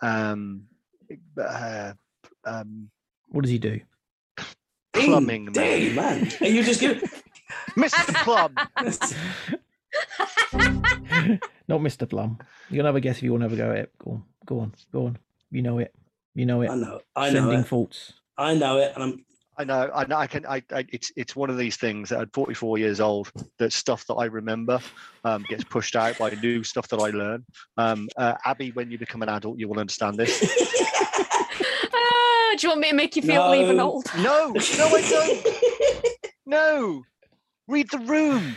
Um, 0.02 0.64
uh, 1.40 1.92
um, 2.44 2.90
What 3.28 3.42
does 3.42 3.50
he 3.50 3.58
do? 3.58 3.80
Ding, 4.94 5.06
plumbing 5.06 5.44
man. 5.46 5.52
ding, 5.52 5.94
man. 5.94 6.30
Are 6.40 6.46
you 6.46 6.62
just 6.62 6.80
giving? 6.80 7.02
Mr. 7.76 8.14
Plum. 8.22 8.54
Not 11.68 11.80
Mr. 11.80 12.08
Plum. 12.08 12.38
You'll 12.70 12.86
have 12.86 12.96
a 12.96 13.00
guess 13.00 13.18
if 13.18 13.22
you 13.24 13.32
want 13.32 13.42
to 13.42 13.48
have 13.48 13.58
a 13.58 13.62
go 13.62 13.70
at 13.72 13.78
it. 13.78 13.92
Go 13.98 14.10
on, 14.12 14.22
go 14.46 14.60
on, 14.60 14.74
go 14.92 15.06
on. 15.06 15.18
You 15.50 15.62
know 15.62 15.78
it. 15.78 15.92
You 16.34 16.46
know 16.46 16.62
it. 16.62 16.70
I 16.70 16.74
know. 16.76 17.00
I 17.16 17.30
know 17.30 17.40
Sending 17.40 17.60
it. 17.60 17.66
faults. 17.66 18.12
I 18.38 18.54
know 18.54 18.78
it. 18.78 18.92
And 18.94 19.02
I'm. 19.04 19.24
I 19.56 19.62
know, 19.62 19.88
I 19.94 20.04
know. 20.04 20.16
I 20.16 20.26
can. 20.26 20.44
I, 20.46 20.62
I. 20.72 20.84
It's. 20.92 21.12
It's 21.16 21.36
one 21.36 21.50
of 21.50 21.58
these 21.58 21.76
things 21.76 22.08
that 22.10 22.20
at 22.20 22.32
44 22.32 22.78
years 22.78 23.00
old, 23.00 23.30
that 23.58 23.72
stuff 23.72 24.06
that 24.06 24.14
I 24.14 24.26
remember 24.26 24.80
um, 25.24 25.44
gets 25.48 25.64
pushed 25.64 25.96
out 25.96 26.18
by 26.18 26.30
new 26.30 26.64
stuff 26.64 26.88
that 26.88 26.98
I 26.98 27.10
learn. 27.10 27.44
Um, 27.76 28.08
uh, 28.16 28.34
Abbie, 28.44 28.70
when 28.72 28.90
you 28.90 28.98
become 28.98 29.22
an 29.22 29.28
adult, 29.28 29.58
you 29.58 29.68
will 29.68 29.78
understand 29.78 30.16
this. 30.16 30.40
Do 32.56 32.66
you 32.66 32.68
want 32.70 32.80
me 32.82 32.90
to 32.90 32.94
make 32.96 33.16
you 33.16 33.22
feel 33.22 33.52
even 33.54 33.76
No. 33.78 33.90
old? 33.92 34.06
No, 34.18 34.52
no, 34.52 34.86
I 34.88 35.00
don't. 35.10 35.46
No, 36.46 37.02
read 37.66 37.88
the 37.90 37.98
room. 37.98 38.54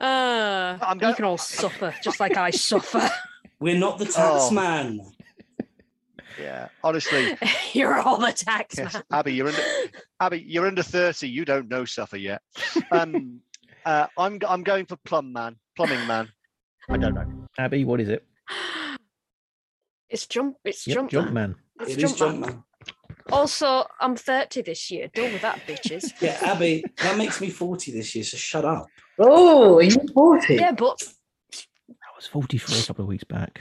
Uh, 0.00 0.78
I'm 0.80 0.98
you 1.00 1.14
can 1.14 1.24
all 1.26 1.36
suffer 1.38 1.94
just 2.02 2.18
like 2.18 2.36
I 2.38 2.50
suffer. 2.50 3.08
We're 3.60 3.78
not 3.78 3.98
the 3.98 4.06
tax 4.06 4.16
Oh. 4.18 4.50
man. 4.50 5.00
yeah, 6.40 6.68
honestly, 6.82 7.36
You're 7.74 7.98
all 8.00 8.16
the 8.18 8.32
tax 8.32 8.78
yes, 8.78 8.94
man. 8.94 9.02
Abbie, 9.12 9.34
you're 9.34 9.48
under. 9.48 9.62
Abbie, 10.20 10.44
you're 10.46 10.66
under 10.66 10.82
30. 10.82 11.28
You 11.28 11.44
don't 11.44 11.68
know 11.68 11.84
suffer 11.84 12.16
yet. 12.16 12.40
Um, 12.90 13.40
uh, 13.84 14.06
I'm. 14.18 14.38
I'm 14.48 14.62
going 14.64 14.86
for 14.86 14.96
plum 15.04 15.32
man, 15.32 15.56
plumbing 15.76 16.06
man. 16.06 16.28
I 16.88 16.96
don't 16.96 17.14
know. 17.14 17.26
Abbie, 17.58 17.84
what 17.84 18.00
is 18.00 18.08
it? 18.08 18.26
It's 20.08 20.26
jump. 20.26 20.56
It's 20.64 20.86
Yep, 20.86 20.94
jump. 20.96 21.10
Jump 21.10 21.26
man. 21.32 21.34
Man. 21.34 21.56
It's 21.80 21.92
It 21.92 22.02
is 22.02 22.10
jump, 22.10 22.18
jump 22.18 22.40
man. 22.40 22.50
man. 22.50 22.64
Also, 23.32 23.84
I'm 24.00 24.16
30 24.16 24.62
this 24.62 24.90
year. 24.90 25.08
Done 25.08 25.32
with 25.32 25.42
that, 25.42 25.66
bitches. 25.66 26.12
Yeah, 26.20 26.38
Abbie, 26.42 26.84
that 26.98 27.16
makes 27.16 27.40
me 27.40 27.48
40 27.50 27.92
this 27.92 28.14
year, 28.14 28.24
so 28.24 28.36
shut 28.36 28.64
up. 28.64 28.86
Oh, 29.18 29.76
are 29.76 29.82
you 29.82 29.96
40? 30.12 30.54
yeah, 30.56 30.72
but 30.72 31.02
I 31.90 32.10
was 32.16 32.26
43 32.26 32.80
a 32.80 32.82
couple 32.82 33.02
of 33.04 33.08
weeks 33.08 33.24
back. 33.24 33.60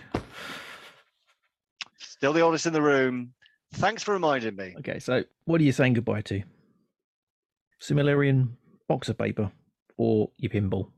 Still 1.98 2.34
the 2.34 2.42
oldest 2.42 2.66
in 2.66 2.74
the 2.74 2.82
room. 2.82 3.34
Thanks 3.76 4.04
for 4.04 4.14
reminding 4.14 4.56
me. 4.56 4.76
Okay, 4.80 5.00
so 5.00 5.24
what 5.46 5.60
are 5.62 5.64
you 5.64 5.72
saying 5.72 5.94
goodbye 5.94 6.22
to? 6.22 6.44
Silmarillion 7.82 8.50
box 8.88 9.10
of 9.10 9.18
paper 9.18 9.52
or 9.98 10.30
your 10.38 10.50
pinball? 10.52 10.90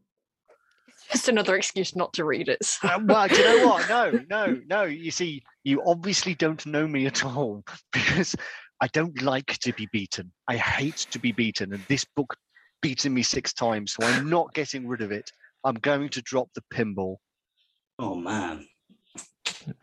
Just 1.12 1.30
another 1.30 1.56
excuse 1.56 1.96
not 1.96 2.14
to 2.14 2.26
read 2.26 2.50
it. 2.50 2.64
so- 2.64 2.88
Uh, 2.88 3.00
well, 3.04 3.28
do 3.28 3.36
you 3.36 3.44
know 3.44 3.68
what? 3.68 3.90
No, 3.90 4.20
no, 4.30 4.62
no. 4.68 4.84
You 4.84 5.12
see, 5.12 5.44
you 5.64 5.82
obviously 5.86 6.36
don't 6.36 6.66
know 6.66 6.88
me 6.88 7.06
at 7.06 7.24
all 7.26 7.64
because 7.94 8.36
I 8.82 8.88
don't 8.88 9.22
like 9.22 9.58
to 9.60 9.74
be 9.74 9.88
beaten. 9.92 10.32
I 10.48 10.58
hate 10.58 10.98
to 11.12 11.20
be 11.20 11.32
beaten, 11.32 11.74
and 11.74 11.84
this 11.88 12.06
book 12.16 12.36
beaten 12.82 13.14
me 13.14 13.24
six 13.24 13.54
times, 13.54 13.94
so 13.94 14.06
I'm 14.06 14.30
not 14.30 14.54
getting 14.54 14.88
rid 14.88 15.02
of 15.02 15.12
it. 15.12 15.32
I'm 15.64 15.76
going 15.76 16.10
to 16.10 16.22
drop 16.22 16.50
the 16.54 16.62
pinball. 16.74 17.18
Oh 17.98 18.16
man, 18.16 18.68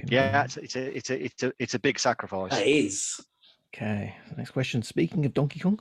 Yeah, 0.06 0.44
it's, 0.44 0.56
it's 0.58 0.76
a, 0.76 0.96
it's 0.96 1.10
a, 1.10 1.24
it's 1.24 1.42
a, 1.42 1.52
it's 1.58 1.74
a 1.74 1.78
big 1.78 1.98
sacrifice. 1.98 2.52
It 2.52 2.66
is. 2.66 3.20
Okay, 3.74 4.14
next 4.36 4.50
question. 4.50 4.82
Speaking 4.82 5.24
of 5.24 5.32
Donkey 5.32 5.58
Kong, 5.60 5.80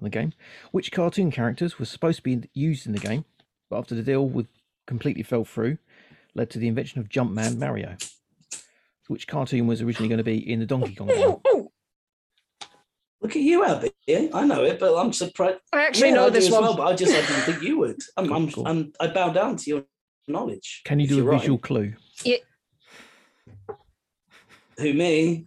the 0.00 0.08
game, 0.08 0.32
which 0.72 0.90
cartoon 0.90 1.30
characters 1.30 1.78
were 1.78 1.84
supposed 1.84 2.16
to 2.16 2.22
be 2.22 2.48
used 2.54 2.86
in 2.86 2.92
the 2.92 2.98
game, 2.98 3.26
but 3.68 3.78
after 3.78 3.94
the 3.94 4.02
deal 4.02 4.26
with 4.26 4.46
completely 4.86 5.22
fell 5.22 5.44
through, 5.44 5.78
led 6.34 6.50
to 6.50 6.58
the 6.58 6.68
invention 6.68 7.00
of 7.00 7.08
Jumpman 7.08 7.58
Mario? 7.58 7.96
Which 9.08 9.26
cartoon 9.28 9.66
was 9.66 9.82
originally 9.82 10.08
going 10.08 10.18
to 10.18 10.24
be 10.24 10.50
in 10.50 10.58
the 10.60 10.66
Donkey 10.66 10.94
Kong 10.94 11.06
game? 11.08 11.28
Ooh, 11.28 11.40
ooh, 11.48 11.70
Look 13.20 13.34
at 13.36 13.42
you, 13.42 13.64
Abbie. 13.64 13.92
I 14.32 14.44
know 14.44 14.62
it, 14.64 14.78
but 14.78 14.96
I'm 14.96 15.12
surprised. 15.12 15.58
I 15.72 15.86
actually 15.86 16.08
Yeah, 16.08 16.14
know 16.16 16.26
I 16.26 16.30
this 16.30 16.46
as 16.46 16.52
one. 16.52 16.62
well, 16.62 16.76
but 16.76 16.86
I 16.88 16.94
just 16.94 17.12
I 17.12 17.20
didn't 17.20 17.42
think 17.44 17.62
you 17.62 17.78
would. 17.78 18.00
I'm, 18.16 18.32
I'm, 18.32 18.50
Cool. 18.50 18.66
I'm, 18.68 18.92
I 19.00 19.06
bow 19.08 19.30
down 19.32 19.56
to 19.56 19.70
your 19.70 19.84
knowledge. 20.28 20.82
Can 20.84 21.00
you 21.00 21.06
do 21.08 21.14
a 21.14 21.16
you're 21.18 21.26
right. 21.26 21.40
visual 21.40 21.58
clue? 21.58 21.94
Who 24.78 24.92
me? 24.92 25.46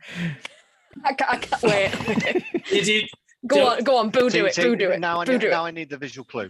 I 1.05 1.13
can't, 1.13 1.31
I 1.31 1.37
can't 1.37 1.63
wait. 1.63 2.63
Did 2.69 2.87
you? 2.87 3.07
go 3.45 3.55
Don't- 3.57 3.77
on, 3.77 3.83
go 3.83 3.97
on. 3.97 4.09
Boo 4.09 4.29
do 4.29 4.49
See- 4.49 4.61
it. 4.61 4.65
Boo 4.65 4.75
do 4.75 4.89
it. 4.89 4.99
Now 4.99 5.21
I, 5.21 5.25
Boo 5.25 5.33
need, 5.33 5.41
do 5.41 5.49
now 5.49 5.65
it. 5.65 5.67
I 5.67 5.71
need 5.71 5.89
the 5.89 5.97
visual 5.97 6.25
clue. 6.25 6.49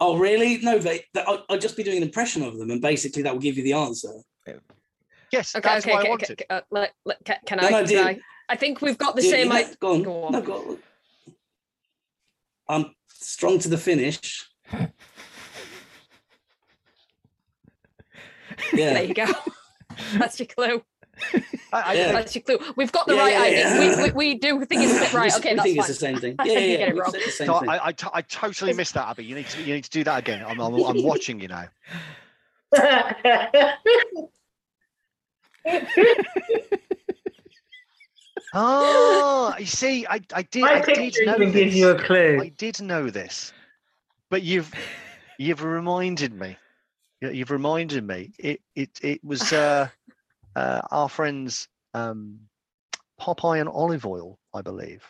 Oh, 0.00 0.16
really? 0.16 0.58
No, 0.58 0.78
they. 0.78 1.04
they 1.14 1.22
I'll, 1.22 1.44
I'll 1.48 1.58
just 1.58 1.76
be 1.76 1.82
doing 1.82 1.96
an 1.98 2.02
impression 2.04 2.42
of 2.42 2.56
them, 2.58 2.70
and 2.70 2.80
basically 2.80 3.22
that 3.22 3.32
will 3.32 3.40
give 3.40 3.56
you 3.56 3.64
the 3.64 3.72
answer. 3.72 4.10
Yes, 5.30 5.54
Okay, 5.54 5.68
that's 5.68 5.84
okay, 5.84 5.92
what 5.92 5.98
I 5.98 6.00
okay. 6.02 6.08
wanted. 6.10 6.30
okay, 6.32 6.46
uh, 6.48 6.60
let, 6.70 6.92
let, 7.04 7.22
can, 7.24 7.36
can 7.44 7.58
No, 7.58 7.66
I, 7.66 7.70
no, 7.70 7.78
can 7.80 7.86
do- 7.88 8.00
I? 8.02 8.18
I 8.48 8.56
think 8.56 8.80
we've 8.80 8.96
got 8.96 9.14
the 9.14 9.20
Do- 9.22 9.28
same. 9.28 9.48
yeah, 9.48 9.54
I, 9.54 9.74
go 9.78 9.92
on. 9.94 10.02
go 10.02 10.24
on. 10.24 10.32
No, 10.32 10.40
go 10.40 10.54
on. 10.70 10.78
I'm 12.68 12.94
strong 13.08 13.58
to 13.58 13.68
the 13.68 13.76
finish. 13.76 14.48
yeah. 14.72 14.88
There 18.72 19.02
you 19.04 19.14
go. 19.14 19.26
That's 20.18 20.38
your 20.40 20.46
clue. 20.46 20.82
I, 21.72 21.80
I, 21.80 21.92
Yeah. 21.94 22.12
That's 22.12 22.34
your 22.34 22.42
clue. 22.42 22.58
We've 22.76 22.92
got 22.92 23.06
the 23.06 23.14
Yeah, 23.14 23.20
right 23.22 23.32
yeah, 23.32 23.40
idea. 23.42 23.58
yeah. 23.90 23.96
We, 23.96 24.02
we, 24.04 24.10
we 24.12 24.34
do 24.38 24.64
think 24.64 24.82
it's 24.84 25.12
right. 25.14 25.30
We- 25.32 25.38
Okay, 25.38 25.50
we 25.50 25.56
that's 25.56 25.62
think 25.64 25.76
fine. 25.76 25.78
it's 25.78 25.88
the 25.88 25.94
same 25.94 26.16
thing. 26.18 26.34
I 26.38 26.44
Yeah, 26.46 26.54
think 26.54 26.64
yeah, 26.64 26.70
you 26.70 26.78
get 26.78 26.88
yeah. 26.88 26.94
it 26.94 26.96
wrong. 26.98 27.12
the 27.12 27.20
same 27.20 27.46
so 27.46 27.60
thing. 27.60 27.68
I, 27.68 27.86
I, 27.86 27.92
to- 27.92 28.10
I 28.14 28.22
totally 28.22 28.72
missed 28.72 28.94
that, 28.94 29.08
Abbie. 29.08 29.24
You 29.24 29.34
need 29.34 29.48
to 29.48 29.62
you 29.62 29.74
need 29.74 29.84
to 29.84 29.90
do 29.90 30.04
that 30.04 30.18
again. 30.18 30.44
I'm, 30.46 30.60
I'm, 30.60 30.74
I'm 30.74 31.02
watching 31.02 31.40
you 31.40 31.48
now. 31.48 31.68
Oh, 38.54 39.54
you 39.58 39.66
see, 39.66 40.06
I, 40.06 40.20
I 40.32 40.42
did 40.42 40.62
My 40.62 40.74
I 40.74 40.80
did 40.80 40.94
picture 40.96 41.26
know 41.26 41.34
even 41.34 41.52
gives 41.52 41.72
this. 41.72 41.76
you 41.80 41.90
a 41.90 41.98
clue. 42.02 42.40
I 42.40 42.48
did 42.48 42.80
know 42.80 43.10
this, 43.10 43.52
but 44.30 44.42
you've 44.42 44.72
you've 45.38 45.62
reminded 45.62 46.32
me. 46.32 46.56
You- 47.20 47.30
You've 47.30 47.50
reminded 47.50 48.04
me. 48.06 48.32
It 48.38 48.60
it 48.74 48.90
it 49.02 49.22
was 49.24 49.52
uh, 49.52 49.88
uh, 50.58 50.80
our 50.90 51.08
friends 51.08 51.68
um, 51.94 52.40
Popeye 53.20 53.60
and 53.60 53.68
Olive 53.68 54.04
Oyl, 54.06 54.38
I 54.52 54.62
believe. 54.62 55.02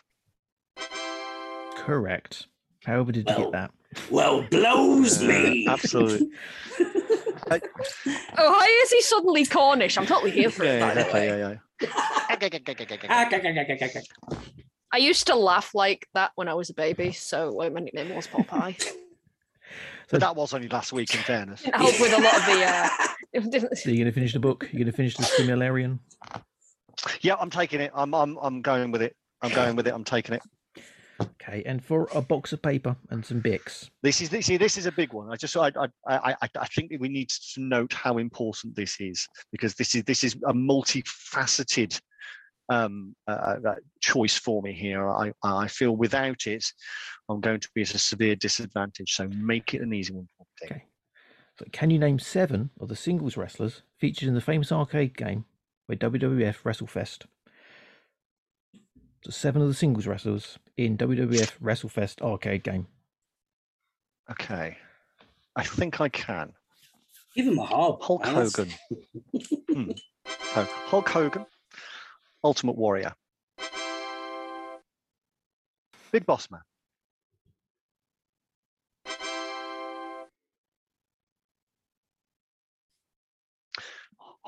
Correct. 1.75 2.47
However, 2.85 3.11
did 3.11 3.27
you 3.29 3.35
get 3.35 3.51
that? 3.51 3.71
well, 4.11 4.43
blows 4.51 5.21
Uh, 5.23 5.27
me. 5.27 5.67
absolutely. 5.69 6.29
Oh, 7.51 7.57
why 8.51 8.81
is 8.83 8.91
he 8.91 9.01
suddenly 9.01 9.43
Cornish? 9.43 9.97
I'm 9.97 10.05
totally 10.05 10.29
here 10.29 10.51
for 10.51 10.63
it. 10.63 10.67
Yeah, 10.79 10.87
by 10.87 10.93
the 10.93 10.99
exactly. 11.01 11.19
way. 11.19 11.39
Yeah, 11.39 11.55
yeah. 14.29 14.37
I 14.93 14.97
used 14.97 15.25
to 15.27 15.35
laugh 15.35 15.73
like 15.73 16.07
that 16.13 16.31
when 16.35 16.47
I 16.47 16.53
was 16.53 16.69
a 16.69 16.75
baby, 16.75 17.11
so 17.11 17.49
like, 17.49 17.73
my 17.73 17.79
nickname 17.79 18.13
was 18.13 18.27
Popeye. 18.27 18.75
But 20.11 20.19
that 20.19 20.35
was 20.35 20.53
only 20.53 20.67
last 20.67 20.93
week, 20.93 21.13
in 21.15 21.21
fairness. 21.21 21.63
Didn't 21.63 21.79
help 21.81 21.99
with 21.99 22.13
a 22.13 22.21
lot 22.21 22.35
of 22.37 22.45
the. 22.45 22.63
Uh, 22.65 22.87
it 22.87 22.91
didn't- 22.99 23.18
So 23.75 23.89
you're 23.89 23.97
going 23.97 24.05
to 24.05 24.11
finish 24.11 24.33
the 24.33 24.39
book? 24.39 24.67
You're 24.71 24.79
going 24.79 24.91
to 24.91 24.91
finish 24.91 25.15
the 25.15 25.23
Silmarillion? 25.23 25.99
Yeah, 27.21 27.35
I'm 27.39 27.49
taking 27.49 27.79
it. 27.79 27.91
I'm 27.93 28.13
I'm 28.13 28.37
I'm 28.41 28.61
going 28.61 28.91
with 28.91 29.01
it. 29.01 29.15
I'm 29.41 29.51
going 29.51 29.75
with 29.75 29.87
it. 29.87 29.93
I'm 29.93 30.03
taking 30.03 30.35
it. 30.35 30.41
Okay, 31.21 31.63
and 31.65 31.83
for 31.83 32.07
a 32.13 32.21
box 32.21 32.53
of 32.53 32.61
paper 32.61 32.95
and 33.09 33.25
some 33.25 33.41
Bics. 33.41 33.89
This 34.01 34.21
is 34.21 34.45
see, 34.45 34.57
this 34.57 34.77
is 34.77 34.85
a 34.85 34.91
big 34.91 35.13
one. 35.13 35.31
I 35.31 35.35
just 35.35 35.55
I 35.55 35.67
I 35.67 35.87
I 36.07 36.35
I 36.41 36.49
I 36.59 36.65
think 36.67 36.91
that 36.91 36.99
we 36.99 37.09
need 37.09 37.29
to 37.29 37.61
note 37.61 37.93
how 37.93 38.17
important 38.17 38.75
this 38.75 38.97
is 38.99 39.27
because 39.51 39.75
this 39.75 39.95
is 39.95 40.03
this 40.03 40.23
is 40.23 40.35
a 40.47 40.53
multifaceted 40.53 41.99
um, 42.69 43.15
uh, 43.27 43.55
uh, 43.67 43.75
choice 43.99 44.37
for 44.37 44.61
me 44.61 44.73
here. 44.73 45.09
I, 45.09 45.31
I 45.43 45.67
feel 45.67 45.95
without 45.95 46.45
it, 46.45 46.65
I'm 47.27 47.41
going 47.41 47.59
to 47.59 47.69
be 47.73 47.81
at 47.81 47.95
a 47.95 47.99
severe 47.99 48.35
disadvantage. 48.35 49.13
So 49.15 49.27
make 49.29 49.73
it 49.73 49.81
an 49.81 49.93
easy 49.93 50.13
one 50.13 50.27
for 50.37 50.45
me. 50.61 50.71
Okay. 50.71 50.85
So, 51.59 51.65
can 51.73 51.89
you 51.89 51.99
name 51.99 52.19
seven 52.19 52.69
of 52.79 52.87
the 52.87 52.95
singles 52.95 53.35
wrestlers 53.35 53.81
featured 53.97 54.29
in 54.29 54.33
the 54.33 54.39
famous 54.39 54.71
arcade 54.71 55.17
game 55.17 55.43
by 55.89 55.95
WWF 55.95 56.61
WrestleFest? 56.63 57.23
So, 59.25 59.31
seven 59.31 59.61
of 59.61 59.67
the 59.67 59.73
singles 59.73 60.07
wrestlers 60.07 60.57
in 60.77 60.97
WWF 60.97 61.57
WrestleFest 61.61 62.21
arcade 62.21 62.63
game. 62.63 62.87
Okay. 64.31 64.77
I 65.57 65.63
think 65.63 65.99
I 65.99 66.07
can. 66.07 66.53
Give 67.35 67.45
him 67.47 67.59
a 67.59 67.65
hard 67.65 67.97
Hulk 68.01 68.23
man, 68.23 68.35
that's- 68.35 68.55
Hogan. 68.55 68.73
Hmm. 69.69 69.91
So, 70.53 70.63
Hulk 70.87 71.09
Hogan, 71.09 71.45
Ultimate 72.43 72.75
Warrior, 72.77 73.13
Big 76.11 76.25
Boss 76.25 76.49
Man, 76.49 76.61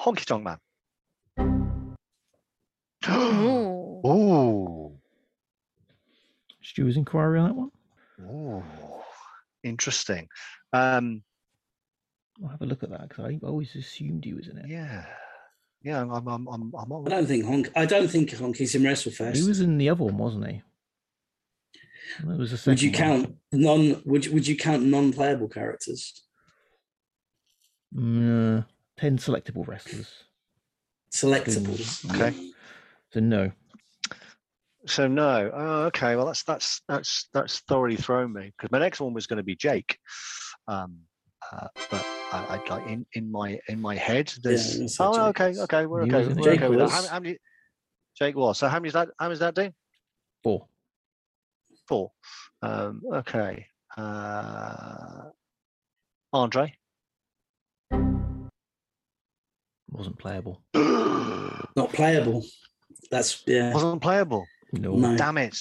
honky 0.02 0.26
tonk 0.26 0.44
man. 0.44 0.58
Oh, 3.08 4.02
Ooh. 4.06 4.98
Stu's 6.62 6.98
inquiry 6.98 7.40
on 7.40 7.48
that 7.48 7.56
one. 7.56 7.72
Oh, 8.24 8.64
interesting. 9.64 10.28
Um, 10.74 11.24
I'll 12.44 12.50
have 12.50 12.62
a 12.62 12.66
look 12.66 12.84
at 12.84 12.90
that 12.92 13.10
because 13.10 13.26
I 13.26 13.40
always 13.46 13.76
assumed 13.76 14.26
you, 14.26 14.38
was 14.38 14.48
in 14.48 14.58
it. 14.58 14.68
Yeah, 14.68 15.06
yeah. 15.84 16.02
I'm, 16.02 16.12
I'm, 16.12 16.48
I'm, 16.48 16.72
I'm, 16.76 16.94
I 16.94 17.04
do 17.04 17.10
not 17.10 17.26
think 17.26 17.46
Honk. 17.46 17.70
I 17.76 17.86
don't 17.86 18.08
think 18.08 18.30
Honky's 18.32 18.76
in 18.76 18.84
WrestleFest. 18.84 19.36
He 19.36 19.48
was 19.48 19.60
in 19.60 19.78
the 19.78 19.90
other 19.90 20.04
one, 20.04 20.18
wasn't 20.18 20.48
he? 20.48 20.62
It 22.20 22.38
was 22.38 22.52
the 22.52 22.70
would 22.70 22.82
you 22.82 22.92
one. 22.92 22.98
count 22.98 23.36
non? 23.52 24.02
Would 24.06 24.28
Would 24.34 24.48
you 24.48 24.56
count 24.58 24.84
non-playable 24.84 25.50
characters? 25.50 26.24
Yeah. 27.92 28.64
10 28.98 29.18
selectable 29.18 29.68
wrestlers. 29.68 30.12
Selectables. 31.14 32.10
Okay. 32.14 32.36
So 33.12 33.20
no. 33.20 33.52
So 34.88 35.08
no. 35.08 35.52
Oh, 35.54 35.82
okay. 35.84 36.16
Well, 36.16 36.26
that's 36.26 36.44
that's 36.44 36.82
that's 36.88 37.28
that's 37.34 37.60
thoroughly 37.62 37.98
thrown 37.98 38.34
me 38.34 38.52
because 38.58 38.72
my 38.72 38.80
next 38.80 39.00
one 39.00 39.14
was 39.14 39.28
going 39.28 39.38
to 39.38 39.44
be 39.44 39.56
Jake, 39.56 39.98
um, 40.68 40.98
uh, 41.52 41.68
but 41.92 42.06
I, 42.32 42.58
would 42.58 42.70
like 42.70 42.88
in, 42.88 43.06
in 43.14 43.32
my 43.32 43.60
in 43.68 43.80
my 43.80 43.96
head 43.96 44.34
there's 44.42 44.80
yeah, 44.80 44.88
oh 45.02 45.32
Jake 45.32 45.42
okay 45.42 45.62
okay 45.62 45.86
we're 45.86 46.04
okay, 46.04 46.28
we're 46.28 46.42
Jake 46.42 46.62
okay 46.62 46.76
was. 46.76 46.92
How, 46.92 47.08
how, 47.08 47.20
many, 47.20 47.38
Jake 48.18 48.36
was. 48.36 48.58
So 48.58 48.68
how 48.68 48.78
many 48.78 48.88
is 48.88 48.94
that? 48.94 49.10
How 49.20 49.26
many 49.26 49.34
is 49.34 49.40
that 49.40 49.54
do? 49.54 49.72
Four. 50.44 50.68
Four. 51.88 52.12
Um, 52.62 53.02
okay. 53.14 53.68
Uh, 53.98 55.30
Andre. 56.34 56.74
Wasn't 59.92 60.18
playable. 60.18 60.62
Not 60.74 61.92
playable. 61.94 62.44
That's 63.10 63.44
yeah. 63.46 63.74
Wasn't 63.74 64.02
playable. 64.02 64.46
No. 64.72 64.96
No. 64.96 65.18
Damn 65.18 65.38
it. 65.38 65.58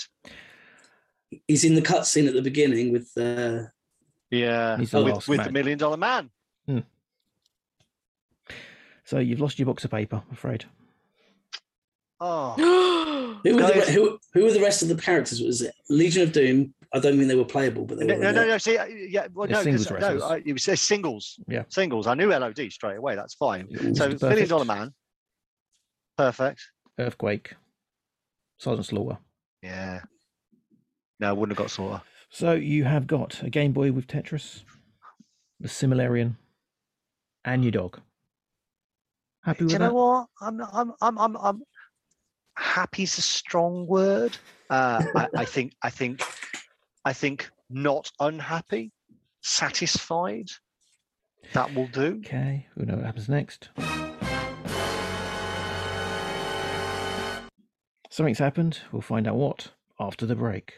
He's 1.47 1.65
in 1.65 1.75
the 1.75 1.83
cutscene 1.83 2.29
at 2.29 2.35
the 2.35 2.43
beginning 2.43 2.93
with 2.93 3.11
uh, 3.17 3.65
Yeah. 4.31 4.79
He's 4.79 4.91
the 4.93 5.03
with 5.03 5.15
last 5.15 5.29
with 5.29 5.45
the 5.45 5.53
million 5.53 5.79
dollar 5.79 5.97
man. 5.97 6.31
So 9.11 9.19
you've 9.19 9.41
lost 9.41 9.59
your 9.59 9.67
box 9.67 9.85
of 9.85 9.91
paper, 9.91 10.23
I'm 10.25 10.33
afraid. 10.33 10.67
Oh. 12.21 12.55
who 13.43 13.57
were, 13.57 13.63
the, 13.63 13.91
who, 13.91 14.21
who 14.33 14.45
were 14.45 14.53
the 14.53 14.61
rest 14.61 14.83
of 14.83 14.89
the 14.89 14.95
characters? 14.95 15.43
Was 15.43 15.63
it 15.63 15.75
Legion 15.89 16.23
of 16.23 16.31
Doom? 16.31 16.75
I 16.93 16.99
don't 16.99 17.17
think 17.17 17.29
they 17.29 17.37
were 17.37 17.45
playable, 17.45 17.85
but 17.85 17.99
they 17.99 18.05
No, 18.07 18.15
were. 18.17 18.21
no, 18.25 18.33
no, 18.33 18.47
no. 18.49 18.59
See, 18.59 18.77
uh, 18.77 18.85
yeah, 18.87 19.29
well, 19.33 19.47
They're 19.47 19.63
no, 19.65 19.71
'cause- 19.71 19.85
singles 19.87 20.21
no. 20.21 20.27
I, 20.27 20.43
it 20.45 20.53
was 20.53 20.69
uh, 20.69 20.75
singles. 20.75 21.39
Yeah. 21.47 21.63
singles. 21.69 22.07
I 22.09 22.15
knew 22.15 22.31
LOD 22.31 22.71
straight 22.73 22.97
away. 22.97 23.15
That's 23.15 23.35
fine. 23.35 23.69
Mr. 23.69 23.97
So, 23.97 24.07
million 24.09 24.19
Perfect, 24.19 24.49
dollar 24.49 24.65
man. 24.65 24.93
Perfect. 26.19 26.61
Earthquake, 26.99 27.55
Sergeant 28.59 28.87
Slaughter. 28.87 29.19
Yeah. 29.63 30.01
No, 31.21 31.29
I 31.29 31.33
wouldn't 31.33 31.57
have 31.57 31.65
got 31.65 31.71
Slaughter. 31.71 32.03
So 32.31 32.53
you 32.53 32.85
have 32.85 33.07
got 33.07 33.43
a 33.43 33.51
Game 33.51 33.73
Boy 33.73 33.93
with 33.93 34.07
Tetris, 34.07 34.63
the 35.61 35.69
Silmarillion, 35.69 36.37
and 37.45 37.63
your 37.65 37.73
dog. 37.73 38.01
Happy 39.45 39.61
Do 39.61 39.65
with 39.67 39.73
you 39.75 39.79
that? 39.79 39.85
know 39.89 39.95
what? 39.95 40.27
I'm, 40.41 40.61
I'm, 40.61 40.93
I'm, 41.01 41.19
I'm, 41.19 41.37
I'm 41.37 41.63
happy's 42.57 43.17
a 43.19 43.23
strong 43.23 43.87
word. 43.87 44.37
Uh, 44.69 45.03
I, 45.17 45.29
I 45.39 45.45
think, 45.45 45.75
I 45.83 45.91
think, 45.91 46.23
I 47.05 47.13
think 47.13 47.51
not 47.71 48.11
unhappy, 48.21 48.93
satisfied. 49.43 50.49
That 51.55 51.75
will 51.75 51.87
do. 51.87 52.21
Okay, 52.25 52.67
we 52.77 52.85
know 52.85 52.97
what 52.97 53.07
happens 53.07 53.29
next. 53.29 53.71
Something's 58.11 58.39
happened. 58.39 58.81
We'll 58.93 59.01
find 59.03 59.27
out 59.27 59.37
what 59.37 59.69
after 59.99 60.27
the 60.27 60.35
break. 60.35 60.75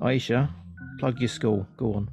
Ayesha, 0.00 0.54
plug 0.98 1.18
your 1.18 1.28
school. 1.28 1.66
Go 1.76 1.94
on. 1.94 2.10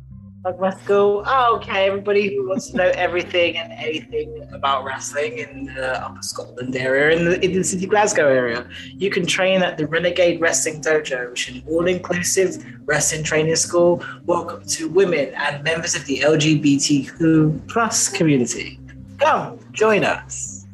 Like 0.48 0.60
my 0.62 0.70
school. 0.70 1.24
Oh, 1.28 1.58
okay, 1.58 1.88
everybody 1.88 2.34
who 2.34 2.48
wants 2.48 2.70
to 2.70 2.78
know 2.78 2.90
everything 2.96 3.58
and 3.58 3.74
anything 3.74 4.48
about 4.54 4.86
wrestling 4.86 5.40
in 5.40 5.66
the 5.66 6.02
Upper 6.02 6.22
Scotland 6.22 6.74
area, 6.74 7.18
in 7.18 7.26
the, 7.26 7.44
in 7.44 7.52
the 7.52 7.62
City 7.66 7.84
of 7.84 7.90
Glasgow 7.90 8.30
area, 8.30 8.66
you 8.94 9.10
can 9.10 9.26
train 9.26 9.62
at 9.62 9.78
the 9.78 9.86
Renegade 9.88 10.40
Wrestling 10.40 10.82
Dojo, 10.82 11.32
which 11.32 11.50
is 11.50 11.56
an 11.58 11.64
all-inclusive 11.68 12.64
wrestling 12.86 13.24
training 13.24 13.58
school. 13.58 14.02
Welcome 14.24 14.66
to 14.68 14.88
women 14.88 15.34
and 15.36 15.62
members 15.66 15.96
of 15.96 16.06
the 16.06 16.20
LGBTQ 16.20 17.68
plus 17.68 18.08
community. 18.08 18.80
Come 19.18 19.60
join 19.74 20.06
us. 20.06 20.66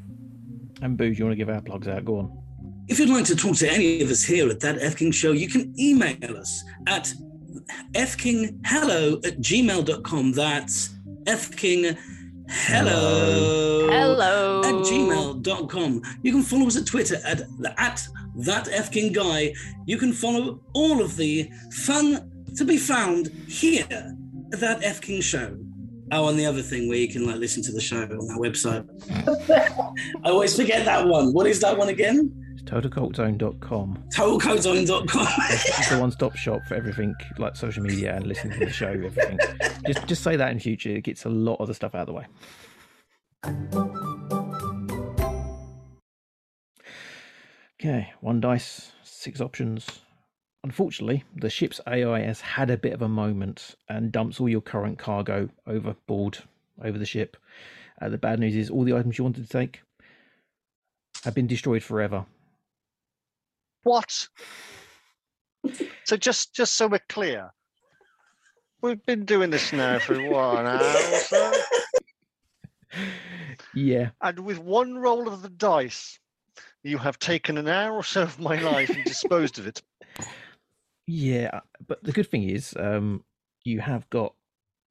And 0.83 0.95
Boo, 0.95 1.09
do 1.09 1.17
you 1.17 1.25
want 1.25 1.31
to 1.31 1.35
give 1.35 1.49
our 1.49 1.61
plugs 1.61 1.87
out? 1.87 2.05
Go 2.05 2.19
on. 2.19 2.37
If 2.89 2.99
you'd 2.99 3.09
like 3.09 3.25
to 3.25 3.35
talk 3.35 3.55
to 3.55 3.71
any 3.71 4.03
of 4.03 4.11
us 4.11 4.23
here 4.23 4.47
at 4.49 4.59
That 4.59 4.79
F 4.83 4.97
King 4.97 5.11
Show, 5.11 5.31
you 5.31 5.49
can 5.49 5.73
email 5.79 6.37
us 6.37 6.63
at 6.85 7.11
fkinghello 7.93 9.25
at 9.25 9.39
gmail.com. 9.39 10.31
That's 10.33 10.93
fkinghello 11.25 11.97
Hello. 12.47 13.89
hello 13.89 14.59
at 14.59 14.85
gmail.com. 14.85 16.01
You 16.21 16.31
can 16.31 16.43
follow 16.43 16.67
us 16.67 16.77
at 16.77 16.85
Twitter 16.85 17.17
at, 17.25 17.41
at 17.77 18.07
that 18.35 18.67
fking 18.91 19.13
guy. 19.13 19.53
You 19.85 19.97
can 19.97 20.13
follow 20.13 20.61
all 20.73 21.01
of 21.01 21.15
the 21.17 21.49
fun 21.71 22.29
to 22.55 22.65
be 22.65 22.77
found 22.77 23.27
here 23.47 23.87
at 23.89 24.59
that 24.59 24.83
fking 24.97 25.21
Show. 25.21 25.57
Oh, 26.11 26.27
and 26.27 26.37
the 26.37 26.45
other 26.45 26.61
thing 26.61 26.87
where 26.87 26.97
you 26.97 27.07
can 27.07 27.25
like 27.25 27.37
listen 27.37 27.63
to 27.63 27.71
the 27.71 27.81
show 27.81 28.03
on 28.03 28.29
our 28.29 28.37
website. 28.37 28.85
I 30.23 30.29
always 30.29 30.55
forget 30.55 30.85
that 30.85 31.07
one. 31.07 31.33
What 31.33 31.47
is 31.47 31.59
that 31.61 31.77
one 31.77 31.89
again? 31.89 32.42
Totalcultzone.com. 32.65 34.05
TotalCodeZone.com. 34.13 35.27
It's 35.49 35.89
the 35.89 35.99
one-stop 35.99 36.35
shop 36.35 36.61
for 36.67 36.75
everything 36.75 37.13
like 37.37 37.55
social 37.55 37.83
media 37.83 38.15
and 38.15 38.25
listening 38.25 38.59
to 38.59 38.65
the 38.65 38.71
show, 38.71 38.87
everything. 38.87 39.37
just 39.85 40.07
just 40.07 40.23
say 40.23 40.35
that 40.35 40.51
in 40.51 40.59
future. 40.59 40.89
It 40.89 41.03
gets 41.03 41.25
a 41.25 41.29
lot 41.29 41.55
of 41.55 41.67
the 41.67 41.73
stuff 41.73 41.93
out 41.93 42.07
of 42.07 42.07
the 42.07 42.13
way. 42.13 42.25
Okay, 47.81 48.13
one 48.21 48.39
dice, 48.39 48.93
six 49.03 49.41
options. 49.41 49.85
Unfortunately, 50.63 51.25
the 51.35 51.49
ship's 51.49 51.81
AI 51.85 52.21
has 52.21 52.39
had 52.39 52.69
a 52.69 52.77
bit 52.77 52.93
of 52.93 53.01
a 53.01 53.09
moment 53.09 53.75
and 53.89 54.13
dumps 54.13 54.39
all 54.39 54.47
your 54.47 54.61
current 54.61 54.97
cargo 54.97 55.49
overboard 55.67 56.37
over 56.81 56.97
the 56.97 57.05
ship. 57.05 57.35
Uh, 58.01 58.07
the 58.07 58.17
bad 58.17 58.39
news 58.39 58.55
is 58.55 58.69
all 58.69 58.85
the 58.85 58.95
items 58.95 59.17
you 59.17 59.25
wanted 59.25 59.43
to 59.43 59.49
take 59.49 59.81
have 61.25 61.35
been 61.35 61.47
destroyed 61.47 61.83
forever. 61.83 62.25
What? 63.83 64.27
So 66.05 66.17
just 66.17 66.53
just 66.53 66.75
so 66.75 66.87
we're 66.87 66.99
clear, 67.09 67.51
we've 68.81 69.05
been 69.05 69.25
doing 69.25 69.49
this 69.49 69.71
now 69.71 69.99
for 69.99 70.15
what, 70.29 70.59
an 70.59 70.67
hour 70.67 71.13
or 71.13 71.19
so, 71.19 71.53
Yeah, 73.73 74.09
and 74.21 74.39
with 74.39 74.59
one 74.59 74.95
roll 74.95 75.27
of 75.27 75.41
the 75.41 75.49
dice, 75.49 76.19
you 76.83 76.97
have 76.97 77.17
taken 77.19 77.57
an 77.57 77.67
hour 77.67 77.93
or 77.93 78.03
so 78.03 78.23
of 78.23 78.39
my 78.39 78.59
life 78.61 78.89
and 78.89 79.03
disposed 79.05 79.59
of 79.59 79.67
it. 79.67 79.81
Yeah, 81.07 81.59
but 81.87 82.03
the 82.03 82.11
good 82.11 82.29
thing 82.29 82.49
is, 82.49 82.73
um, 82.77 83.23
you 83.63 83.79
have 83.79 84.09
got 84.09 84.33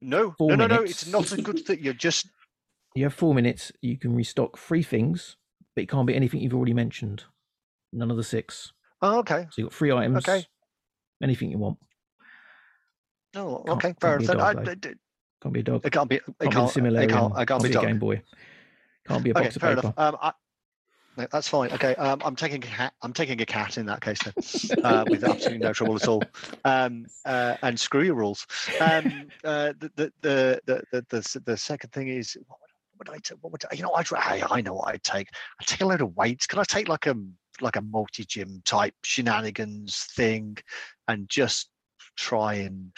No, 0.01 0.31
Four 0.37 0.49
no, 0.49 0.67
no, 0.67 0.67
no. 0.67 0.83
It's 0.83 1.07
not 1.07 1.31
a 1.31 1.41
good 1.41 1.65
thing. 1.65 1.79
You're 1.81 1.93
just 1.93 2.27
you 2.95 3.03
have 3.03 3.13
four 3.13 3.33
minutes. 3.33 3.71
You 3.81 3.97
can 3.97 4.15
restock 4.15 4.57
three 4.57 4.83
things, 4.83 5.37
but 5.75 5.83
it 5.83 5.89
can't 5.89 6.07
be 6.07 6.15
anything 6.15 6.41
you've 6.41 6.53
already 6.53 6.73
mentioned. 6.73 7.23
None 7.91 8.11
of 8.11 8.17
the 8.17 8.23
six. 8.23 8.73
Oh, 9.03 9.19
okay. 9.19 9.45
So 9.51 9.61
you've 9.61 9.69
got 9.69 9.75
three 9.77 9.91
items. 9.91 10.17
Okay. 10.17 10.45
Anything 11.21 11.51
you 11.51 11.59
want. 11.59 11.77
Oh, 13.35 13.63
Can't- 13.65 13.77
okay. 13.77 13.95
Fair 13.99 14.17
enough. 14.17 14.37
I. 14.37 14.51
I- 14.51 14.75
Can't 15.41 15.53
be 15.53 15.59
a 15.59 15.63
dog. 15.63 15.85
it 15.85 15.91
can't 15.91 16.09
be. 16.09 16.15
It 16.15 16.23
Can't, 16.39 16.53
can't. 16.53 16.73
be 16.73 16.81
the 16.81 17.01
It 17.01 17.09
can't. 17.09 17.33
I 17.35 17.45
can't 17.45 17.61
be 17.63 17.69
a. 17.73 17.81
Game 17.81 17.99
Boy. 17.99 18.21
Can't 19.07 19.23
be 19.23 19.31
a 19.31 19.33
Okay, 19.33 19.43
box 19.43 19.55
of 19.57 19.61
fair 19.61 19.75
paper. 19.75 19.87
enough. 19.87 19.99
Um, 19.99 20.17
I, 20.21 20.31
no, 21.17 21.27
that's 21.31 21.47
fine. 21.47 21.71
Okay, 21.73 21.93
um, 21.95 22.21
I'm 22.25 22.35
taking 22.35 22.63
a 22.63 22.67
cat. 22.67 22.93
I'm 23.03 23.13
taking 23.13 23.39
a 23.41 23.45
cat 23.45 23.77
in 23.77 23.85
that 23.85 24.01
case 24.01 24.17
then, 24.23 24.83
uh, 24.83 25.05
with 25.07 25.23
absolutely 25.23 25.59
no 25.59 25.71
trouble 25.73 25.95
at 25.95 26.07
all. 26.07 26.23
Um, 26.65 27.05
uh, 27.25 27.55
and 27.61 27.79
screw 27.79 28.01
your 28.01 28.15
rules. 28.15 28.47
Um, 28.79 29.27
uh, 29.43 29.73
the, 29.79 29.91
the, 29.95 30.13
the, 30.21 30.61
the, 30.91 31.05
the, 31.09 31.41
the, 31.45 31.57
second 31.57 31.91
thing 31.91 32.07
is, 32.07 32.35
what 32.47 32.57
would, 32.97 33.09
I 33.09 33.19
take? 33.19 33.37
What 33.41 33.51
would 33.51 33.63
I, 33.71 33.75
you 33.75 33.83
know? 33.83 33.91
I'd, 33.93 34.11
ra- 34.11 34.21
I, 34.23 34.43
I 34.49 34.61
know 34.61 34.73
what 34.73 34.87
I'd 34.87 35.03
take. 35.03 35.27
I'd 35.61 35.67
take 35.67 35.81
a 35.81 35.85
load 35.85 36.01
of 36.01 36.15
weights. 36.15 36.47
Can 36.47 36.57
I 36.57 36.63
take 36.63 36.87
like 36.89 37.05
a 37.05 37.15
like 37.63 37.75
a 37.75 37.81
multi 37.81 38.25
gym 38.25 38.61
type 38.65 38.93
shenanigans 39.03 40.07
thing, 40.15 40.57
and 41.07 41.27
just 41.29 41.69
try 42.15 42.55
and 42.55 42.91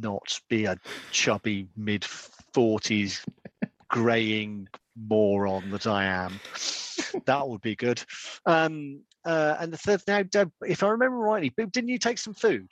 not 0.00 0.40
be 0.48 0.64
a 0.64 0.76
chubby 1.10 1.68
mid 1.76 2.04
forties 2.04 3.24
graying 3.88 4.68
moron 4.96 5.70
that 5.70 5.86
I 5.86 6.04
am. 6.04 6.40
that 7.26 7.48
would 7.48 7.60
be 7.60 7.76
good. 7.76 8.02
Um, 8.46 9.02
uh, 9.24 9.56
and 9.60 9.72
the 9.72 9.76
third 9.76 10.02
now, 10.06 10.22
Deb, 10.22 10.50
if 10.66 10.82
I 10.82 10.88
remember 10.88 11.16
rightly, 11.16 11.52
didn't 11.56 11.88
you 11.88 11.98
take 11.98 12.18
some 12.18 12.34
food? 12.34 12.68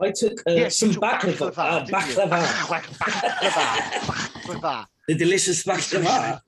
I 0.00 0.10
took 0.10 0.40
uh, 0.46 0.52
Yes, 0.52 0.76
some 0.76 0.88
you 0.88 0.94
took 0.94 1.02
baklava. 1.02 1.58
Uh, 1.58 1.84
baklava. 1.86 2.42
Baklava. 2.66 3.76
Baklava. 4.44 4.86
the 5.08 5.14
delicious 5.14 5.64
baklava. 5.64 6.40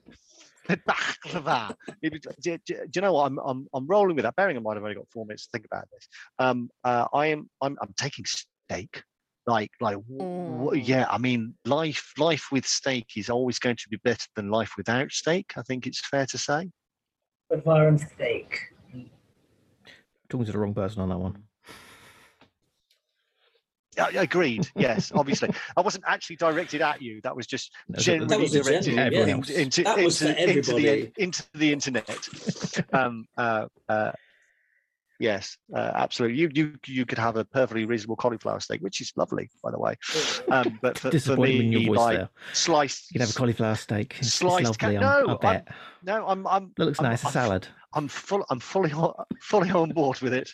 Baklava. 0.88 1.74
It 2.02 2.12
was- 2.12 2.34
Do, 2.42 2.58
do- 2.66 2.74
do 2.74 2.90
you 2.94 3.00
know 3.02 3.12
what? 3.12 3.26
I'm, 3.26 3.38
I'm 3.38 3.66
I'm 3.74 3.86
rolling 3.86 4.16
with 4.16 4.24
that. 4.24 4.36
Bearing 4.36 4.56
in 4.56 4.62
mind, 4.62 4.78
I've 4.78 4.82
only 4.84 4.96
got 4.96 5.08
four 5.12 5.24
minutes 5.26 5.44
to 5.46 5.50
think 5.52 5.66
about 5.70 5.84
this. 5.92 6.08
Um, 6.38 6.68
uh, 6.84 7.06
I 7.12 7.26
am 7.26 7.48
I'm 7.62 7.76
I'm 7.80 7.94
taking 7.96 8.24
steak. 8.24 9.02
Like 9.46 9.70
like 9.80 9.96
w- 9.96 10.18
w- 10.18 10.70
Mm. 10.82 10.86
yeah. 10.88 11.06
I 11.08 11.18
mean, 11.18 11.54
life 11.64 12.12
life 12.18 12.46
with 12.50 12.66
steak 12.66 13.06
is 13.16 13.30
always 13.30 13.58
going 13.60 13.76
to 13.76 13.88
be 13.90 13.98
better 14.02 14.26
than 14.34 14.50
life 14.50 14.72
without 14.76 15.12
steak. 15.12 15.52
I 15.56 15.62
think 15.62 15.86
it's 15.86 16.00
fair 16.08 16.26
to 16.26 16.38
say. 16.38 16.70
Baklava 17.52 17.88
and 17.88 18.00
steak. 18.00 18.58
Talking 20.28 20.46
to 20.46 20.52
the 20.52 20.58
wrong 20.58 20.74
person 20.74 21.00
on 21.02 21.08
that 21.10 21.18
one. 21.18 21.44
Yeah, 23.96 24.08
agreed. 24.20 24.68
Yes, 24.76 25.10
obviously. 25.14 25.48
I 25.76 25.80
wasn't 25.80 26.04
actually 26.06 26.36
directed 26.36 26.82
at 26.82 27.00
you. 27.00 27.20
That 27.22 27.34
was 27.34 27.46
just 27.46 27.72
was- 27.88 28.04
generally 28.04 28.28
That 28.28 28.40
was 28.40 28.50
directed 28.52 28.82
general, 28.96 29.06
everyone 29.06 29.28
in- 29.28 29.36
else. 29.36 29.50
into, 29.50 29.80
into, 29.82 30.10
for 30.20 30.26
into 30.28 30.72
the 30.74 31.12
into 31.16 31.42
the 31.54 31.72
internet. 31.72 32.28
um, 32.92 33.26
uh, 33.38 33.66
uh, 33.88 34.12
yes, 35.20 35.56
uh, 35.74 35.90
absolutely. 35.94 36.38
You 36.38 36.50
you 36.54 36.74
you 36.86 37.06
could 37.06 37.18
have 37.18 37.36
a 37.36 37.44
perfectly 37.44 37.84
reasonable 37.84 38.16
cauliflower 38.16 38.60
steak, 38.60 38.80
which 38.80 39.00
is 39.00 39.12
lovely, 39.16 39.48
by 39.62 39.70
the 39.70 39.78
way. 39.78 39.94
Um, 40.48 40.78
but 40.80 40.96
for, 40.98 41.08
for 41.08 41.10
Disappointment 41.10 41.60
in 41.64 41.70
me, 41.70 41.78
your 41.80 41.94
voice 41.94 41.98
like 41.98 42.16
there. 42.18 42.28
sliced, 42.52 43.10
You 43.10 43.18
can 43.18 43.26
have 43.26 43.34
a 43.36 43.38
cauliflower 43.38 43.74
steak. 43.74 44.14
It's, 44.18 44.28
it's 44.28 44.34
sliced 44.36 44.78
ca- 44.78 44.86
lovely. 44.88 45.00
no, 45.00 45.08
I'm, 45.08 45.28
I 45.28 45.32
I'm- 45.32 45.38
bet. 45.40 45.68
no, 46.04 46.26
I'm 46.26 46.46
I'm 46.46 46.72
That 46.76 46.84
looks 46.84 47.00
I'm- 47.00 47.10
nice. 47.10 47.22
A 47.22 47.26
I'm- 47.26 47.32
salad. 47.32 47.68
I'm 47.94 48.08
full. 48.08 48.44
I'm 48.50 48.60
fully 48.60 48.92
on, 48.92 49.12
fully 49.40 49.70
on 49.70 49.90
board 49.90 50.20
with 50.20 50.34
it. 50.34 50.52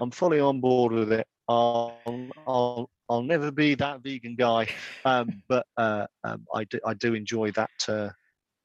I'm 0.00 0.10
fully 0.10 0.40
on 0.40 0.60
board 0.60 0.92
with 0.92 1.10
it. 1.12 1.26
I'll 1.48 1.98
I'll, 2.46 2.90
I'll 3.08 3.22
never 3.22 3.50
be 3.50 3.74
that 3.76 4.02
vegan 4.02 4.36
guy, 4.36 4.68
um, 5.04 5.42
but 5.48 5.66
uh, 5.76 6.06
um, 6.24 6.46
I 6.54 6.64
do 6.64 6.78
I 6.86 6.94
do 6.94 7.14
enjoy 7.14 7.50
that 7.52 7.70
uh, 7.88 8.10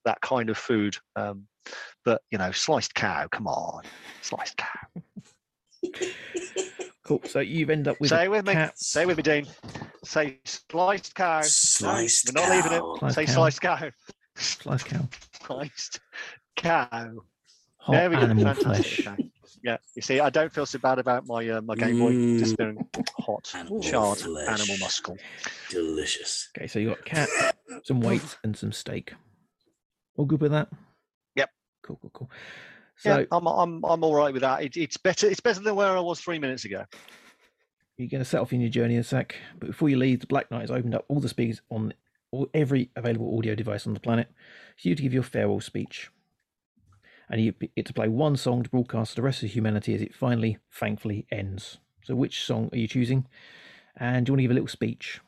that 0.06 0.20
kind 0.22 0.50
of 0.50 0.58
food. 0.58 0.98
Um, 1.16 1.48
but 2.06 2.22
you 2.32 2.38
know, 2.38 2.52
sliced 2.52 2.94
cow. 2.96 3.28
Come 3.32 3.48
on, 3.48 3.84
sliced 4.22 4.58
cow. 4.58 4.68
Cool. 7.04 7.22
So 7.24 7.40
you've 7.40 7.70
ended 7.70 7.88
up 7.88 8.02
with 8.02 8.10
Say 8.10 8.24
a 8.24 8.26
it 8.26 8.32
with 8.32 8.46
me. 8.46 8.52
cat. 8.52 8.78
Say 8.78 9.04
it 9.04 9.06
with 9.08 9.16
me, 9.16 9.24
Dean. 9.24 9.48
Say 10.04 10.40
sliced 10.44 11.16
cow. 11.16 11.38
No, 11.38 11.44
Sliced 11.48 12.34
We're 12.36 12.42
not 12.42 12.52
leaving 12.52 12.74
it. 12.74 12.84
Sliced 13.00 13.16
Say 13.16 13.26
cow. 13.26 13.32
sliced 13.34 13.62
cow. 13.62 13.90
Sliced 14.36 14.86
cow. 14.88 15.10
Sliced 15.46 16.00
cow. 16.58 17.12
Hot 17.78 17.92
there 17.94 18.10
we 18.10 18.18
go. 18.18 18.24
animal 18.24 18.44
Fantastic. 18.54 19.06
flesh. 19.06 19.18
Yeah, 19.64 19.78
you 19.96 20.02
see, 20.02 20.20
I 20.20 20.30
don't 20.30 20.52
feel 20.52 20.66
so 20.66 20.80
bad 20.80 21.00
about 21.00 21.26
my 21.28 21.48
uh, 21.48 21.62
my 21.62 21.76
Game 21.76 21.98
Boy 21.98 22.12
Mm. 22.12 22.40
disappearing. 22.40 22.78
Hot, 23.20 23.50
Animal 23.56 23.82
charred 23.82 24.18
flesh. 24.20 24.48
animal 24.50 24.78
muscle. 24.80 25.18
Delicious. 25.70 26.50
Okay, 26.58 26.68
so 26.68 26.78
you 26.80 26.90
got 26.90 27.06
cat, 27.06 27.30
some 27.86 28.02
weight, 28.02 28.38
and 28.44 28.58
some 28.58 28.74
steak. 28.74 29.14
All 30.18 30.26
good 30.26 30.42
with 30.42 30.52
that? 30.52 30.68
Yep. 31.38 31.50
Cool, 31.84 32.00
cool, 32.02 32.12
cool. 32.14 32.30
So 32.98 33.20
yeah, 33.20 33.26
I'm 33.32 33.46
I'm 33.48 33.86
I'm 33.86 34.04
all 34.04 34.16
right 34.16 34.34
with 34.34 34.42
that. 34.42 34.64
It, 34.64 34.78
it's 34.78 34.98
better. 34.98 35.28
It's 35.28 35.40
better 35.40 35.62
than 35.62 35.76
where 35.76 35.96
I 35.96 36.00
was 36.00 36.20
three 36.20 36.40
minutes 36.40 36.66
ago. 36.66 36.86
you're 37.98 38.08
going 38.08 38.24
to 38.24 38.26
set 38.26 38.42
off 38.42 38.54
in 38.54 38.62
your 38.62 38.70
journey 38.70 38.96
in 38.96 39.02
a 39.02 39.04
sec, 39.04 39.36
but 39.60 39.68
before 39.68 39.90
you 39.90 39.98
leave, 39.98 40.20
the 40.20 40.28
Black 40.28 40.50
Knight 40.52 40.62
has 40.62 40.72
opened 40.72 40.96
up 40.96 41.06
all 41.08 41.20
the 41.20 41.30
speakers 41.30 41.62
on 41.70 41.94
all, 42.32 42.48
every 42.54 42.90
available 42.96 43.38
audio 43.38 43.56
device 43.56 43.88
on 43.88 43.94
the 43.94 44.00
planet 44.00 44.28
for 44.82 44.88
you 44.90 44.96
to 44.96 45.04
give 45.04 45.14
your 45.14 45.24
farewell 45.24 45.62
speech. 45.62 46.10
And 47.30 47.42
you 47.42 47.52
get 47.52 47.86
to 47.86 47.94
play 47.94 48.08
one 48.08 48.38
song 48.38 48.64
to 48.64 48.70
broadcast 48.70 49.12
to 49.12 49.16
the 49.18 49.22
rest 49.22 49.44
of 49.44 49.50
humanity 49.50 49.94
as 49.94 50.02
it 50.02 50.16
finally, 50.16 50.60
thankfully, 50.72 51.26
ends. 51.30 51.78
So, 52.04 52.16
which 52.16 52.44
song 52.44 52.70
are 52.72 52.78
you 52.78 52.88
choosing? 52.88 53.28
And 53.98 54.26
do 54.26 54.30
you 54.30 54.34
want 54.34 54.40
to 54.40 54.44
give 54.44 54.52
a 54.52 54.54
little 54.54 54.68
speech? 54.68 55.20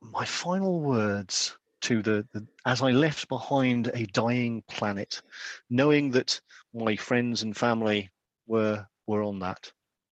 My 0.00 0.24
final 0.24 0.80
words 0.80 1.56
to 1.82 2.02
the, 2.02 2.26
the 2.32 2.46
as 2.66 2.82
I 2.82 2.90
left 2.90 3.28
behind 3.28 3.90
a 3.94 4.06
dying 4.06 4.62
planet, 4.68 5.22
knowing 5.70 6.10
that 6.12 6.40
my 6.74 6.96
friends 6.96 7.42
and 7.42 7.56
family 7.56 8.10
were 8.46 8.86
were 9.06 9.22
on 9.22 9.38
that. 9.40 9.70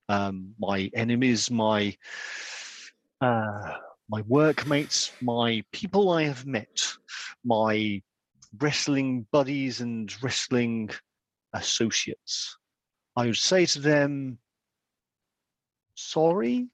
Um, 0.09 0.55
my 0.59 0.91
enemies, 0.95 1.51
my 1.51 1.97
uh, 3.21 3.73
my 4.09 4.23
workmates, 4.29 5.13
my 5.21 5.65
people 5.73 6.11
I 6.11 6.25
have 6.25 6.47
met, 6.47 6.83
my 7.45 8.03
wrestling 8.59 9.27
buddies 9.33 9.81
and 9.81 10.13
wrestling 10.23 10.91
associates. 11.53 12.57
I 13.17 13.27
would 13.27 13.37
say 13.37 13.67
to 13.67 13.81
them, 13.81 14.39
sorry, 15.95 16.69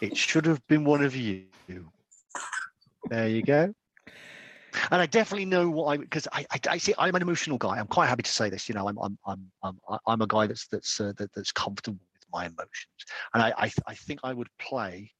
it 0.00 0.16
should 0.16 0.46
have 0.46 0.64
been 0.66 0.84
one 0.84 1.02
of 1.02 1.16
you. 1.16 1.46
There 3.08 3.28
you 3.28 3.42
go. 3.42 3.74
And 4.90 5.00
I 5.00 5.06
definitely 5.06 5.46
know 5.46 5.68
what 5.68 5.86
I 5.86 5.96
because 5.96 6.28
I, 6.32 6.46
I 6.50 6.58
I 6.70 6.78
see 6.78 6.94
I'm 6.98 7.14
an 7.14 7.22
emotional 7.22 7.58
guy. 7.58 7.78
I'm 7.78 7.86
quite 7.86 8.08
happy 8.08 8.22
to 8.22 8.30
say 8.30 8.50
this. 8.50 8.68
You 8.68 8.74
know, 8.74 8.88
I'm 8.88 8.98
I'm 8.98 9.18
I'm 9.26 9.50
I'm 9.62 9.78
I'm 10.06 10.22
a 10.22 10.26
guy 10.26 10.46
that's 10.46 10.66
that's 10.68 11.00
uh, 11.00 11.12
that, 11.18 11.32
that's 11.34 11.52
comfortable 11.52 12.00
with 12.14 12.24
my 12.32 12.46
emotions, 12.46 13.04
and 13.34 13.42
I 13.42 13.52
I, 13.56 13.72
I 13.86 13.94
think 13.94 14.20
I 14.22 14.32
would 14.32 14.48
play 14.58 15.12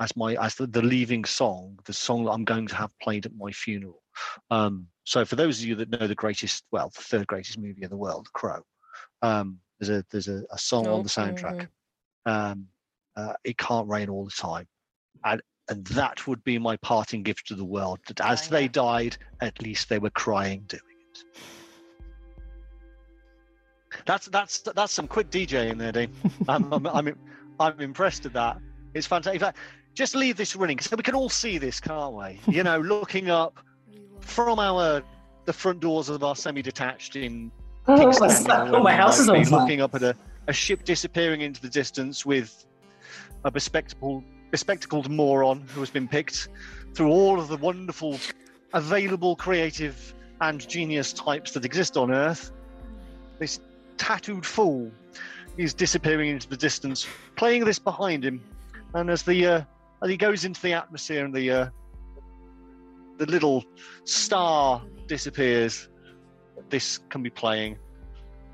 as 0.00 0.16
my 0.16 0.34
as 0.36 0.54
the, 0.54 0.66
the 0.66 0.82
leaving 0.82 1.24
song, 1.24 1.78
the 1.86 1.92
song 1.92 2.24
that 2.24 2.30
I'm 2.30 2.44
going 2.44 2.66
to 2.68 2.76
have 2.76 2.96
played 3.00 3.26
at 3.26 3.34
my 3.36 3.50
funeral. 3.50 4.02
Um, 4.50 4.86
so 5.04 5.24
for 5.24 5.36
those 5.36 5.60
of 5.60 5.66
you 5.66 5.74
that 5.76 5.90
know 5.90 6.06
the 6.06 6.14
greatest, 6.14 6.64
well, 6.70 6.90
the 6.94 7.02
third 7.02 7.26
greatest 7.26 7.58
movie 7.58 7.82
in 7.82 7.90
the 7.90 7.96
world, 7.96 8.28
Crow, 8.32 8.62
um, 9.22 9.58
there's 9.78 9.90
a 9.90 10.04
there's 10.10 10.28
a, 10.28 10.44
a 10.50 10.58
song 10.58 10.86
on 10.86 11.02
the 11.02 11.08
soundtrack. 11.08 11.68
Um, 12.26 12.66
uh, 13.16 13.32
it 13.42 13.58
can't 13.58 13.88
rain 13.88 14.08
all 14.08 14.24
the 14.24 14.30
time, 14.30 14.66
and 15.24 15.42
and 15.68 15.84
that 15.88 16.26
would 16.26 16.42
be 16.44 16.58
my 16.58 16.76
parting 16.78 17.22
gift 17.22 17.46
to 17.48 17.54
the 17.54 17.64
world. 17.64 17.98
That 18.06 18.20
as 18.20 18.48
they 18.48 18.68
died, 18.68 19.16
at 19.40 19.60
least 19.62 19.88
they 19.88 19.98
were 19.98 20.10
crying 20.10 20.64
doing 20.68 20.82
it. 21.10 21.24
That's 24.06 24.26
that's 24.26 24.60
that's 24.60 24.92
some 24.92 25.08
quick 25.08 25.30
DJ 25.30 25.70
in 25.70 25.78
there, 25.78 25.92
Dean. 25.92 26.12
I'm 26.48 26.72
I'm, 26.72 26.86
I'm 26.86 27.16
I'm 27.60 27.80
impressed 27.80 28.26
at 28.26 28.32
that. 28.34 28.58
It's 28.94 29.06
fantastic. 29.06 29.34
In 29.34 29.40
fact, 29.40 29.58
just 29.94 30.14
leave 30.14 30.36
this 30.36 30.56
running 30.56 30.78
so 30.78 30.96
we 30.96 31.02
can 31.02 31.14
all 31.14 31.28
see 31.28 31.58
this, 31.58 31.80
can't 31.80 32.14
we? 32.14 32.40
You 32.46 32.62
know, 32.62 32.78
looking 32.94 33.30
up 33.30 33.58
from 34.20 34.58
our 34.58 35.02
the 35.44 35.52
front 35.52 35.80
doors 35.80 36.08
of 36.08 36.22
our 36.22 36.36
semi-detached 36.36 37.16
in 37.16 37.50
Oh, 37.90 38.12
my, 38.20 38.68
oh, 38.68 38.82
my 38.82 38.92
house 38.92 39.18
is 39.18 39.30
on 39.30 39.42
looking 39.44 39.80
up 39.80 39.94
at 39.94 40.02
a, 40.02 40.14
a 40.46 40.52
ship 40.52 40.84
disappearing 40.84 41.40
into 41.40 41.62
the 41.62 41.70
distance 41.70 42.26
with 42.26 42.66
a 43.44 43.50
bespectacled 43.50 44.24
bespectacled 44.50 45.10
moron 45.10 45.60
who 45.74 45.80
has 45.80 45.90
been 45.90 46.08
picked 46.08 46.48
through 46.94 47.10
all 47.10 47.38
of 47.38 47.48
the 47.48 47.56
wonderful 47.56 48.18
available 48.72 49.36
creative 49.36 50.14
and 50.40 50.68
genius 50.68 51.12
types 51.12 51.52
that 51.52 51.64
exist 51.64 51.96
on 51.96 52.10
earth 52.10 52.52
this 53.38 53.60
tattooed 53.96 54.44
fool 54.44 54.90
is 55.56 55.74
disappearing 55.74 56.30
into 56.30 56.48
the 56.48 56.56
distance 56.56 57.06
playing 57.36 57.64
this 57.64 57.78
behind 57.78 58.24
him. 58.24 58.42
And 58.94 59.10
as 59.10 59.22
the 59.22 59.46
uh, 59.46 59.62
as 60.02 60.10
he 60.10 60.16
goes 60.16 60.44
into 60.44 60.62
the 60.62 60.72
atmosphere 60.72 61.24
and 61.24 61.34
the 61.34 61.50
uh, 61.50 61.68
the 63.18 63.26
little 63.26 63.64
star 64.04 64.82
disappears 65.06 65.88
this 66.70 66.98
can 67.08 67.22
be 67.22 67.30
playing. 67.30 67.78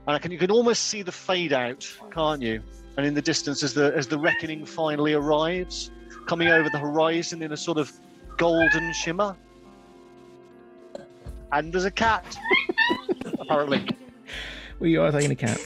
And 0.06 0.16
I 0.16 0.18
can 0.18 0.30
you 0.30 0.38
can 0.38 0.50
almost 0.50 0.84
see 0.84 1.02
the 1.02 1.12
fade 1.12 1.52
out 1.52 1.90
can't 2.12 2.42
you 2.42 2.62
and 2.96 3.06
in 3.06 3.14
the 3.14 3.22
distance 3.22 3.62
as 3.62 3.74
the 3.74 3.92
as 3.96 4.06
the 4.06 4.18
reckoning 4.18 4.64
finally 4.64 5.14
arrives 5.14 5.90
coming 6.26 6.48
over 6.48 6.68
the 6.70 6.78
horizon 6.78 7.42
in 7.42 7.52
a 7.52 7.56
sort 7.56 7.78
of 7.78 7.92
golden 8.36 8.92
shimmer. 8.92 9.36
And 11.52 11.72
there's 11.72 11.84
a 11.84 11.90
cat. 11.90 12.36
Apparently. 13.40 13.86
Well, 14.80 14.90
you 14.90 15.02
are 15.02 15.12
taking 15.12 15.30
a 15.30 15.36
cat. 15.36 15.60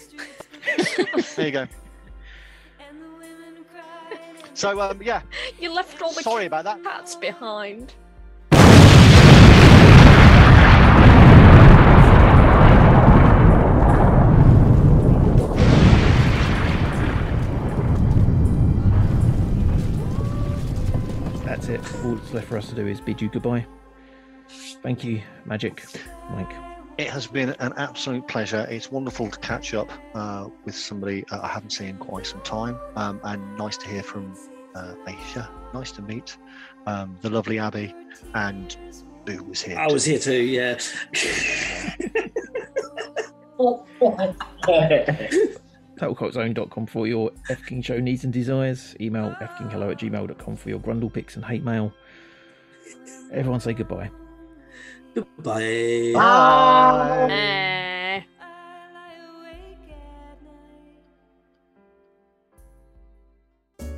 there 1.37 1.47
you 1.47 1.53
go. 1.53 1.67
So 4.55 4.81
um 4.81 5.01
yeah. 5.03 5.23
You 5.61 5.73
left 5.73 6.03
all 6.03 6.13
the 6.13 6.23
sorry 6.23 6.47
about 6.47 6.65
that. 6.65 6.83
cats 6.83 7.15
behind. 7.15 7.95
All 21.69 22.15
that's 22.15 22.33
left 22.33 22.49
for 22.49 22.57
us 22.57 22.69
to 22.71 22.75
do 22.75 22.87
is 22.87 22.99
bid 22.99 23.21
you 23.21 23.29
goodbye. 23.29 23.67
Thank 24.83 25.05
you, 25.05 25.21
Majik, 25.47 26.01
Mike. 26.31 26.51
It 26.97 27.11
has 27.11 27.27
been 27.27 27.51
an 27.61 27.75
absolute 27.77 28.27
pleasure. 28.27 28.67
It's 28.71 28.91
wonderful 28.91 29.31
to 29.31 29.39
catch 29.41 29.75
up 29.75 29.91
uh, 30.15 30.49
with 30.65 30.75
somebody 30.75 31.27
uh, 31.31 31.41
I 31.43 31.49
haven't 31.49 31.71
seen 31.71 31.89
in 31.89 31.99
quite 31.99 32.27
some 32.27 32.41
time, 32.41 32.79
um, 32.97 33.21
and 33.25 33.59
nice 33.59 33.77
to 33.77 33.89
hear 33.89 34.03
from 34.03 34.35
uh, 34.75 34.95
Ayesha. 35.07 35.51
Nice 35.75 35.93
to 35.93 36.03
meet 36.03 36.39
um, 36.87 37.19
the 37.21 37.29
lovely 37.29 37.59
Abbie, 37.59 37.95
and 38.35 38.75
Boo 39.27 39.45
was 39.45 39.61
here. 39.61 39.79
I 39.79 39.93
was 39.93 40.07
here 40.07 40.19
too. 40.19 40.43
Yeah. 40.43 40.79
TotalCultZone.com 45.99 46.87
for 46.87 47.07
your 47.07 47.31
F 47.51 47.65
King 47.67 47.83
Show 47.83 47.99
needs 48.01 48.25
and 48.25 48.33
desires. 48.33 48.95
Email 49.01 49.37
fkinghello 49.41 49.91
at 49.91 49.99
gmail.com 49.99 50.57
for 50.57 50.69
your 50.69 50.79
grundle 50.79 51.13
pics 51.13 51.37
and 51.37 51.45
hate 51.45 51.65
mail. 51.65 51.93
Everyone 53.33 53.61
say 53.61 53.75
goodbye. 53.75 54.11
Goodbye. 55.15 55.63
Eh. 57.31 58.23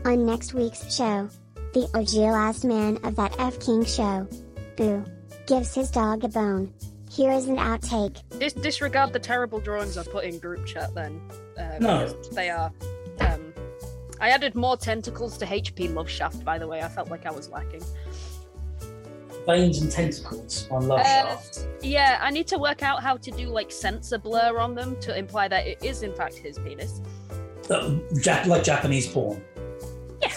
On 0.05 0.25
next 0.27 0.55
week's 0.55 0.95
show, 0.95 1.29
the 1.75 1.89
OG 1.95 2.33
last 2.33 2.65
man 2.65 2.99
of 3.05 3.17
that 3.17 3.35
F 3.39 3.61
King 3.61 3.85
show, 3.85 4.27
Boo, 4.77 5.05
gives 5.47 5.75
his 5.75 5.91
dog 5.91 6.25
a 6.25 6.29
bone. 6.29 6.73
Here 7.11 7.33
is 7.33 7.49
an 7.49 7.57
outtake. 7.57 8.23
Dis- 8.39 8.53
disregard 8.53 9.13
the 9.13 9.19
terrible 9.19 9.59
drawings 9.59 9.99
I 9.99 10.05
put 10.05 10.25
in 10.25 10.39
group 10.39 10.65
chat 10.65 10.95
then. 10.95 11.21
Uh, 11.59 11.79
No. 11.81 12.07
They 12.33 12.51
are. 12.51 12.73
Um, 13.21 13.53
I 14.21 14.31
added 14.31 14.55
more 14.55 14.77
tentacles 14.77 15.37
to 15.39 15.47
HP 15.47 15.93
Love 15.93 16.09
Shaft, 16.09 16.45
by 16.45 16.59
the 16.59 16.69
way. 16.69 16.83
I 16.83 16.89
felt 16.89 17.11
like 17.11 17.27
I 17.27 17.31
was 17.33 17.49
lacking. 17.49 17.83
Veins 19.47 19.81
and 19.81 19.91
tentacles 19.91 20.69
on 20.71 20.87
Love 20.87 21.01
Uh, 21.01 21.05
Shaft. 21.05 21.67
Yeah, 21.83 22.19
I 22.23 22.31
need 22.31 22.47
to 22.49 22.59
work 22.59 22.83
out 22.83 23.03
how 23.03 23.17
to 23.17 23.31
do 23.33 23.47
like 23.49 23.73
sensor 23.73 24.19
blur 24.19 24.59
on 24.59 24.75
them 24.75 24.97
to 25.01 25.17
imply 25.19 25.49
that 25.49 25.67
it 25.67 25.83
is 25.83 26.03
in 26.03 26.15
fact 26.15 26.35
his 26.37 26.59
penis. 26.59 27.01
Uh, 27.69 27.97
Jap- 28.23 28.47
like 28.47 28.63
Japanese 28.63 29.07
porn. 29.09 29.43
Yeah. 30.23 30.33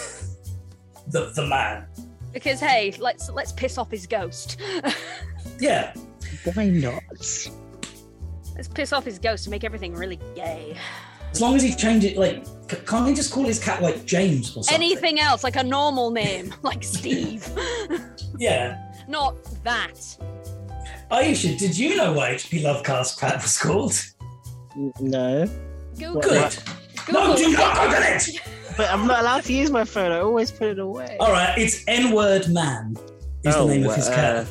The 1.08 1.30
the 1.36 1.46
man. 1.46 1.86
Because 2.32 2.58
hey, 2.58 2.94
let's 2.98 3.30
let's 3.30 3.52
piss 3.52 3.78
off 3.78 3.90
his 3.92 4.06
ghost. 4.08 4.60
Yeah. 5.60 5.94
Why 6.52 6.68
not? 6.68 7.02
let's 8.56 8.68
piss 8.68 8.92
off 8.92 9.04
his 9.04 9.18
ghost 9.18 9.46
and 9.46 9.50
make 9.50 9.64
everything 9.64 9.94
really 9.94 10.18
gay. 10.34 10.76
As 11.32 11.40
long 11.40 11.56
as 11.56 11.62
he 11.62 11.74
change 11.74 12.04
it, 12.04 12.16
like, 12.16 12.44
c- 12.70 12.76
can't 12.86 13.08
he 13.08 13.14
just 13.14 13.32
call 13.32 13.42
his 13.44 13.58
cat 13.62 13.82
like 13.82 14.04
James 14.04 14.50
or 14.56 14.62
something? 14.62 14.74
Anything 14.74 15.18
else, 15.18 15.42
like 15.42 15.56
a 15.56 15.64
normal 15.64 16.10
name, 16.10 16.54
like 16.62 16.84
Steve. 16.84 17.46
Yeah. 18.36 18.90
Not 19.06 19.36
that. 19.62 19.94
Ayesha, 21.12 21.54
did 21.56 21.78
you 21.78 21.96
know 21.96 22.12
what 22.14 22.30
HP 22.32 22.64
Lovecraft 22.64 23.20
cat 23.20 23.40
was 23.40 23.56
called? 23.56 23.94
No. 25.00 25.46
Google. 25.96 26.20
Good. 26.20 26.56
No, 27.12 27.36
do 27.36 27.52
not 27.52 27.76
Google 27.76 28.02
it. 28.02 28.28
But 28.76 28.90
I'm 28.90 29.06
not 29.06 29.20
allowed 29.20 29.44
to 29.44 29.52
use 29.52 29.70
my 29.70 29.84
phone. 29.84 30.10
I 30.10 30.18
always 30.18 30.50
put 30.50 30.66
it 30.66 30.80
away. 30.80 31.16
All 31.20 31.30
right, 31.30 31.56
it's 31.56 31.84
N-word 31.86 32.48
man. 32.48 32.96
Is 33.44 33.54
Oh, 33.54 33.68
the 33.68 33.76
name 33.76 33.86
of 33.88 33.94
his 33.94 34.08
cat? 34.08 34.38
uh, 34.38 34.46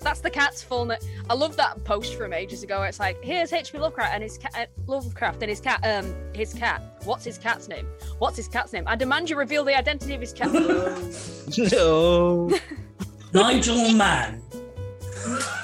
That's 0.00 0.20
the 0.20 0.30
cat's 0.30 0.62
full 0.62 0.86
name. 0.86 0.98
I 1.28 1.34
love 1.34 1.56
that 1.56 1.84
post 1.84 2.14
from 2.14 2.32
ages 2.32 2.62
ago. 2.62 2.82
It's 2.82 2.98
like, 2.98 3.22
here's 3.22 3.52
H.P. 3.52 3.78
Lovecraft 3.78 4.14
and 4.14 4.22
his 4.22 4.38
cat, 4.38 4.54
uh, 4.56 4.66
Lovecraft 4.86 5.42
and 5.42 5.50
his 5.50 5.60
cat. 5.60 5.80
Um, 5.84 6.14
his 6.34 6.54
cat. 6.54 6.82
What's 7.04 7.24
his 7.24 7.36
cat's 7.36 7.68
name? 7.68 7.86
What's 8.18 8.36
his 8.36 8.48
cat's 8.48 8.72
name? 8.72 8.84
I 8.86 8.96
demand 8.96 9.28
you 9.28 9.36
reveal 9.36 9.62
the 9.62 9.76
identity 9.76 10.14
of 10.14 10.20
his 10.22 10.32
cat. 10.32 10.52
no. 11.72 12.58
Nigel 13.34 13.92
Mann. 13.92 14.42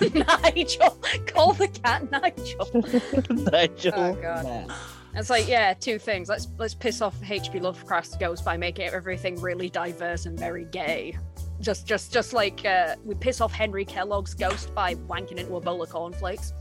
Nigel. 0.01 0.99
Call 1.27 1.55
the 1.55 1.69
cat 1.69 2.11
Nigel. 2.11 2.71
Nigel. 3.53 3.93
Oh, 3.97 4.15
God. 4.15 4.45
Man. 4.45 4.73
It's 5.15 5.31
like, 5.31 5.49
yeah, 5.49 5.73
two 5.73 5.99
things. 5.99 6.29
Let's 6.29 6.49
let's 6.59 6.75
piss 6.75 7.01
off 7.01 7.17
H.P. 7.29 7.61
Lovecraft's 7.61 8.17
ghost 8.17 8.45
by 8.45 8.59
making 8.59 8.89
everything 8.89 9.41
really 9.41 9.71
diverse 9.71 10.27
and 10.27 10.39
very 10.39 10.67
gay. 10.67 11.17
Just 11.61 11.87
just 11.87 12.12
just 12.12 12.33
like 12.33 12.65
uh, 12.65 12.97
we 13.05 13.15
piss 13.15 13.41
off 13.41 13.53
Henry 13.53 13.85
Kellogg's 13.85 14.35
ghost 14.35 14.74
by 14.74 14.95
wanking 14.95 15.39
into 15.39 15.57
a 15.57 15.61
bowl 15.61 15.83
of 15.83 15.91
cornflakes. 15.91 16.53